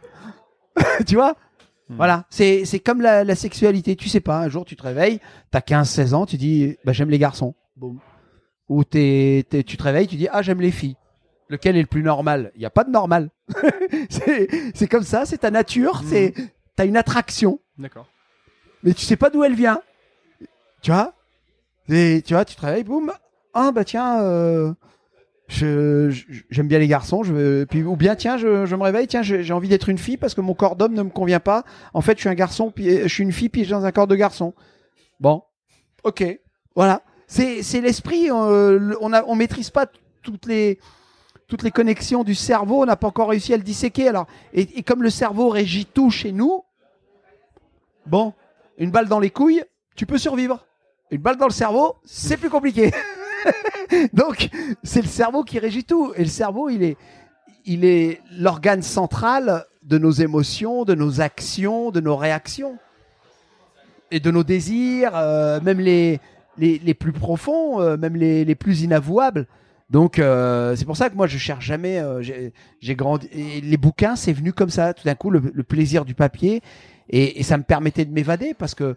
Tu 1.08 1.16
vois? 1.16 1.32
Hmm. 1.90 1.96
Voilà. 1.96 2.26
C'est 2.30 2.66
c'est 2.66 2.80
comme 2.80 3.02
la, 3.02 3.24
la 3.24 3.36
sexualité. 3.36 3.96
Tu 3.96 4.08
sais 4.10 4.20
pas. 4.20 4.40
Un 4.42 4.50
jour, 4.50 4.66
tu 4.66 4.76
te 4.76 4.84
réveilles. 4.84 5.20
T'as 5.50 5.62
15-16 5.62 6.14
ans. 6.14 6.26
Tu 6.28 6.38
dis, 6.38 6.76
bah, 6.86 6.92
j'aime 6.94 7.10
les 7.10 7.18
garçons. 7.20 7.56
Boum. 7.76 7.98
Ou 8.70 8.84
t'es, 8.84 9.46
t'es- 9.50 9.64
tu 9.64 9.76
te 9.78 9.84
réveilles. 9.84 10.08
Tu 10.08 10.16
dis, 10.16 10.28
ah, 10.32 10.42
j'aime 10.42 10.62
les 10.62 10.72
filles. 10.72 10.96
Lequel 11.50 11.76
est 11.76 11.82
le 11.82 11.88
plus 11.88 12.04
normal? 12.04 12.52
Il 12.56 12.62
y 12.62 12.66
a 12.66 12.70
pas 12.70 12.84
de 12.84 12.92
normal. 12.92 13.30
c'est 14.10 14.48
c'est 14.76 14.88
comme 14.88 15.04
ça. 15.04 15.26
C'est 15.26 15.40
ta 15.40 15.50
nature. 15.52 16.02
C'est 16.06 16.34
t'as 16.76 16.86
une 16.86 16.96
attraction 16.98 17.60
D'accord. 17.78 18.08
mais 18.84 18.94
tu 18.94 19.02
sais 19.06 19.16
pas 19.18 19.30
d'où 19.32 19.44
elle 19.44 19.56
vient. 19.56 19.82
Tu 20.82 20.92
vois? 20.92 21.14
Et 21.90 22.22
tu 22.24 22.36
vois, 22.36 22.46
tu 22.46 22.56
te 22.56 22.62
réveilles, 22.62 22.84
boum. 22.84 23.12
Ah 23.56 23.72
bah 23.72 23.84
tiens, 23.84 24.22
euh, 24.22 24.72
je 25.48 26.12
je- 26.12 26.42
j'aime 26.52 26.68
bien 26.68 26.78
les 26.78 26.88
garçons. 26.88 27.24
Je 27.24 27.64
puis 27.64 27.82
ou 27.82 27.96
bien 27.96 28.16
tiens, 28.16 28.38
je, 28.38 28.68
je 28.68 28.76
me 28.76 28.84
réveille, 28.84 29.08
tiens, 29.08 29.24
j'ai 29.24 29.44
j'ai 29.44 29.54
envie 29.54 29.70
d'être 29.70 29.90
une 29.90 29.98
fille 29.98 30.18
parce 30.18 30.36
que 30.36 30.42
mon 30.42 30.54
corps 30.54 30.76
d'homme 30.76 30.94
ne 30.94 31.02
me 31.02 31.10
convient 31.10 31.40
pas. 31.40 31.64
En 31.96 32.02
fait, 32.02 32.14
je 32.14 32.20
suis 32.22 32.30
un 32.30 32.36
garçon, 32.36 32.70
puis 32.72 33.00
je 33.02 33.08
suis 33.08 33.24
une 33.24 33.32
fille, 33.32 33.50
puis 33.50 33.62
je 33.62 33.66
suis 33.66 33.72
dans 33.74 33.86
un 33.86 33.92
corps 33.92 34.06
de 34.08 34.16
garçon. 34.16 34.54
Bon, 35.20 35.42
ok, 36.04 36.24
voilà. 36.76 37.02
C'est 37.32 37.82
l'esprit. 37.82 38.30
euh, 38.32 38.80
le- 38.80 38.98
on 39.02 39.14
a 39.14 39.24
on 39.26 39.36
maîtrise 39.36 39.70
pas 39.70 39.86
toutes 40.24 40.48
les 40.48 40.80
toutes 41.48 41.62
les 41.64 41.72
connexions 41.72 42.24
du 42.24 42.34
cerveau. 42.36 42.82
On 42.82 42.86
n'a 42.86 42.96
pas 42.96 43.08
encore 43.08 43.30
réussi 43.30 43.54
à 43.54 43.58
le 43.58 43.64
disséquer. 43.64 44.08
Alors 44.08 44.26
et, 44.54 44.80
et 44.80 44.84
comme 44.84 45.04
le 45.04 45.10
cerveau 45.12 45.50
régit 45.50 45.86
tout 45.86 46.10
chez 46.10 46.32
nous, 46.32 46.64
Bon, 48.08 48.34
une 48.80 48.90
balle 48.90 49.08
dans 49.08 49.20
les 49.20 49.30
couilles, 49.30 49.64
tu 49.96 50.08
peux 50.08 50.18
survivre. 50.18 50.66
Une 51.12 51.22
balle 51.22 51.38
dans 51.38 51.46
le 51.46 51.52
cerveau, 51.54 51.98
c'est 52.04 52.38
plus 52.38 52.50
compliqué. 52.50 52.92
Donc, 54.14 54.50
c'est 54.84 55.02
le 55.04 55.08
cerveau 55.08 55.44
qui 55.44 55.60
régit 55.60 55.84
tout. 55.84 56.14
Et 56.16 56.24
le 56.24 56.30
cerveau, 56.30 56.70
il 56.70 56.82
est, 56.82 56.98
il 57.66 57.86
est 57.86 58.20
l'organe 58.32 58.82
central 58.82 59.66
de 59.84 60.00
nos 60.00 60.10
émotions, 60.12 60.86
de 60.86 60.96
nos 60.96 61.22
actions, 61.22 61.92
de 61.92 62.00
nos 62.00 62.16
réactions. 62.16 62.78
Et 64.10 64.20
de 64.20 64.32
nos 64.32 64.44
désirs, 64.44 65.12
euh, 65.16 65.60
même 65.62 65.80
les, 65.80 66.20
les, 66.60 66.94
plus 66.94 67.12
profonds, 67.12 67.82
euh, 67.82 67.98
même 67.98 68.16
les, 68.16 68.46
les 68.46 68.56
plus 68.56 68.82
inavouables. 68.82 69.48
Donc, 69.90 70.20
euh, 70.20 70.76
c'est 70.76 70.86
pour 70.86 70.98
ça 70.98 71.10
que 71.10 71.16
moi, 71.16 71.28
je 71.28 71.38
cherche 71.38 71.66
jamais. 71.66 72.00
euh, 72.00 72.22
j'ai 72.82 72.96
grandi. 72.96 73.28
Et 73.32 73.62
les 73.62 73.78
bouquins, 73.78 74.16
c'est 74.16 74.34
venu 74.34 74.54
comme 74.54 74.70
ça. 74.70 74.94
Tout 74.94 75.04
d'un 75.06 75.16
coup, 75.16 75.32
le, 75.32 75.42
plaisir 75.64 76.06
du 76.06 76.14
papier. 76.14 76.62
Et, 77.10 77.42
ça 77.42 77.58
me 77.58 77.64
permettait 77.64 78.06
de 78.06 78.14
m'évader 78.14 78.54
parce 78.54 78.76
que 78.76 78.96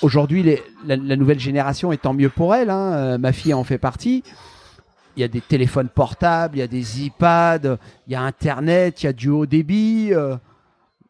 aujourd'hui, 0.00 0.58
la, 0.86 0.96
nouvelle 1.16 1.40
génération, 1.40 1.90
et 1.90 1.98
tant 1.98 2.14
mieux 2.14 2.28
pour 2.28 2.54
elle, 2.54 2.70
hein, 2.70 3.18
ma 3.18 3.32
fille 3.32 3.54
en 3.54 3.64
fait 3.64 3.78
partie. 3.78 4.22
Il 5.16 5.20
y 5.20 5.24
a 5.24 5.28
des 5.28 5.40
téléphones 5.40 5.88
portables, 5.88 6.56
il 6.56 6.60
y 6.60 6.62
a 6.62 6.68
des 6.68 7.02
iPads, 7.02 7.78
il 8.06 8.12
y 8.12 8.14
a 8.14 8.22
Internet, 8.22 9.02
il 9.02 9.06
y 9.06 9.08
a 9.08 9.12
du 9.12 9.28
haut 9.28 9.44
débit. 9.44 10.12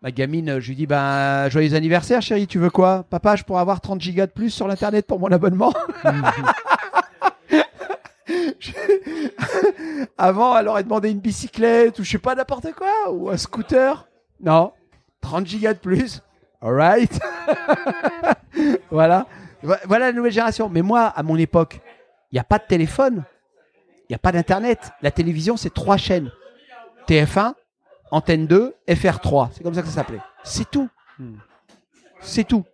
Ma 0.02 0.10
gamine, 0.10 0.60
je 0.60 0.68
lui 0.68 0.76
dis 0.76 0.86
ben 0.86 1.48
joyeux 1.50 1.74
anniversaire 1.74 2.22
chérie, 2.22 2.46
tu 2.46 2.58
veux 2.58 2.70
quoi? 2.70 3.04
Papa, 3.10 3.36
je 3.36 3.42
pourrais 3.44 3.60
avoir 3.60 3.80
30 3.82 4.00
gigas 4.00 4.26
de 4.26 4.32
plus 4.32 4.48
sur 4.50 4.66
l'internet 4.66 5.06
pour 5.06 5.20
mon 5.20 5.30
abonnement. 5.30 5.74
Avant, 10.18 10.56
elle 10.56 10.68
aurait 10.68 10.84
demandé 10.84 11.10
une 11.10 11.20
bicyclette 11.20 11.98
ou 11.98 12.04
je 12.04 12.10
sais 12.10 12.18
pas 12.18 12.34
n'importe 12.34 12.72
quoi 12.72 13.10
ou 13.10 13.30
un 13.30 13.36
scooter. 13.36 14.06
Non, 14.42 14.72
30 15.20 15.46
gigas 15.46 15.74
de 15.74 15.78
plus. 15.78 16.22
Alright. 16.62 17.18
voilà. 18.90 19.26
Vo- 19.62 19.74
Voilà 19.86 20.06
la 20.06 20.12
nouvelle 20.12 20.32
génération. 20.32 20.68
Mais 20.68 20.82
moi, 20.82 21.04
à 21.14 21.22
mon 21.22 21.36
époque, 21.36 21.80
il 22.32 22.36
n'y 22.36 22.40
a 22.40 22.44
pas 22.44 22.58
de 22.58 22.64
téléphone. 22.66 23.24
Il 24.08 24.12
n'y 24.12 24.16
a 24.16 24.18
pas 24.18 24.32
d'internet. 24.32 24.78
La 25.02 25.10
télévision, 25.10 25.56
c'est 25.56 25.72
trois 25.72 25.96
chaînes. 25.96 26.30
TF1, 27.08 27.54
Antenne 28.10 28.46
2, 28.46 28.74
FR3. 28.88 29.48
C'est 29.52 29.62
comme 29.62 29.74
ça 29.74 29.82
que 29.82 29.88
ça 29.88 29.94
s'appelait. 29.94 30.20
C'est 30.44 30.70
tout. 30.70 30.88
C'est 32.20 32.44
tout. 32.44 32.64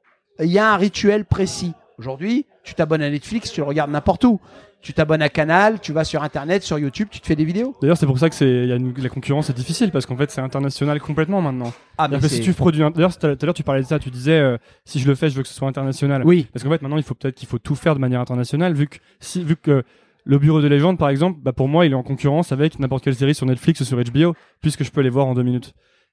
Il 0.40 0.50
y 0.50 0.58
a 0.58 0.72
un 0.72 0.76
rituel 0.76 1.24
précis. 1.24 1.72
Aujourd'hui, 1.98 2.46
tu 2.62 2.74
t'abonnes 2.74 3.02
à 3.02 3.10
Netflix, 3.10 3.50
tu 3.52 3.60
le 3.60 3.66
regardes 3.66 3.90
n'importe 3.90 4.24
où. 4.24 4.40
Tu 4.82 4.92
t'abonnes 4.92 5.22
à 5.22 5.28
Canal, 5.30 5.80
tu 5.80 5.92
vas 5.92 6.04
sur 6.04 6.22
Internet, 6.22 6.62
sur 6.62 6.78
YouTube, 6.78 7.08
tu 7.10 7.18
te 7.20 7.26
fais 7.26 7.34
des 7.34 7.44
vidéos. 7.44 7.74
D'ailleurs, 7.80 7.96
c'est 7.96 8.06
pour 8.06 8.18
ça 8.18 8.28
que 8.28 8.34
c'est, 8.36 8.48
il 8.48 8.68
y 8.68 8.72
a 8.72 8.76
une- 8.76 8.94
la 8.96 9.08
concurrence 9.08 9.50
est 9.50 9.54
difficile 9.54 9.90
parce 9.90 10.04
qu'en 10.06 10.16
fait, 10.16 10.30
c'est 10.30 10.40
international 10.42 11.00
complètement 11.00 11.40
maintenant. 11.40 11.72
Ah, 11.98 12.06
C'est-à-dire 12.08 12.20
que 12.20 12.34
si 12.34 12.40
tu 12.42 12.52
produis, 12.52 12.82
un- 12.82 12.90
d'ailleurs, 12.90 13.16
tout 13.16 13.26
à 13.26 13.34
l'heure, 13.42 13.54
tu 13.54 13.62
parlais 13.64 13.80
de 13.82 13.86
ça, 13.86 13.98
tu 13.98 14.10
disais, 14.10 14.38
euh, 14.38 14.58
si 14.84 15.00
je 15.00 15.08
le 15.08 15.14
fais, 15.14 15.28
je 15.30 15.36
veux 15.36 15.42
que 15.42 15.48
ce 15.48 15.54
soit 15.54 15.66
international. 15.66 16.22
Oui. 16.24 16.46
Parce 16.52 16.62
qu'en 16.62 16.70
fait, 16.70 16.82
maintenant, 16.82 16.98
il 16.98 17.02
faut 17.02 17.14
peut-être 17.14 17.34
qu'il 17.34 17.48
faut 17.48 17.58
tout 17.58 17.74
faire 17.74 17.94
de 17.94 18.00
manière 18.00 18.20
internationale, 18.20 18.74
vu 18.74 18.86
que 18.86 18.98
si, 19.18 19.42
vu 19.42 19.56
que 19.56 19.82
le 20.28 20.38
Bureau 20.38 20.60
de 20.60 20.66
légende, 20.66 20.98
par 20.98 21.08
exemple, 21.08 21.38
bah, 21.42 21.52
pour 21.52 21.68
moi, 21.68 21.86
il 21.86 21.92
est 21.92 21.96
en 21.96 22.02
concurrence 22.02 22.50
avec 22.52 22.78
n'importe 22.80 23.04
quelle 23.04 23.14
série 23.14 23.34
sur 23.34 23.46
Netflix 23.46 23.80
ou 23.80 23.84
sur 23.84 23.96
HBO, 24.02 24.34
puisque 24.60 24.82
je 24.84 24.90
peux 24.90 25.00
les 25.00 25.08
voir 25.10 25.26
en 25.26 25.34
deux 25.34 25.44
minutes. 25.44 25.72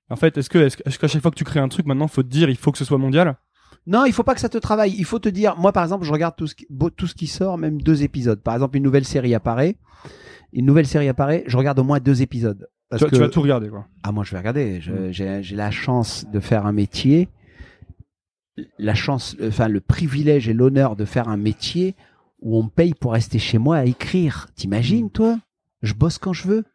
En 0.10 0.16
fait, 0.16 0.38
est-ce 0.38 0.50
que, 0.50 0.60
est-ce 0.60 1.00
qu'à 1.00 1.08
chaque 1.08 1.22
fois 1.22 1.32
que 1.32 1.36
tu 1.36 1.44
crées 1.44 1.60
un 1.60 1.68
truc, 1.68 1.86
maintenant, 1.88 2.08
faut 2.08 2.22
te 2.24 2.28
dire, 2.30 2.50
il 2.50 2.56
faut 2.56 2.72
que 2.72 2.78
ce 2.78 2.86
soit 2.86 2.98
mondial? 3.00 3.36
Non, 3.88 4.06
il 4.06 4.14
faut 4.14 4.24
pas 4.24 4.34
que 4.36 4.40
ça 4.40 4.50
te 4.50 4.58
travaille. 4.58 4.94
Il 4.98 5.04
faut 5.06 5.20
te 5.20 5.28
dire, 5.30 5.58
moi 5.58 5.72
par 5.74 5.84
exemple, 5.84 6.06
je 6.06 6.12
regarde 6.14 6.36
tout 6.38 6.48
ce 6.48 6.56
qui, 6.56 6.66
beau- 6.70 6.90
tout 6.92 7.08
ce 7.08 7.16
qui 7.16 7.28
sort, 7.28 7.58
même 7.58 7.82
deux 7.82 8.04
épisodes. 8.04 8.40
Par 8.42 8.54
exemple, 8.54 8.78
une 8.78 8.84
nouvelle 8.84 9.04
série 9.04 9.34
apparaît. 9.36 9.76
Une 10.54 10.66
nouvelle 10.66 10.86
série 10.88 11.10
apparaît, 11.10 11.44
je 11.48 11.58
regarde 11.58 11.80
au 11.80 11.84
moins 11.84 12.00
deux 12.00 12.22
épisodes. 12.22 12.68
Parce 12.90 13.02
Tu, 13.04 13.10
que... 13.10 13.16
tu 13.16 13.22
vas 13.22 13.30
tout 13.30 13.42
regarder, 13.42 13.70
quoi. 13.70 13.88
Ah, 14.04 14.12
moi 14.12 14.24
je 14.24 14.32
vais 14.32 14.38
regarder. 14.38 14.80
Mm. 14.88 15.12
J'ai 15.12 15.42
j'ai 15.44 15.56
la 15.56 15.72
chance 15.72 16.26
de 16.32 16.40
faire 16.40 16.66
un 16.68 16.72
métier. 16.72 17.28
La 18.78 18.94
chance, 18.94 19.36
enfin 19.44 19.68
le 19.68 19.82
privilège 19.82 20.48
et 20.48 20.54
l'honneur 20.54 20.96
de 20.96 21.06
faire 21.06 21.28
un 21.28 21.38
métier 21.38 21.96
où 22.44 22.58
on 22.58 22.64
me 22.64 22.70
paye 22.70 22.94
pour 22.94 23.14
rester 23.14 23.40
chez 23.40 23.58
moi 23.58 23.78
à 23.78 23.86
écrire. 23.86 24.48
T'imagines, 24.56 25.10
toi? 25.10 25.40
Je 25.82 25.94
bosse 25.94 26.18
quand 26.20 26.34
je 26.34 26.48
veux. 26.48 26.66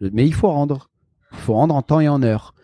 Mais 0.00 0.26
il 0.26 0.34
faut 0.34 0.50
rendre. 0.50 0.90
Il 1.32 1.38
faut 1.38 1.54
rendre 1.54 1.74
en 1.74 1.82
temps 1.82 2.00
et 2.00 2.08
en 2.08 2.22
heure. 2.22 2.54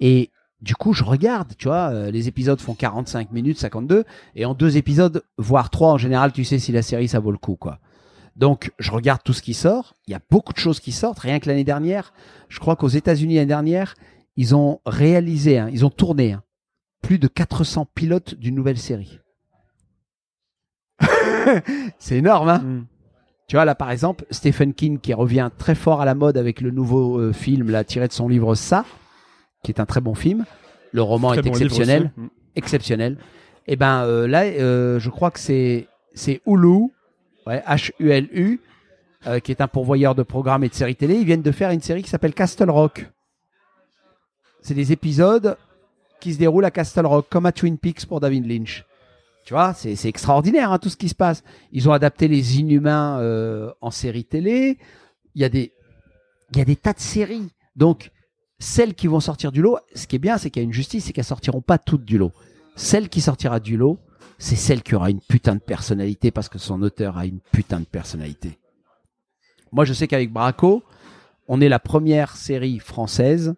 Et 0.00 0.30
du 0.62 0.74
coup, 0.74 0.92
je 0.92 1.04
regarde, 1.04 1.52
tu 1.58 1.68
vois, 1.68 1.90
euh, 1.90 2.10
les 2.10 2.28
épisodes 2.28 2.60
font 2.60 2.74
45 2.74 3.32
minutes, 3.32 3.58
52, 3.58 4.04
et 4.34 4.44
en 4.46 4.54
deux 4.54 4.76
épisodes, 4.76 5.22
voire 5.36 5.70
trois, 5.70 5.92
en 5.92 5.98
général, 5.98 6.32
tu 6.32 6.44
sais 6.44 6.58
si 6.58 6.72
la 6.72 6.82
série, 6.82 7.08
ça 7.08 7.20
vaut 7.20 7.30
le 7.30 7.38
coup, 7.38 7.56
quoi. 7.56 7.78
Donc, 8.36 8.70
je 8.78 8.90
regarde 8.90 9.22
tout 9.24 9.32
ce 9.32 9.42
qui 9.42 9.54
sort. 9.54 9.94
Il 10.06 10.12
y 10.12 10.14
a 10.14 10.20
beaucoup 10.30 10.52
de 10.52 10.58
choses 10.58 10.80
qui 10.80 10.92
sortent. 10.92 11.18
Rien 11.18 11.40
que 11.40 11.48
l'année 11.48 11.64
dernière, 11.64 12.12
je 12.48 12.58
crois 12.60 12.76
qu'aux 12.76 12.88
États-Unis 12.88 13.36
l'année 13.36 13.46
dernière, 13.46 13.94
ils 14.36 14.54
ont 14.54 14.80
réalisé, 14.84 15.58
hein, 15.58 15.70
ils 15.72 15.84
ont 15.84 15.90
tourné 15.90 16.32
hein, 16.32 16.42
plus 17.02 17.18
de 17.18 17.28
400 17.28 17.86
pilotes 17.94 18.34
d'une 18.34 18.54
nouvelle 18.54 18.78
série. 18.78 19.20
C'est 21.98 22.16
énorme, 22.16 22.48
hein 22.48 22.62
Mm. 22.62 22.86
Tu 23.48 23.54
vois, 23.54 23.64
là, 23.64 23.76
par 23.76 23.90
exemple, 23.90 24.24
Stephen 24.30 24.74
King 24.74 24.98
qui 24.98 25.14
revient 25.14 25.50
très 25.56 25.76
fort 25.76 26.00
à 26.00 26.04
la 26.04 26.14
mode 26.14 26.36
avec 26.36 26.60
le 26.60 26.72
nouveau 26.72 27.18
euh, 27.18 27.32
film, 27.32 27.70
là, 27.70 27.84
tiré 27.84 28.08
de 28.08 28.12
son 28.12 28.28
livre 28.28 28.56
Ça, 28.56 28.84
qui 29.62 29.70
est 29.70 29.80
un 29.80 29.86
très 29.86 30.00
bon 30.00 30.14
film. 30.14 30.44
Le 30.92 31.02
roman 31.02 31.28
Très 31.28 31.38
est 31.38 31.42
bon 31.42 31.50
exceptionnel. 31.50 32.10
Mm. 32.16 32.26
exceptionnel. 32.56 33.18
Et 33.68 33.76
ben 33.76 34.04
euh, 34.04 34.26
là, 34.26 34.44
euh, 34.44 34.98
je 34.98 35.10
crois 35.10 35.30
que 35.30 35.38
c'est 35.38 35.86
c'est 36.14 36.40
Hulu, 36.46 36.90
ouais, 37.46 37.62
H-U-L-U, 37.66 38.60
qui 39.42 39.50
est 39.50 39.60
un 39.60 39.68
pourvoyeur 39.68 40.14
de 40.14 40.22
programmes 40.22 40.64
et 40.64 40.68
de 40.68 40.74
séries 40.74 40.96
télé. 40.96 41.16
Ils 41.16 41.26
viennent 41.26 41.42
de 41.42 41.52
faire 41.52 41.70
une 41.70 41.80
série 41.80 42.02
qui 42.02 42.08
s'appelle 42.08 42.32
Castle 42.32 42.70
Rock. 42.70 43.06
C'est 44.62 44.74
des 44.74 44.92
épisodes 44.92 45.56
qui 46.20 46.32
se 46.32 46.38
déroulent 46.38 46.64
à 46.64 46.70
Castle 46.70 47.06
Rock, 47.06 47.26
comme 47.28 47.44
à 47.44 47.52
Twin 47.52 47.76
Peaks 47.76 48.06
pour 48.06 48.20
David 48.20 48.46
Lynch. 48.46 48.84
Tu 49.46 49.54
vois, 49.54 49.74
c'est 49.74 50.08
extraordinaire 50.08 50.72
hein, 50.72 50.78
tout 50.80 50.88
ce 50.88 50.96
qui 50.96 51.08
se 51.08 51.14
passe. 51.14 51.44
Ils 51.70 51.88
ont 51.88 51.92
adapté 51.92 52.26
les 52.26 52.58
Inhumains 52.58 53.20
euh, 53.20 53.70
en 53.80 53.92
série 53.92 54.24
télé. 54.24 54.76
Il 55.36 55.40
y 55.40 55.44
a 55.44 55.48
des 55.48 55.72
il 56.50 56.58
y 56.58 56.60
a 56.60 56.64
des 56.64 56.74
tas 56.74 56.92
de 56.92 56.98
séries. 56.98 57.48
Donc 57.76 58.10
celles 58.58 58.94
qui 58.94 59.06
vont 59.06 59.20
sortir 59.20 59.52
du 59.52 59.62
lot, 59.62 59.78
ce 59.94 60.08
qui 60.08 60.16
est 60.16 60.18
bien, 60.18 60.36
c'est 60.36 60.50
qu'il 60.50 60.62
y 60.62 60.64
a 60.64 60.66
une 60.66 60.72
justice, 60.72 61.04
c'est 61.04 61.12
qu'elles 61.12 61.24
sortiront 61.24 61.60
pas 61.60 61.78
toutes 61.78 62.04
du 62.04 62.18
lot. 62.18 62.32
Celle 62.74 63.08
qui 63.08 63.20
sortira 63.20 63.60
du 63.60 63.76
lot, 63.76 64.00
c'est 64.36 64.56
celle 64.56 64.82
qui 64.82 64.96
aura 64.96 65.10
une 65.10 65.20
putain 65.20 65.54
de 65.54 65.60
personnalité 65.60 66.32
parce 66.32 66.48
que 66.48 66.58
son 66.58 66.82
auteur 66.82 67.16
a 67.16 67.24
une 67.24 67.38
putain 67.52 67.78
de 67.78 67.84
personnalité. 67.84 68.58
Moi, 69.70 69.84
je 69.84 69.92
sais 69.92 70.08
qu'avec 70.08 70.32
Braco, 70.32 70.82
on 71.46 71.60
est 71.60 71.68
la 71.68 71.78
première 71.78 72.36
série 72.36 72.80
française 72.80 73.54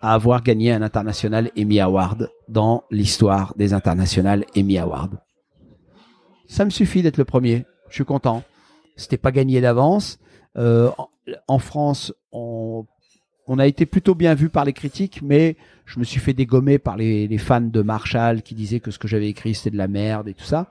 à 0.00 0.14
avoir 0.14 0.44
gagné 0.44 0.70
un 0.70 0.82
international 0.82 1.50
Emmy 1.58 1.80
Award 1.80 2.30
dans 2.48 2.84
l'histoire 2.92 3.52
des 3.56 3.72
internationales 3.72 4.44
Emmy 4.56 4.78
Awards. 4.78 5.23
Ça 6.46 6.64
me 6.64 6.70
suffit 6.70 7.02
d'être 7.02 7.16
le 7.16 7.24
premier. 7.24 7.64
Je 7.88 7.94
suis 7.94 8.04
content. 8.04 8.42
C'était 8.96 9.16
pas 9.16 9.32
gagné 9.32 9.60
d'avance. 9.60 10.18
Euh, 10.56 10.90
en, 11.48 11.58
France, 11.58 12.12
on, 12.32 12.86
a 13.58 13.66
été 13.66 13.86
plutôt 13.86 14.14
bien 14.14 14.34
vu 14.34 14.48
par 14.48 14.64
les 14.64 14.72
critiques, 14.72 15.20
mais 15.22 15.56
je 15.84 15.98
me 15.98 16.04
suis 16.04 16.20
fait 16.20 16.32
dégommer 16.32 16.78
par 16.78 16.96
les, 16.96 17.38
fans 17.38 17.60
de 17.60 17.82
Marshall 17.82 18.42
qui 18.42 18.54
disaient 18.54 18.80
que 18.80 18.90
ce 18.90 18.98
que 18.98 19.08
j'avais 19.08 19.28
écrit 19.28 19.54
c'était 19.54 19.70
de 19.70 19.76
la 19.76 19.88
merde 19.88 20.28
et 20.28 20.34
tout 20.34 20.44
ça. 20.44 20.68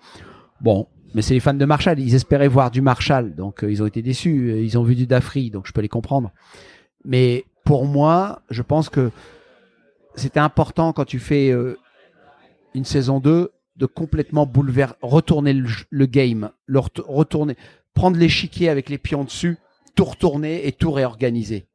Bon, 0.62 0.88
mais 1.14 1.22
c'est 1.22 1.34
les 1.34 1.40
fans 1.40 1.54
de 1.54 1.66
Marshall. 1.66 2.00
Ils 2.00 2.16
espéraient 2.16 2.48
voir 2.48 2.72
du 2.72 2.82
Marshall, 2.82 3.36
donc 3.36 3.64
euh, 3.64 3.72
ils 3.72 3.84
ont 3.84 3.88
été 3.88 4.02
déçus. 4.02 4.52
Euh, 4.52 4.62
Ils 4.62 4.78
ont 4.78 4.84
vu 4.84 4.96
du 4.96 5.08
Dafri, 5.08 5.50
donc 5.50 5.68
je 5.68 5.74
peux 5.74 5.82
les 5.82 5.90
comprendre. 5.90 6.32
Mais 7.04 7.46
pour 7.66 7.86
moi, 7.86 8.42
je 8.50 8.62
pense 8.62 8.90
que 8.90 9.12
c'était 10.16 10.40
important 10.40 10.94
quand 10.94 11.06
tu 11.06 11.20
fais 11.20 11.54
une 12.74 12.86
saison 12.86 13.20
2 13.20 13.52
de 13.76 13.86
complètement 13.86 14.46
bouleverser, 14.46 14.96
retourner 15.02 15.54
le, 15.54 16.06
game, 16.06 16.52
le 16.66 16.80
ret- 16.80 16.90
retourner, 17.08 17.56
prendre 17.94 18.18
l'échiquier 18.18 18.70
avec 18.70 18.90
les 18.90 18.98
pions 18.98 19.24
dessus, 19.24 19.58
tout 19.96 20.06
retourner 20.06 20.68
et 20.68 20.72
tout 20.72 20.92
réorganiser. 20.92 21.68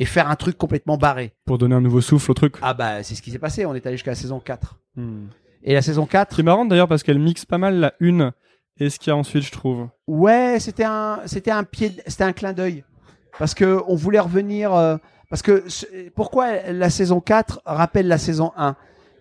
Et 0.00 0.04
faire 0.04 0.28
un 0.28 0.34
truc 0.36 0.58
complètement 0.58 0.96
barré. 0.96 1.32
Pour 1.44 1.58
donner 1.58 1.74
un 1.76 1.80
nouveau 1.80 2.00
souffle 2.00 2.30
au 2.32 2.34
truc. 2.34 2.56
Ah 2.62 2.74
bah 2.74 3.02
c'est 3.04 3.14
ce 3.14 3.22
qui 3.22 3.30
s'est 3.30 3.38
passé, 3.38 3.64
on 3.64 3.74
est 3.74 3.86
allé 3.86 3.96
jusqu'à 3.96 4.10
la 4.10 4.16
saison 4.16 4.40
4. 4.40 4.78
Mm. 4.96 5.26
Et 5.62 5.72
la 5.72 5.82
saison 5.82 6.04
4, 6.06 6.34
Qui 6.34 6.40
est 6.40 6.44
marrante 6.44 6.68
d'ailleurs 6.68 6.88
parce 6.88 7.02
qu'elle 7.02 7.18
mixe 7.20 7.44
pas 7.44 7.58
mal 7.58 7.76
la 7.78 7.94
une 8.00 8.32
et 8.78 8.90
ce 8.90 8.98
qu'il 8.98 9.10
y 9.10 9.12
a 9.12 9.16
ensuite, 9.16 9.44
je 9.44 9.52
trouve. 9.52 9.88
Ouais, 10.08 10.56
c'était 10.58 10.84
un, 10.84 11.20
c'était 11.26 11.52
un 11.52 11.62
pied, 11.62 11.92
c'était 12.08 12.24
un 12.24 12.32
clin 12.32 12.52
d'œil, 12.52 12.84
parce 13.38 13.54
que 13.54 13.80
on 13.86 13.94
voulait 13.94 14.18
revenir, 14.18 14.74
euh, 14.74 14.96
parce 15.30 15.42
que 15.42 15.64
pourquoi 16.10 16.60
la 16.72 16.90
saison 16.90 17.20
4 17.20 17.62
rappelle 17.64 18.08
la 18.08 18.18
saison 18.18 18.50
1 18.56 18.74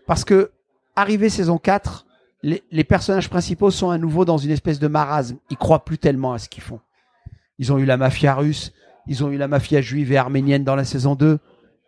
Parce 0.08 0.26
que 0.26 0.52
arrivé 0.96 1.30
saison 1.30 1.58
4, 1.58 2.06
les, 2.44 2.84
personnages 2.84 3.30
principaux 3.30 3.72
sont 3.72 3.90
à 3.90 3.98
nouveau 3.98 4.26
dans 4.26 4.38
une 4.38 4.52
espèce 4.52 4.80
de 4.80 4.88
marasme. 4.88 5.38
Ils 5.50 5.58
croient 5.58 5.86
plus 5.86 5.98
tellement 5.98 6.34
à 6.34 6.40
ce 6.40 6.50
qu'ils 6.50 6.64
font. 6.64 6.82
Ils 7.58 7.72
ont 7.72 7.78
eu 7.78 7.86
la 7.86 7.98
mafia 7.98 8.36
russe, 8.36 8.74
ils 9.08 9.24
ont 9.24 9.32
eu 9.32 9.38
la 9.38 9.48
mafia 9.48 9.82
juive 9.82 10.12
et 10.12 10.18
arménienne 10.18 10.64
dans 10.64 10.76
la 10.76 10.84
saison 10.86 11.16
2. 11.16 11.40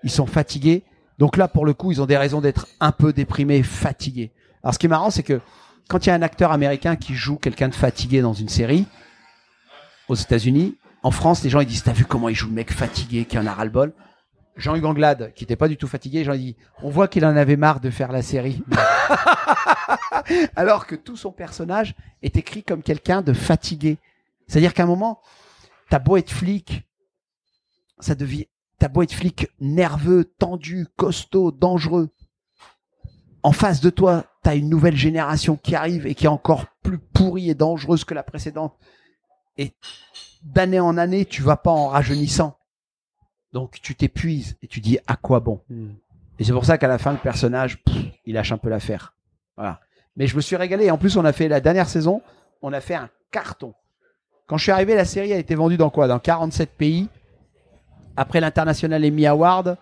Ils 0.04 0.12
sont 0.12 0.28
fatigués. 0.28 0.84
Donc 1.18 1.38
là, 1.38 1.48
pour 1.48 1.66
le 1.66 1.74
coup, 1.74 1.92
ils 1.92 2.02
ont 2.02 2.06
des 2.06 2.18
raisons 2.18 2.42
d'être 2.42 2.68
un 2.80 2.92
peu 2.92 3.12
déprimés, 3.14 3.64
fatigués. 3.64 4.32
Alors, 4.64 4.74
ce 4.74 4.80
qui 4.80 4.86
est 4.86 4.90
marrant, 4.90 5.10
c'est 5.10 5.24
que 5.24 5.42
quand 5.88 6.06
il 6.06 6.10
y 6.10 6.12
a 6.12 6.16
un 6.16 6.22
acteur 6.22 6.52
américain 6.52 6.96
qui 6.96 7.16
joue 7.16 7.36
quelqu'un 7.36 7.70
de 7.70 7.76
fatigué 7.76 8.22
dans 8.22 8.34
une 8.34 8.50
série, 8.50 8.86
aux 10.08 10.16
États-Unis, 10.16 10.78
en 11.04 11.12
France, 11.12 11.44
les 11.44 11.50
gens 11.50 11.60
ils 11.60 11.68
disent 11.68 11.84
T'as 11.84 11.94
vu 11.94 12.06
comment 12.06 12.30
il 12.30 12.36
joue 12.36 12.48
le 12.48 12.54
mec 12.54 12.72
fatigué 12.72 13.26
qui 13.26 13.38
en 13.38 13.46
a 13.46 13.54
ras-le-bol? 13.54 13.94
Jean-Hugues 14.56 14.86
Anglade, 14.86 15.34
qui 15.36 15.44
était 15.44 15.56
pas 15.56 15.68
du 15.68 15.78
tout 15.78 15.88
fatigué, 15.88 16.24
j'en 16.24 16.34
ai 16.34 16.38
dit 16.38 16.56
On 16.82 16.90
voit 16.90 17.08
qu'il 17.08 17.26
en 17.26 17.36
avait 17.36 17.58
marre 17.58 17.82
de 17.82 17.90
faire 17.90 18.12
la 18.12 18.22
série. 18.22 18.64
Alors 20.56 20.88
que 20.88 20.96
tout 20.96 21.18
son 21.18 21.32
personnage 21.32 21.96
est 22.22 22.38
écrit 22.38 22.64
comme 22.64 22.82
quelqu'un 22.82 23.22
de 23.22 23.34
fatigué. 23.34 23.98
C'est-à-dire 24.48 24.74
qu'à 24.74 24.84
un 24.84 24.88
moment, 24.88 25.22
t'as 25.90 26.00
beau 26.00 26.18
être 26.18 26.32
flic, 26.32 26.84
ça 28.00 28.16
devient. 28.16 28.48
T'as 28.80 28.88
beau 28.88 29.04
être 29.04 29.14
flic 29.14 29.48
nerveux, 29.60 30.26
tendu, 30.38 30.88
costaud, 30.98 31.52
dangereux. 31.52 32.10
En 33.42 33.52
face 33.52 33.80
de 33.80 33.90
toi, 33.90 34.26
t'as 34.44 34.56
une 34.56 34.70
nouvelle 34.70 34.98
génération 34.98 35.56
qui 35.56 35.76
arrive 35.76 36.08
et 36.08 36.16
qui 36.16 36.26
est 36.26 36.30
encore 36.30 36.66
plus 36.82 36.98
pourrie 36.98 37.50
et 37.50 37.56
dangereuse 37.56 38.04
que 38.04 38.14
la 38.14 38.24
précédente. 38.24 38.76
Et 39.58 39.74
d'année 40.44 40.80
en 40.80 40.98
année, 40.98 41.26
tu 41.26 41.42
vas 41.42 41.58
pas 41.58 41.72
en 41.72 41.88
rajeunissant. 41.88 42.58
Donc 43.56 43.80
tu 43.82 43.96
t'épuises 43.96 44.58
et 44.62 44.68
tu 44.68 44.82
dis 44.82 45.00
à 45.08 45.16
quoi 45.16 45.40
bon. 45.40 45.62
Et 46.38 46.44
c'est 46.44 46.52
pour 46.52 46.66
ça 46.66 46.78
qu'à 46.78 46.90
la 46.90 46.98
fin, 46.98 47.14
le 47.14 47.18
personnage, 47.18 47.82
pff, 47.82 47.96
il 48.26 48.34
lâche 48.34 48.52
un 48.52 48.58
peu 48.58 48.68
l'affaire. 48.68 49.14
Voilà. 49.56 49.80
Mais 50.18 50.28
je 50.28 50.36
me 50.36 50.42
suis 50.42 50.58
régalé. 50.58 50.92
En 50.92 50.98
plus, 50.98 51.16
on 51.16 51.24
a 51.24 51.32
fait 51.32 51.48
la 51.48 51.62
dernière 51.62 51.88
saison, 51.88 52.22
on 52.62 52.74
a 52.74 52.82
fait 52.82 52.96
un 52.96 53.10
carton. 53.32 53.74
Quand 54.46 54.58
je 54.58 54.64
suis 54.64 54.74
arrivé, 54.74 54.94
la 54.94 55.06
série 55.06 55.32
a 55.32 55.38
été 55.38 55.56
vendue 55.56 55.78
dans 55.78 55.90
quoi? 55.90 56.10
Dans 56.10 56.20
47 56.20 56.70
pays. 56.72 57.08
Après 58.18 58.42
l'international 58.42 59.06
Emmy 59.06 59.26
Award, 59.26 59.78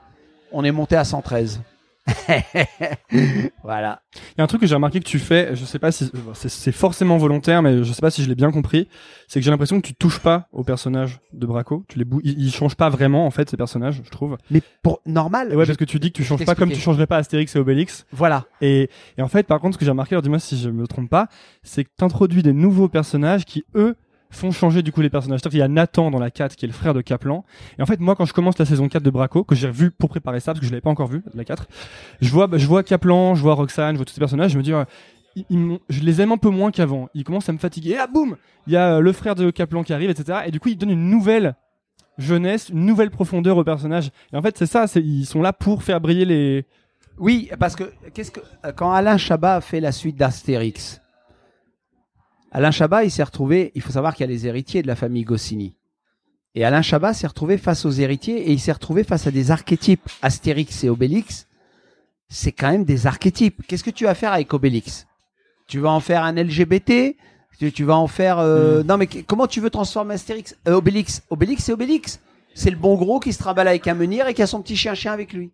on 0.52 0.64
est 0.64 0.72
monté 0.72 0.96
à 0.96 1.04
113. 1.04 1.60
voilà. 3.64 4.02
Il 4.16 4.38
y 4.38 4.42
a 4.42 4.44
un 4.44 4.48
truc 4.48 4.62
que 4.62 4.68
j'ai 4.68 4.76
remarqué 4.76 5.00
que 5.00 5.06
tu 5.08 5.20
fais, 5.20 5.56
je 5.56 5.66
sais 5.66 5.80
pas 5.80 5.92
si 5.92 6.10
c'est- 6.34 6.72
forcément 6.72 7.18
volontaire, 7.18 7.62
mais 7.62 7.84
je 7.84 7.92
sais 7.94 8.02
pas 8.02 8.12
si 8.12 8.24
je 8.24 8.30
l'ai 8.30 8.36
bien 8.36 8.52
compris. 8.52 8.88
C'est 9.28 9.40
que 9.40 9.44
j'ai 9.46 9.52
l'impression 9.52 9.80
que 9.82 9.88
tu 9.88 9.94
touches 9.96 10.20
pas 10.20 10.48
aux 10.52 10.64
personnages 10.64 11.20
de 11.34 11.46
Braco. 11.46 11.86
Tu 11.88 11.98
les 11.98 12.06
bou- 12.06 12.22
ils, 12.24 12.40
ils 12.40 12.52
changent 12.54 12.76
pas 12.76 12.90
vraiment 12.90 13.26
en 13.26 13.32
fait 13.32 13.50
ces 13.50 13.58
personnages, 13.58 14.02
je 14.04 14.10
trouve. 14.10 14.38
Mais 14.52 14.62
pour 14.82 15.02
normal. 15.06 15.52
Et 15.52 15.56
ouais, 15.56 15.66
parce 15.66 15.78
que 15.78 15.86
tu 15.86 16.00
dis 16.00 16.12
que 16.12 16.18
tu 16.18 16.24
changes 16.24 16.46
pas 16.46 16.56
comme 16.56 16.72
tu 16.72 16.80
changerais 16.80 17.08
pas 17.08 17.18
Astérix 17.18 17.56
et 17.56 17.60
Obélix. 17.60 18.06
Voilà. 18.12 18.46
Et, 18.62 18.90
et 19.18 19.22
en 19.22 19.28
fait, 19.28 19.48
par 19.48 19.60
contre, 19.60 19.76
ce 19.76 19.80
que 19.80 19.86
j'ai 19.86 19.92
remarqué, 19.92 20.16
alors 20.16 20.22
dis-moi 20.24 20.40
si 20.40 20.60
je 20.60 20.70
me 20.70 20.88
trompe 20.88 21.10
pas, 21.10 21.28
c'est 21.64 21.84
que 21.84 21.90
t'introduis 21.96 22.44
des 22.44 22.54
nouveaux 22.54 22.90
personnages 22.90 23.46
qui 23.46 23.64
eux 23.76 23.96
font 24.34 24.52
changer 24.52 24.82
du 24.82 24.92
coup 24.92 25.02
les 25.02 25.10
personnages. 25.10 25.42
Qu'il 25.42 25.58
y 25.58 25.62
a 25.62 25.68
Nathan 25.68 26.12
dans 26.12 26.20
la 26.20 26.32
4 26.32 26.56
qui 26.56 26.66
est 26.66 26.68
le 26.68 26.74
frère 26.74 26.94
de 26.94 27.02
Kaplan. 27.02 27.46
Et 27.78 27.82
en 27.82 27.86
fait, 27.86 28.00
moi, 28.00 28.16
quand 28.16 28.26
je 28.26 28.34
commence 28.34 28.58
la 28.58 28.66
saison 28.66 28.88
4 28.90 29.04
de 29.04 29.10
Braco, 29.10 29.44
que 29.44 29.56
j'ai 29.56 29.70
vu 29.70 29.92
pour 29.92 30.10
préparer 30.10 30.40
ça, 30.40 30.52
parce 30.54 30.60
que 30.60 30.66
je 30.66 30.72
l'avais 30.72 30.82
pas 30.82 30.90
encore 30.90 31.08
vu, 31.08 31.24
la 31.34 31.46
4, 31.46 31.68
je 32.22 32.30
vois, 32.30 32.50
je 32.54 32.66
vois 32.68 32.84
Kaplan, 32.84 33.36
je 33.36 33.42
vois 33.42 33.54
Roxane, 33.54 33.96
je 33.96 33.98
vois 33.98 34.06
tous 34.06 34.14
ces 34.14 34.20
personnages, 34.20 34.52
je 34.52 34.58
me 34.58 34.64
dis, 34.64 34.72
m'ont- 35.52 35.80
je 35.90 36.02
les 36.02 36.22
aime 36.22 36.32
un 36.32 36.38
peu 36.38 36.50
moins 36.50 36.72
qu'avant. 36.72 37.10
Ils 37.14 37.24
commencent 37.24 37.50
à 37.50 37.54
me 37.54 37.58
fatiguer. 37.58 37.92
Et 37.92 37.98
ah, 37.98 38.08
boum! 38.08 38.36
Il 38.68 38.74
y 38.74 38.78
a 38.78 38.96
euh, 38.96 39.00
le 39.00 39.12
frère 39.12 39.36
de 39.36 39.50
Kaplan 39.52 39.84
qui 39.84 39.94
arrive, 39.94 40.10
etc. 40.10 40.40
Et 40.46 40.52
du 40.52 40.60
coup, 40.60 40.70
ils 40.70 40.78
donnent 40.78 40.92
une 40.92 41.10
nouvelle 41.10 41.56
jeunesse, 42.18 42.70
une 42.70 42.86
nouvelle 42.86 43.10
profondeur 43.10 43.58
aux 43.58 43.64
personnages. 43.64 44.12
Et 44.32 44.38
en 44.38 44.42
fait, 44.42 44.58
c'est 44.58 44.66
ça, 44.68 44.86
ils 44.96 45.26
sont 45.26 45.42
là 45.42 45.52
pour 45.54 45.84
faire 45.84 46.00
briller 46.00 46.26
les, 46.26 46.66
Oui, 47.18 47.50
parce 47.60 47.76
que 47.76 47.92
qu'est-ce 48.14 48.32
que 48.32 48.40
euh, 48.66 48.72
quand 48.72 48.92
Alain 48.92 49.18
Chabat 49.18 49.62
fait 49.62 49.80
la 49.80 49.92
suite 49.92 50.16
d'Astérix, 50.16 51.02
Alain 52.54 52.72
Chabat, 52.72 53.04
il 53.04 53.12
s'est 53.12 53.24
retrouvé. 53.24 53.72
Il 53.76 53.82
faut 53.82 53.92
savoir 53.92 54.16
qu'il 54.16 54.26
y 54.26 54.30
a 54.30 54.32
les 54.32 54.48
héritiers 54.48 54.82
de 54.82 54.88
la 54.88 54.96
famille 54.96 55.24
Goscinny. 55.24 55.76
Et 56.56 56.64
Alain 56.64 56.84
Chabat 56.84 57.14
s'est 57.14 57.28
retrouvé 57.28 57.58
face 57.58 57.84
aux 57.84 57.92
héritiers 57.92 58.48
et 58.48 58.52
il 58.52 58.60
s'est 58.60 58.72
retrouvé 58.72 59.04
face 59.04 59.26
à 59.26 59.32
des 59.32 59.50
archétypes. 59.50 60.08
Astérix 60.22 60.84
et 60.84 60.90
Obélix, 60.90 61.48
c'est 62.30 62.52
quand 62.52 62.72
même 62.72 62.86
des 62.86 63.08
archétypes. 63.08 63.64
Qu'est-ce 63.68 63.84
que 63.84 63.90
tu 63.90 64.06
vas 64.06 64.14
faire 64.14 64.34
avec 64.34 64.54
Obélix? 64.54 65.08
Tu 65.68 65.80
vas 65.80 65.90
en 65.90 66.00
faire 66.00 66.24
un 66.24 66.34
LGBT 66.34 67.16
tu, 67.72 67.84
vas 67.84 67.96
en 67.96 68.08
faire 68.08 68.40
euh, 68.40 68.84
Non, 68.84 68.98
mais 68.98 69.08
comment 69.08 69.48
tu 69.48 69.62
veux 69.62 69.70
transformer 69.70 70.16
Astérix 70.16 70.56
Euh, 70.68 70.74
Obélix? 70.74 71.24
Obélix, 71.30 71.64
c'est 71.64 71.74
Obélix. 71.74 72.20
C'est 72.54 72.70
le 72.70 72.76
bon 72.76 72.96
gros 72.96 73.20
qui 73.20 73.34
se 73.34 73.40
trimballe 73.40 73.68
avec 73.68 73.88
un 73.88 73.94
menhir 73.94 74.28
et 74.28 74.34
qui 74.34 74.42
a 74.42 74.48
son 74.48 74.62
petit 74.62 74.76
chien-chien 74.76 75.12
avec 75.12 75.34
lui. 75.34 75.52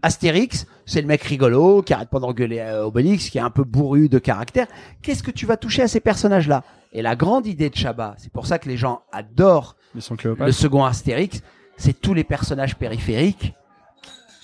Astérix, 0.00 0.66
c'est 0.86 1.00
le 1.00 1.06
mec 1.06 1.22
rigolo 1.22 1.82
qui 1.82 1.92
arrête 1.92 2.08
pas 2.08 2.18
d'engueuler 2.18 2.60
euh, 2.60 2.86
Obélix, 2.86 3.28
qui 3.28 3.38
est 3.38 3.42
un 3.42 3.50
peu 3.50 3.64
bourru 3.64 4.08
de 4.08 4.18
caractère. 4.18 4.66
Qu'est-ce 5.02 5.22
que 5.22 5.30
tu 5.30 5.46
vas 5.46 5.56
toucher 5.56 5.82
à 5.82 5.88
ces 5.88 6.00
personnages-là? 6.00 6.64
Et 6.92 7.02
la 7.02 7.16
grande 7.16 7.46
idée 7.46 7.70
de 7.70 7.76
Chabat, 7.76 8.14
c'est 8.18 8.32
pour 8.32 8.46
ça 8.46 8.58
que 8.58 8.68
les 8.68 8.76
gens 8.76 9.02
adorent 9.12 9.76
le 9.94 10.52
second 10.52 10.84
Astérix, 10.84 11.42
c'est 11.76 12.00
tous 12.00 12.14
les 12.14 12.24
personnages 12.24 12.76
périphériques. 12.76 13.54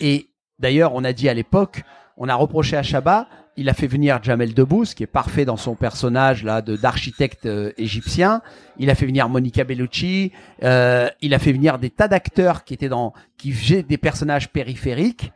Et 0.01 0.29
d'ailleurs, 0.59 0.95
on 0.95 1.05
a 1.05 1.13
dit 1.13 1.29
à 1.29 1.35
l'époque, 1.35 1.83
on 2.17 2.29
a 2.29 2.35
reproché 2.35 2.77
à 2.77 2.83
Chabat, 2.83 3.29
il 3.57 3.69
a 3.69 3.75
fait 3.75 3.89
venir 3.89 4.23
Jamel 4.23 4.55
Debbouze, 4.55 4.95
qui 4.95 5.03
est 5.03 5.09
parfait 5.09 5.45
dans 5.45 5.57
son 5.57 5.75
personnage 5.75 6.45
là 6.45 6.63
de 6.63 6.77
d'architecte 6.77 7.47
euh, 7.47 7.73
égyptien. 7.77 8.41
Il 8.79 8.89
a 8.89 8.95
fait 8.95 9.07
venir 9.07 9.29
Monica 9.29 9.65
Bellucci. 9.65 10.33
euh, 10.63 11.09
il 11.21 11.35
a 11.35 11.41
fait 11.41 11.53
venir 11.53 11.79
des 11.79 11.91
tas 11.91 12.07
d'acteurs 12.07 12.63
qui 12.65 12.75
étaient 12.75 12.89
dans, 12.89 13.15
qui 13.37 13.51
faisaient 13.53 13.83
des 13.83 13.99
personnages 13.99 14.49
périphériques. 14.51 15.33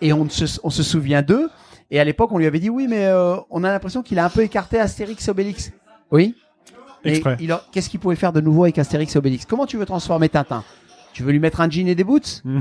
Et 0.00 0.12
on, 0.12 0.28
se, 0.28 0.60
on 0.62 0.70
se 0.70 0.82
souvient 0.82 1.22
d'eux. 1.22 1.48
Et 1.90 2.00
à 2.00 2.04
l'époque, 2.04 2.32
on 2.32 2.38
lui 2.38 2.46
avait 2.46 2.58
dit 2.58 2.70
oui, 2.70 2.86
mais 2.88 3.06
euh, 3.06 3.36
on 3.50 3.64
a 3.64 3.70
l'impression 3.70 4.02
qu'il 4.02 4.18
a 4.18 4.24
un 4.24 4.30
peu 4.30 4.42
écarté 4.42 4.78
Astérix 4.78 5.26
et 5.26 5.30
Obélix. 5.30 5.72
Oui. 6.10 6.34
Et 7.04 7.22
il 7.40 7.56
qu'est-ce 7.70 7.88
qu'il 7.88 8.00
pouvait 8.00 8.16
faire 8.16 8.32
de 8.32 8.40
nouveau 8.40 8.64
avec 8.64 8.78
Astérix 8.78 9.14
et 9.14 9.18
Obélix? 9.18 9.46
Comment 9.46 9.66
tu 9.66 9.76
veux 9.76 9.86
transformer 9.86 10.28
Tintin? 10.28 10.64
Tu 11.12 11.22
veux 11.22 11.30
lui 11.30 11.38
mettre 11.38 11.60
un 11.60 11.70
jean 11.70 11.88
et 11.88 11.94
des 11.94 12.04
boots? 12.04 12.42
Mm. 12.44 12.60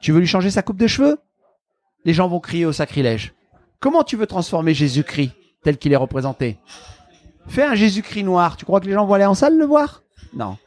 Tu 0.00 0.12
veux 0.12 0.20
lui 0.20 0.26
changer 0.26 0.50
sa 0.50 0.62
coupe 0.62 0.76
de 0.76 0.86
cheveux? 0.86 1.18
Les 2.04 2.12
gens 2.12 2.28
vont 2.28 2.40
crier 2.40 2.66
au 2.66 2.72
sacrilège. 2.72 3.32
Comment 3.80 4.04
tu 4.04 4.16
veux 4.16 4.26
transformer 4.26 4.74
Jésus-Christ 4.74 5.32
tel 5.64 5.78
qu'il 5.78 5.92
est 5.92 5.96
représenté? 5.96 6.58
Fais 7.48 7.64
un 7.64 7.74
Jésus-Christ 7.74 8.24
noir. 8.24 8.56
Tu 8.56 8.64
crois 8.64 8.80
que 8.80 8.86
les 8.86 8.92
gens 8.92 9.06
vont 9.06 9.14
aller 9.14 9.24
en 9.24 9.34
salle 9.34 9.56
le 9.56 9.64
voir? 9.64 10.02
Non. 10.34 10.58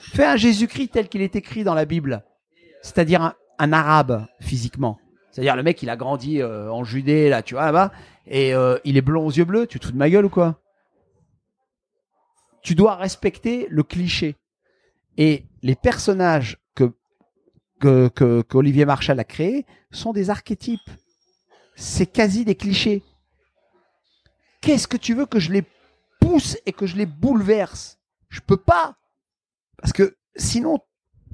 Fais 0.00 0.24
un 0.24 0.36
Jésus-Christ 0.36 0.88
tel 0.88 1.08
qu'il 1.08 1.22
est 1.22 1.36
écrit 1.36 1.64
dans 1.64 1.74
la 1.74 1.84
Bible, 1.84 2.24
c'est-à-dire 2.82 3.22
un, 3.22 3.34
un 3.58 3.72
arabe 3.72 4.26
physiquement. 4.40 4.98
C'est-à-dire 5.34 5.56
le 5.56 5.64
mec, 5.64 5.82
il 5.82 5.90
a 5.90 5.96
grandi 5.96 6.40
euh, 6.40 6.70
en 6.70 6.84
Judée, 6.84 7.28
là, 7.28 7.42
tu 7.42 7.54
vois, 7.54 7.64
là-bas, 7.64 7.90
et 8.28 8.54
euh, 8.54 8.78
il 8.84 8.96
est 8.96 9.00
blond 9.00 9.26
aux 9.26 9.32
yeux 9.32 9.44
bleus. 9.44 9.66
Tu 9.66 9.80
te 9.80 9.86
fous 9.86 9.90
de 9.90 9.96
ma 9.96 10.08
gueule 10.08 10.26
ou 10.26 10.28
quoi? 10.28 10.60
Tu 12.62 12.76
dois 12.76 12.94
respecter 12.94 13.66
le 13.68 13.82
cliché. 13.82 14.36
Et 15.18 15.44
les 15.62 15.74
personnages 15.74 16.58
que 16.76 16.92
que 17.80 18.06
que- 18.10 18.42
qu'Olivier 18.42 18.84
Marchal 18.84 19.18
a 19.18 19.24
créés 19.24 19.66
sont 19.90 20.12
des 20.12 20.30
archétypes. 20.30 20.88
C'est 21.74 22.06
quasi 22.06 22.44
des 22.44 22.54
clichés. 22.54 23.02
Qu'est-ce 24.60 24.86
que 24.86 24.96
tu 24.96 25.14
veux 25.14 25.26
que 25.26 25.40
je 25.40 25.50
les 25.50 25.64
pousse 26.20 26.56
et 26.64 26.72
que 26.72 26.86
je 26.86 26.94
les 26.94 27.06
bouleverse? 27.06 27.98
Je 28.28 28.38
peux 28.40 28.56
pas. 28.56 28.94
Parce 29.78 29.92
que 29.92 30.16
sinon, 30.36 30.78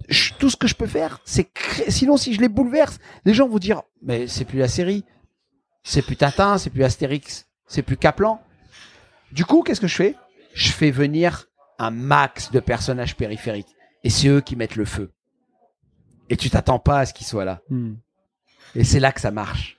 je- 0.08 0.32
tout 0.38 0.50
ce 0.50 0.56
que 0.56 0.66
je 0.66 0.74
peux 0.74 0.86
faire, 0.86 1.20
c'est 1.24 1.44
créer. 1.44 1.90
Sinon, 1.90 2.16
si 2.16 2.34
je 2.34 2.40
les 2.40 2.48
bouleverse, 2.48 2.98
les 3.24 3.34
gens 3.34 3.48
vont 3.48 3.58
dire 3.58 3.82
Mais 4.02 4.26
c'est 4.26 4.44
plus 4.44 4.58
la 4.58 4.68
série. 4.68 5.04
C'est 5.82 6.02
plus 6.02 6.16
Tintin, 6.16 6.58
c'est 6.58 6.70
plus 6.70 6.84
Astérix, 6.84 7.46
c'est 7.66 7.82
plus 7.82 7.96
Kaplan. 7.96 8.40
Du 9.32 9.44
coup, 9.44 9.62
qu'est-ce 9.62 9.80
que 9.80 9.86
je 9.86 9.94
fais? 9.96 10.14
Je 10.54 10.70
fais 10.70 10.90
venir 10.90 11.46
un 11.78 11.90
max 11.90 12.50
de 12.50 12.60
personnages 12.60 13.16
périphériques. 13.16 13.74
Et 14.04 14.10
c'est 14.10 14.28
eux 14.28 14.40
qui 14.40 14.56
mettent 14.56 14.76
le 14.76 14.84
feu. 14.84 15.12
Et 16.28 16.36
tu 16.36 16.50
t'attends 16.50 16.78
pas 16.78 17.00
à 17.00 17.06
ce 17.06 17.14
qu'ils 17.14 17.26
soient 17.26 17.44
là. 17.44 17.60
Hmm. 17.70 17.94
Et 18.74 18.84
c'est 18.84 19.00
là 19.00 19.12
que 19.12 19.20
ça 19.20 19.30
marche. 19.30 19.78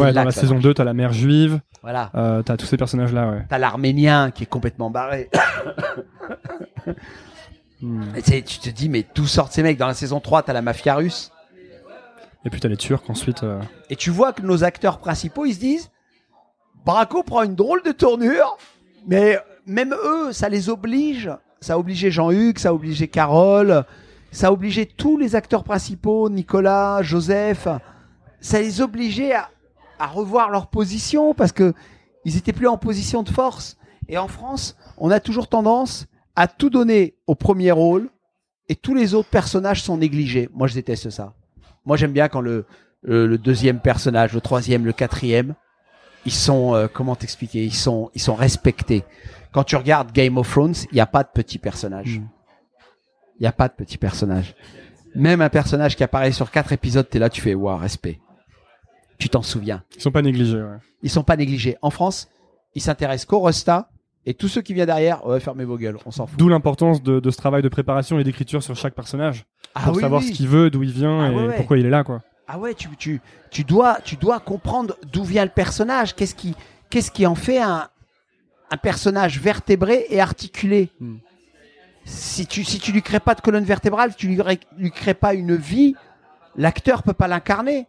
Ouais, 0.00 0.12
dans 0.12 0.24
la 0.24 0.30
saison 0.32 0.54
marche. 0.54 0.64
2, 0.64 0.74
t'as 0.74 0.84
la 0.84 0.94
mère 0.94 1.12
juive, 1.12 1.60
Voilà. 1.82 2.10
euh, 2.14 2.42
t'as 2.42 2.56
tous 2.56 2.66
ces 2.66 2.76
personnages-là, 2.76 3.30
ouais. 3.30 3.46
T'as 3.48 3.58
l'arménien 3.58 4.30
qui 4.30 4.42
est 4.44 4.46
complètement 4.46 4.90
barré. 4.90 5.30
Hmm. 7.82 8.02
Et 8.16 8.22
tu 8.22 8.58
te 8.58 8.70
dis, 8.70 8.88
mais 8.88 9.04
d'où 9.14 9.26
sortent 9.26 9.52
ces 9.52 9.62
mecs? 9.62 9.76
Dans 9.78 9.86
la 9.86 9.94
saison 9.94 10.20
3, 10.20 10.42
t'as 10.44 10.52
la 10.52 10.62
mafia 10.62 10.94
russe. 10.94 11.30
Et 12.44 12.50
puis 12.50 12.60
t'as 12.60 12.68
les 12.68 12.76
Turcs 12.76 13.02
ensuite. 13.08 13.42
euh, 13.42 13.60
Et 13.90 13.96
tu 13.96 14.10
vois 14.10 14.32
que 14.32 14.42
nos 14.42 14.64
acteurs 14.64 14.98
principaux, 14.98 15.44
ils 15.46 15.54
se 15.54 15.60
disent, 15.60 15.90
Braco 16.84 17.22
prend 17.22 17.42
une 17.42 17.54
drôle 17.56 17.82
de 17.82 17.92
tournure, 17.92 18.56
mais 19.06 19.38
même 19.66 19.94
eux, 20.04 20.32
ça 20.32 20.48
les 20.48 20.68
oblige. 20.68 21.30
Ça 21.60 21.74
a 21.74 21.78
obligé 21.78 22.10
Jean-Hugues, 22.10 22.58
ça 22.58 22.68
a 22.68 22.72
obligé 22.72 23.08
Carole, 23.08 23.84
ça 24.30 24.48
a 24.48 24.52
obligé 24.52 24.86
tous 24.86 25.18
les 25.18 25.34
acteurs 25.34 25.64
principaux, 25.64 26.28
Nicolas, 26.30 27.02
Joseph. 27.02 27.66
Ça 28.40 28.60
les 28.60 28.80
obligeait 28.80 29.32
à, 29.34 29.50
à 29.98 30.06
revoir 30.06 30.50
leur 30.50 30.68
position 30.68 31.34
parce 31.34 31.52
que 31.52 31.74
ils 32.24 32.36
étaient 32.36 32.52
plus 32.52 32.68
en 32.68 32.76
position 32.78 33.22
de 33.22 33.30
force. 33.30 33.76
Et 34.08 34.18
en 34.18 34.28
France, 34.28 34.76
on 34.98 35.10
a 35.10 35.18
toujours 35.18 35.48
tendance 35.48 36.06
à 36.36 36.46
tout 36.48 36.70
donner 36.70 37.16
au 37.26 37.34
premier 37.34 37.72
rôle 37.72 38.08
et 38.68 38.76
tous 38.76 38.94
les 38.94 39.14
autres 39.14 39.28
personnages 39.28 39.82
sont 39.82 39.96
négligés. 39.96 40.48
Moi, 40.52 40.68
je 40.68 40.74
déteste 40.74 41.10
ça. 41.10 41.34
Moi, 41.84 41.96
j'aime 41.96 42.12
bien 42.12 42.28
quand 42.28 42.40
le, 42.40 42.66
le, 43.02 43.26
le 43.26 43.38
deuxième 43.38 43.80
personnage, 43.80 44.32
le 44.32 44.40
troisième, 44.40 44.84
le 44.84 44.92
quatrième, 44.92 45.54
ils 46.24 46.32
sont, 46.32 46.74
euh, 46.74 46.88
comment 46.92 47.14
t'expliquer, 47.14 47.64
ils 47.64 47.74
sont, 47.74 48.10
ils 48.14 48.20
sont 48.20 48.34
respectés. 48.34 49.04
Quand 49.52 49.64
tu 49.64 49.76
regardes 49.76 50.12
Game 50.12 50.36
of 50.36 50.50
Thrones, 50.50 50.74
il 50.90 50.94
n'y 50.94 51.00
a 51.00 51.06
pas 51.06 51.22
de 51.22 51.28
petits 51.32 51.58
personnages. 51.58 52.20
Il 53.38 53.42
n'y 53.42 53.46
a 53.46 53.52
pas 53.52 53.68
de 53.68 53.74
petits 53.74 53.98
personnages. 53.98 54.54
Même 55.14 55.40
un 55.40 55.48
personnage 55.48 55.96
qui 55.96 56.02
apparaît 56.02 56.32
sur 56.32 56.50
quatre 56.50 56.72
épisodes, 56.72 57.08
t'es 57.08 57.18
là, 57.18 57.30
tu 57.30 57.40
fais, 57.40 57.54
waouh, 57.54 57.78
respect. 57.78 58.18
Tu 59.18 59.28
t'en 59.30 59.42
souviens. 59.42 59.82
Ils 59.94 60.02
sont 60.02 60.10
pas 60.10 60.20
négligés, 60.20 60.60
ouais. 60.60 60.78
Ils 61.02 61.10
sont 61.10 61.22
pas 61.22 61.36
négligés. 61.36 61.76
En 61.80 61.90
France, 61.90 62.28
ils 62.74 62.82
s'intéressent 62.82 63.26
qu'au 63.26 63.38
Rosta 63.38 63.88
et 64.26 64.34
tous 64.34 64.48
ceux 64.48 64.60
qui 64.60 64.74
viennent 64.74 64.86
derrière, 64.86 65.24
ouais, 65.24 65.38
fermez 65.40 65.64
vos 65.64 65.78
gueules, 65.78 65.98
on 66.04 66.10
s'en 66.10 66.26
fout. 66.26 66.38
D'où 66.38 66.48
l'importance 66.48 67.02
de, 67.02 67.20
de 67.20 67.30
ce 67.30 67.36
travail 67.36 67.62
de 67.62 67.68
préparation 67.68 68.18
et 68.18 68.24
d'écriture 68.24 68.62
sur 68.62 68.74
chaque 68.74 68.94
personnage. 68.94 69.44
Ah 69.74 69.84
pour 69.84 69.94
oui, 69.94 70.02
savoir 70.02 70.20
oui. 70.20 70.28
ce 70.28 70.32
qu'il 70.32 70.48
veut, 70.48 70.68
d'où 70.68 70.82
il 70.82 70.90
vient 70.90 71.20
Ah 71.24 71.30
et 71.30 71.34
ouais, 71.34 71.46
ouais. 71.46 71.56
pourquoi 71.56 71.78
il 71.78 71.86
est 71.86 71.90
là, 71.90 72.02
quoi. 72.04 72.22
Ah 72.48 72.58
ouais, 72.58 72.74
tu, 72.74 72.88
tu, 72.96 73.20
tu 73.50 73.64
dois, 73.64 73.98
tu 74.04 74.16
dois 74.16 74.40
comprendre 74.40 74.96
d'où 75.12 75.24
vient 75.24 75.44
le 75.44 75.50
personnage. 75.50 76.14
Qu'est-ce 76.14 76.34
qui, 76.34 76.54
qu'est-ce 76.90 77.10
qui 77.10 77.26
en 77.26 77.34
fait 77.34 77.58
un, 77.58 77.88
un 78.70 78.76
personnage 78.76 79.40
vertébré 79.40 80.06
et 80.10 80.20
articulé. 80.20 80.90
Hmm. 81.00 81.16
Si 82.04 82.46
tu, 82.46 82.62
si 82.64 82.78
tu 82.78 82.92
lui 82.92 83.02
crées 83.02 83.20
pas 83.20 83.34
de 83.34 83.40
colonne 83.40 83.64
vertébrale, 83.64 84.14
tu 84.14 84.28
lui, 84.28 84.38
lui 84.76 84.90
crées 84.92 85.14
pas 85.14 85.34
une 85.34 85.56
vie, 85.56 85.94
l'acteur 86.56 87.02
peut 87.02 87.12
pas 87.12 87.26
l'incarner. 87.26 87.86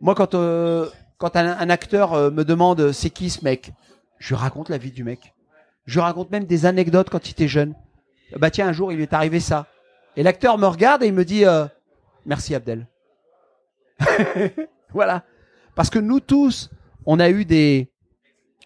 Moi, 0.00 0.14
quand, 0.14 0.34
euh, 0.34 0.88
quand 1.18 1.36
un, 1.36 1.48
un 1.58 1.70
acteur 1.70 2.14
euh, 2.14 2.30
me 2.30 2.44
demande 2.44 2.80
euh, 2.80 2.92
c'est 2.92 3.10
qui 3.10 3.28
ce 3.28 3.44
mec, 3.44 3.72
je 4.18 4.28
lui 4.28 4.36
raconte 4.36 4.70
la 4.70 4.78
vie 4.78 4.90
du 4.90 5.04
mec. 5.04 5.34
Je 5.84 6.00
raconte 6.00 6.30
même 6.30 6.44
des 6.44 6.66
anecdotes 6.66 7.10
quand 7.10 7.26
il 7.26 7.32
était 7.32 7.48
jeune. 7.48 7.74
Bah 8.38 8.50
tiens, 8.50 8.68
un 8.68 8.72
jour, 8.72 8.92
il 8.92 8.96
lui 8.96 9.02
est 9.02 9.12
arrivé 9.12 9.40
ça. 9.40 9.66
Et 10.16 10.22
l'acteur 10.22 10.58
me 10.58 10.66
regarde 10.66 11.02
et 11.02 11.06
il 11.06 11.12
me 11.12 11.24
dit 11.24 11.44
euh, 11.44 11.66
merci 12.26 12.54
Abdel. 12.54 12.86
voilà. 14.92 15.24
Parce 15.74 15.90
que 15.90 15.98
nous 15.98 16.20
tous, 16.20 16.70
on 17.06 17.18
a 17.18 17.30
eu 17.30 17.44
des, 17.44 17.90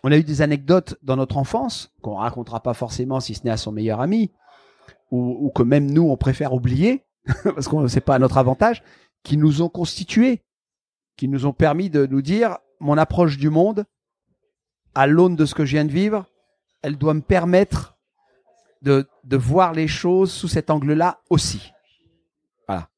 on 0.02 0.12
a 0.12 0.16
eu 0.16 0.24
des 0.24 0.42
anecdotes 0.42 0.96
dans 1.02 1.16
notre 1.16 1.36
enfance 1.36 1.92
qu'on 2.02 2.16
racontera 2.16 2.62
pas 2.62 2.74
forcément 2.74 3.20
si 3.20 3.34
ce 3.34 3.44
n'est 3.44 3.50
à 3.50 3.56
son 3.56 3.72
meilleur 3.72 4.00
ami, 4.00 4.32
ou, 5.10 5.36
ou 5.40 5.50
que 5.50 5.62
même 5.62 5.90
nous 5.90 6.08
on 6.08 6.16
préfère 6.16 6.52
oublier 6.52 7.06
parce 7.44 7.68
qu'on 7.68 7.88
c'est 7.88 8.00
pas 8.00 8.16
à 8.16 8.18
notre 8.18 8.38
avantage, 8.38 8.82
qui 9.22 9.36
nous 9.36 9.62
ont 9.62 9.68
constitués. 9.68 10.42
qui 11.16 11.28
nous 11.28 11.46
ont 11.46 11.52
permis 11.52 11.90
de 11.90 12.06
nous 12.06 12.22
dire 12.22 12.58
mon 12.78 12.98
approche 12.98 13.38
du 13.38 13.50
monde, 13.50 13.84
à 14.94 15.06
l'aune 15.06 15.34
de 15.36 15.46
ce 15.46 15.54
que 15.54 15.64
je 15.64 15.72
viens 15.72 15.84
de 15.84 15.92
vivre, 15.92 16.26
elle 16.82 16.96
doit 16.96 17.14
me 17.14 17.20
permettre 17.20 17.96
de, 18.82 19.06
de 19.24 19.36
voir 19.36 19.72
les 19.72 19.88
choses 19.88 20.30
sous 20.32 20.48
cet 20.48 20.70
angle-là 20.70 21.18
aussi. 21.30 21.72
Voilà. 22.68 22.88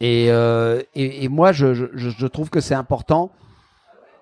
Et, 0.00 0.30
euh, 0.30 0.82
et, 0.94 1.24
et 1.24 1.28
moi, 1.28 1.52
je, 1.52 1.74
je, 1.74 1.86
je 1.94 2.26
trouve 2.26 2.50
que 2.50 2.60
c'est 2.60 2.74
important 2.74 3.30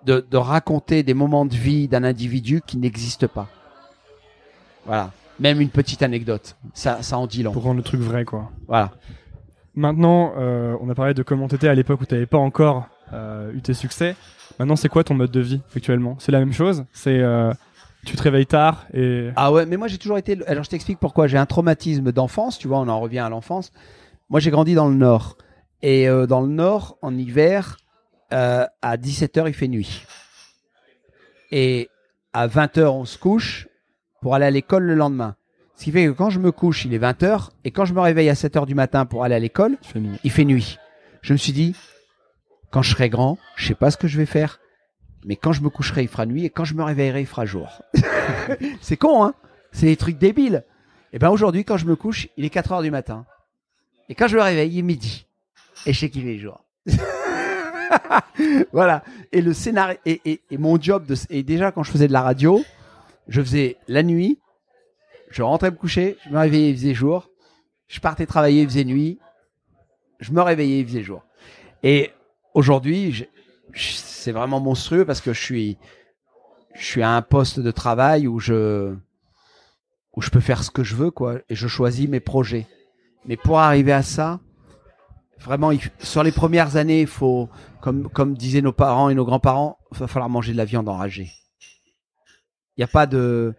de, 0.05 0.25
de 0.31 0.37
raconter 0.37 1.03
des 1.03 1.15
moments 1.15 1.47
de 1.47 1.55
vie 1.55 1.89
d'un 1.89 2.05
individu 2.05 2.63
qui 2.65 2.77
n'existent 2.77 3.29
pas. 3.29 3.49
Voilà. 4.87 5.11
Même 5.41 5.61
une 5.61 5.71
petite 5.71 6.03
anecdote. 6.03 6.57
Ça, 6.75 7.03
ça 7.03 7.19
en 7.19 7.27
dit 7.27 7.43
long. 7.43 7.53
Pour 7.53 7.65
rendre 7.65 7.79
le 7.79 7.83
truc 7.83 8.01
vrai, 8.01 8.25
quoi. 8.25 8.53
Voilà. 8.69 8.93
Maintenant, 9.75 10.35
euh, 10.37 10.77
on 10.81 10.89
a 10.89 10.95
parlé 10.95 11.15
de 11.15 11.25
comment 11.25 11.49
t'étais 11.49 11.67
à 11.67 11.75
l'époque 11.75 12.01
où 12.03 12.07
t'avais 12.07 12.27
pas 12.27 12.39
encore 12.39 12.87
euh, 13.13 13.51
eu 13.53 13.61
tes 13.61 13.75
succès. 13.75 14.15
Maintenant, 14.61 14.77
c'est 14.77 14.89
quoi 14.89 15.03
ton 15.03 15.15
mode 15.15 15.33
de 15.33 15.41
vie 15.41 15.61
actuellement? 15.75 16.17
C'est 16.21 16.31
la 16.31 16.39
même 16.39 16.53
chose? 16.53 16.85
C'est 16.93 17.19
euh, 17.19 17.53
tu 18.05 18.17
te 18.17 18.23
réveilles 18.23 18.47
tard 18.47 18.87
et 18.93 19.31
Ah 19.37 19.53
ouais, 19.53 19.67
mais 19.67 19.77
moi 19.77 19.89
j'ai 19.89 19.99
toujours 19.99 20.19
été. 20.19 20.39
Alors 20.47 20.65
je 20.65 20.71
t'explique 20.71 20.99
pourquoi. 20.99 21.27
J'ai 21.27 21.39
un 21.39 21.47
traumatisme 21.47 22.13
d'enfance, 22.13 22.59
tu 22.59 22.69
vois, 22.69 22.79
on 22.79 22.89
en 22.89 23.01
revient 23.01 23.19
à 23.21 23.29
l'enfance. 23.29 23.73
Moi 24.29 24.41
j'ai 24.41 24.51
grandi 24.51 24.75
dans 24.75 24.89
le 24.89 24.95
Nord. 24.95 25.37
Et 25.83 26.09
euh, 26.09 26.27
dans 26.27 26.41
le 26.41 26.49
Nord, 26.49 26.97
en 27.03 27.17
hiver, 27.17 27.77
euh, 28.33 28.67
à 28.81 28.97
17h, 28.97 29.49
il 29.49 29.55
fait 29.55 29.69
nuit. 29.69 30.07
Et 31.51 31.89
à 32.33 32.49
20h, 32.49 32.87
on 32.87 33.05
se 33.05 33.19
couche 33.19 33.69
pour 34.23 34.35
aller 34.35 34.47
à 34.47 34.51
l'école 34.51 34.85
le 34.85 34.95
lendemain. 34.95 35.37
Ce 35.77 35.85
qui 35.85 35.93
fait 35.93 36.07
que 36.07 36.11
quand 36.11 36.31
je 36.31 36.39
me 36.41 36.53
couche, 36.53 36.85
il 36.85 36.95
est 36.95 36.99
20h. 36.99 37.51
Et 37.65 37.71
quand 37.71 37.85
je 37.85 37.95
me 37.95 38.01
réveille 38.01 38.31
à 38.31 38.35
7h 38.35 38.65
du 38.67 38.75
matin 38.75 39.07
pour 39.07 39.25
aller 39.25 39.35
à 39.35 39.39
l'école, 39.39 39.77
il 39.83 39.89
fait 39.89 40.01
nuit. 40.01 40.19
il 40.25 40.31
fait 40.31 40.45
nuit. 40.45 40.79
Je 41.21 41.33
me 41.33 41.39
suis 41.39 41.53
dit, 41.53 41.75
quand 42.71 42.83
je 42.83 42.91
serai 42.91 43.09
grand, 43.09 43.39
je 43.57 43.69
sais 43.69 43.75
pas 43.75 43.91
ce 43.91 43.97
que 43.97 44.09
je 44.09 44.17
vais 44.17 44.27
faire. 44.27 44.61
Mais 45.25 45.37
quand 45.37 45.53
je 45.53 45.63
me 45.63 45.71
coucherai, 45.71 46.03
il 46.03 46.09
fera 46.09 46.27
nuit. 46.27 46.45
Et 46.45 46.51
quand 46.51 46.65
je 46.65 46.75
me 46.75 46.83
réveillerai, 46.83 47.21
il 47.23 47.27
fera 47.27 47.47
jour. 47.47 47.83
c'est 48.81 48.97
con, 48.97 49.25
hein? 49.25 49.35
C'est 49.73 49.87
des 49.87 49.97
trucs 49.97 50.19
débiles. 50.19 50.65
Et 51.13 51.19
ben 51.19 51.31
aujourd'hui, 51.31 51.65
quand 51.65 51.77
je 51.77 51.87
me 51.87 51.97
couche, 51.97 52.29
il 52.37 52.45
est 52.45 52.51
4 52.51 52.73
heures 52.73 52.83
du 52.83 52.91
matin. 52.91 53.25
Et 54.09 54.15
quand 54.15 54.29
je 54.29 54.37
me 54.37 54.43
réveille, 54.43 54.73
il 54.73 54.79
est 54.81 54.83
midi. 54.83 55.27
Et 55.87 55.93
je 55.93 56.01
sais 56.01 56.11
qu'il 56.11 56.29
est 56.29 56.39
jour. 56.39 56.65
voilà. 58.73 59.03
Et 59.33 59.41
le 59.41 59.53
scénario, 59.53 59.97
et, 60.05 60.21
et, 60.25 60.41
et 60.51 60.59
mon 60.59 60.81
job 60.81 61.07
de, 61.07 61.15
et 61.31 61.43
déjà 61.43 61.73
quand 61.73 61.83
je 61.83 61.91
faisais 61.91 62.09
de 62.09 62.13
la 62.13 62.23
radio, 62.23 62.65
je 63.29 63.41
faisais 63.41 63.77
la 63.89 64.03
nuit, 64.03 64.39
je 65.31 65.43
rentrais 65.43 65.71
me 65.71 65.77
coucher, 65.77 66.17
je 66.25 66.31
me 66.31 66.39
réveillais, 66.39 66.71
il 66.71 66.77
faisait 66.77 66.95
jour. 66.95 67.31
Je 67.89 68.01
partais 68.01 68.27
travailler, 68.27 68.63
il 68.63 68.69
faisait 68.69 68.85
nuit. 68.85 69.19
Je 70.21 70.33
me 70.33 70.41
réveillais, 70.41 70.81
il 70.81 70.87
faisait 70.87 71.03
jour. 71.03 71.23
Et 71.83 72.13
aujourd'hui, 72.55 73.27
c'est 73.77 74.33
vraiment 74.33 74.61
monstrueux 74.61 75.05
parce 75.05 75.21
que 75.21 75.33
je 75.33 75.41
suis, 75.41 75.79
je 76.75 76.85
suis 76.85 77.03
à 77.03 77.11
un 77.11 77.23
poste 77.23 77.61
de 77.61 77.71
travail 77.71 78.27
où 78.27 78.39
je, 78.39 78.95
où 80.17 80.23
je 80.23 80.31
peux 80.31 80.41
faire 80.41 80.63
ce 80.63 80.71
que 80.71 80.85
je 80.85 80.95
veux, 80.95 81.11
quoi, 81.11 81.39
et 81.49 81.55
je 81.55 81.69
choisis 81.69 82.09
mes 82.09 82.21
projets. 82.21 82.67
Mais 83.27 83.37
pour 83.37 83.59
arriver 83.59 83.93
à 83.93 84.03
ça, 84.03 84.41
vraiment, 85.41 85.73
sur 85.99 86.23
les 86.23 86.33
premières 86.33 86.77
années, 86.77 87.07
faut, 87.07 87.49
comme, 87.81 88.09
comme 88.09 88.37
disaient 88.37 88.63
nos 88.63 88.73
parents 88.73 89.09
et 89.09 89.15
nos 89.15 89.25
grands-parents, 89.25 89.79
il 89.93 89.99
va 89.99 90.07
falloir 90.07 90.29
manger 90.29 90.53
de 90.53 90.59
la 90.59 90.65
viande 90.65 90.89
enragée. 90.89 91.31
Il 92.77 92.81
n'y 92.81 92.85
a 92.85 92.89
pas 92.89 93.07
de, 93.07 93.55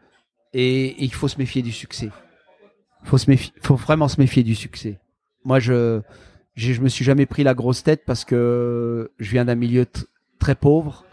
et, 0.54 1.04
il 1.04 1.14
faut 1.14 1.28
se 1.28 1.38
méfier 1.38 1.62
du 1.62 1.72
succès. 1.72 2.10
Il 3.04 3.10
faut 3.10 3.18
se 3.18 3.30
méfier, 3.30 3.54
faut 3.62 3.76
vraiment 3.76 4.08
se 4.08 4.20
méfier 4.20 4.42
du 4.42 4.56
succès. 4.56 5.00
Moi, 5.44 5.60
je, 5.60 6.02
j'ai- 6.56 6.74
je 6.74 6.82
me 6.82 6.90
suis 6.90 7.06
jamais 7.06 7.26
pris 7.26 7.44
la 7.44 7.54
grosse 7.54 7.84
tête 7.84 8.04
parce 8.06 8.26
que 8.26 9.12
je 9.20 9.32
viens 9.32 9.46
d'un 9.46 9.56
milieu 9.56 9.86
très 10.40 10.56
pauvre. 10.56 11.06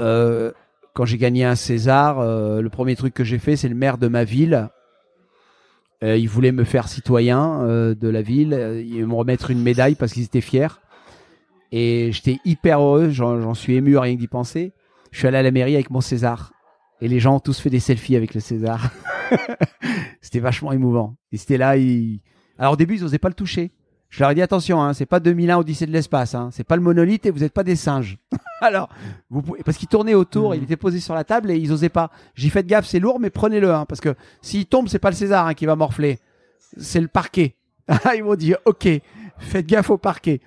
Euh, 0.00 0.52
quand 0.94 1.04
j'ai 1.04 1.18
gagné 1.18 1.44
un 1.44 1.54
César, 1.54 2.18
euh, 2.20 2.60
le 2.60 2.68
premier 2.70 2.96
truc 2.96 3.14
que 3.14 3.24
j'ai 3.24 3.38
fait, 3.38 3.56
c'est 3.56 3.68
le 3.68 3.74
maire 3.74 3.98
de 3.98 4.08
ma 4.08 4.24
ville. 4.24 4.68
Euh, 6.02 6.16
il 6.16 6.28
voulait 6.28 6.52
me 6.52 6.64
faire 6.64 6.88
citoyen 6.88 7.62
euh, 7.62 7.94
de 7.94 8.08
la 8.08 8.22
ville, 8.22 8.54
euh, 8.54 8.82
ils 8.82 9.06
me 9.06 9.14
remettre 9.14 9.50
une 9.50 9.62
médaille 9.62 9.94
parce 9.94 10.12
qu'ils 10.12 10.24
étaient 10.24 10.40
fiers. 10.40 10.66
Et 11.70 12.10
j'étais 12.12 12.38
hyper 12.44 12.80
heureux, 12.80 13.10
j'en 13.10 13.54
suis 13.54 13.76
ému 13.76 13.96
rien 13.96 14.14
que 14.14 14.20
d'y 14.20 14.28
penser. 14.28 14.72
Je 15.10 15.18
suis 15.18 15.28
allé 15.28 15.38
à 15.38 15.42
la 15.42 15.50
mairie 15.50 15.74
avec 15.74 15.90
mon 15.90 16.00
César. 16.00 16.52
Et 17.00 17.08
les 17.08 17.18
gens 17.20 17.36
ont 17.36 17.40
tous 17.40 17.58
fait 17.58 17.70
des 17.70 17.80
selfies 17.80 18.16
avec 18.16 18.34
le 18.34 18.40
César. 18.40 18.90
c'était 20.20 20.40
vachement 20.40 20.72
émouvant. 20.72 21.16
Ils 21.30 21.40
étaient 21.40 21.56
là. 21.56 21.74
Alors 22.58 22.74
au 22.74 22.76
début, 22.76 22.96
ils 22.96 23.02
n'osaient 23.02 23.18
pas 23.18 23.28
le 23.28 23.34
toucher. 23.34 23.70
Je 24.12 24.20
leur 24.20 24.30
ai 24.30 24.34
dit 24.34 24.42
attention, 24.42 24.82
hein, 24.82 24.92
c'est 24.92 25.06
pas 25.06 25.20
2001 25.20 25.56
Odyssée 25.56 25.86
de 25.86 25.90
l'espace, 25.90 26.34
hein, 26.34 26.50
c'est 26.52 26.64
pas 26.64 26.76
le 26.76 26.82
monolithe 26.82 27.24
et 27.24 27.30
vous 27.30 27.38
n'êtes 27.38 27.54
pas 27.54 27.64
des 27.64 27.76
singes. 27.76 28.18
Alors, 28.60 28.90
vous 29.30 29.40
pouvez... 29.40 29.62
parce 29.62 29.78
qu'il 29.78 29.88
tournait 29.88 30.12
autour, 30.12 30.54
il 30.54 30.62
était 30.62 30.76
posé 30.76 31.00
sur 31.00 31.14
la 31.14 31.24
table 31.24 31.50
et 31.50 31.56
ils 31.56 31.72
osaient 31.72 31.88
pas. 31.88 32.10
J'ai 32.34 32.50
fait 32.50 32.66
gaffe, 32.66 32.84
c'est 32.84 32.98
lourd, 32.98 33.18
mais 33.18 33.30
prenez-le, 33.30 33.72
hein, 33.72 33.86
parce 33.88 34.02
que 34.02 34.14
s'il 34.42 34.66
tombe, 34.66 34.88
c'est 34.88 34.98
pas 34.98 35.08
le 35.08 35.16
César 35.16 35.46
hein, 35.46 35.54
qui 35.54 35.64
va 35.64 35.76
morfler, 35.76 36.18
c'est 36.76 37.00
le 37.00 37.08
parquet. 37.08 37.56
ils 38.14 38.22
m'ont 38.22 38.34
dit 38.34 38.54
ok, 38.66 38.86
faites 39.38 39.66
gaffe 39.66 39.88
au 39.88 39.96
parquet. 39.96 40.42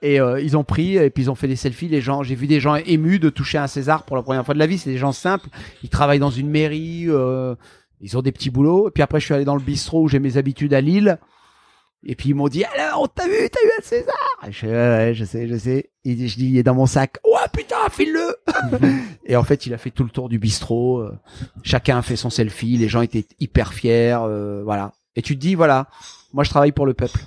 Et 0.00 0.18
euh, 0.18 0.40
ils 0.40 0.56
ont 0.56 0.64
pris 0.64 0.96
et 0.96 1.10
puis 1.10 1.24
ils 1.24 1.30
ont 1.30 1.34
fait 1.34 1.48
des 1.48 1.56
selfies. 1.56 1.88
Les 1.88 2.00
gens, 2.00 2.22
j'ai 2.22 2.34
vu 2.34 2.46
des 2.46 2.58
gens 2.58 2.74
émus 2.74 3.18
de 3.18 3.28
toucher 3.28 3.58
un 3.58 3.66
César 3.66 4.04
pour 4.04 4.16
la 4.16 4.22
première 4.22 4.46
fois 4.46 4.54
de 4.54 4.58
la 4.58 4.66
vie. 4.66 4.78
C'est 4.78 4.90
des 4.90 4.98
gens 4.98 5.12
simples. 5.12 5.48
Ils 5.82 5.90
travaillent 5.90 6.18
dans 6.18 6.30
une 6.30 6.48
mairie. 6.48 7.04
euh, 7.08 7.54
ils 8.00 8.16
ont 8.16 8.22
des 8.22 8.32
petits 8.32 8.50
boulots. 8.50 8.88
Et 8.88 8.90
puis 8.90 9.02
après, 9.02 9.20
je 9.20 9.26
suis 9.26 9.34
allé 9.34 9.44
dans 9.44 9.56
le 9.56 9.62
bistrot 9.62 10.02
où 10.02 10.08
j'ai 10.08 10.20
mes 10.20 10.36
habitudes 10.38 10.74
à 10.74 10.80
Lille. 10.82 11.18
Et 12.06 12.14
puis 12.16 12.30
ils 12.30 12.34
m'ont 12.34 12.48
dit 12.48 12.64
alors, 12.64 13.02
on 13.02 13.06
t'a 13.06 13.24
vu, 13.26 13.32
t'as 13.50 13.66
eu 13.66 13.70
un 13.78 13.82
César? 13.82 14.14
Et 14.46 14.52
Je, 14.52 14.66
ouais, 14.66 15.14
je 15.14 15.24
sais, 15.24 15.48
je 15.48 15.56
sais. 15.56 15.90
Et 16.04 16.28
je 16.28 16.36
dis, 16.36 16.46
il 16.50 16.58
est 16.58 16.62
dans 16.62 16.74
mon 16.74 16.86
sac. 16.86 17.16
Ouais, 17.24 17.48
putain, 17.52 17.76
file-le 17.90 18.36
Et 19.26 19.36
en 19.36 19.42
fait, 19.42 19.64
il 19.66 19.72
a 19.72 19.78
fait 19.78 19.90
tout 19.90 20.04
le 20.04 20.10
tour 20.10 20.28
du 20.28 20.38
bistrot. 20.38 20.98
euh, 20.98 21.18
chacun 21.62 21.96
a 21.98 22.02
fait 22.02 22.16
son 22.16 22.28
selfie. 22.30 22.76
Les 22.76 22.88
gens 22.88 23.00
étaient 23.00 23.24
hyper 23.40 23.72
fiers. 23.72 24.18
euh, 24.20 24.62
voilà. 24.64 24.92
Et 25.16 25.22
tu 25.22 25.34
te 25.34 25.40
dis, 25.40 25.54
voilà, 25.54 25.88
moi 26.32 26.44
je 26.44 26.50
travaille 26.50 26.72
pour 26.72 26.84
le 26.86 26.92
peuple. 26.94 27.20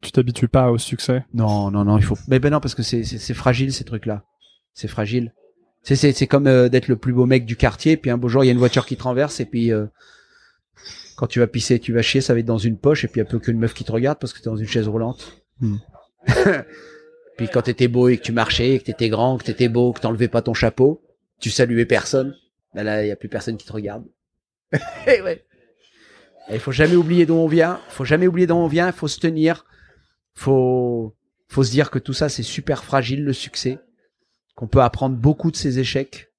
Tu 0.00 0.12
t'habitues 0.12 0.46
pas 0.48 0.70
au 0.70 0.78
succès? 0.78 1.24
Non, 1.34 1.70
non, 1.72 1.84
non, 1.84 1.98
il 1.98 2.04
faut. 2.04 2.16
Mais 2.28 2.38
ben 2.38 2.50
non, 2.50 2.60
parce 2.60 2.74
que 2.76 2.84
c'est 2.84 3.02
c'est 3.02 3.18
c'est 3.18 3.34
fragile 3.34 3.72
ces 3.72 3.84
trucs-là. 3.84 4.22
C'est 4.72 4.86
fragile. 4.86 5.34
C'est 5.82 5.96
c'est 5.96 6.12
c'est 6.12 6.28
comme 6.28 6.46
euh, 6.46 6.68
d'être 6.68 6.86
le 6.86 6.94
plus 6.96 7.12
beau 7.12 7.26
mec 7.26 7.44
du 7.46 7.56
quartier, 7.56 7.96
puis 7.96 8.10
un 8.10 8.16
beau 8.18 8.28
jour 8.28 8.44
il 8.44 8.46
y 8.46 8.50
a 8.50 8.52
une 8.52 8.58
voiture 8.60 8.86
qui 8.86 8.96
te 8.96 9.02
renverse 9.02 9.40
et 9.40 9.44
puis 9.44 9.72
euh, 9.72 9.86
quand 11.18 11.26
tu 11.26 11.40
vas 11.40 11.48
pisser, 11.48 11.80
tu 11.80 11.92
vas 11.92 12.00
chier, 12.00 12.20
ça 12.20 12.32
va 12.32 12.38
être 12.38 12.46
dans 12.46 12.58
une 12.58 12.78
poche 12.78 13.02
et 13.02 13.08
puis 13.08 13.20
il 13.20 13.24
y 13.24 13.26
a 13.26 13.28
peu 13.28 13.40
qu'une 13.40 13.58
meuf 13.58 13.74
qui 13.74 13.82
te 13.82 13.90
regarde 13.90 14.20
parce 14.20 14.32
que 14.32 14.38
t'es 14.38 14.48
dans 14.48 14.56
une 14.56 14.68
chaise 14.68 14.86
roulante. 14.86 15.42
Hmm. 15.58 15.78
puis 17.36 17.48
quand 17.48 17.62
t'étais 17.62 17.88
beau 17.88 18.08
et 18.08 18.18
que 18.18 18.22
tu 18.22 18.30
marchais, 18.30 18.78
que 18.78 18.84
t'étais 18.84 19.08
grand, 19.08 19.36
que 19.36 19.42
t'étais 19.42 19.68
beau, 19.68 19.92
que 19.92 19.98
t'enlevais 19.98 20.28
pas 20.28 20.42
ton 20.42 20.54
chapeau, 20.54 21.02
tu 21.40 21.50
saluais 21.50 21.86
personne. 21.86 22.36
Ben 22.72 22.84
là, 22.84 23.04
il 23.04 23.08
y 23.08 23.10
a 23.10 23.16
plus 23.16 23.28
personne 23.28 23.56
qui 23.56 23.66
te 23.66 23.72
regarde. 23.72 24.04
et 25.08 25.20
ouais. 25.20 25.44
Et 26.50 26.54
il 26.54 26.60
faut 26.60 26.70
jamais 26.70 26.94
oublier 26.94 27.26
d'où 27.26 27.34
on 27.34 27.48
vient. 27.48 27.80
Faut 27.88 28.04
jamais 28.04 28.28
oublier 28.28 28.46
d'où 28.46 28.54
on 28.54 28.68
vient. 28.68 28.86
Il 28.86 28.92
faut 28.92 29.08
se 29.08 29.18
tenir. 29.18 29.66
Faut, 30.34 31.16
faut 31.48 31.64
se 31.64 31.72
dire 31.72 31.90
que 31.90 31.98
tout 31.98 32.12
ça 32.12 32.28
c'est 32.28 32.44
super 32.44 32.84
fragile 32.84 33.24
le 33.24 33.32
succès, 33.32 33.80
qu'on 34.54 34.68
peut 34.68 34.82
apprendre 34.82 35.16
beaucoup 35.16 35.50
de 35.50 35.56
ses 35.56 35.80
échecs, 35.80 36.30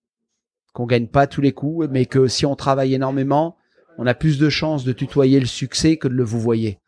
qu'on 0.72 0.86
gagne 0.86 1.08
pas 1.08 1.24
à 1.24 1.28
tous 1.28 1.42
les 1.42 1.52
coups, 1.52 1.90
mais 1.92 2.06
que 2.06 2.30
si 2.30 2.46
on 2.46 2.56
travaille 2.56 2.94
énormément, 2.94 3.58
on 4.00 4.08
a 4.08 4.14
plus 4.14 4.40
de 4.40 4.50
chances 4.50 4.86
de 4.86 4.94
tutoyer 4.94 5.42
le 5.42 5.46
succès 5.46 5.98
que 5.98 6.08
de 6.08 6.14
le 6.14 6.24
vous 6.24 6.40
voyer. 6.40 6.80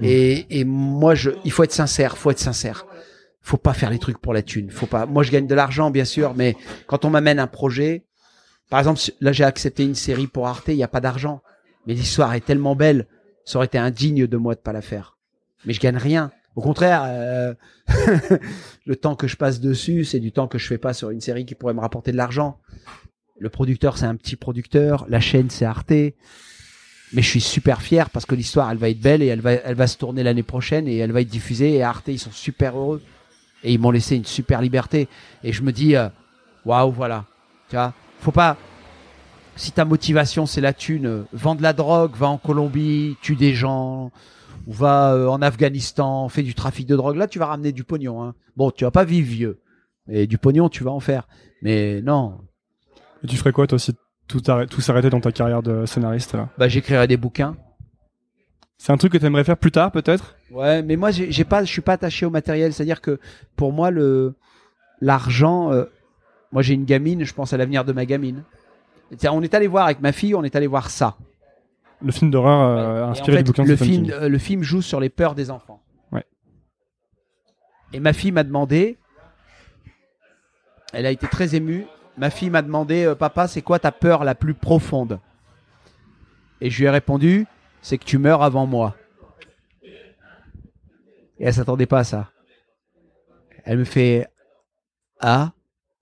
Et, 0.00 0.60
et 0.60 0.64
moi, 0.64 1.16
je, 1.16 1.30
il 1.44 1.50
faut 1.50 1.64
être 1.64 1.72
sincère, 1.72 2.16
faut 2.16 2.30
être 2.30 2.38
sincère. 2.38 2.86
Faut 3.40 3.56
pas 3.56 3.74
faire 3.74 3.90
les 3.90 3.98
trucs 3.98 4.18
pour 4.18 4.32
la 4.32 4.42
thune. 4.42 4.70
Faut 4.70 4.86
pas. 4.86 5.04
Moi, 5.04 5.24
je 5.24 5.32
gagne 5.32 5.48
de 5.48 5.54
l'argent, 5.56 5.90
bien 5.90 6.04
sûr, 6.04 6.34
mais 6.36 6.56
quand 6.86 7.04
on 7.04 7.10
m'amène 7.10 7.40
un 7.40 7.48
projet, 7.48 8.04
par 8.70 8.78
exemple, 8.78 9.00
là, 9.20 9.32
j'ai 9.32 9.42
accepté 9.42 9.82
une 9.82 9.96
série 9.96 10.28
pour 10.28 10.46
Arte, 10.46 10.68
il 10.68 10.76
y 10.76 10.84
a 10.84 10.88
pas 10.88 11.00
d'argent, 11.00 11.42
mais 11.86 11.94
l'histoire 11.94 12.32
est 12.34 12.44
tellement 12.44 12.76
belle, 12.76 13.08
ça 13.44 13.58
aurait 13.58 13.66
été 13.66 13.76
indigne 13.76 14.28
de 14.28 14.36
moi 14.36 14.54
de 14.54 14.60
pas 14.60 14.72
la 14.72 14.82
faire. 14.82 15.18
Mais 15.66 15.72
je 15.72 15.80
gagne 15.80 15.96
rien. 15.96 16.30
Au 16.54 16.60
contraire, 16.60 17.02
euh, 17.06 17.54
le 18.86 18.94
temps 18.94 19.16
que 19.16 19.26
je 19.26 19.36
passe 19.36 19.58
dessus, 19.58 20.04
c'est 20.04 20.20
du 20.20 20.30
temps 20.30 20.46
que 20.46 20.58
je 20.58 20.68
fais 20.68 20.78
pas 20.78 20.94
sur 20.94 21.10
une 21.10 21.20
série 21.20 21.44
qui 21.44 21.56
pourrait 21.56 21.74
me 21.74 21.80
rapporter 21.80 22.12
de 22.12 22.16
l'argent. 22.16 22.60
Le 23.38 23.48
producteur, 23.48 23.98
c'est 23.98 24.06
un 24.06 24.14
petit 24.14 24.36
producteur. 24.36 25.06
La 25.08 25.18
chaîne, 25.18 25.50
c'est 25.50 25.64
Arte. 25.64 25.92
Mais 27.12 27.20
je 27.20 27.28
suis 27.28 27.40
super 27.40 27.82
fier 27.82 28.08
parce 28.08 28.24
que 28.24 28.34
l'histoire, 28.34 28.70
elle 28.70 28.78
va 28.78 28.88
être 28.88 29.00
belle 29.00 29.22
et 29.22 29.26
elle 29.26 29.40
va, 29.40 29.52
elle 29.52 29.74
va 29.74 29.86
se 29.86 29.98
tourner 29.98 30.22
l'année 30.22 30.42
prochaine 30.42 30.88
et 30.88 30.96
elle 30.96 31.12
va 31.12 31.20
être 31.20 31.28
diffusée. 31.28 31.74
Et 31.74 31.82
Arte, 31.82 32.08
ils 32.08 32.18
sont 32.18 32.32
super 32.32 32.76
heureux. 32.76 33.02
Et 33.64 33.72
ils 33.72 33.78
m'ont 33.78 33.90
laissé 33.90 34.16
une 34.16 34.24
super 34.24 34.60
liberté. 34.60 35.08
Et 35.44 35.52
je 35.52 35.62
me 35.62 35.72
dis, 35.72 35.94
euh, 35.94 36.08
waouh, 36.64 36.90
voilà. 36.90 37.24
Tu 37.68 37.76
vois, 37.76 37.92
faut 38.20 38.32
pas. 38.32 38.56
Si 39.54 39.72
ta 39.72 39.84
motivation, 39.84 40.46
c'est 40.46 40.62
la 40.62 40.72
thune, 40.72 41.06
euh, 41.06 41.22
vends 41.32 41.54
de 41.54 41.62
la 41.62 41.74
drogue, 41.74 42.12
va 42.16 42.28
en 42.28 42.38
Colombie, 42.38 43.16
tue 43.20 43.36
des 43.36 43.54
gens, 43.54 44.10
ou 44.66 44.72
va 44.72 45.12
euh, 45.12 45.26
en 45.28 45.42
Afghanistan, 45.42 46.28
fais 46.28 46.42
du 46.42 46.54
trafic 46.54 46.86
de 46.86 46.96
drogue. 46.96 47.16
Là, 47.16 47.28
tu 47.28 47.38
vas 47.38 47.46
ramener 47.46 47.72
du 47.72 47.84
pognon. 47.84 48.24
Hein. 48.24 48.34
Bon, 48.56 48.70
tu 48.70 48.84
vas 48.84 48.90
pas 48.90 49.04
vivre 49.04 49.28
vieux. 49.28 49.60
Et 50.08 50.26
du 50.26 50.38
pognon, 50.38 50.68
tu 50.68 50.82
vas 50.82 50.90
en 50.90 51.00
faire. 51.00 51.28
Mais 51.60 52.00
non, 52.02 52.38
Et 53.22 53.26
tu 53.26 53.36
ferais 53.36 53.52
quoi 53.52 53.66
toi 53.66 53.78
si 53.78 53.92
tout, 54.32 54.66
tout 54.70 54.80
s'arrêtait 54.80 55.10
dans 55.10 55.20
ta 55.20 55.32
carrière 55.32 55.62
de 55.62 55.86
scénariste 55.86 56.34
là 56.34 56.48
bah, 56.58 56.68
j'écrirai 56.68 57.06
des 57.06 57.16
bouquins. 57.16 57.56
C'est 58.78 58.90
un 58.92 58.96
truc 58.96 59.12
que 59.12 59.18
tu 59.18 59.24
aimerais 59.26 59.44
faire 59.44 59.56
plus 59.56 59.70
tard, 59.70 59.92
peut-être? 59.92 60.34
Ouais, 60.50 60.82
mais 60.82 60.96
moi, 60.96 61.12
j'ai 61.12 61.44
pas, 61.44 61.62
je 61.62 61.70
suis 61.70 61.82
pas 61.82 61.92
attaché 61.92 62.26
au 62.26 62.30
matériel. 62.30 62.72
C'est-à-dire 62.72 63.00
que 63.00 63.20
pour 63.54 63.72
moi, 63.72 63.92
le 63.92 64.34
l'argent, 65.00 65.72
euh, 65.72 65.84
moi, 66.50 66.62
j'ai 66.62 66.74
une 66.74 66.84
gamine, 66.84 67.22
je 67.24 67.32
pense 67.32 67.52
à 67.52 67.56
l'avenir 67.56 67.84
de 67.84 67.92
ma 67.92 68.06
gamine. 68.06 68.42
On 69.30 69.42
est 69.42 69.54
allé 69.54 69.68
voir 69.68 69.84
avec 69.84 70.00
ma 70.00 70.10
fille, 70.10 70.34
on 70.34 70.42
est 70.42 70.56
allé 70.56 70.66
voir 70.66 70.90
ça. 70.90 71.16
Le 72.00 72.10
film 72.10 72.32
d'horreur 72.32 72.60
euh, 72.60 72.98
Et 72.98 73.02
en 73.04 73.10
inspiré 73.10 73.36
fait, 73.36 73.42
du 73.44 73.50
bouquin 73.50 73.62
de 73.62 73.68
le 73.68 73.76
Stephen 73.76 73.92
film, 73.94 74.04
King. 74.06 74.14
euh, 74.14 74.28
le 74.28 74.38
film 74.38 74.62
joue 74.64 74.82
sur 74.82 74.98
les 74.98 75.10
peurs 75.10 75.36
des 75.36 75.52
enfants. 75.52 75.80
Ouais. 76.10 76.24
Et 77.92 78.00
ma 78.00 78.12
fille 78.12 78.32
m'a 78.32 78.42
demandé, 78.42 78.98
elle 80.92 81.06
a 81.06 81.12
été 81.12 81.28
très 81.28 81.54
émue. 81.54 81.86
Ma 82.16 82.30
fille 82.30 82.50
m'a 82.50 82.62
demandé, 82.62 83.04
euh, 83.04 83.14
papa, 83.14 83.48
c'est 83.48 83.62
quoi 83.62 83.78
ta 83.78 83.92
peur 83.92 84.24
la 84.24 84.34
plus 84.34 84.54
profonde? 84.54 85.18
Et 86.60 86.70
je 86.70 86.78
lui 86.78 86.86
ai 86.86 86.90
répondu, 86.90 87.46
c'est 87.80 87.98
que 87.98 88.04
tu 88.04 88.18
meurs 88.18 88.42
avant 88.42 88.66
moi. 88.66 88.96
Et 89.82 91.46
elle 91.46 91.54
s'attendait 91.54 91.86
pas 91.86 92.00
à 92.00 92.04
ça. 92.04 92.30
Elle 93.64 93.78
me 93.78 93.84
fait, 93.84 94.28
ah? 95.20 95.52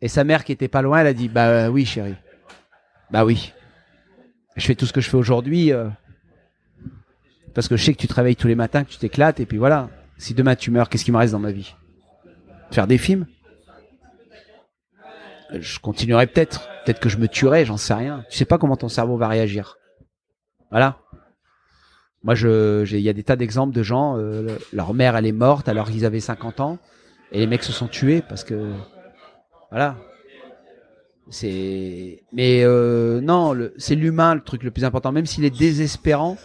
Et 0.01 0.09
sa 0.09 0.24
mère 0.24 0.45
qui 0.45 0.53
était 0.53 0.69
pas 0.69 0.82
loin, 0.82 1.01
elle 1.01 1.07
a 1.07 1.15
dit, 1.15 1.28
bah 1.28 1.49
euh, 1.49 1.69
oui, 1.69 1.85
chérie. 1.87 2.16
Bah 3.11 3.24
oui. 3.24 3.53
Je 4.57 4.66
fais 4.66 4.74
tout 4.74 4.87
ce 4.87 4.93
que 4.93 5.01
je 5.01 5.09
fais 5.09 5.16
aujourd'hui. 5.16 5.73
euh, 5.73 5.89
parce 7.55 7.69
que 7.69 7.77
je 7.77 7.85
sais 7.85 7.95
que 7.95 8.01
tu 8.01 8.09
travailles 8.09 8.37
tous 8.37 8.49
les 8.49 8.55
matins, 8.55 8.85
que 8.85 8.91
tu 8.91 8.99
t'éclates, 8.99 9.41
et 9.41 9.47
puis 9.47 9.59
voilà. 9.59 9.91
Si 10.19 10.35
demain 10.35 10.55
tu 10.57 10.70
meurs, 10.70 10.89
qu'est-ce 10.89 11.05
qui 11.05 11.12
me 11.12 11.16
reste 11.16 11.32
dans 11.32 11.39
ma 11.39 11.53
vie? 11.53 11.74
Faire 12.70 12.87
des 12.87 12.99
films? 12.99 13.27
Je 15.59 15.79
continuerai 15.81 16.27
peut-être. 16.27 16.69
Peut-être 16.85 17.01
que 17.01 17.09
je 17.09 17.19
me 17.19 17.29
tuerai, 17.29 17.65
j'en 17.65 17.77
sais 17.77 17.95
rien. 17.95 18.25
Tu 18.31 18.37
sais 18.39 18.45
pas 18.45 18.59
comment 18.59 18.77
ton 18.77 18.89
cerveau 18.89 19.17
va 19.17 19.29
réagir. 19.29 19.77
Voilà. 20.71 20.99
Moi, 22.23 22.35
je, 22.35 22.85
il 22.95 23.01
y 23.01 23.09
a 23.09 23.13
des 23.15 23.25
tas 23.25 23.37
d'exemples 23.37 23.75
de 23.75 23.83
gens, 23.83 24.17
euh, 24.19 24.43
le- 24.43 24.59
leur 24.73 24.93
mère, 24.95 25.17
elle 25.17 25.27
est 25.27 25.33
morte 25.33 25.69
alors 25.69 25.91
qu'ils 25.91 26.05
avaient 26.05 26.21
50 26.21 26.61
ans, 26.61 26.79
et 27.33 27.39
les 27.39 27.47
mecs 27.47 27.63
se 27.63 27.73
sont 27.73 27.89
tués 27.89 28.23
parce 28.29 28.45
que, 28.45 28.73
voilà. 29.71 29.97
C'est, 31.31 32.23
mais 32.33 32.63
euh, 32.65 33.21
non, 33.21 33.57
c'est 33.79 33.95
l'humain 33.95 34.35
le 34.35 34.43
truc 34.43 34.65
le 34.65 34.71
plus 34.71 34.85
important, 34.85 35.13
même 35.13 35.27
s'il 35.27 35.45
est 35.45 35.57
désespérant 35.57 36.37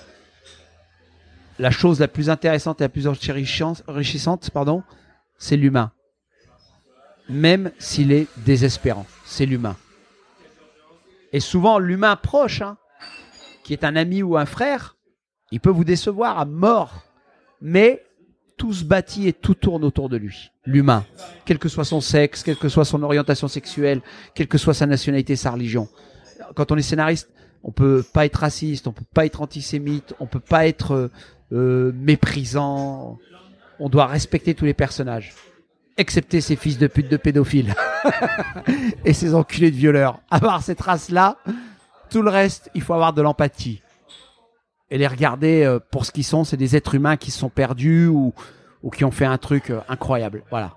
la 1.57 1.71
chose 1.71 1.99
la 1.99 2.07
plus 2.07 2.29
intéressante 2.29 2.81
et 2.81 2.83
la 2.83 2.89
plus 2.89 3.07
enrichissante, 3.07 4.49
pardon, 4.51 4.83
c'est 5.37 5.57
l'humain. 5.57 5.91
Même 7.29 7.71
s'il 7.79 8.11
est 8.11 8.27
désespérant, 8.37 9.05
c'est 9.25 9.45
l'humain. 9.45 9.75
Et 11.33 11.39
souvent, 11.39 11.79
l'humain 11.79 12.15
proche, 12.15 12.61
hein, 12.61 12.77
qui 13.63 13.73
est 13.73 13.83
un 13.83 13.95
ami 13.95 14.23
ou 14.23 14.37
un 14.37 14.45
frère, 14.45 14.95
il 15.51 15.59
peut 15.59 15.69
vous 15.69 15.83
décevoir 15.83 16.39
à 16.39 16.45
mort. 16.45 17.03
Mais 17.61 18.03
tout 18.57 18.73
se 18.73 18.83
bâtit 18.83 19.27
et 19.27 19.33
tout 19.33 19.55
tourne 19.55 19.83
autour 19.83 20.09
de 20.09 20.17
lui. 20.17 20.51
L'humain. 20.65 21.05
Quel 21.45 21.59
que 21.59 21.69
soit 21.69 21.85
son 21.85 22.01
sexe, 22.01 22.43
quelle 22.43 22.57
que 22.57 22.69
soit 22.69 22.85
son 22.85 23.03
orientation 23.03 23.47
sexuelle, 23.47 24.01
quelle 24.33 24.47
que 24.47 24.57
soit 24.57 24.73
sa 24.73 24.85
nationalité, 24.85 25.35
sa 25.35 25.51
religion. 25.51 25.89
Quand 26.55 26.71
on 26.71 26.77
est 26.77 26.81
scénariste, 26.81 27.29
on 27.63 27.71
peut 27.71 28.03
pas 28.13 28.25
être 28.25 28.37
raciste, 28.37 28.87
on 28.87 28.91
peut 28.91 29.05
pas 29.13 29.25
être 29.25 29.41
antisémite, 29.41 30.13
on 30.19 30.27
peut 30.27 30.39
pas 30.39 30.67
être 30.67 30.91
euh, 30.91 31.11
euh, 31.51 31.91
méprisant. 31.95 33.17
On 33.79 33.89
doit 33.89 34.05
respecter 34.05 34.53
tous 34.53 34.65
les 34.65 34.73
personnages, 34.73 35.33
excepté 35.97 36.41
ces 36.41 36.55
fils 36.55 36.77
de 36.77 36.87
pute 36.87 37.09
de 37.09 37.17
pédophiles 37.17 37.73
et 39.05 39.13
ces 39.13 39.33
enculés 39.35 39.71
de 39.71 39.75
violeurs. 39.75 40.19
À 40.29 40.39
part 40.39 40.61
cette 40.61 40.81
race-là, 40.81 41.37
tout 42.09 42.21
le 42.21 42.29
reste, 42.29 42.69
il 42.75 42.81
faut 42.81 42.93
avoir 42.93 43.13
de 43.13 43.21
l'empathie 43.21 43.81
et 44.91 44.97
les 44.97 45.07
regarder 45.07 45.63
euh, 45.63 45.79
pour 45.91 46.05
ce 46.05 46.11
qu'ils 46.11 46.23
sont. 46.25 46.43
C'est 46.43 46.57
des 46.57 46.75
êtres 46.75 46.95
humains 46.95 47.17
qui 47.17 47.31
se 47.31 47.39
sont 47.39 47.49
perdus 47.49 48.07
ou, 48.07 48.33
ou 48.83 48.89
qui 48.89 49.03
ont 49.05 49.11
fait 49.11 49.25
un 49.25 49.37
truc 49.37 49.69
euh, 49.69 49.79
incroyable. 49.89 50.43
Voilà. 50.49 50.73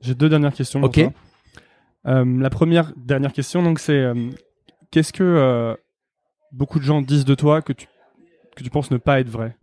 J'ai 0.00 0.14
deux 0.14 0.28
dernières 0.28 0.54
questions. 0.54 0.80
pour 0.80 0.88
Ok. 0.90 0.94
toi. 0.94 1.12
Euh, 2.06 2.24
la 2.40 2.50
première 2.50 2.92
dernière 2.96 3.32
question, 3.32 3.62
donc, 3.62 3.80
c'est 3.80 3.92
euh, 3.92 4.30
qu'est-ce 4.90 5.12
que 5.12 5.24
euh, 5.24 5.74
beaucoup 6.52 6.78
de 6.78 6.84
gens 6.84 7.02
disent 7.02 7.24
de 7.24 7.34
toi 7.34 7.60
que 7.60 7.72
tu, 7.72 7.86
que 8.56 8.62
tu 8.62 8.70
penses 8.70 8.90
ne 8.90 8.96
pas 8.96 9.20
être 9.20 9.28
vrai? 9.28 9.56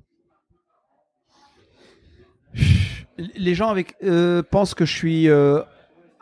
Les 3.18 3.56
gens 3.56 3.70
avec 3.70 3.96
euh, 4.04 4.44
pensent 4.44 4.74
que 4.74 4.86
je 4.86 4.94
suis 4.94 5.30
euh, 5.30 5.62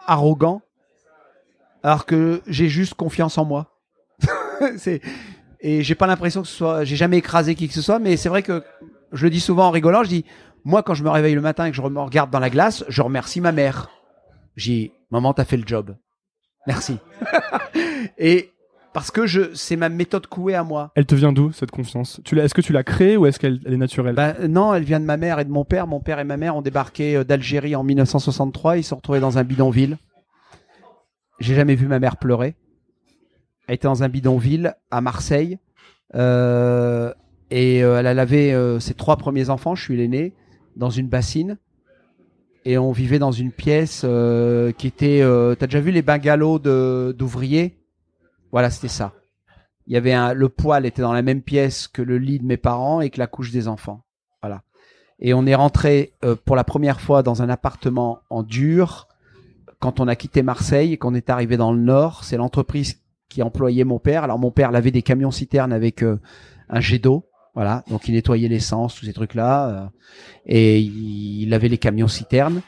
arrogant, 0.06 0.61
alors 1.82 2.06
que 2.06 2.41
j'ai 2.48 2.70
juste 2.70 2.94
confiance 2.94 3.38
en 3.38 3.45
moi. 3.45 3.80
c'est 4.78 5.02
et 5.60 5.82
j'ai 5.82 5.95
pas 5.95 6.07
l'impression 6.07 6.41
que 6.41 6.48
ce 6.48 6.56
soit, 6.56 6.84
j'ai 6.84 6.98
jamais 6.98 7.18
écrasé 7.18 7.56
qui 7.56 7.70
que 7.70 7.74
ce 7.74 7.82
soit, 7.82 7.98
mais 7.98 8.18
c'est 8.18 8.28
vrai 8.28 8.44
que 8.44 8.64
je 9.14 9.24
le 9.24 9.30
dis 9.30 9.40
souvent 9.40 9.68
en 9.68 9.72
rigolant. 9.72 10.03
Je 10.03 10.10
dis, 10.10 10.26
moi 10.65 10.84
quand 10.84 10.94
je 10.94 11.03
me 11.03 11.10
réveille 11.10 11.36
le 11.36 11.41
matin 11.41 11.65
et 11.65 11.72
que 11.72 11.78
je 11.78 11.82
me 11.82 12.02
regarde 12.02 12.30
dans 12.30 12.40
la 12.40 12.49
glace, 12.49 12.84
je 12.90 13.02
remercie 13.02 13.40
ma 13.40 13.53
mère. 13.53 13.90
J'ai 14.57 14.91
maman, 15.10 15.34
t'as 15.34 15.45
fait 15.45 15.57
le 15.57 15.65
job. 15.65 15.95
Merci. 16.68 16.99
et 18.18 18.52
parce 18.94 19.11
que 19.11 19.26
je, 19.26 19.53
c'est 19.53 19.76
ma 19.76 19.90
méthode 19.90 20.28
couée 20.28 20.56
à 20.56 20.64
moi. 20.64 20.91
Elle 20.95 21.06
te 21.06 21.15
vient 21.15 21.34
d'où 21.34 21.52
cette 21.52 21.72
confiance? 21.72 22.22
Tu 22.24 22.36
l'as- 22.36 22.44
Est-ce 22.45 22.53
que 22.53 22.61
tu 22.61 22.74
l'as 22.74 22.84
créée 22.84 23.18
ou 23.18 23.26
est-ce 23.26 23.40
qu'elle 23.40 23.60
elle 23.65 23.74
est 23.74 23.78
naturelle? 23.78 24.15
Ben, 24.15 24.36
non, 24.48 24.74
elle 24.74 24.84
vient 24.84 24.99
de 24.99 25.06
ma 25.06 25.18
mère 25.18 25.40
et 25.40 25.45
de 25.45 25.49
mon 25.52 25.65
père. 25.65 25.88
Mon 25.88 25.99
père 25.99 26.20
et 26.20 26.24
ma 26.24 26.38
mère 26.38 26.56
ont 26.56 26.61
débarqué 26.61 27.15
euh, 27.18 27.24
d'Algérie 27.24 27.76
en 27.76 27.84
1963. 27.84 28.78
Ils 28.78 28.84
se 28.84 28.90
sont 28.90 28.95
retrouvés 28.98 29.20
dans 29.20 29.38
un 29.38 29.44
bidonville. 29.44 29.98
J'ai 31.40 31.56
jamais 31.56 31.76
vu 31.76 31.88
ma 31.88 31.99
mère 31.99 32.18
pleurer. 32.18 32.56
Elle 33.68 33.76
était 33.76 33.88
dans 33.88 34.03
un 34.03 34.10
bidonville 34.10 34.76
à 34.91 35.02
Marseille. 35.02 35.57
Euh, 36.15 37.14
et 37.49 37.84
euh, 37.84 37.99
elle 37.99 38.07
a 38.07 38.14
lavé 38.14 38.53
euh, 38.53 38.80
ses 38.80 38.94
trois 38.94 39.18
premiers 39.18 39.49
enfants, 39.49 39.74
je 39.76 39.84
suis 39.84 39.95
l'aîné, 39.98 40.34
dans 40.76 40.90
une 40.90 41.07
bassine. 41.07 41.57
Et 42.65 42.78
on 42.78 42.91
vivait 42.91 43.20
dans 43.20 43.32
une 43.32 43.52
pièce 43.52 44.03
euh, 44.06 44.72
qui 44.72 44.88
était... 44.88 45.22
Euh, 45.22 45.53
T'as 45.56 45.68
déjà 45.68 45.82
vu 45.82 45.91
les 45.91 46.02
bungalows 46.02 46.60
d'ouvriers? 46.60 47.78
Voilà, 48.53 48.69
c'était 48.69 48.88
ça. 48.88 49.13
Il 49.88 49.93
y 49.93 49.97
avait 49.97 50.13
un, 50.13 50.34
le 50.34 50.47
poêle 50.47 50.85
était 50.85 51.01
dans 51.01 51.11
la 51.11 51.23
même 51.23 51.41
pièce 51.41 51.88
que 51.88 52.01
le 52.01 52.19
lit 52.19 52.39
de 52.39 52.45
mes 52.45 52.55
parents 52.55 53.01
et 53.01 53.09
que 53.09 53.19
la 53.19 53.27
couche 53.27 53.51
des 53.51 53.67
enfants. 53.67 54.05
Voilà. 54.41 54.61
Et 55.19 55.34
on 55.34 55.45
est 55.45 55.55
rentré 55.55 56.13
euh, 56.23 56.35
pour 56.35 56.55
la 56.55 56.63
première 56.63 57.01
fois 57.01 57.23
dans 57.23 57.41
un 57.41 57.49
appartement 57.49 58.19
en 58.30 58.43
dur 58.43 59.07
quand 59.80 59.99
on 59.99 60.07
a 60.07 60.15
quitté 60.15 60.43
Marseille 60.43 60.93
et 60.93 60.97
qu'on 60.97 61.15
est 61.15 61.31
arrivé 61.31 61.57
dans 61.57 61.73
le 61.73 61.80
Nord. 61.80 62.23
C'est 62.23 62.38
l'entreprise 62.38 63.01
qui 63.27 63.41
employait 63.41 63.84
mon 63.84 63.99
père. 63.99 64.23
Alors 64.23 64.38
mon 64.38 64.51
père 64.51 64.71
lavait 64.71 64.91
des 64.91 65.01
camions 65.01 65.31
citernes 65.31 65.73
avec 65.73 66.03
euh, 66.03 66.21
un 66.69 66.80
jet 66.80 66.99
d'eau. 66.99 67.27
Voilà, 67.55 67.84
donc 67.89 68.07
il 68.07 68.13
nettoyait 68.13 68.47
l'essence, 68.47 68.95
tous 68.95 69.05
ces 69.05 69.13
trucs-là, 69.13 69.69
euh, 69.69 69.88
et 70.47 70.80
il, 70.80 71.41
il 71.41 71.49
lavait 71.49 71.69
les 71.69 71.77
camions 71.77 72.07
citernes. 72.07 72.61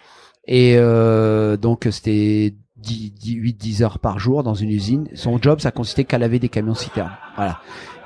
Et 0.47 0.75
euh, 0.77 1.57
donc 1.57 1.87
c'était 1.91 2.55
8-10 2.93 3.83
heures 3.83 3.99
par 3.99 4.19
jour 4.19 4.43
dans 4.43 4.53
une 4.53 4.69
usine. 4.69 5.07
Son 5.13 5.41
job, 5.41 5.59
ça 5.59 5.71
consistait 5.71 6.03
qu'à 6.03 6.17
laver 6.17 6.39
des 6.39 6.49
camions 6.49 6.75
citernes. 6.75 7.15
Voilà. 7.35 7.59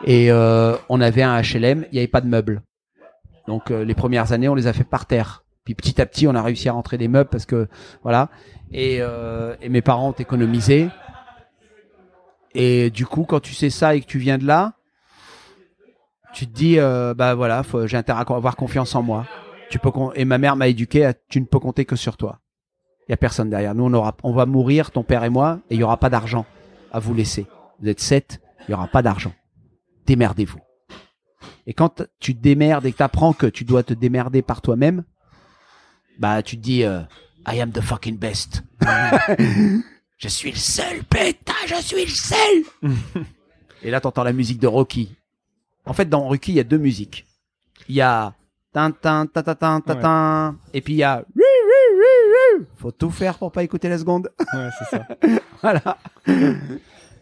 Et 0.06 0.32
euh, 0.32 0.76
on 0.90 1.02
avait 1.02 1.24
un 1.24 1.42
HLM, 1.42 1.86
il 1.92 1.94
n'y 1.94 2.00
avait 2.00 2.08
pas 2.08 2.22
de 2.22 2.28
meubles. 2.28 2.62
Donc 3.48 3.72
euh, 3.72 3.84
les 3.84 3.96
premières 3.96 4.32
années, 4.32 4.48
on 4.48 4.56
les 4.56 4.68
a 4.68 4.74
fait 4.74 4.84
par 4.84 5.06
terre. 5.06 5.44
Puis 5.66 5.76
petit 5.76 6.02
à 6.02 6.06
petit, 6.06 6.28
on 6.28 6.36
a 6.36 6.42
réussi 6.42 6.70
à 6.70 6.74
rentrer 6.74 6.98
des 6.98 7.08
meubles 7.08 7.30
parce 7.30 7.46
que 7.46 7.68
voilà. 8.04 8.30
Et, 8.72 8.98
euh, 9.02 9.56
et 9.62 9.70
mes 9.70 9.82
parents 9.82 10.10
ont 10.10 10.14
économisé. 10.14 10.90
Et 12.56 12.90
du 12.90 13.06
coup, 13.06 13.26
quand 13.26 13.40
tu 13.40 13.54
sais 13.54 13.70
ça 13.70 13.96
et 13.96 14.02
que 14.02 14.06
tu 14.06 14.20
viens 14.20 14.38
de 14.38 14.46
là, 14.46 14.74
tu 16.34 16.48
te 16.48 16.54
dis, 16.54 16.80
euh, 16.80 17.14
bah 17.14 17.36
voilà, 17.36 17.64
j'ai 17.86 17.98
intérêt 17.98 18.20
à 18.20 18.36
avoir 18.36 18.56
confiance 18.56 18.96
en 18.96 19.04
moi. 19.04 19.26
Tu 19.70 19.80
peux 19.80 19.92
et 20.16 20.26
ma 20.26 20.38
mère 20.38 20.56
m'a 20.56 20.68
éduqué, 20.68 21.06
à, 21.06 21.14
tu 21.14 21.40
ne 21.40 21.46
peux 21.46 21.60
compter 21.60 21.86
que 21.86 21.96
sur 21.96 22.18
toi. 22.18 22.40
Il 23.10 23.14
y 23.14 23.16
a 23.16 23.18
personne 23.18 23.50
derrière. 23.50 23.74
Nous, 23.74 23.84
on 23.84 23.94
aura, 23.94 24.16
on 24.22 24.34
va 24.34 24.46
mourir, 24.46 24.92
ton 24.92 25.02
père 25.02 25.24
et 25.24 25.32
moi, 25.32 25.62
et 25.72 25.76
il 25.76 25.80
y 25.80 25.84
aura 25.84 25.98
pas 25.98 26.12
d'argent 26.12 26.46
à 26.92 27.00
vous 27.00 27.16
laisser. 27.16 27.48
Vous 27.82 27.90
êtes 27.90 28.00
sept, 28.00 28.40
il 28.68 28.72
y 28.72 28.74
aura 28.76 28.88
pas 28.88 29.02
d'argent. 29.02 29.34
Démerdez-vous. 30.06 30.60
Et 31.66 31.74
quand 31.74 32.04
tu 32.20 32.36
te 32.36 32.40
démerdes 32.40 32.86
et 32.86 32.92
que 32.92 32.98
t'apprends 32.98 33.34
que 33.34 33.48
tu 33.48 33.64
dois 33.64 33.82
te 33.82 33.96
démerder 33.96 34.44
par 34.44 34.62
toi-même, 34.62 35.06
bah 36.20 36.44
tu 36.44 36.56
te 36.56 36.62
dis, 36.62 36.84
euh, 36.84 37.02
I 37.48 37.60
am 37.60 37.72
the 37.72 37.82
fucking 37.82 38.20
best. 38.20 38.64
je 40.18 40.28
suis 40.28 40.52
le 40.52 40.58
seul, 40.58 41.04
putain, 41.04 41.54
je 41.66 41.82
suis 41.82 42.06
le 42.06 42.12
seul. 42.12 42.64
et 43.82 43.90
là, 43.90 44.02
t'entends 44.02 44.24
la 44.24 44.34
musique 44.34 44.60
de 44.60 44.68
Rocky. 44.68 45.16
En 45.84 45.94
fait, 45.94 46.08
dans 46.08 46.28
Rocky, 46.28 46.52
il 46.52 46.56
y 46.56 46.60
a 46.60 46.64
deux 46.64 46.78
musiques. 46.78 47.26
Il 47.88 47.96
y 47.96 48.02
a 48.02 48.36
tin 48.72 48.92
tin 48.92 49.26
ta 49.26 49.42
ta 49.42 49.56
tin 49.56 49.82
ta 49.82 49.96
tin, 49.96 50.58
et 50.76 50.82
puis 50.82 50.94
il 50.94 50.98
y 50.98 51.04
a 51.04 51.26
faut 52.76 52.92
tout 52.92 53.12
faire 53.12 53.38
pour 53.38 53.52
pas 53.52 53.64
écouter 53.64 53.90
la 53.90 53.98
seconde. 53.98 54.30
Ouais, 54.54 54.70
c'est 54.78 54.98
ça. 54.98 55.08
voilà. 55.62 55.98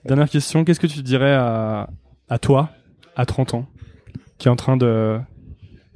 Dernière 0.05 0.29
question, 0.29 0.63
qu'est-ce 0.63 0.79
que 0.79 0.87
tu 0.87 1.01
dirais 1.01 1.33
à, 1.33 1.89
à 2.29 2.39
toi, 2.39 2.69
à 3.15 3.25
30 3.25 3.53
ans, 3.55 3.67
qui 4.37 4.47
est 4.47 4.51
en 4.51 4.55
train 4.55 4.77
de 4.77 5.19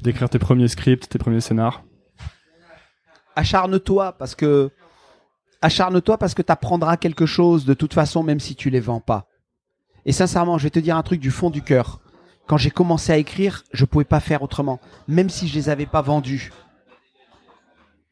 d'écrire 0.01 0.29
tes 0.29 0.39
premiers 0.39 0.67
scripts, 0.67 1.09
tes 1.09 1.19
premiers 1.19 1.41
scénars? 1.41 1.83
Acharne-toi 3.35 4.13
parce 4.13 4.35
que 4.35 4.71
acharne-toi 5.61 6.17
parce 6.17 6.33
que 6.33 6.41
t'apprendras 6.41 6.97
quelque 6.97 7.25
chose 7.25 7.65
de 7.65 7.73
toute 7.73 7.93
façon 7.93 8.23
même 8.23 8.39
si 8.39 8.55
tu 8.55 8.69
les 8.69 8.79
vends 8.79 8.99
pas. 8.99 9.27
Et 10.05 10.11
sincèrement, 10.11 10.57
je 10.57 10.63
vais 10.63 10.71
te 10.71 10.79
dire 10.79 10.97
un 10.97 11.03
truc 11.03 11.19
du 11.19 11.31
fond 11.31 11.49
du 11.49 11.61
cœur. 11.61 11.99
quand 12.47 12.57
j'ai 12.57 12.71
commencé 12.71 13.13
à 13.13 13.17
écrire, 13.17 13.63
je 13.71 13.85
pouvais 13.85 14.03
pas 14.03 14.19
faire 14.19 14.41
autrement. 14.41 14.81
Même 15.07 15.29
si 15.29 15.47
je 15.47 15.53
les 15.53 15.69
avais 15.69 15.85
pas 15.85 16.01
vendus, 16.01 16.51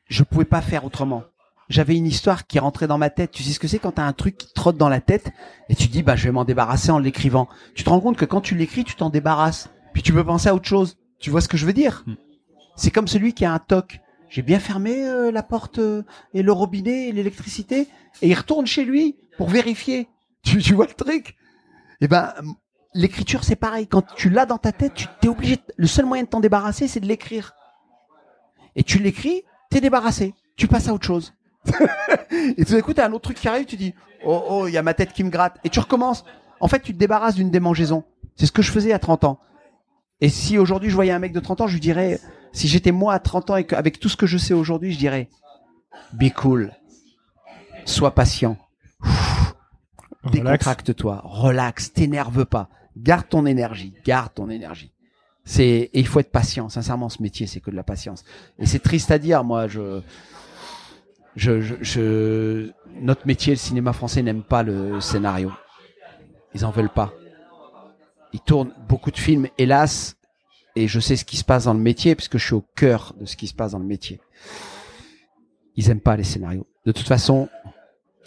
je 0.10 0.24
pouvais 0.24 0.46
pas 0.46 0.62
faire 0.62 0.84
autrement. 0.86 1.24
J'avais 1.70 1.96
une 1.96 2.08
histoire 2.08 2.48
qui 2.48 2.58
rentrait 2.58 2.88
dans 2.88 2.98
ma 2.98 3.12
tête. 3.12 3.32
Tu 3.32 3.44
sais 3.44 3.54
ce 3.54 3.60
que 3.60 3.68
c'est 3.68 3.78
quand 3.78 3.94
tu 3.94 4.02
as 4.02 4.06
un 4.06 4.14
truc 4.14 4.38
qui 4.38 4.54
trotte 4.54 4.76
dans 4.76 4.90
la 4.90 5.02
tête 5.02 5.32
et 5.70 5.76
tu 5.76 5.88
dis 5.88 6.02
bah 6.02 6.16
je 6.16 6.24
vais 6.24 6.32
m'en 6.32 6.44
débarrasser 6.44 6.90
en 6.92 6.98
l'écrivant. 6.98 7.48
Tu 7.76 7.84
te 7.84 7.90
rends 7.90 8.02
compte 8.02 8.18
que 8.18 8.26
quand 8.26 8.42
tu 8.42 8.56
l'écris, 8.56 8.84
tu 8.84 8.96
t'en 8.96 9.12
débarrasses. 9.12 9.70
Puis 9.94 10.02
tu 10.02 10.12
peux 10.12 10.24
penser 10.24 10.50
à 10.50 10.56
autre 10.56 10.68
chose. 10.68 10.98
Tu 11.20 11.30
vois 11.30 11.42
ce 11.42 11.48
que 11.48 11.58
je 11.58 11.68
veux 11.68 11.74
dire? 11.74 12.04
C'est 12.76 12.90
comme 12.90 13.08
celui 13.08 13.34
qui 13.34 13.46
a 13.46 13.54
un 13.54 13.60
toc. 13.60 14.00
J'ai 14.30 14.42
bien 14.42 14.60
fermé 14.60 15.06
euh, 15.06 15.32
la 15.32 15.44
porte 15.44 15.80
euh, 15.80 16.04
et 16.34 16.42
le 16.42 16.52
robinet 16.52 17.10
et 17.10 17.12
l'électricité 17.12 17.88
et 18.22 18.30
il 18.30 18.34
retourne 18.34 18.66
chez 18.66 18.86
lui 18.86 19.16
pour 19.38 19.50
vérifier. 19.50 20.08
Tu, 20.42 20.60
tu 20.60 20.74
vois 20.74 20.88
le 20.88 20.94
truc? 20.94 21.36
Eh 22.00 22.08
ben 22.08 22.34
l'écriture 22.94 23.44
c'est 23.44 23.58
pareil. 23.58 23.88
Quand 23.88 24.04
tu 24.16 24.30
l'as 24.30 24.46
dans 24.46 24.58
ta 24.58 24.72
tête, 24.72 24.94
tu 24.94 25.06
t'es 25.20 25.28
obligé. 25.28 25.58
Le 25.76 25.86
seul 25.86 26.06
moyen 26.06 26.24
de 26.24 26.30
t'en 26.30 26.40
débarrasser, 26.40 26.88
c'est 26.88 27.02
de 27.02 27.08
l'écrire. 27.08 27.54
Et 28.78 28.84
tu 28.84 29.00
l'écris, 29.00 29.44
t'es 29.70 29.82
débarrassé. 29.82 30.34
Tu 30.56 30.68
passes 30.68 30.88
à 30.88 30.94
autre 30.94 31.06
chose. 31.06 31.34
et 32.58 32.66
tout 32.66 32.74
d'un 32.74 32.82
coup, 32.82 32.94
t'as 32.94 33.08
un 33.08 33.12
autre 33.12 33.24
truc 33.24 33.38
qui 33.38 33.48
arrive, 33.48 33.66
tu 33.66 33.78
dis, 33.78 33.94
oh, 34.26 34.44
oh, 34.50 34.68
il 34.68 34.74
y 34.74 34.78
a 34.78 34.84
ma 34.84 34.94
tête 34.94 35.14
qui 35.14 35.24
me 35.24 35.30
gratte. 35.30 35.58
Et 35.64 35.70
tu 35.70 35.80
recommences. 35.80 36.26
En 36.60 36.68
fait, 36.68 36.82
tu 36.82 36.94
te 36.94 37.00
débarrasses 37.00 37.36
d'une 37.36 37.52
démangeaison. 37.52 38.04
C'est 38.36 38.46
ce 38.46 38.52
que 38.52 38.62
je 38.62 38.72
faisais 38.72 38.94
à 38.94 39.00
30 39.00 39.24
ans. 39.24 39.40
Et 40.22 40.30
si 40.30 40.58
aujourd'hui 40.58 40.90
je 40.90 40.96
voyais 40.96 41.12
un 41.12 41.20
mec 41.20 41.32
de 41.32 41.40
30 41.40 41.62
ans, 41.62 41.68
je 41.68 41.74
lui 41.74 41.80
dirais, 41.80 42.20
si 42.52 42.68
j'étais 42.68 42.92
moi 42.92 43.14
à 43.14 43.20
30 43.20 43.52
ans 43.52 43.56
et 43.56 43.66
qu'avec 43.66 44.00
tout 44.00 44.10
ce 44.10 44.18
que 44.18 44.26
je 44.26 44.38
sais 44.38 44.54
aujourd'hui, 44.54 44.92
je 44.92 44.98
dirais, 44.98 45.30
be 46.14 46.30
cool. 46.34 46.74
Sois 47.86 48.14
patient. 48.14 48.58
Décontracte-toi. 50.32 51.22
Relax. 51.24 51.94
T'énerve 51.94 52.46
pas. 52.46 52.70
Garde 52.98 53.30
ton 53.30 53.46
énergie. 53.46 53.94
Garde 54.06 54.34
ton 54.34 54.50
énergie. 54.50 54.92
C'est, 55.50 55.66
et 55.66 56.00
il 56.00 56.06
faut 56.06 56.20
être 56.20 56.30
patient. 56.32 56.70
Sincèrement, 56.70 57.10
ce 57.10 57.24
métier, 57.24 57.48
c'est 57.48 57.60
que 57.60 57.72
de 57.72 57.76
la 57.76 57.82
patience. 57.82 58.24
Et 58.60 58.68
c'est 58.68 58.78
triste 58.78 59.10
à 59.10 59.18
dire. 59.18 59.44
Moi, 59.44 59.68
je, 59.68 60.00
je, 61.36 61.60
je, 61.60 61.74
je- 61.82 62.72
notre 63.02 63.26
métier, 63.26 63.54
le 63.54 63.58
cinéma 63.58 63.92
français 63.92 64.22
n'aime 64.22 64.44
pas 64.44 64.62
le 64.62 65.02
scénario. 65.02 65.52
Ils 66.54 66.68
en 66.68 66.70
veulent 66.70 66.94
pas. 66.94 67.16
Ils 68.32 68.42
tournent 68.42 68.74
beaucoup 68.88 69.10
de 69.10 69.18
films, 69.18 69.48
hélas, 69.58 70.18
et 70.76 70.88
je 70.88 71.00
sais 71.00 71.16
ce 71.16 71.26
qui 71.26 71.36
se 71.36 71.44
passe 71.44 71.64
dans 71.64 71.74
le 71.74 71.80
métier 71.80 72.14
puisque 72.14 72.38
je 72.38 72.46
suis 72.46 72.54
au 72.54 72.64
cœur 72.76 73.16
de 73.20 73.26
ce 73.26 73.36
qui 73.36 73.48
se 73.48 73.56
passe 73.56 73.72
dans 73.72 73.80
le 73.80 73.86
métier. 73.86 74.22
Ils 75.76 75.90
aiment 75.90 76.00
pas 76.00 76.16
les 76.16 76.24
scénarios. 76.24 76.68
De 76.86 76.92
toute 76.92 77.08
façon, 77.08 77.50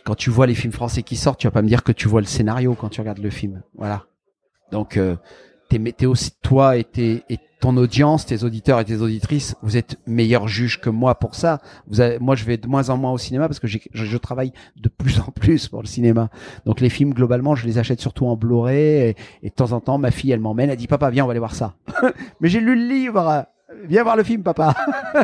quand 0.05 0.17
tu 0.17 0.31
vois 0.31 0.49
les 0.49 0.57
films 0.57 0.73
français 0.73 1.05
qui 1.05 1.15
sortent, 1.15 1.39
tu 1.39 1.47
vas 1.47 1.53
pas 1.53 1.63
me 1.63 1.69
dire 1.69 1.85
que 1.85 1.93
tu 1.93 2.09
vois 2.09 2.21
le 2.21 2.27
scénario 2.27 2.75
quand 2.75 2.89
tu 2.89 3.01
regardes 3.01 3.19
le 3.19 3.31
film. 3.31 3.63
Voilà. 3.77 4.07
Donc, 4.73 4.97
euh, 4.97 5.15
t'es, 5.79 6.07
aussi 6.07 6.33
toi 6.43 6.77
et, 6.77 6.85
tes, 6.85 7.23
et 7.29 7.39
ton 7.61 7.77
audience, 7.77 8.27
tes 8.27 8.43
auditeurs 8.45 8.81
et 8.81 8.85
tes 8.85 8.97
auditrices, 9.01 9.55
vous 9.63 9.77
êtes 9.77 9.97
meilleurs 10.07 10.49
juges 10.49 10.81
que 10.81 10.91
moi 10.91 11.15
pour 11.15 11.35
ça. 11.35 11.61
Vous 11.87 12.01
avez- 12.01 12.19
moi, 12.19 12.35
je 12.35 12.45
vais 12.45 12.57
de 12.57 12.67
moins 12.67 12.91
en 12.91 12.97
moins 12.97 13.13
au 13.13 13.19
cinéma 13.19 13.47
parce 13.49 13.61
que 13.61 13.67
je, 13.69 13.79
je 13.93 14.17
travaille 14.17 14.53
de 14.77 14.89
plus 14.89 15.21
en 15.21 15.31
plus 15.31 15.69
pour 15.69 15.81
le 15.83 15.87
cinéma. 15.87 16.29
Donc, 16.67 16.81
les 16.81 16.89
films 16.91 17.15
globalement, 17.15 17.55
je 17.55 17.67
les 17.67 17.79
achète 17.79 18.01
surtout 18.01 18.27
en 18.27 18.37
Blu-ray 18.37 19.11
et, 19.11 19.17
et 19.43 19.51
de 19.51 19.55
temps 19.55 19.73
en 19.73 19.81
temps, 19.81 19.99
ma 19.99 20.11
fille, 20.11 20.33
elle 20.33 20.41
m'emmène, 20.41 20.71
elle 20.71 20.77
dit 20.77 20.89
papa, 20.89 21.11
viens, 21.11 21.25
on 21.25 21.27
va 21.27 21.33
aller 21.33 21.39
voir 21.39 21.55
ça. 21.55 21.75
Mais 22.41 22.49
j'ai 22.49 22.61
lu 22.61 22.75
le 22.75 22.89
livre. 22.89 23.47
Viens 23.89 24.03
voir 24.03 24.17
le 24.17 24.23
film, 24.23 24.43
papa. 24.43 24.75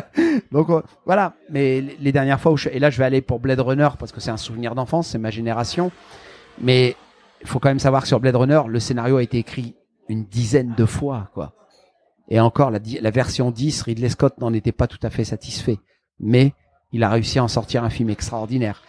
Donc 0.51 0.69
euh, 0.69 0.81
voilà. 1.05 1.33
Mais 1.49 1.81
les 1.99 2.11
dernières 2.11 2.39
fois 2.39 2.51
où 2.53 2.57
je, 2.57 2.69
et 2.69 2.79
là, 2.79 2.89
je 2.89 2.97
vais 2.97 3.05
aller 3.05 3.21
pour 3.21 3.39
Blade 3.39 3.59
Runner 3.59 3.89
parce 3.99 4.11
que 4.11 4.19
c'est 4.19 4.31
un 4.31 4.37
souvenir 4.37 4.75
d'enfance, 4.75 5.07
c'est 5.09 5.17
ma 5.19 5.29
génération. 5.29 5.91
Mais 6.61 6.95
il 7.41 7.47
faut 7.47 7.59
quand 7.59 7.69
même 7.69 7.79
savoir 7.79 8.01
que 8.01 8.07
sur 8.07 8.19
Blade 8.19 8.35
Runner, 8.35 8.61
le 8.67 8.79
scénario 8.79 9.17
a 9.17 9.23
été 9.23 9.37
écrit 9.37 9.75
une 10.09 10.25
dizaine 10.25 10.73
de 10.75 10.85
fois, 10.85 11.29
quoi. 11.33 11.53
Et 12.29 12.39
encore, 12.39 12.69
la, 12.69 12.79
la 13.01 13.11
version 13.11 13.49
10, 13.51 13.83
Ridley 13.83 14.09
Scott 14.09 14.37
n'en 14.39 14.53
était 14.53 14.71
pas 14.71 14.87
tout 14.87 14.99
à 15.01 15.09
fait 15.09 15.23
satisfait. 15.23 15.79
Mais 16.19 16.53
il 16.91 17.03
a 17.03 17.09
réussi 17.09 17.39
à 17.39 17.43
en 17.43 17.47
sortir 17.47 17.83
un 17.83 17.89
film 17.89 18.09
extraordinaire. 18.09 18.83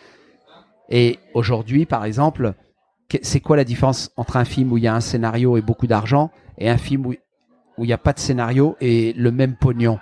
Et 0.88 1.18
aujourd'hui, 1.34 1.86
par 1.86 2.04
exemple, 2.04 2.54
c'est 3.22 3.40
quoi 3.40 3.56
la 3.56 3.64
différence 3.64 4.10
entre 4.16 4.36
un 4.36 4.44
film 4.44 4.72
où 4.72 4.78
il 4.78 4.84
y 4.84 4.88
a 4.88 4.94
un 4.94 5.00
scénario 5.00 5.56
et 5.56 5.62
beaucoup 5.62 5.86
d'argent 5.86 6.30
et 6.58 6.68
un 6.68 6.78
film 6.78 7.06
où 7.06 7.14
où 7.78 7.84
il 7.84 7.86
n'y 7.86 7.94
a 7.94 7.98
pas 7.98 8.12
de 8.12 8.18
scénario 8.18 8.76
et 8.82 9.14
le 9.14 9.32
même 9.32 9.56
pognon? 9.56 9.98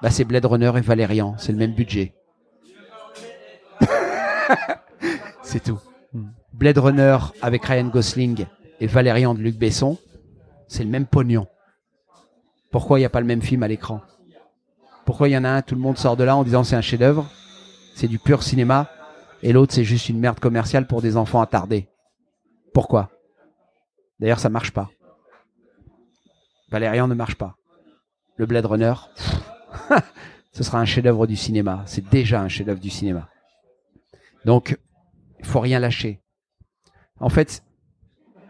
Bah, 0.00 0.10
C'est 0.10 0.24
Blade 0.24 0.46
Runner 0.46 0.72
et 0.76 0.80
Valérian, 0.80 1.34
c'est 1.36 1.52
le 1.52 1.58
même 1.58 1.74
budget. 1.74 2.14
c'est 5.42 5.62
tout. 5.62 5.78
Blade 6.54 6.78
Runner 6.78 7.18
avec 7.42 7.66
Ryan 7.66 7.88
Gosling 7.88 8.46
et 8.80 8.86
Valérian 8.86 9.34
de 9.34 9.40
Luc 9.40 9.58
Besson, 9.58 9.98
c'est 10.70 10.84
le 10.84 10.88
même 10.88 11.06
pognon. 11.06 11.48
Pourquoi 12.70 12.98
il 12.98 13.02
n'y 13.02 13.06
a 13.06 13.10
pas 13.10 13.20
le 13.20 13.26
même 13.26 13.42
film 13.42 13.64
à 13.64 13.68
l'écran? 13.68 14.00
Pourquoi 15.04 15.28
il 15.28 15.32
y 15.32 15.36
en 15.36 15.42
a 15.42 15.48
un, 15.48 15.62
tout 15.62 15.74
le 15.74 15.80
monde 15.80 15.98
sort 15.98 16.16
de 16.16 16.22
là 16.22 16.36
en 16.36 16.44
disant 16.44 16.62
c'est 16.62 16.76
un 16.76 16.80
chef-d'œuvre, 16.80 17.28
c'est 17.96 18.06
du 18.06 18.20
pur 18.20 18.44
cinéma, 18.44 18.88
et 19.42 19.52
l'autre 19.52 19.74
c'est 19.74 19.82
juste 19.82 20.08
une 20.08 20.20
merde 20.20 20.38
commerciale 20.38 20.86
pour 20.86 21.02
des 21.02 21.16
enfants 21.16 21.40
attardés 21.40 21.88
Pourquoi? 22.72 23.10
D'ailleurs, 24.20 24.38
ça 24.38 24.48
marche 24.48 24.70
pas. 24.70 24.90
Valérian 26.70 27.08
ne 27.08 27.14
marche 27.14 27.34
pas. 27.34 27.56
Le 28.36 28.46
Blade 28.46 28.66
Runner, 28.66 28.94
ce 30.52 30.62
sera 30.62 30.78
un 30.78 30.84
chef-d'œuvre 30.84 31.26
du 31.26 31.34
cinéma. 31.34 31.82
C'est 31.86 32.08
déjà 32.10 32.40
un 32.40 32.48
chef-d'œuvre 32.48 32.80
du 32.80 32.90
cinéma. 32.90 33.28
Donc, 34.44 34.78
il 35.40 35.46
faut 35.46 35.60
rien 35.60 35.80
lâcher. 35.80 36.22
En 37.18 37.28
fait, 37.28 37.64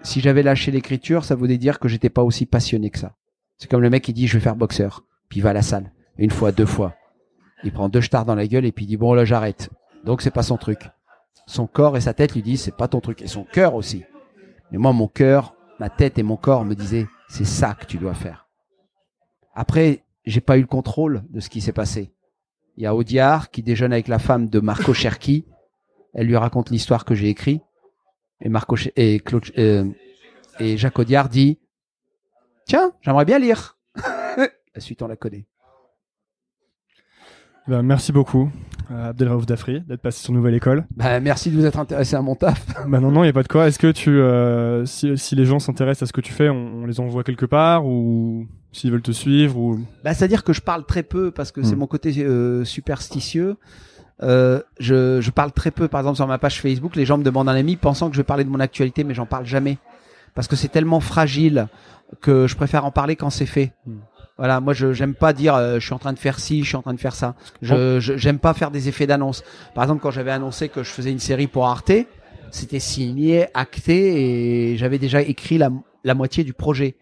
si 0.03 0.21
j'avais 0.21 0.43
lâché 0.43 0.71
l'écriture, 0.71 1.25
ça 1.25 1.35
voulait 1.35 1.59
dire 1.59 1.79
que 1.79 1.89
j'étais 1.89 2.11
pas 2.11 2.23
aussi 2.23 2.47
passionné 2.47 2.91
que 2.91 2.99
ça. 2.99 3.15
C'est 3.59 3.71
comme 3.71 3.83
le 3.83 3.91
mec 3.91 4.03
qui 4.03 4.13
dit 4.13 4.27
je 4.27 4.39
vais 4.39 4.43
faire 4.43 4.57
boxeur, 4.57 5.05
puis 5.29 5.41
il 5.41 5.43
va 5.43 5.51
à 5.51 5.55
la 5.55 5.63
salle, 5.63 5.93
une 6.17 6.31
fois, 6.31 6.53
deux 6.53 6.67
fois. 6.67 6.95
Il 7.63 7.73
prend 7.73 7.89
deux 7.89 8.01
stars 8.01 8.25
dans 8.25 8.35
la 8.35 8.47
gueule 8.47 8.65
et 8.65 8.73
puis 8.73 8.87
il 8.87 8.89
dit 8.89 8.97
bon 8.97 9.13
là 9.13 9.25
j'arrête. 9.25 9.71
Donc 10.05 10.23
c'est 10.23 10.31
pas 10.31 10.43
son 10.43 10.57
truc. 10.57 10.89
Son 11.47 11.67
corps 11.67 11.97
et 11.97 12.01
sa 12.01 12.15
tête 12.15 12.35
lui 12.35 12.43
disent 12.43 12.63
c'est 12.63 12.77
pas 12.77 12.89
ton 12.89 13.01
truc 13.01 13.21
et 13.21 13.27
son 13.27 13.45
cœur 13.45 13.75
aussi. 13.75 14.05
Mais 14.71 14.79
moi 14.79 14.93
mon 14.93 15.09
cœur, 15.09 15.55
ma 15.79 15.91
tête 15.91 16.19
et 16.19 16.23
mon 16.23 16.37
corps 16.37 16.65
me 16.65 16.75
disaient 16.75 17.07
c'est 17.29 17.45
ça 17.45 17.75
que 17.75 17.85
tu 17.85 17.99
dois 17.99 18.15
faire. 18.15 18.49
Après, 19.55 20.05
j'ai 20.25 20.41
pas 20.41 20.57
eu 20.57 20.63
le 20.63 20.67
contrôle 20.67 21.25
de 21.31 21.41
ce 21.41 21.51
qui 21.51 21.61
s'est 21.61 21.73
passé. 21.73 22.13
Il 22.77 22.85
y 22.85 22.87
a 22.87 22.95
Audiard 22.95 23.51
qui 23.51 23.63
déjeune 23.63 23.93
avec 23.93 24.09
la 24.09 24.19
femme 24.19 24.49
de 24.49 24.61
Marco 24.61 24.95
Cherki. 24.95 25.45
Elle 26.15 26.27
lui 26.27 26.37
raconte 26.37 26.71
l'histoire 26.71 27.05
que 27.05 27.15
j'ai 27.15 27.29
écrite. 27.29 27.63
Et 28.41 28.49
Marco 28.49 28.77
et, 28.97 29.21
Claude, 29.21 29.45
euh, 29.59 29.85
et 30.59 30.77
Jacques 30.77 30.99
Audiard 30.99 31.29
dit 31.29 31.59
Tiens, 32.67 32.93
j'aimerais 33.03 33.25
bien 33.25 33.39
lire. 33.39 33.79
la 34.37 34.81
suite, 34.81 35.03
on 35.03 35.09
la 35.09 35.17
connaît. 35.17 35.47
Ben, 37.69 37.83
merci 37.83 38.11
beaucoup, 38.11 38.51
euh, 38.91 39.11
Abdelraouf 39.11 39.47
Dafri, 39.47 39.83
d'être 39.83 40.01
passé 40.01 40.23
sur 40.25 40.33
Nouvelle 40.33 40.55
École. 40.55 40.87
Bah, 40.97 41.21
merci 41.21 41.51
de 41.51 41.57
vous 41.57 41.67
être 41.67 41.79
intéressé 41.79 42.17
à 42.17 42.23
mon 42.23 42.35
taf. 42.35 42.67
bah 42.89 42.99
non, 42.99 43.11
non, 43.13 43.23
il 43.23 43.27
n'y 43.27 43.31
a 43.31 43.35
pas 43.35 43.43
de 43.43 43.49
quoi. 43.49 43.69
Est-ce 43.69 43.79
que 43.79 43.93
tu, 43.93 44.11
euh, 44.11 44.85
si, 44.87 45.17
si 45.17 45.37
les 45.37 45.45
gens 45.45 45.59
s'intéressent 45.59 46.05
à 46.05 46.07
ce 46.07 46.13
que 46.13 46.21
tu 46.21 46.33
fais, 46.33 46.49
on, 46.49 46.83
on 46.83 46.87
les 46.87 46.99
envoie 46.99 47.23
quelque 47.23 47.47
part 47.47 47.87
ou 47.87 48.47
s'ils 48.73 48.91
veulent 48.91 49.03
te 49.03 49.13
suivre 49.13 49.57
ou 49.59 49.79
Bah, 50.03 50.15
c'est-à-dire 50.15 50.43
que 50.43 50.53
je 50.53 50.63
parle 50.63 50.85
très 50.85 51.03
peu 51.03 51.31
parce 51.31 51.53
que 51.53 51.63
c'est 51.63 51.77
Hmm. 51.77 51.81
mon 51.81 51.87
côté 51.87 52.13
euh, 52.25 52.65
superstitieux. 52.65 53.57
Euh, 54.23 54.61
je, 54.79 55.21
je 55.21 55.31
parle 55.31 55.53
très 55.53 55.71
peu, 55.71 55.89
par 55.89 56.01
exemple, 56.01 56.17
sur 56.17 56.27
ma 56.27 56.39
page 56.39 56.61
Facebook, 56.61 56.95
les 56.97 57.07
gens 57.07 57.17
me 57.19 57.23
demandent 57.25 57.49
un 57.49 57.55
ami 57.55 57.77
pensant 57.77 58.09
que 58.11 58.15
je 58.17 58.21
vais 58.21 58.25
parler 58.25 58.45
de 58.45 58.51
mon 58.51 58.61
actualité, 58.61 59.03
mais 59.05 59.15
j'en 59.15 59.27
parle 59.27 59.47
jamais. 59.47 59.79
Parce 60.35 60.47
que 60.47 60.57
c'est 60.57 60.69
tellement 60.69 61.01
fragile 61.01 61.69
que 62.21 62.47
je 62.47 62.55
préfère 62.57 62.85
en 62.85 62.91
parler 62.91 63.17
quand 63.17 63.31
c'est 63.31 63.47
fait. 63.47 63.73
Voilà, 64.39 64.61
moi 64.61 64.73
je 64.73 64.93
j'aime 64.95 65.15
pas 65.15 65.33
dire 65.33 65.55
euh, 65.55 65.75
je 65.79 65.85
suis 65.85 65.93
en 65.93 65.99
train 65.99 66.13
de 66.15 66.19
faire 66.19 66.39
ci, 66.39 66.63
je 66.63 66.69
suis 66.69 66.77
en 66.77 66.83
train 66.83 66.95
de 66.95 67.01
faire 67.01 67.15
ça. 67.15 67.35
Je 67.63 67.99
je- 68.01 68.17
j'aime 68.17 68.39
pas 68.39 68.55
faire 68.55 68.71
des 68.71 68.89
effets 68.89 69.07
d'annonce. 69.07 69.43
Par 69.75 69.85
exemple, 69.85 70.01
quand 70.03 70.11
j'avais 70.11 70.31
annoncé 70.31 70.69
que 70.71 70.83
je 70.83 70.91
faisais 70.91 71.11
une 71.11 71.19
série 71.19 71.47
pour 71.47 71.67
Arte, 71.67 71.93
c'était 72.51 72.79
signé, 72.81 73.47
acté 73.55 74.73
et 74.73 74.77
j'avais 74.79 74.99
déjà 74.99 75.21
écrit 75.21 75.59
la 75.59 75.71
la 76.05 76.15
moitié 76.15 76.43
du 76.45 76.55
projet. 76.55 76.95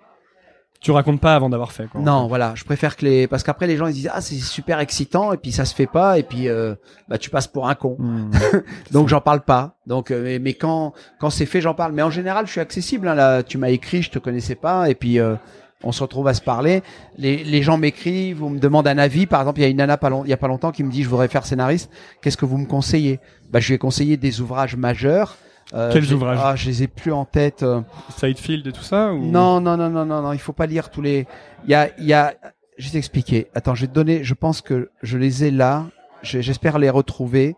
Tu 0.81 0.91
racontes 0.93 1.21
pas 1.21 1.35
avant 1.35 1.49
d'avoir 1.49 1.73
fait 1.73 1.89
quoi. 1.89 2.01
Non, 2.01 2.29
voilà, 2.29 2.53
je 2.55 2.63
préfère 2.65 2.97
que 2.97 3.05
les 3.05 3.27
parce 3.27 3.43
qu'après 3.43 3.67
les 3.67 3.77
gens 3.77 3.87
ils 3.89 3.95
disent 3.95 4.11
ah 4.13 4.21
c'est 4.21 4.37
super 4.37 4.79
excitant 4.79 5.33
et 5.33 5.37
puis 5.37 5.51
ça 5.51 5.65
se 5.65 5.75
fait 5.75 5.87
pas 5.89 6.19
et 6.19 6.23
puis 6.23 6.49
euh, 6.49 6.75
bah 7.09 7.19
tu 7.19 7.31
passes 7.31 7.49
pour 7.49 7.69
un 7.69 7.75
con. 7.75 7.97
Hmm. 7.99 8.31
Donc 8.93 9.09
j'en 9.09 9.21
parle 9.21 9.41
pas. 9.41 9.77
Donc 9.87 10.11
euh, 10.11 10.23
mais, 10.23 10.39
mais 10.39 10.55
quand 10.55 10.93
quand 11.19 11.31
c'est 11.31 11.47
fait 11.47 11.61
j'en 11.61 11.75
parle. 11.75 11.93
Mais 11.93 12.03
en 12.03 12.11
général 12.11 12.47
je 12.47 12.53
suis 12.53 12.61
accessible. 12.61 13.09
Hein, 13.09 13.15
là 13.15 13.43
tu 13.43 13.59
m'as 13.59 13.71
écrit, 13.71 14.03
je 14.03 14.11
te 14.11 14.19
connaissais 14.21 14.55
pas 14.55 14.89
et 14.89 14.95
puis 14.95 15.19
euh, 15.19 15.35
on 15.83 15.91
se 15.93 16.03
retrouve 16.03 16.29
à 16.29 16.35
se 16.35 16.43
parler. 16.43 16.83
Les, 17.17 17.43
les 17.45 17.63
gens 17.63 17.77
m'écrivent, 17.79 18.39
vous 18.39 18.49
me 18.49 18.59
demandent 18.61 18.87
un 18.89 18.99
avis. 18.99 19.27
Par 19.27 19.41
exemple 19.41 19.59
il 19.59 19.63
y 19.63 19.67
a 19.67 19.69
une 19.69 19.79
nana 19.79 19.97
pas 19.97 20.11
long- 20.11 20.23
il 20.25 20.31
y 20.31 20.33
a 20.33 20.37
pas 20.37 20.49
longtemps 20.49 20.71
qui 20.71 20.85
me 20.85 20.91
dit 20.93 21.03
je 21.03 21.09
voudrais 21.09 21.29
faire 21.29 21.45
scénariste. 21.45 21.91
Qu'est-ce 22.23 22.37
que 22.37 22.47
vous 22.47 22.57
me 22.59 22.67
conseillez? 22.67 23.19
Bah 23.51 23.59
je 23.59 23.67
lui 23.69 23.75
ai 23.75 23.79
conseillé 23.79 24.17
des 24.17 24.41
ouvrages 24.41 24.77
majeurs. 24.77 25.37
Euh, 25.75 25.93
Quels 25.93 26.13
ouvrages 26.15 26.39
Ah 26.43 26.57
je 26.57 26.67
les 26.67 26.83
ai 26.83 26.89
plus 26.89 27.13
en 27.13 27.25
tête. 27.27 27.63
euh. 27.63 27.83
Sidefield 28.17 28.67
et 28.67 28.73
tout 28.73 28.83
ça 28.83 29.13
ou... 29.13 29.25
Non, 29.27 29.61
non, 29.61 29.77
non, 29.77 29.91
non, 29.91 30.05
non, 30.07 30.23
non, 30.23 30.33
il 30.33 30.39
faut 30.39 30.53
pas 30.55 30.67
lire 30.67 30.91
tous 30.91 31.03
les. 31.03 31.27
Il 31.65 31.71
y 31.71 31.75
a, 31.75 31.91
il 31.99 32.05
y 32.07 32.13
a. 32.15 32.35
Je 32.79 32.87
vais 32.87 32.93
t'expliquer. 32.93 33.49
Attends, 33.55 33.75
je 33.75 33.83
vais 33.83 33.87
te 33.89 33.93
donner. 33.93 34.25
Je 34.25 34.35
pense 34.35 34.61
que 34.63 34.91
je 35.03 35.19
les 35.19 35.45
ai 35.45 35.51
là. 35.51 35.87
Je- 36.23 36.41
J'espère 36.41 36.79
les 36.79 36.89
retrouver. 36.91 37.57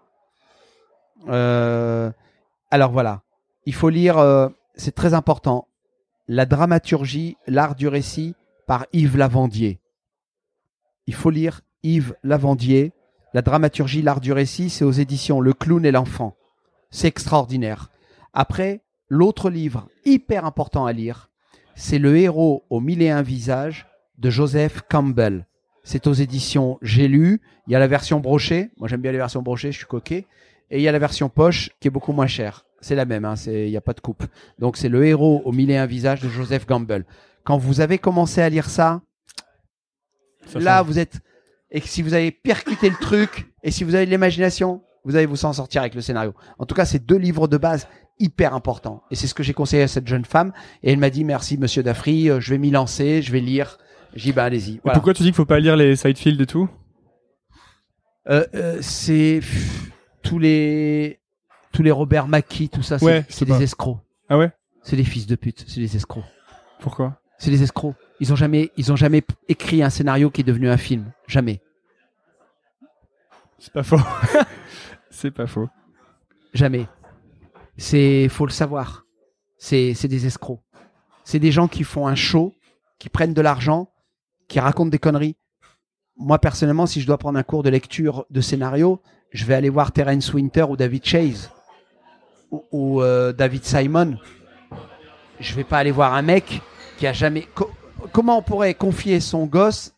Euh, 1.28 2.11
Alors 2.70 2.91
voilà. 2.91 3.23
Il 3.66 3.74
faut 3.74 3.91
lire. 3.91 4.19
euh, 4.19 4.49
C'est 4.74 4.95
très 4.95 5.15
important. 5.15 5.69
La 6.27 6.47
dramaturgie, 6.47 7.37
l'art 7.47 7.74
du 7.74 7.89
récit 7.89 8.35
par 8.66 8.87
Yves 8.93 9.16
Lavandier. 9.16 9.81
Il 11.07 11.15
faut 11.15 11.31
lire 11.31 11.61
Yves 11.82 12.15
Lavandier. 12.23 12.93
La 13.35 13.43
dramaturgie, 13.43 14.03
l'art 14.03 14.20
du 14.20 14.32
récit, 14.32 14.70
c'est 14.70 14.85
aux 14.85 14.91
éditions 14.93 15.41
Le 15.41 15.53
Clown 15.53 15.85
et 15.85 15.93
l'enfant. 15.93 16.35
C'est 16.91 17.07
extraordinaire. 17.09 17.91
Après, 18.32 18.82
l'autre 19.09 19.51
livre 19.51 19.89
hyper 20.05 20.44
important 20.44 20.86
à 20.86 20.93
lire, 20.93 21.31
c'est 21.74 21.98
Le 21.98 22.16
héros 22.16 22.65
aux 22.70 22.81
mille 22.81 23.02
et 23.02 23.11
un 23.11 23.23
visages 23.23 23.86
de 24.19 24.31
Joseph 24.31 24.82
Campbell. 24.89 25.47
C'est 25.82 26.07
aux 26.07 26.12
éditions 26.12 26.78
J'ai 26.82 27.09
lu. 27.09 27.40
Il 27.66 27.73
y 27.73 27.77
a 27.77 27.78
la 27.78 27.86
version 27.86 28.20
brochée. 28.20 28.70
Moi, 28.77 28.89
j'aime 28.89 29.01
bien 29.01 29.12
les 29.12 29.19
versions 29.19 29.43
brochées, 29.43 29.73
je 29.73 29.78
suis 29.78 29.86
coquet. 29.86 30.27
Et 30.70 30.78
il 30.78 30.82
y 30.82 30.89
a 30.89 30.93
la 30.93 30.98
version 30.98 31.28
poche 31.28 31.70
qui 31.81 31.89
est 31.89 31.90
beaucoup 31.90 32.12
moins 32.12 32.27
chère. 32.27 32.65
C'est 32.81 32.94
la 32.94 33.05
même, 33.05 33.24
hein, 33.24 33.35
il 33.47 33.70
n'y 33.70 33.77
a 33.77 33.81
pas 33.81 33.93
de 33.93 34.01
coupe. 34.01 34.24
Donc, 34.59 34.77
c'est 34.77 34.89
Le 34.89 35.05
héros 35.05 35.43
aux 35.44 35.52
mille 35.52 35.70
et 35.70 35.77
un 35.77 35.86
visages 35.86 36.20
de 36.20 36.28
Joseph 36.28 36.65
Campbell. 36.66 37.05
Quand 37.44 37.59
vous 37.59 37.81
avez 37.81 37.98
commencé 37.98 38.40
à 38.40 38.48
lire 38.48 38.69
ça, 38.69 39.02
Ça 40.47 40.61
là, 40.61 40.78
change. 40.78 40.86
vous 40.86 40.98
êtes. 40.98 41.20
Et 41.70 41.81
si 41.81 42.02
vous 42.02 42.15
avez 42.15 42.31
percuté 42.31 42.89
le 42.90 42.97
truc, 42.97 43.52
et 43.62 43.70
si 43.70 43.85
vous 43.85 43.94
avez 43.94 44.05
de 44.07 44.11
l'imagination, 44.11 44.82
vous 45.05 45.16
allez 45.16 45.27
vous 45.27 45.36
s'en 45.36 45.52
sortir 45.52 45.81
avec 45.82 45.94
le 45.94 46.01
scénario. 46.01 46.35
En 46.59 46.66
tout 46.66 46.74
cas, 46.74 46.85
c'est 46.85 46.98
deux 47.05 47.16
livres 47.16 47.48
de 47.48 47.57
base 47.57 47.86
hyper 48.21 48.55
importants. 48.55 49.03
Et 49.11 49.17
c'est 49.17 49.27
ce 49.27 49.35
que 49.35 49.43
j'ai 49.43 49.55
conseillé 49.55 49.83
à 49.83 49.89
cette 49.89 50.07
jeune 50.07 50.25
femme. 50.25 50.53
Et 50.83 50.93
elle 50.93 50.99
m'a 50.99 51.11
dit 51.11 51.25
merci, 51.25 51.59
monsieur 51.59 51.83
Dafri, 51.83 52.31
euh, 52.31 52.39
je 52.41 52.51
vais 52.51 52.59
m'y 52.59 52.71
lancer, 52.71 53.23
je 53.23 53.33
vais 53.33 53.41
lire. 53.41 53.79
J'ai 54.15 54.31
dit, 54.31 54.33
bah, 54.33 54.45
allez-y. 54.45 54.81
Voilà. 54.83 54.95
pourquoi 54.95 55.15
tu 55.15 55.23
dis 55.23 55.29
qu'il 55.29 55.37
faut 55.37 55.45
pas 55.45 55.61
lire 55.61 55.77
les 55.77 55.97
Sidefield 55.97 56.41
et 56.41 56.47
tout? 56.47 56.69
Euh, 58.29 58.45
euh, 58.55 58.79
c'est 58.81 59.41
tous 60.23 60.39
les 60.39 61.21
tous 61.73 61.83
les 61.83 61.91
Robert 61.91 62.29
Mackie, 62.29 62.69
tout 62.69 62.83
ça, 62.83 62.99
c'est 62.99 63.05
Ouais, 63.05 63.25
des 63.47 63.63
escrocs. 63.63 63.99
Ah 64.29 64.37
ouais? 64.37 64.53
C'est 64.83 64.97
des 64.97 65.05
fils 65.05 65.27
de 65.27 65.37
pute, 65.37 65.65
c'est 65.67 65.81
des 65.81 65.97
escrocs. 65.97 66.25
Pourquoi? 66.81 67.21
C'est 67.39 67.51
des 67.51 67.63
escrocs. 67.63 67.95
Ils 68.19 68.33
ont 68.33 68.37
jamais 68.37 68.71
ils 68.77 68.93
ont 68.93 68.97
jamais 68.97 69.23
écrit 69.49 69.83
un 69.83 69.91
scénario 69.91 70.31
qui 70.31 70.43
est 70.43 70.45
devenu 70.45 70.69
un 70.69 70.77
film, 70.77 71.13
jamais. 71.27 71.61
C'est 73.59 73.73
pas 73.73 73.83
faux. 73.83 74.01
c'est 75.11 75.31
pas 75.31 75.47
faux. 75.47 75.69
Jamais. 76.55 76.87
C'est, 77.81 78.28
faut 78.28 78.44
le 78.44 78.52
savoir. 78.52 79.07
C'est, 79.57 79.94
des 80.05 80.27
escrocs. 80.27 80.61
C'est 81.24 81.39
des 81.39 81.51
gens 81.51 81.66
qui 81.66 81.82
font 81.82 82.07
un 82.07 82.15
show, 82.15 82.52
qui 82.98 83.09
prennent 83.09 83.32
de 83.32 83.40
l'argent, 83.40 83.90
qui 84.48 84.61
racontent 84.61 84.90
des 84.90 84.98
conneries. 84.98 85.36
Moi, 86.19 86.39
personnellement, 86.39 86.85
si 86.85 87.01
je 87.01 87.07
dois 87.07 87.16
prendre 87.16 87.39
un 87.39 87.43
cours 87.43 87.62
de 87.62 87.70
lecture 87.70 88.27
de 88.28 88.43
scénario, 88.43 89.01
je 89.32 89.47
vais 89.47 89.55
aller 89.55 89.70
voir 89.70 89.93
Terence 89.93 90.35
Winter 90.35 90.65
ou 90.69 90.77
David 90.77 91.07
Chase 91.07 91.51
ou, 92.70 93.01
euh, 93.01 93.32
David 93.32 93.65
Simon. 93.65 94.19
Je 95.39 95.55
vais 95.55 95.65
pas 95.65 95.78
aller 95.78 95.90
voir 95.90 96.12
un 96.12 96.23
mec 96.23 96.61
qui 96.98 97.07
a 97.07 97.15
jamais. 97.15 97.48
co- 97.55 97.70
comment 98.12 98.36
on 98.36 98.43
pourrait 98.43 98.74
confier 98.74 99.20
son 99.20 99.47
gosse 99.47 99.94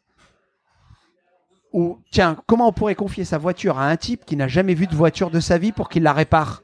ou 1.73 1.99
tiens, 2.13 2.37
comment 2.47 2.69
on 2.69 2.73
pourrait 2.73 2.95
confier 2.95 3.25
sa 3.25 3.39
voiture 3.39 3.79
à 3.79 3.89
un 3.89 3.97
type 3.97 4.25
qui 4.25 4.37
n'a 4.37 4.47
jamais 4.47 4.75
vu 4.75 4.87
de 4.87 4.95
voiture 4.95 5.31
de 5.31 5.41
sa 5.41 5.59
vie 5.59 5.73
pour 5.73 5.89
qu'il 5.89 6.05
la 6.05 6.13
répare? 6.13 6.63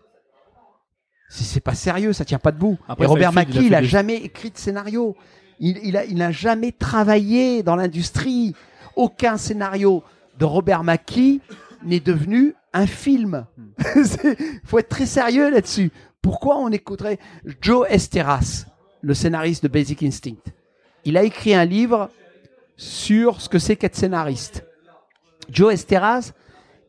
C'est 1.29 1.45
c'est 1.45 1.61
pas 1.61 1.75
sérieux, 1.75 2.13
ça 2.13 2.25
tient 2.25 2.39
pas 2.39 2.53
debout. 2.53 2.79
Après, 2.89 3.05
Et 3.05 3.07
Robert 3.07 3.33
Seinfeld, 3.33 3.55
il 3.55 3.57
a 3.57 3.61
Mackie, 3.61 3.67
il 3.67 3.75
a 3.75 3.83
jamais 3.83 4.17
écrit 4.17 4.51
de 4.51 4.59
scénario. 4.59 5.17
Il, 5.61 5.79
il 5.83 5.97
a, 5.97 6.05
il 6.05 6.17
n'a 6.17 6.33
jamais 6.33 6.73
travaillé 6.73 7.63
dans 7.63 7.77
l'industrie. 7.77 8.55
Aucun 8.97 9.37
scénario 9.37 10.03
de 10.39 10.45
Robert 10.45 10.85
Mackie 10.85 11.41
n'est 11.85 12.01
devenu 12.01 12.55
un 12.73 12.87
film. 12.87 13.47
Il 13.97 14.61
faut 14.65 14.79
être 14.79 14.89
très 14.89 15.07
sérieux 15.07 15.51
là-dessus. 15.51 15.91
Pourquoi 16.23 16.59
on 16.59 16.71
écouterait 16.71 17.19
Joe 17.61 17.87
Esteras, 17.89 18.67
le 19.03 19.15
scénariste 19.15 19.63
de 19.63 19.69
Basic 19.69 20.03
Instinct? 20.03 20.53
Il 21.05 21.17
a 21.17 21.23
écrit 21.23 21.55
un 21.55 21.65
livre 21.65 22.11
sur 22.77 23.41
ce 23.41 23.49
que 23.49 23.59
c'est 23.59 23.77
qu'être 23.77 23.97
scénariste. 23.97 24.65
Joe 25.51 25.75
Esteras 25.75 26.33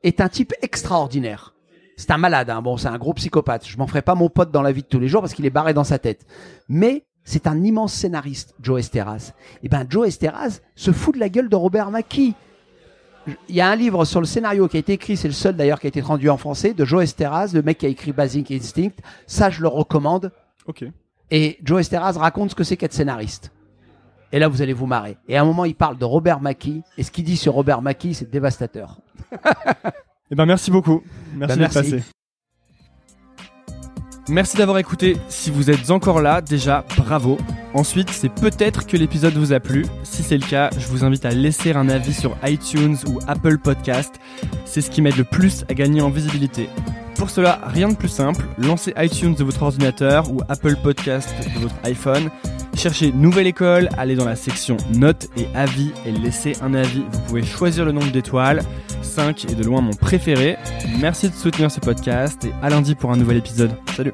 est 0.04 0.22
un 0.22 0.30
type 0.30 0.54
extraordinaire. 0.62 1.54
C'est 2.00 2.12
un 2.12 2.18
malade, 2.18 2.50
hein. 2.50 2.62
bon, 2.62 2.78
c'est 2.78 2.88
un 2.88 2.98
gros 2.98 3.14
psychopathe. 3.14 3.68
Je 3.68 3.78
m'en 3.78 3.86
ferai 3.86 4.02
pas 4.02 4.16
mon 4.16 4.30
pote 4.30 4.52
dans 4.52 4.62
la 4.62 4.72
vie 4.72 4.84
de 4.84 4.88
tous 4.88 5.02
les 5.02 5.10
jours 5.10 5.20
parce 5.20 5.34
qu'il 5.34 5.46
est 5.46 5.50
barré 5.50 5.74
dans 5.74 5.84
sa 5.84 6.00
tête. 6.00 6.26
Mais 6.70 7.04
c'est 7.26 7.46
un 7.46 7.62
immense 7.62 7.92
scénariste, 7.92 8.56
Joe 8.62 8.80
Esteras. 8.80 9.34
Et 9.64 9.68
ben, 9.68 9.86
Joe 9.90 10.08
Esteras 10.08 10.62
se 10.76 10.94
fout 10.94 11.16
de 11.16 11.20
la 11.20 11.28
gueule 11.28 11.50
de 11.50 11.58
Robert 11.58 11.92
Mackie. 11.92 12.36
Il 13.50 13.56
y 13.56 13.60
a 13.60 13.70
un 13.70 13.76
livre 13.76 14.06
sur 14.06 14.22
le 14.22 14.26
scénario 14.26 14.70
qui 14.70 14.78
a 14.78 14.80
été 14.80 14.94
écrit, 14.94 15.18
c'est 15.18 15.28
le 15.28 15.34
seul 15.34 15.58
d'ailleurs 15.58 15.82
qui 15.82 15.88
a 15.88 15.90
été 15.90 16.02
traduit 16.02 16.30
en 16.30 16.38
français, 16.38 16.74
de 16.74 16.86
Joe 16.86 17.04
Esteras, 17.04 17.52
le 17.54 17.64
mec 17.64 17.80
qui 17.80 17.86
a 17.86 17.90
écrit 17.90 18.14
Basic 18.14 18.50
Instinct. 18.50 18.96
Ça, 19.28 19.50
je 19.50 19.62
le 19.62 19.68
recommande. 19.68 20.32
Ok. 20.68 20.86
Et 21.32 21.60
Joe 21.66 21.82
Esteras 21.82 22.14
raconte 22.14 22.52
ce 22.52 22.56
que 22.56 22.64
c'est 22.64 22.78
qu'être 22.78 22.94
scénariste. 22.94 23.52
Et 24.32 24.40
là, 24.40 24.48
vous 24.48 24.62
allez 24.62 24.74
vous 24.74 24.86
marrer. 24.86 25.18
Et 25.28 25.36
à 25.36 25.42
un 25.42 25.46
moment, 25.46 25.66
il 25.66 25.76
parle 25.76 25.98
de 25.98 26.06
Robert 26.06 26.40
Mackie. 26.40 26.82
Et 26.98 27.04
ce 27.04 27.12
qu'il 27.12 27.26
dit 27.26 27.36
sur 27.36 27.56
Robert 27.56 27.82
Mackie, 27.82 28.14
c'est 28.14 28.32
dévastateur. 28.32 29.02
Eh 30.32 30.36
ben 30.36 30.46
merci 30.46 30.72
beaucoup. 30.72 31.02
Merci 31.36 31.40
Bah, 31.40 31.48
d'être 31.48 31.76
merci. 31.76 31.92
passé. 31.92 32.04
Merci 34.30 34.58
d'avoir 34.58 34.78
écouté. 34.78 35.18
Si 35.28 35.50
vous 35.50 35.72
êtes 35.72 35.90
encore 35.90 36.22
là, 36.22 36.42
déjà, 36.42 36.86
bravo. 36.98 37.38
Ensuite, 37.74 38.12
c'est 38.12 38.30
peut-être 38.30 38.86
que 38.86 38.96
l'épisode 38.96 39.34
vous 39.34 39.54
a 39.54 39.60
plu. 39.60 39.86
Si 40.04 40.22
c'est 40.22 40.38
le 40.38 40.46
cas, 40.46 40.70
je 40.78 40.86
vous 40.88 41.04
invite 41.04 41.26
à 41.26 41.32
laisser 41.32 41.74
un 41.74 41.90
avis 41.90 42.14
sur 42.14 42.36
iTunes 42.44 42.96
ou 43.08 43.20
Apple 43.28 43.58
Podcast. 43.58 44.16
C'est 44.66 44.82
ce 44.82 44.92
qui 44.92 45.02
m'aide 45.02 45.18
le 45.18 45.24
plus 45.24 45.66
à 45.68 45.74
gagner 45.74 46.02
en 46.02 46.12
visibilité. 46.12 46.70
Pour 47.16 47.32
cela, 47.32 47.60
rien 47.66 47.90
de 47.90 47.96
plus 47.96 48.08
simple. 48.08 48.46
Lancez 48.60 48.94
iTunes 48.98 49.34
de 49.34 49.44
votre 49.44 49.64
ordinateur 49.64 50.32
ou 50.32 50.42
Apple 50.48 50.76
Podcast 50.82 51.30
de 51.56 51.60
votre 51.62 51.76
iPhone. 51.84 52.30
Cherchez 52.80 53.12
Nouvelle 53.12 53.48
École, 53.48 53.90
allez 53.98 54.16
dans 54.16 54.24
la 54.24 54.38
section 54.38 54.78
Notes 54.94 55.28
et 55.36 55.48
Avis 55.54 55.92
et 56.06 56.12
laissez 56.14 56.54
un 56.62 56.74
avis. 56.74 57.04
Vous 57.12 57.20
pouvez 57.28 57.44
choisir 57.44 57.84
le 57.84 57.92
nombre 57.92 58.10
d'étoiles. 58.10 58.62
5 59.02 59.52
est 59.52 59.56
de 59.56 59.66
loin 59.66 59.82
mon 59.82 59.92
préféré. 59.92 60.56
Merci 61.02 61.30
de 61.30 61.36
soutenir 61.36 61.70
ce 61.70 61.82
podcast 61.82 62.46
et 62.46 62.54
à 62.62 62.70
lundi 62.70 62.96
pour 62.96 63.12
un 63.12 63.18
nouvel 63.18 63.36
épisode. 63.36 63.72
Salut 63.98 64.14